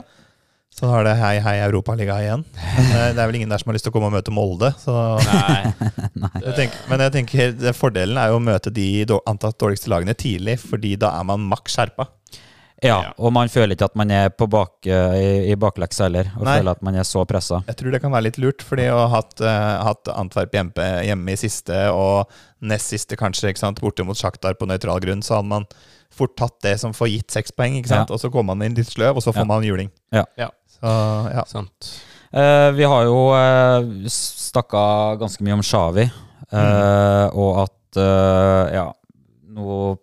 Så 0.73 0.87
da 0.87 0.99
er 1.01 1.03
det 1.03 1.17
hei, 1.19 1.39
hei, 1.43 1.57
Europaliga 1.67 2.15
igjen. 2.23 2.45
Men 2.55 2.85
eh, 2.95 3.11
det 3.13 3.19
er 3.19 3.27
vel 3.27 3.35
ingen 3.35 3.49
der 3.49 3.57
som 3.59 3.67
har 3.69 3.75
lyst 3.75 3.83
til 3.83 3.91
å 3.91 3.93
komme 3.93 4.07
og 4.07 4.13
møte 4.15 4.31
Molde. 4.31 4.73
Så 4.79 5.19
Nei. 5.19 5.73
jeg 6.47 6.55
tenker, 6.55 6.77
men 6.89 6.99
jeg 6.99 7.11
tenker 7.11 7.73
fordelen 7.75 8.17
er 8.17 8.29
jo 8.31 8.39
å 8.39 8.41
møte 8.41 8.71
de 8.73 9.05
antatt 9.27 9.57
dårligste 9.59 9.91
lagene 9.91 10.15
tidlig, 10.15 10.57
fordi 10.63 10.97
da 10.97 11.11
er 11.19 11.23
man 11.27 11.41
maks 11.51 11.75
skjerpa. 11.75 12.07
Ja, 12.81 12.97
og 13.21 13.33
man 13.35 13.49
føler 13.53 13.75
ikke 13.75 13.87
at 13.91 13.95
man 13.99 14.09
er 14.13 14.29
på 14.33 14.47
bak, 14.49 14.73
eh, 14.89 15.15
i, 15.21 15.51
i 15.53 15.55
bakleksa 15.59 16.07
heller, 16.07 16.31
og 16.37 16.45
Nei. 16.47 16.55
føler 16.59 16.71
at 16.77 16.81
man 16.87 16.95
er 16.97 17.05
så 17.07 17.21
pressa. 17.29 17.59
Jeg 17.67 17.77
tror 17.77 17.93
det 17.93 18.01
kan 18.01 18.13
være 18.13 18.25
litt 18.29 18.39
lurt, 18.41 18.65
fordi 18.65 18.87
å 18.89 19.03
ha 19.03 19.07
hatt, 19.19 19.35
uh, 19.43 19.83
hatt 19.85 20.09
Antwerp 20.15 20.55
hjemme, 20.57 20.87
hjemme 21.05 21.35
i 21.35 21.39
siste, 21.39 21.77
og 21.93 22.31
nest 22.65 22.93
siste 22.93 23.17
kanskje, 23.19 23.51
ikke 23.53 23.61
sant, 23.63 23.81
borte 23.83 24.05
mot 24.07 24.17
Sjaktar 24.17 24.57
på 24.57 24.65
nøytral 24.69 25.01
grunn, 25.03 25.21
så 25.25 25.37
hadde 25.39 25.51
man 25.53 25.67
fort 26.11 26.33
tatt 26.35 26.57
det 26.65 26.73
som 26.81 26.93
får 26.93 27.11
gitt 27.13 27.31
seks 27.37 27.53
poeng, 27.55 27.77
ikke 27.79 27.93
sant? 27.93 28.09
Ja. 28.09 28.17
og 28.17 28.19
så 28.19 28.31
kommer 28.33 28.55
man 28.55 28.65
inn 28.67 28.75
litt 28.77 28.89
sløv, 28.89 29.15
og 29.21 29.23
så 29.23 29.31
får 29.31 29.45
Ja. 29.45 29.49
man 29.53 29.63
juling. 29.63 29.91
Ja. 30.11 30.25
Ja. 30.37 30.49
Så, 30.75 30.89
ja. 31.31 31.45
Sant. 31.47 31.91
Uh, 32.33 32.71
vi 32.75 32.83
har 32.87 33.05
jo 33.05 33.17
uh, 33.35 34.07
snakka 34.11 34.81
ganske 35.21 35.43
mye 35.45 35.57
om 35.59 35.63
Shawi, 35.63 36.09
eh, 36.51 37.27
og 37.37 37.61
at 37.67 37.99
uh, 37.99 38.71
ja, 38.73 38.85
nå 39.51 39.97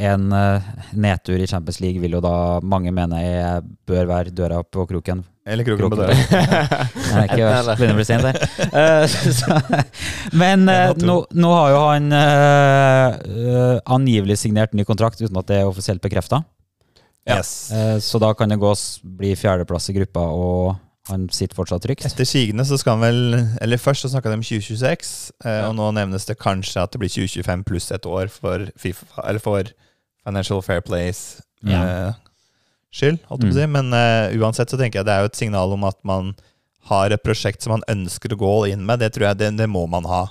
en 0.00 0.30
eh, 0.32 0.68
nedtur 0.96 1.40
i 1.42 1.46
Champions 1.50 1.80
League 1.82 2.00
vil 2.02 2.16
jo 2.16 2.22
da 2.24 2.32
mange 2.64 2.92
mene 2.94 3.20
jeg 3.20 3.62
bør 3.88 4.08
være 4.10 4.32
døra 4.34 4.62
på 4.64 4.86
kroken. 4.88 5.22
Eller 5.50 5.66
kroken 5.66 5.90
på 5.92 5.98
døra. 5.98 6.14
Nei, 6.14 7.24
ikke 7.26 7.46
verst. 7.46 7.72
Begynner 7.80 7.96
å 7.96 8.00
bli 8.00 8.06
sent 8.08 8.26
der. 8.26 8.38
Eh, 8.70 9.80
men 10.42 10.68
eh, 10.70 10.92
nå, 11.04 11.16
nå 11.32 11.54
har 11.56 11.72
jo 11.74 11.80
han 11.88 12.12
eh, 12.16 13.18
eh, 13.30 13.80
angivelig 13.96 14.40
signert 14.44 14.76
ny 14.76 14.86
kontrakt 14.88 15.20
uten 15.22 15.40
at 15.40 15.48
det 15.50 15.60
er 15.62 15.70
offisielt 15.70 16.02
bekrefta. 16.04 16.42
Ja. 17.28 17.36
Yes. 17.36 17.68
så 18.02 18.18
da 18.18 18.30
kan 18.34 18.48
det 18.48 18.56
gå 18.58 18.70
bli 19.20 19.34
fjerdeplass 19.36 19.90
i 19.92 19.94
gruppa, 19.98 20.22
og 20.32 20.78
han 21.10 21.26
sitter 21.34 21.58
fortsatt 21.58 21.84
trygt. 21.84 22.06
Etter 22.08 22.26
sigende 22.28 22.64
så 22.66 22.78
skal 22.80 22.96
han 22.96 23.04
vel 23.04 23.20
Eller 23.62 23.80
først 23.80 24.04
så 24.06 24.10
snakka 24.12 24.32
de 24.32 24.38
om 24.40 24.44
2026, 24.46 25.12
eh, 25.44 25.58
Ja. 25.60 25.68
og 25.68 25.76
nå 25.78 25.90
nevnes 25.96 26.26
det 26.28 26.38
kanskje 26.40 26.82
at 26.82 26.92
det 26.92 27.00
blir 27.02 27.12
2025 27.12 27.64
pluss 27.68 27.90
et 27.92 28.06
år 28.06 28.28
for, 28.32 28.66
FIFA, 28.80 29.28
eller 29.28 29.42
for 29.42 29.70
Financial 30.30 30.62
Fair 30.64 30.82
Plays 30.86 31.40
eh, 31.66 32.12
skyld, 32.94 33.20
holdt 33.28 33.44
jeg 33.44 33.52
på 33.52 33.56
å 33.56 33.60
si. 33.60 33.68
Men 33.76 33.92
eh, 33.96 34.38
uansett 34.40 34.72
så 34.72 34.78
tenker 34.80 35.00
jeg 35.02 35.10
det 35.10 35.16
er 35.16 35.26
jo 35.26 35.32
et 35.32 35.42
signal 35.42 35.76
om 35.76 35.84
at 35.90 35.98
man 36.06 36.32
har 36.90 37.12
et 37.12 37.22
prosjekt 37.22 37.62
som 37.62 37.76
man 37.76 37.86
ønsker 37.92 38.32
å 38.34 38.40
gå 38.40 38.54
inn 38.72 38.86
med. 38.86 39.02
Det 39.02 39.12
tror 39.14 39.30
jeg 39.30 39.40
det, 39.42 39.52
det 39.60 39.68
må 39.70 39.84
man 39.90 40.08
ha. 40.08 40.24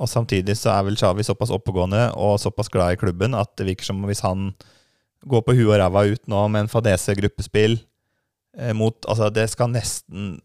Og 0.00 0.08
samtidig 0.10 0.56
så 0.58 0.72
er 0.74 0.86
vel 0.86 0.96
Xavi 0.98 1.24
såpass 1.26 1.52
oppegående 1.54 2.08
og 2.18 2.40
såpass 2.42 2.72
glad 2.72 2.94
i 2.94 3.00
klubben 3.00 3.36
at 3.38 3.52
det 3.60 3.68
virker 3.68 3.90
som 3.90 4.00
hvis 4.08 4.24
han 4.24 4.50
går 5.28 5.44
på 5.46 5.54
huet 5.54 5.68
og 5.68 5.78
ræva 5.78 6.06
ut 6.10 6.24
nå 6.30 6.40
med 6.50 6.64
en 6.64 6.72
fadese 6.72 7.14
gruppespill 7.14 7.76
eh, 8.58 8.72
mot 8.74 8.96
Altså, 9.06 9.28
det 9.30 9.46
skal 9.52 9.70
nesten 9.70 10.40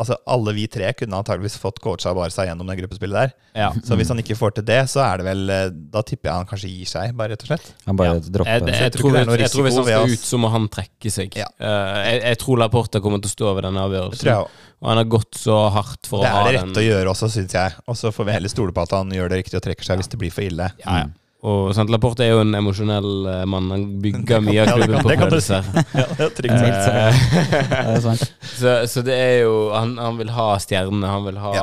Altså, 0.00 0.16
alle 0.32 0.54
vi 0.56 0.64
tre 0.72 0.90
kunne 0.96 1.18
antageligvis 1.20 1.58
fått 1.60 1.80
coacha 1.84 2.14
Barca 2.16 2.46
gjennom 2.48 2.70
det 2.70 2.78
gruppespillet 2.80 3.18
der. 3.18 3.34
Ja. 3.58 3.68
Så 3.84 3.98
hvis 4.00 4.08
han 4.12 4.22
ikke 4.22 4.36
får 4.38 4.54
til 4.56 4.66
det, 4.70 4.80
så 4.92 5.02
er 5.04 5.20
det 5.20 5.26
vel 5.26 5.52
eh, 5.52 5.66
Da 5.92 6.02
tipper 6.06 6.30
jeg 6.30 6.36
han 6.38 6.48
kanskje 6.48 6.70
gir 6.72 6.88
seg, 6.88 7.12
bare 7.18 7.34
rett 7.34 7.44
og 7.44 7.52
slett. 7.52 7.70
Han 7.86 8.00
bare 8.00 8.14
Ja. 8.14 8.24
dropper. 8.24 8.50
Jeg, 8.50 8.64
jeg, 8.64 8.74
jeg, 8.74 8.82
jeg 8.88 8.94
tror 8.96 9.10
tror, 9.10 9.36
jeg 9.44 9.52
tror 9.52 9.66
hvis 9.68 9.78
han 9.80 9.88
skal 9.90 10.16
ut, 10.16 10.26
så 10.30 10.40
må 10.40 10.50
han 10.54 10.68
trekke 10.72 11.12
seg. 11.12 11.38
Ja. 11.40 11.48
Uh, 11.60 12.00
jeg, 12.06 12.22
jeg 12.24 12.40
tror 12.44 12.62
Laporta 12.64 13.02
kommer 13.04 13.22
til 13.22 13.30
å 13.30 13.36
stå 13.36 13.54
ved 13.58 13.68
denne 13.68 13.84
Det 13.84 13.90
avgjørelsen. 13.90 14.66
Og 14.80 14.88
han 14.88 14.96
har 15.02 15.08
gått 15.12 15.36
så 15.36 15.56
hardt 15.74 16.08
for 16.08 16.24
Det 16.24 16.30
å 16.30 16.36
ha 16.38 16.44
den. 16.48 16.48
Det 16.48 16.50
er 16.50 16.56
det 16.56 16.60
rette 16.64 16.70
rett 16.70 16.82
å 16.82 16.86
gjøre 16.86 17.12
også, 17.12 17.28
syns 17.36 17.56
jeg. 17.58 17.80
Og 17.86 17.98
så 18.00 18.12
får 18.16 18.30
vi 18.30 18.36
heller 18.38 18.52
stole 18.52 18.72
på 18.76 18.84
at 18.86 18.94
han 18.96 19.12
gjør 19.12 19.32
det 19.32 19.42
riktig 19.42 19.58
og 19.60 19.64
trekker 19.66 19.84
seg 19.90 20.00
hvis 20.00 20.08
det 20.12 20.20
blir 20.22 20.32
for 20.32 20.46
ille. 20.46 20.70
Ja, 20.84 21.02
ja. 21.04 21.10
Og 21.40 21.70
sant, 21.72 21.88
Laporte 21.88 22.20
er 22.20 22.34
jo 22.34 22.42
en 22.42 22.52
emosjonell 22.58 23.06
uh, 23.24 23.44
mann. 23.48 23.70
Han 23.72 23.84
bygger 24.04 24.42
mye 24.44 24.60
av 24.60 24.68
Ja, 24.68 24.74
klubben 24.76 25.06
på 25.06 25.14
følelser. 25.22 25.68
Ja, 25.96 26.04
det 26.18 26.26
er 26.26 26.34
trygt. 26.36 26.66
Eh, 26.92 28.26
så, 28.60 28.74
så 28.92 29.04
det 29.06 29.16
er 29.16 29.36
jo 29.46 29.54
Han, 29.72 29.94
han 29.96 30.18
vil 30.20 30.32
ha 30.36 30.50
stjernene, 30.60 31.08
han 31.08 31.24
vil 31.24 31.38
ha 31.40 31.54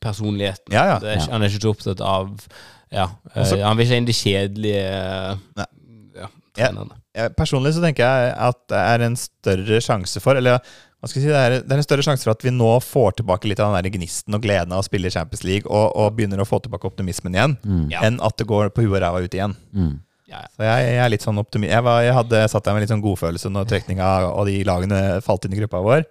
personligheten. 0.00 0.72
Ja, 0.72 0.86
ja. 0.94 0.98
Det 1.02 1.12
er, 1.12 1.26
Han 1.28 1.44
er 1.44 1.52
ikke 1.52 1.66
så 1.66 1.74
opptatt 1.74 2.00
av 2.00 2.30
Ja, 2.88 3.10
eh, 3.34 3.42
Også- 3.44 3.60
han 3.60 3.76
vil 3.76 3.84
ikke 3.88 4.00
inn 4.00 4.08
de 4.08 4.16
kjedelige 4.16 4.86
ja, 4.88 5.68
Ja. 6.22 6.30
trenerne. 6.56 6.96
Jeg, 7.18 7.34
Personlig 7.36 7.74
så 7.76 7.84
tenker 7.84 8.08
jeg 8.08 8.32
at 8.48 8.60
det 8.72 8.80
er 8.94 9.04
en 9.10 9.16
større 9.20 9.80
sjanse 9.84 10.20
for 10.24 10.40
Eller 10.40 10.56
jeg 10.56 10.62
si, 11.06 11.20
det 11.22 11.36
er, 11.38 11.54
det 11.62 11.70
er 11.70 11.78
en 11.78 11.86
større 11.86 12.02
sjanse 12.02 12.26
for 12.26 12.34
at 12.34 12.42
vi 12.42 12.50
nå 12.50 12.72
får 12.82 13.20
tilbake 13.20 13.46
litt 13.46 13.60
av 13.62 13.70
den 13.70 13.86
der 13.86 13.94
gnisten 13.94 14.34
og 14.34 14.42
gleden 14.42 14.74
av 14.74 14.82
å 14.82 14.86
spille 14.86 15.12
Champions 15.14 15.44
League, 15.46 15.70
og, 15.70 15.92
og 15.94 16.16
begynner 16.18 16.42
å 16.42 16.48
få 16.48 16.58
tilbake 16.64 16.90
optimismen 16.90 17.36
igjen, 17.38 17.56
Mm. 17.62 17.86
Enn 18.02 18.20
at 18.24 18.36
det 18.40 18.46
går 18.50 18.70
på 18.74 18.82
huet 18.82 18.98
og 18.98 19.02
ræva 19.04 19.22
ut 19.22 19.34
igjen. 19.34 19.54
Mm. 19.72 20.00
Ja, 20.28 20.42
ja. 20.42 20.48
Så 20.56 20.66
jeg, 20.66 20.88
jeg 20.90 21.00
er 21.04 21.08
litt 21.14 21.24
sånn 21.24 21.38
optimi 21.40 21.70
jeg, 21.70 21.80
var, 21.86 22.02
jeg 22.04 22.12
hadde 22.12 22.42
satt 22.52 22.66
der 22.66 22.74
med 22.76 22.82
litt 22.84 22.90
sånn 22.92 23.00
godfølelse 23.04 23.48
når 23.48 23.68
trekninga 23.70 24.08
og 24.28 24.44
de 24.50 24.58
lagene 24.68 24.98
falt 25.24 25.46
inn 25.46 25.54
i 25.56 25.60
gruppa 25.62 25.80
vår. 25.80 26.04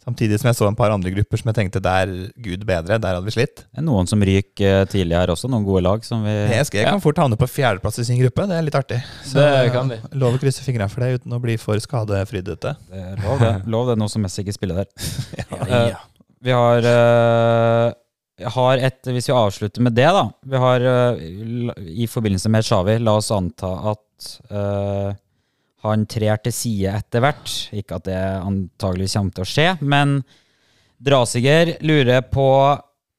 Samtidig 0.00 0.38
som 0.40 0.48
jeg 0.48 0.56
så 0.56 0.66
en 0.66 0.76
par 0.78 0.90
andre 0.94 1.10
grupper 1.12 1.36
som 1.36 1.50
jeg 1.50 1.56
tenkte 1.58 1.80
der, 1.84 2.08
gud 2.40 2.62
bedre, 2.64 2.96
der 2.98 3.14
hadde 3.18 3.26
vi 3.28 3.34
slitt. 3.34 3.66
Det 3.68 3.82
er 3.82 3.84
noen 3.84 4.08
som 4.08 4.22
ryker 4.24 4.80
eh, 4.80 4.84
tidlig 4.88 5.18
her 5.18 5.28
også, 5.34 5.50
noen 5.52 5.66
gode 5.66 5.82
lag 5.84 6.04
som 6.08 6.22
vi 6.24 6.32
PSG 6.48 6.78
Ja. 6.80 6.88
kan 6.94 7.02
fort 7.04 7.20
havne 7.20 7.36
på 7.36 7.48
fjerdeplass 7.52 8.00
i 8.00 8.06
sin 8.08 8.18
gruppe, 8.22 8.46
det 8.48 8.56
er 8.56 8.64
litt 8.64 8.78
artig. 8.80 9.02
Så 9.28 9.36
Det 9.44 9.72
kan 9.74 9.88
de. 9.92 9.98
lov 10.16 10.38
å 10.38 10.40
krysse 10.40 10.64
fingrene 10.64 10.88
for 10.88 11.04
det 11.04 11.20
uten 11.20 11.36
å 11.36 11.40
bli 11.44 11.58
for 11.60 11.76
skadefrydete. 11.84 12.72
Det 12.88 13.02
er 13.12 13.20
Lov 13.26 13.38
det. 13.44 13.52
Lov 13.76 13.90
det, 13.92 13.98
nå 14.00 14.08
som 14.08 14.22
Messi 14.24 14.40
ikke 14.44 14.56
spiller 14.56 14.82
der. 14.82 14.88
Ja, 15.40 15.64
Eh, 15.68 15.88
ja. 15.92 16.00
Vi 16.40 16.50
har, 16.56 16.78
eh, 16.88 17.92
har 18.56 18.78
et 18.80 19.04
Hvis 19.04 19.26
vi 19.28 19.34
avslutter 19.36 19.82
med 19.84 19.92
det, 19.92 20.06
da. 20.16 20.22
Vi 20.48 20.56
har 20.56 20.80
i 20.80 22.06
forbindelse 22.08 22.48
med 22.48 22.64
Xavi, 22.64 22.96
la 23.04 23.18
oss 23.20 23.28
anta 23.36 23.74
at 23.92 24.30
eh, 24.50 25.12
Han 25.86 26.04
trer 26.10 26.40
til 26.44 26.54
side 26.54 26.92
etter 26.92 27.24
hvert. 27.24 27.52
Ikke 27.76 27.98
at 28.00 28.06
det 28.08 28.20
antageligvis 28.20 29.16
kommer 29.16 29.36
til 29.36 29.46
å 29.46 29.50
skje, 29.50 29.68
men 29.80 30.20
Drasiger 31.00 31.78
lurer 31.80 32.26
på 32.28 32.46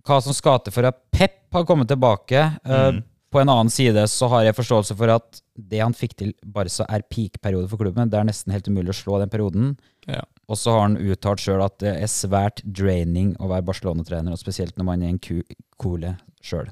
hva 0.05 0.17
som 0.21 0.35
skal 0.37 0.59
til 0.61 0.73
for 0.75 0.85
at 0.89 0.99
Pep 1.13 1.39
har 1.53 1.65
kommet 1.65 1.89
tilbake. 1.89 2.43
Mm. 2.65 3.01
På 3.31 3.39
en 3.39 3.49
annen 3.49 3.71
side 3.71 4.03
så 4.11 4.27
har 4.33 4.43
jeg 4.45 4.57
forståelse 4.57 4.95
for 4.99 5.13
at 5.13 5.39
det 5.55 5.79
han 5.79 5.95
fikk 5.95 6.17
til 6.19 6.33
Barca, 6.43 6.85
er 6.89 7.05
peak-periode 7.07 7.69
for 7.71 7.81
klubben. 7.81 8.09
Det 8.11 8.19
er 8.19 8.27
nesten 8.27 8.53
helt 8.53 8.67
umulig 8.67 8.93
å 8.93 8.97
slå 8.97 9.21
den 9.21 9.31
perioden. 9.31 9.73
Ja. 10.09 10.21
Og 10.51 10.59
så 10.59 10.73
har 10.75 10.83
han 10.83 10.99
uttalt 10.99 11.41
sjøl 11.41 11.63
at 11.63 11.77
det 11.83 11.95
er 11.95 12.11
svært 12.11 12.59
draining 12.65 13.33
å 13.39 13.47
være 13.51 13.65
Barcelona-trener, 13.69 14.35
og 14.35 14.41
spesielt 14.41 14.75
når 14.77 14.89
man 14.89 15.05
er 15.05 15.13
en 15.13 15.21
ku 15.21 15.39
kule 15.81 16.15
sjøl. 16.43 16.69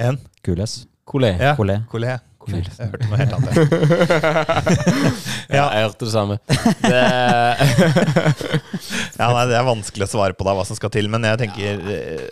En. 0.00 0.18
Kules. 0.42 0.84
Kule. 1.06 1.34
Ja. 1.36 1.52
Kule. 1.58 1.82
Kolé. 1.92 2.16
Kolé. 2.44 2.60
Jeg 2.64 2.90
hørte 2.92 3.08
noe 3.08 3.18
helt 3.20 3.34
annet. 3.38 3.54
Ja, 5.54 5.64
jeg 5.74 5.84
hørte 5.86 6.04
det 6.04 6.12
samme. 6.12 6.36
Det, 6.84 7.02
Ja, 9.18 9.28
nei, 9.32 9.44
Det 9.50 9.56
er 9.58 9.66
vanskelig 9.66 10.06
å 10.08 10.12
svare 10.14 10.36
på 10.36 10.46
da, 10.46 10.54
hva 10.58 10.64
som 10.68 10.76
skal 10.78 10.92
til, 10.94 11.08
men 11.12 11.24
jeg 11.26 11.40
tenker 11.44 11.84
eh, 11.94 12.24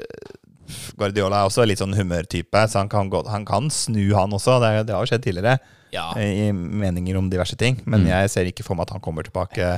Guardiola 0.99 1.43
er 1.43 1.49
også 1.51 1.65
litt 1.69 1.81
sånn 1.83 1.95
humørtype, 1.97 2.65
så 2.71 2.81
han 2.83 2.91
kan, 2.93 3.11
gå, 3.13 3.23
han 3.31 3.45
kan 3.49 3.69
snu, 3.73 4.03
han 4.17 4.33
også. 4.37 4.59
Det, 4.63 4.71
det 4.89 4.95
har 4.97 5.05
jo 5.05 5.11
skjedd 5.13 5.25
tidligere, 5.27 5.57
ja. 5.95 6.07
eh, 6.17 6.47
i 6.49 6.53
meninger 6.53 7.19
om 7.21 7.29
diverse 7.33 7.57
ting. 7.61 7.81
Men 7.85 8.05
Mm. 8.07 8.11
jeg 8.15 8.33
ser 8.33 8.49
ikke 8.51 8.65
for 8.67 8.75
meg 8.79 8.89
at 8.89 8.95
han 8.97 9.05
kommer 9.05 9.27
tilbake. 9.27 9.75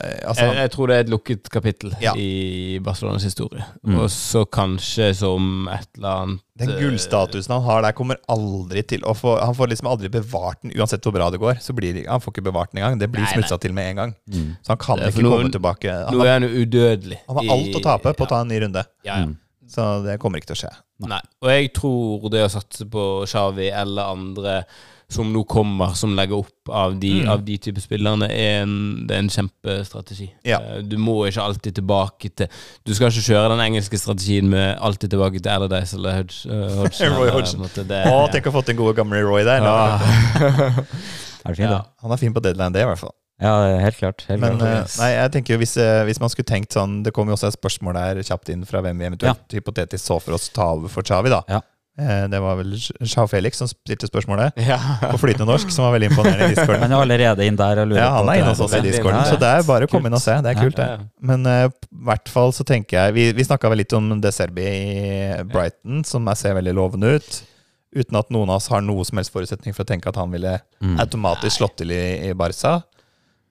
Eh, 0.00 0.28
altså, 0.28 0.44
Jeg, 0.48 0.56
jeg 0.62 0.70
tror 0.74 0.90
det 0.90 0.96
er 0.96 1.04
et 1.04 1.10
lukket 1.12 1.50
kapittel 1.50 1.92
Ja. 2.02 2.12
i 2.16 2.78
Barcelonas 2.84 3.24
historie. 3.26 3.64
Mm. 3.86 3.98
Og 4.00 4.10
så 4.10 4.44
kanskje 4.46 5.12
som 5.18 5.68
et 5.72 5.88
eller 5.96 6.08
annet 6.24 6.40
den 6.58 6.70
eh, 6.70 6.80
gullstatusen 6.80 7.50
han 7.56 7.62
har 7.66 7.82
der, 7.82 7.92
kommer 7.98 8.18
aldri 8.30 8.82
til 8.86 9.02
å 9.04 9.14
få 9.18 9.36
Han 9.42 9.54
får 9.58 9.72
liksom 9.72 9.88
aldri 9.90 10.08
bevart 10.14 10.60
den, 10.62 10.70
uansett 10.78 11.02
hvor 11.02 11.14
bra 11.16 11.30
det 11.34 11.40
går. 11.42 11.58
Så 11.60 11.74
blir 11.74 11.94
det, 11.94 12.06
Han 12.08 12.20
får 12.22 12.34
ikke 12.36 12.46
bevart 12.50 12.72
den 12.72 12.82
engang. 12.82 12.98
Det 12.98 13.10
blir 13.10 13.24
Nei, 13.26 13.32
smutsa 13.34 13.58
til 13.62 13.74
med 13.74 13.90
en 13.92 13.96
gang. 14.02 14.14
Mm. 14.30 14.50
Så 14.62 14.74
han 14.74 14.78
kan 14.78 14.98
ikke 15.02 15.22
noen- 15.24 15.38
komme 15.48 15.54
tilbake. 15.58 15.90
Han 15.90 16.14
Nå 16.14 16.24
er 16.24 16.32
han 16.38 16.44
udødelig. 16.50 17.18
han 17.26 17.36
har 17.40 17.54
alt 17.56 17.74
å 17.80 17.82
tape 17.82 18.14
på 18.14 18.26
å 18.26 18.28
ta 18.28 18.40
en 18.40 18.48
ny 18.48 18.60
runde. 18.66 18.84
Ja, 19.04 19.18
ja. 19.18 19.24
Mm. 19.26 19.38
Så 19.74 20.04
det 20.04 20.18
kommer 20.20 20.38
ikke 20.38 20.52
til 20.52 20.58
å 20.58 20.62
skje. 20.66 20.72
Nei. 21.08 21.20
Og 21.42 21.48
jeg 21.50 21.72
tror 21.74 22.28
det 22.30 22.44
å 22.44 22.50
satse 22.52 22.84
på 22.86 23.24
Xavi 23.26 23.70
eller 23.74 24.12
andre 24.14 24.64
som 25.08 25.32
nå 25.32 25.42
kommer, 25.46 25.94
som 25.94 26.14
legger 26.16 26.38
opp 26.38 26.70
av 26.70 26.98
de, 26.98 27.10
Mm. 27.22 27.28
av 27.30 27.44
de 27.44 27.56
type 27.58 27.80
spillerne, 27.80 28.28
er 28.30 28.62
en, 28.62 29.06
det 29.06 29.14
er 29.16 29.18
en 29.22 29.28
kjempestrategi. 29.28 30.30
Ja. 30.44 30.58
Eh, 30.60 30.82
Du 30.82 30.96
må 30.96 31.26
ikke 31.28 31.42
alltid 31.42 31.74
tilbake 31.74 32.30
til 32.34 32.48
Du 32.84 32.94
skal 32.94 33.08
ikke 33.08 33.26
kjøre 33.34 33.48
den 33.56 33.60
engelske 33.60 33.98
strategien 33.98 34.48
med 34.48 34.78
alltid 34.80 35.10
tilbake 35.10 35.40
til 35.42 35.50
Allardyce 35.52 35.94
eller 35.94 36.16
Hodge. 36.16 36.46
uh, 36.50 36.76
Hodgson, 36.82 37.12
Roy 37.18 37.28
Hodgson. 37.30 37.60
måte 37.60 37.86
det- 37.86 38.06
Å, 38.06 38.28
tenk 38.32 38.44
å 38.46 38.50
ha 38.52 38.60
fått 38.60 38.66
den 38.66 38.76
gode 38.76 38.94
gamle 38.96 39.22
Roy 39.22 39.44
der. 39.44 39.62
Ja. 39.62 39.98
Er 41.46 41.54
fin, 41.54 41.68
Ja. 41.68 41.82
Han 42.02 42.10
er 42.12 42.16
fin 42.16 42.32
på 42.32 42.40
deadline 42.40 42.72
day, 42.72 42.82
i 42.82 42.86
hvert 42.88 42.98
fall. 42.98 43.12
Ja, 43.42 43.78
helt 43.82 43.96
klart. 43.98 44.22
Helt 44.28 44.40
Men 44.40 44.58
klart. 44.58 44.68
eh, 44.70 44.80
yes. 44.84 44.98
nei, 45.00 45.10
jeg 45.10 45.32
tenker 45.32 45.54
jo 45.54 45.58
hvis, 45.58 45.76
eh, 45.76 46.04
hvis 46.06 46.20
man 46.22 46.30
skulle 46.30 46.46
tenkt 46.46 46.70
sånn 46.72 47.02
Det 47.02 47.12
kom 47.12 47.26
jo 47.28 47.34
også 47.34 47.48
et 47.50 47.56
spørsmål 47.58 47.94
der 47.98 48.22
kjapt 48.22 48.48
inn 48.54 48.64
fra 48.64 48.80
hvem 48.80 48.96
vi 49.02 49.04
eventuelt 49.10 49.50
hypotetisk 49.52 50.00
så 50.06 50.20
for 50.22 50.34
oss 50.38 50.48
ta 50.54 50.68
over 50.72 50.88
for 50.88 51.02
Chavi, 51.02 51.28
da. 51.28 51.42
Ja. 51.50 51.60
Eh, 51.96 52.24
Det 52.26 52.40
var 52.42 52.56
vel 52.58 52.72
Sjau 53.06 53.26
Felix 53.30 53.56
som 53.60 53.68
stilte 53.70 54.08
spørsmålet 54.10 54.56
Ja. 54.72 54.78
på 55.12 55.18
flytende 55.22 55.46
norsk, 55.46 55.70
som 55.70 55.84
var 55.86 55.92
veldig 55.94 56.08
imponerende 56.10 56.48
i 56.50 56.54
discorden. 56.56 56.82
Han 56.82 56.92
er 56.96 57.02
allerede 57.04 57.46
inn 57.46 57.56
der 57.60 57.78
og 57.84 57.88
lurer 57.92 58.00
Ja, 58.02 58.08
han 58.16 58.28
er 58.32 58.40
inne 58.40 58.50
hos 58.50 58.60
oss 58.66 58.74
i 58.74 58.80
discorden, 58.82 59.22
så 59.30 59.38
det 59.38 59.50
er 59.52 59.62
bare 59.68 59.86
å 59.86 59.90
komme 59.92 60.10
inn 60.10 60.16
og 60.18 60.22
se. 60.24 60.34
Det 60.42 60.50
er 60.56 60.58
kult, 60.58 60.76
det. 60.80 60.88
Men 61.22 61.46
i 61.46 61.56
i 61.68 62.06
hvert 62.10 62.28
fall 62.28 62.50
så 62.52 62.64
tenker 62.66 62.98
jeg 62.98 63.14
Vi, 63.14 63.22
vi 63.38 63.44
snakka 63.46 63.70
vel 63.70 63.78
litt 63.80 63.92
om 63.96 64.10
De 64.20 64.32
Serbi 64.34 64.64
i 64.66 65.42
Brighton, 65.48 66.02
som 66.04 66.26
jeg 66.32 66.36
ser 66.42 66.54
veldig 66.58 66.74
lovende 66.76 67.14
ut. 67.16 67.42
Uten 67.94 68.18
at 68.18 68.28
noen 68.34 68.50
av 68.50 68.56
oss 68.58 68.66
har 68.74 68.82
noe 68.82 69.04
som 69.06 69.16
helst 69.20 69.30
forutsetning 69.32 69.72
for 69.72 69.84
å 69.86 69.88
tenke 69.92 70.08
at 70.10 70.16
han 70.18 70.32
ville 70.34 70.58
Mm. 70.82 70.98
automatisk 71.00 71.56
slått 71.62 71.76
til 71.78 71.92
i, 71.94 72.28
i 72.28 72.32
Barca. 72.36 72.82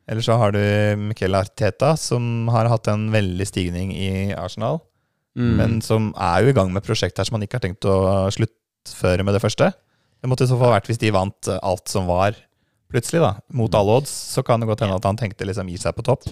Eller 0.05 0.21
så 0.21 0.35
har 0.37 0.51
du 0.51 0.59
Miquel 0.99 1.33
Arteta, 1.33 1.95
som 1.97 2.49
har 2.51 2.67
hatt 2.69 2.87
en 2.91 3.07
veldig 3.09 3.47
stigning 3.47 3.93
i 3.95 4.33
Arsenal. 4.35 4.81
Mm. 5.39 5.53
Men 5.57 5.77
som 5.86 6.11
er 6.19 6.43
jo 6.43 6.51
i 6.51 6.55
gang 6.55 6.71
med 6.73 6.86
prosjekt 6.86 7.17
her 7.17 7.27
som 7.27 7.38
man 7.38 7.45
ikke 7.45 7.57
har 7.57 7.65
tenkt 7.65 7.88
å 7.89 8.29
sluttføre 8.34 9.25
med 9.25 9.38
det 9.38 9.41
første. 9.43 9.71
Det 10.23 10.29
måtte 10.31 10.45
i 10.45 10.51
så 10.51 10.57
fall 10.59 10.75
vært 10.75 10.89
hvis 10.91 11.01
de 11.01 11.11
vant 11.13 11.49
alt 11.59 11.89
som 11.91 12.05
var, 12.07 12.38
plutselig, 12.93 13.23
da. 13.23 13.34
Mot 13.57 13.73
alle 13.75 13.97
odds. 13.99 14.11
Så 14.36 14.43
kan 14.45 14.61
det 14.61 14.69
godt 14.69 14.86
hende 14.86 14.99
at 14.99 15.07
han 15.09 15.17
tenkte 15.19 15.47
liksom 15.49 15.71
gi 15.71 15.79
seg 15.81 15.95
på 15.97 16.05
topp. 16.05 16.29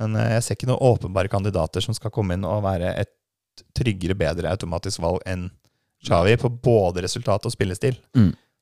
Men 0.00 0.16
eh, 0.16 0.34
jeg 0.36 0.44
ser 0.44 0.58
ikke 0.58 0.70
noen 0.70 0.84
åpenbare 0.94 1.30
kandidater 1.32 1.84
som 1.84 1.96
skal 1.96 2.12
komme 2.14 2.38
inn 2.38 2.46
og 2.48 2.64
være 2.64 2.94
et 3.02 3.12
tryggere, 3.76 4.16
bedre 4.18 4.52
automatisk 4.54 5.02
valg 5.02 5.24
enn 5.28 5.48
Xavi 6.06 6.36
på 6.38 6.50
både 6.62 7.02
resultat 7.02 7.46
og 7.48 7.52
spillestil. 7.54 7.98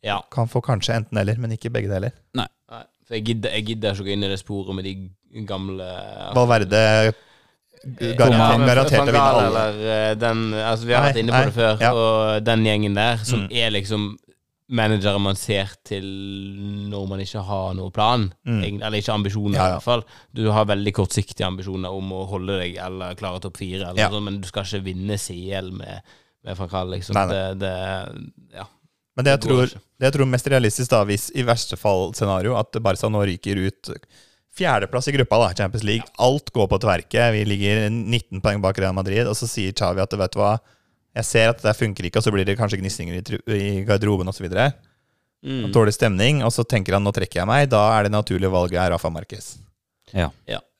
ja. 0.07 0.19
Kan 0.33 0.49
få 0.49 0.63
kanskje 0.65 0.95
enten 0.97 1.19
eller, 1.21 1.37
men 1.41 1.53
ikke 1.53 1.71
begge 1.73 1.91
deler. 1.93 2.15
Nei, 2.39 2.49
for 3.07 3.19
jeg 3.19 3.27
gidder, 3.29 3.53
jeg 3.55 3.67
gidder 3.71 3.93
ikke 3.93 4.03
å 4.03 4.09
gå 4.09 4.15
inn 4.17 4.27
i 4.27 4.31
det 4.33 4.39
sporet 4.41 4.77
med 4.79 4.87
de 4.89 5.45
gamle 5.47 5.87
Valverde 6.35 6.81
garantert, 7.85 8.67
garantert 8.67 9.01
å 9.01 9.07
vinne 9.07 9.23
alle. 9.23 9.47
Eller, 9.47 9.81
eh, 10.11 10.15
den, 10.21 10.45
altså, 10.55 10.87
vi 10.89 10.93
har 10.97 11.03
Nei, 11.05 11.11
vært 11.13 11.21
inne 11.23 11.33
på 11.33 11.41
nei, 11.41 11.51
det 11.51 11.55
før, 11.55 11.81
ja. 11.81 11.91
og 11.95 12.45
den 12.45 12.65
gjengen 12.65 12.95
der, 12.95 13.17
som 13.25 13.41
Mm. 13.47 13.49
er 13.53 13.71
liksom 13.71 14.17
managere 14.69 15.21
man 15.23 15.37
ser 15.39 15.71
til 15.87 16.03
når 16.91 17.05
man 17.09 17.21
ikke 17.23 17.43
har 17.47 17.75
noe 17.79 17.91
plan. 17.95 18.33
Mm. 18.47 18.81
Eller 18.83 18.99
ikke 18.99 19.15
ambisjoner, 19.15 19.55
Ja, 19.55 19.63
ja. 19.63 19.69
i 19.69 19.73
hvert 19.77 19.85
fall. 19.87 20.05
Du 20.35 20.51
har 20.51 20.65
veldig 20.67 20.93
kortsiktige 20.93 21.47
ambisjoner 21.47 21.93
om 21.95 22.11
å 22.13 22.27
holde 22.27 22.59
deg 22.59 22.77
eller 22.83 23.15
klare 23.15 23.41
topp 23.41 23.57
fire, 23.59 23.91
eller 23.91 24.01
Ja. 24.01 24.09
sånn, 24.11 24.25
men 24.25 24.41
du 24.41 24.49
skal 24.49 24.65
ikke 24.65 24.83
vinne 24.85 25.17
CL 25.19 25.71
med, 25.71 26.03
med 26.45 26.57
Frank 26.57 26.73
Hall, 26.73 26.89
liksom. 26.91 27.15
Nei, 27.15 27.27
nei. 27.27 27.55
Det, 27.55 27.59
det, 27.61 28.57
ja. 28.59 28.67
Men 29.17 29.25
det 29.25 29.31
jeg, 29.37 29.41
tror, 29.47 29.67
det 29.67 30.05
jeg 30.11 30.13
tror 30.13 30.27
mest 30.29 30.47
realistisk, 30.53 30.91
da, 30.91 31.05
hvis 31.05 31.31
i 31.35 31.43
verste 31.47 31.79
fall 31.79 32.13
scenario, 32.13 32.57
at 32.59 32.73
Barca 32.83 33.09
nå 33.09 33.23
ryker 33.25 33.57
ut 33.69 33.89
fjerdeplass 34.57 35.09
i 35.11 35.15
gruppa, 35.17 35.39
da, 35.43 35.51
Champions 35.59 35.85
League. 35.85 36.07
Alt 36.23 36.51
går 36.55 36.69
på 36.73 36.79
tverke. 36.83 37.29
Vi 37.35 37.45
ligger 37.49 37.87
19 37.91 38.41
poeng 38.45 38.63
bak 38.65 38.79
Real 38.83 38.97
Madrid, 38.97 39.27
og 39.29 39.37
så 39.39 39.49
sier 39.51 39.75
Xavi 39.77 40.03
at 40.05 40.17
vet 40.17 40.33
du 40.37 40.41
hva, 40.41 40.55
jeg 41.17 41.25
ser 41.29 41.49
at 41.53 41.63
det 41.65 41.73
funker 41.79 42.09
ikke, 42.09 42.21
og 42.21 42.27
så 42.27 42.33
blir 42.35 42.45
det 42.49 42.59
kanskje 42.59 42.79
gnisninger 42.81 43.17
i, 43.17 43.41
i 43.57 43.69
garderoben 43.89 44.29
osv. 44.29 44.49
Mm. 45.47 45.71
Dårlig 45.73 45.95
stemning, 45.97 46.43
og 46.45 46.53
så 46.53 46.65
tenker 46.69 46.97
han 46.97 47.05
nå 47.07 47.13
trekker 47.17 47.41
jeg 47.43 47.49
meg. 47.49 47.69
Da 47.73 47.83
er 47.97 48.09
det 48.09 48.13
naturlige 48.17 48.53
valget 48.53 48.81
er 48.83 48.93
Rafa 48.97 49.13
Marquez. 49.13 49.55
Ja. 50.13 50.29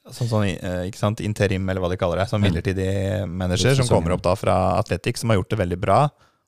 Sånn, 0.07 0.29
sånn 0.31 0.45
eh, 0.47 0.85
ikke 0.91 1.01
sant, 1.01 1.21
interim, 1.25 1.65
eller 1.69 1.83
hva 1.83 1.89
de 1.91 1.99
kaller 2.01 2.21
det. 2.23 2.29
Sånn 2.31 2.45
midlertidig 2.45 2.91
manager, 3.27 3.75
som 3.79 3.89
kommer 3.91 4.15
opp 4.15 4.23
da 4.27 4.37
fra 4.39 4.57
Atletic, 4.79 5.19
som 5.19 5.33
har 5.33 5.41
gjort 5.41 5.51
det 5.55 5.61
veldig 5.65 5.79
bra. 5.83 6.01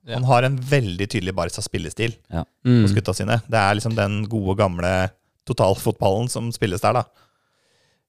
Ja. 0.07 0.15
Han 0.17 0.29
har 0.29 0.47
en 0.47 0.57
veldig 0.63 1.09
tydelig 1.11 1.35
Barca-spillestil 1.37 2.15
Mm. 2.31 2.83
hos 2.85 2.93
gutta 2.97 3.13
sine. 3.15 3.41
Det 3.49 3.59
er 3.59 3.75
liksom 3.75 3.97
den 3.97 4.23
gode, 4.31 4.55
gamle 4.61 4.93
totalfotballen 5.49 6.29
som 6.33 6.53
spilles 6.55 6.85
der, 6.85 7.01
da. 7.01 7.25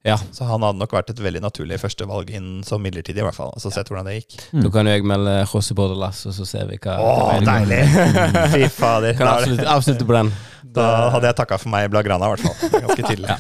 Ja. 0.08 0.16
Så 0.32 0.46
han 0.48 0.64
hadde 0.64 0.80
nok 0.80 0.94
vært 0.96 1.10
et 1.12 1.18
veldig 1.20 1.42
naturlig 1.44 1.76
førstevalg 1.82 2.30
inn 2.32 2.62
som 2.64 2.80
midlertidig, 2.80 3.20
i 3.20 3.26
hvert 3.26 3.36
fall. 3.36 3.50
Så 3.60 3.68
sett 3.76 3.90
hvordan 3.92 4.08
det 4.08 4.14
gikk. 4.22 4.38
Da 4.56 4.70
kan 4.72 4.88
jo 4.88 4.94
jeg 4.96 5.04
melde 5.08 5.34
José 5.52 5.76
Bordelas, 5.76 6.22
og 6.30 6.36
så 6.38 6.46
ser 6.48 6.70
vi 6.70 6.78
hva 6.80 6.94
Å, 7.04 7.10
hva 7.10 7.26
veien 7.34 7.50
går. 7.50 7.50
deilig! 7.50 7.82
Fy 8.54 8.70
fader. 8.78 9.18
Kan 9.20 9.28
er 9.28 9.42
avslutte, 9.42 9.66
avslutte 9.74 10.08
på 10.08 10.16
den. 10.16 10.32
da 10.78 10.86
hadde 11.18 11.28
jeg 11.28 11.38
takka 11.42 11.58
for 11.60 11.74
meg 11.74 11.90
i 11.90 11.92
Blagrana, 11.92 12.30
i 12.30 12.38
hvert 12.38 12.46
fall. 12.48 12.80
Ganske 12.86 13.10
tidlig. 13.10 13.28
Da, 13.28 13.36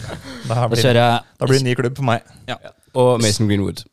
Da 0.50 0.68
blir, 0.68 0.84
da, 0.84 0.89
jeg 0.91 1.39
da 1.39 1.47
blir 1.47 1.56
det 1.56 1.62
en 1.64 1.70
ny 1.72 1.78
klubb 1.80 1.95
for 2.02 2.10
meg. 2.12 2.28
Og 3.00 3.14
Mason 3.24 3.47
Greenwood. 3.47 3.86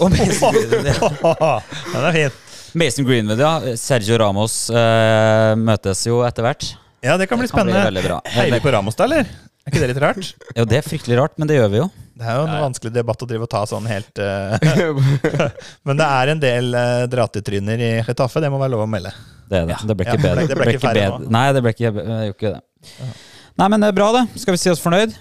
Og 0.00 0.14
Mason 0.16 0.54
Greenwood, 0.56 0.88
ja. 0.94 1.52
Den 1.92 2.08
er 2.08 2.16
fin. 2.16 2.40
Mason 2.80 3.04
Greenwood, 3.06 3.44
ja. 3.44 3.52
Sergio 3.78 4.16
Ramos 4.24 4.56
eh, 4.72 5.52
møtes 5.60 6.06
jo 6.08 6.22
etter 6.24 6.48
hvert. 6.48 6.70
Ja, 7.04 7.18
det 7.20 7.28
kan 7.28 7.36
bli 7.36 7.50
Det 7.50 7.52
kan 7.52 7.68
spennende. 7.68 8.00
Bli. 8.00 8.20
Heier 8.32 8.54
vi 8.56 8.62
på 8.64 8.72
Ramos, 8.72 8.96
da, 8.96 9.04
eller? 9.10 9.28
Er 9.64 9.72
ikke 9.72 9.80
det 9.80 9.90
litt 9.94 10.00
rart? 10.04 10.30
Jo, 10.58 10.64
det 10.68 10.76
er 10.80 10.84
fryktelig 10.84 11.16
rart, 11.20 11.36
men 11.40 11.48
det 11.48 11.56
gjør 11.56 11.70
vi 11.72 11.78
jo. 11.80 11.86
Det 12.14 12.26
er 12.28 12.36
jo 12.38 12.42
en 12.44 12.52
Ja, 12.52 12.58
ja. 12.60 12.64
vanskelig 12.66 12.92
debatt 12.94 13.22
å 13.24 13.28
drive 13.30 13.46
og 13.46 13.50
ta 13.50 13.62
sånn 13.66 13.86
helt 13.90 14.20
uh, 14.22 14.54
Men 15.88 15.98
det 15.98 16.06
er 16.20 16.32
en 16.34 16.42
del 16.42 16.68
uh, 16.76 17.04
dratetryner 17.10 17.80
i 17.82 17.92
Chetaffe, 18.06 18.42
det 18.44 18.52
må 18.52 18.60
være 18.60 18.74
lov 18.76 18.84
å 18.84 18.90
melde. 18.90 19.10
Det 19.50 19.60
er 19.62 19.70
det. 19.72 19.78
Det 19.88 19.96
ble 19.98 20.06
ikke 20.06 20.18
Ja, 20.20 20.24
bedre. 20.28 20.46
det 20.50 20.58
ble 20.60 20.72
ikke 20.76 20.84
færre 20.86 21.06
nå. 21.16 21.30
Nei, 21.34 21.46
det 21.56 21.62
ble 21.64 21.72
ikke, 21.74 21.90
det 21.96 22.04
gjorde 22.08 22.34
ikke 22.36 22.52
det. 22.54 23.14
Nei, 23.60 23.68
men 23.70 23.82
det 23.84 23.90
er 23.92 23.96
bra, 23.96 24.10
det. 24.18 24.24
Skal 24.42 24.56
vi 24.56 24.60
si 24.62 24.70
oss 24.72 24.82
fornøyd? 24.82 25.16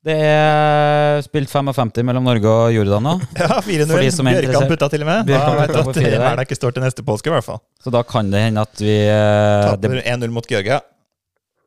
Det 0.00 0.14
er 0.16 1.18
spilt 1.26 1.50
55 1.52 1.98
mellom 2.08 2.24
Norge 2.24 2.48
og 2.48 2.70
Jordan 2.72 3.04
nå, 3.04 3.10
Ja, 3.36 3.58
4-0. 3.60 3.90
For 3.90 4.00
de 4.00 4.12
som 4.14 4.30
er 4.30 4.38
Bjørkan 4.46 4.70
putta 4.70 4.88
til 4.94 5.02
og 5.04 5.10
med. 5.10 5.28
Da 5.28 5.40
vet 5.58 5.74
du 5.74 5.80
at 5.82 5.98
det 5.98 6.12
der. 6.14 6.40
Ikke 6.46 6.56
står 6.56 6.72
til 6.76 6.84
neste 6.86 7.04
påske, 7.04 7.28
i 7.28 7.34
hvert 7.34 7.44
fall. 7.44 7.60
så 7.84 7.92
da 7.92 8.00
kan 8.08 8.30
det 8.32 8.40
hende 8.46 8.64
at 8.64 8.80
vi 8.80 8.94
eh, 8.96 9.66
Taper 9.68 9.98
1-0 10.00 10.32
mot 10.32 10.48
Georgia. 10.48 10.80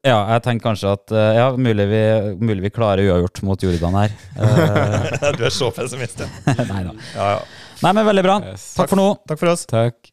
Ja, 0.04 0.18
jeg 0.34 0.43
tenker 0.43 0.66
kanskje 0.68 0.89
at 0.97 1.12
eh, 1.16 1.30
Ja, 1.38 1.45
mulig 1.56 1.86
vi, 1.88 1.99
mulig 2.43 2.66
vi 2.66 2.72
klarer 2.76 3.08
uavgjort 3.08 3.39
mot 3.47 3.64
Jordan 3.64 3.95
her. 4.01 4.16
Eh, 5.24 5.30
du 5.38 5.45
er 5.47 5.54
så 5.54 5.70
pessimist, 5.72 6.20
ja. 6.20 6.28
nei 6.74 6.82
da. 6.84 6.95
ja, 7.16 7.28
ja. 7.38 7.43
Nei, 7.84 7.91
men 7.95 8.06
veldig 8.08 8.24
bra. 8.26 8.36
Yes. 8.51 8.74
Takk 8.78 8.91
for 8.91 8.99
nå. 8.99 9.08
Takk 9.28 9.39
for 9.39 9.51
oss. 9.54 9.64
Takk. 9.68 10.12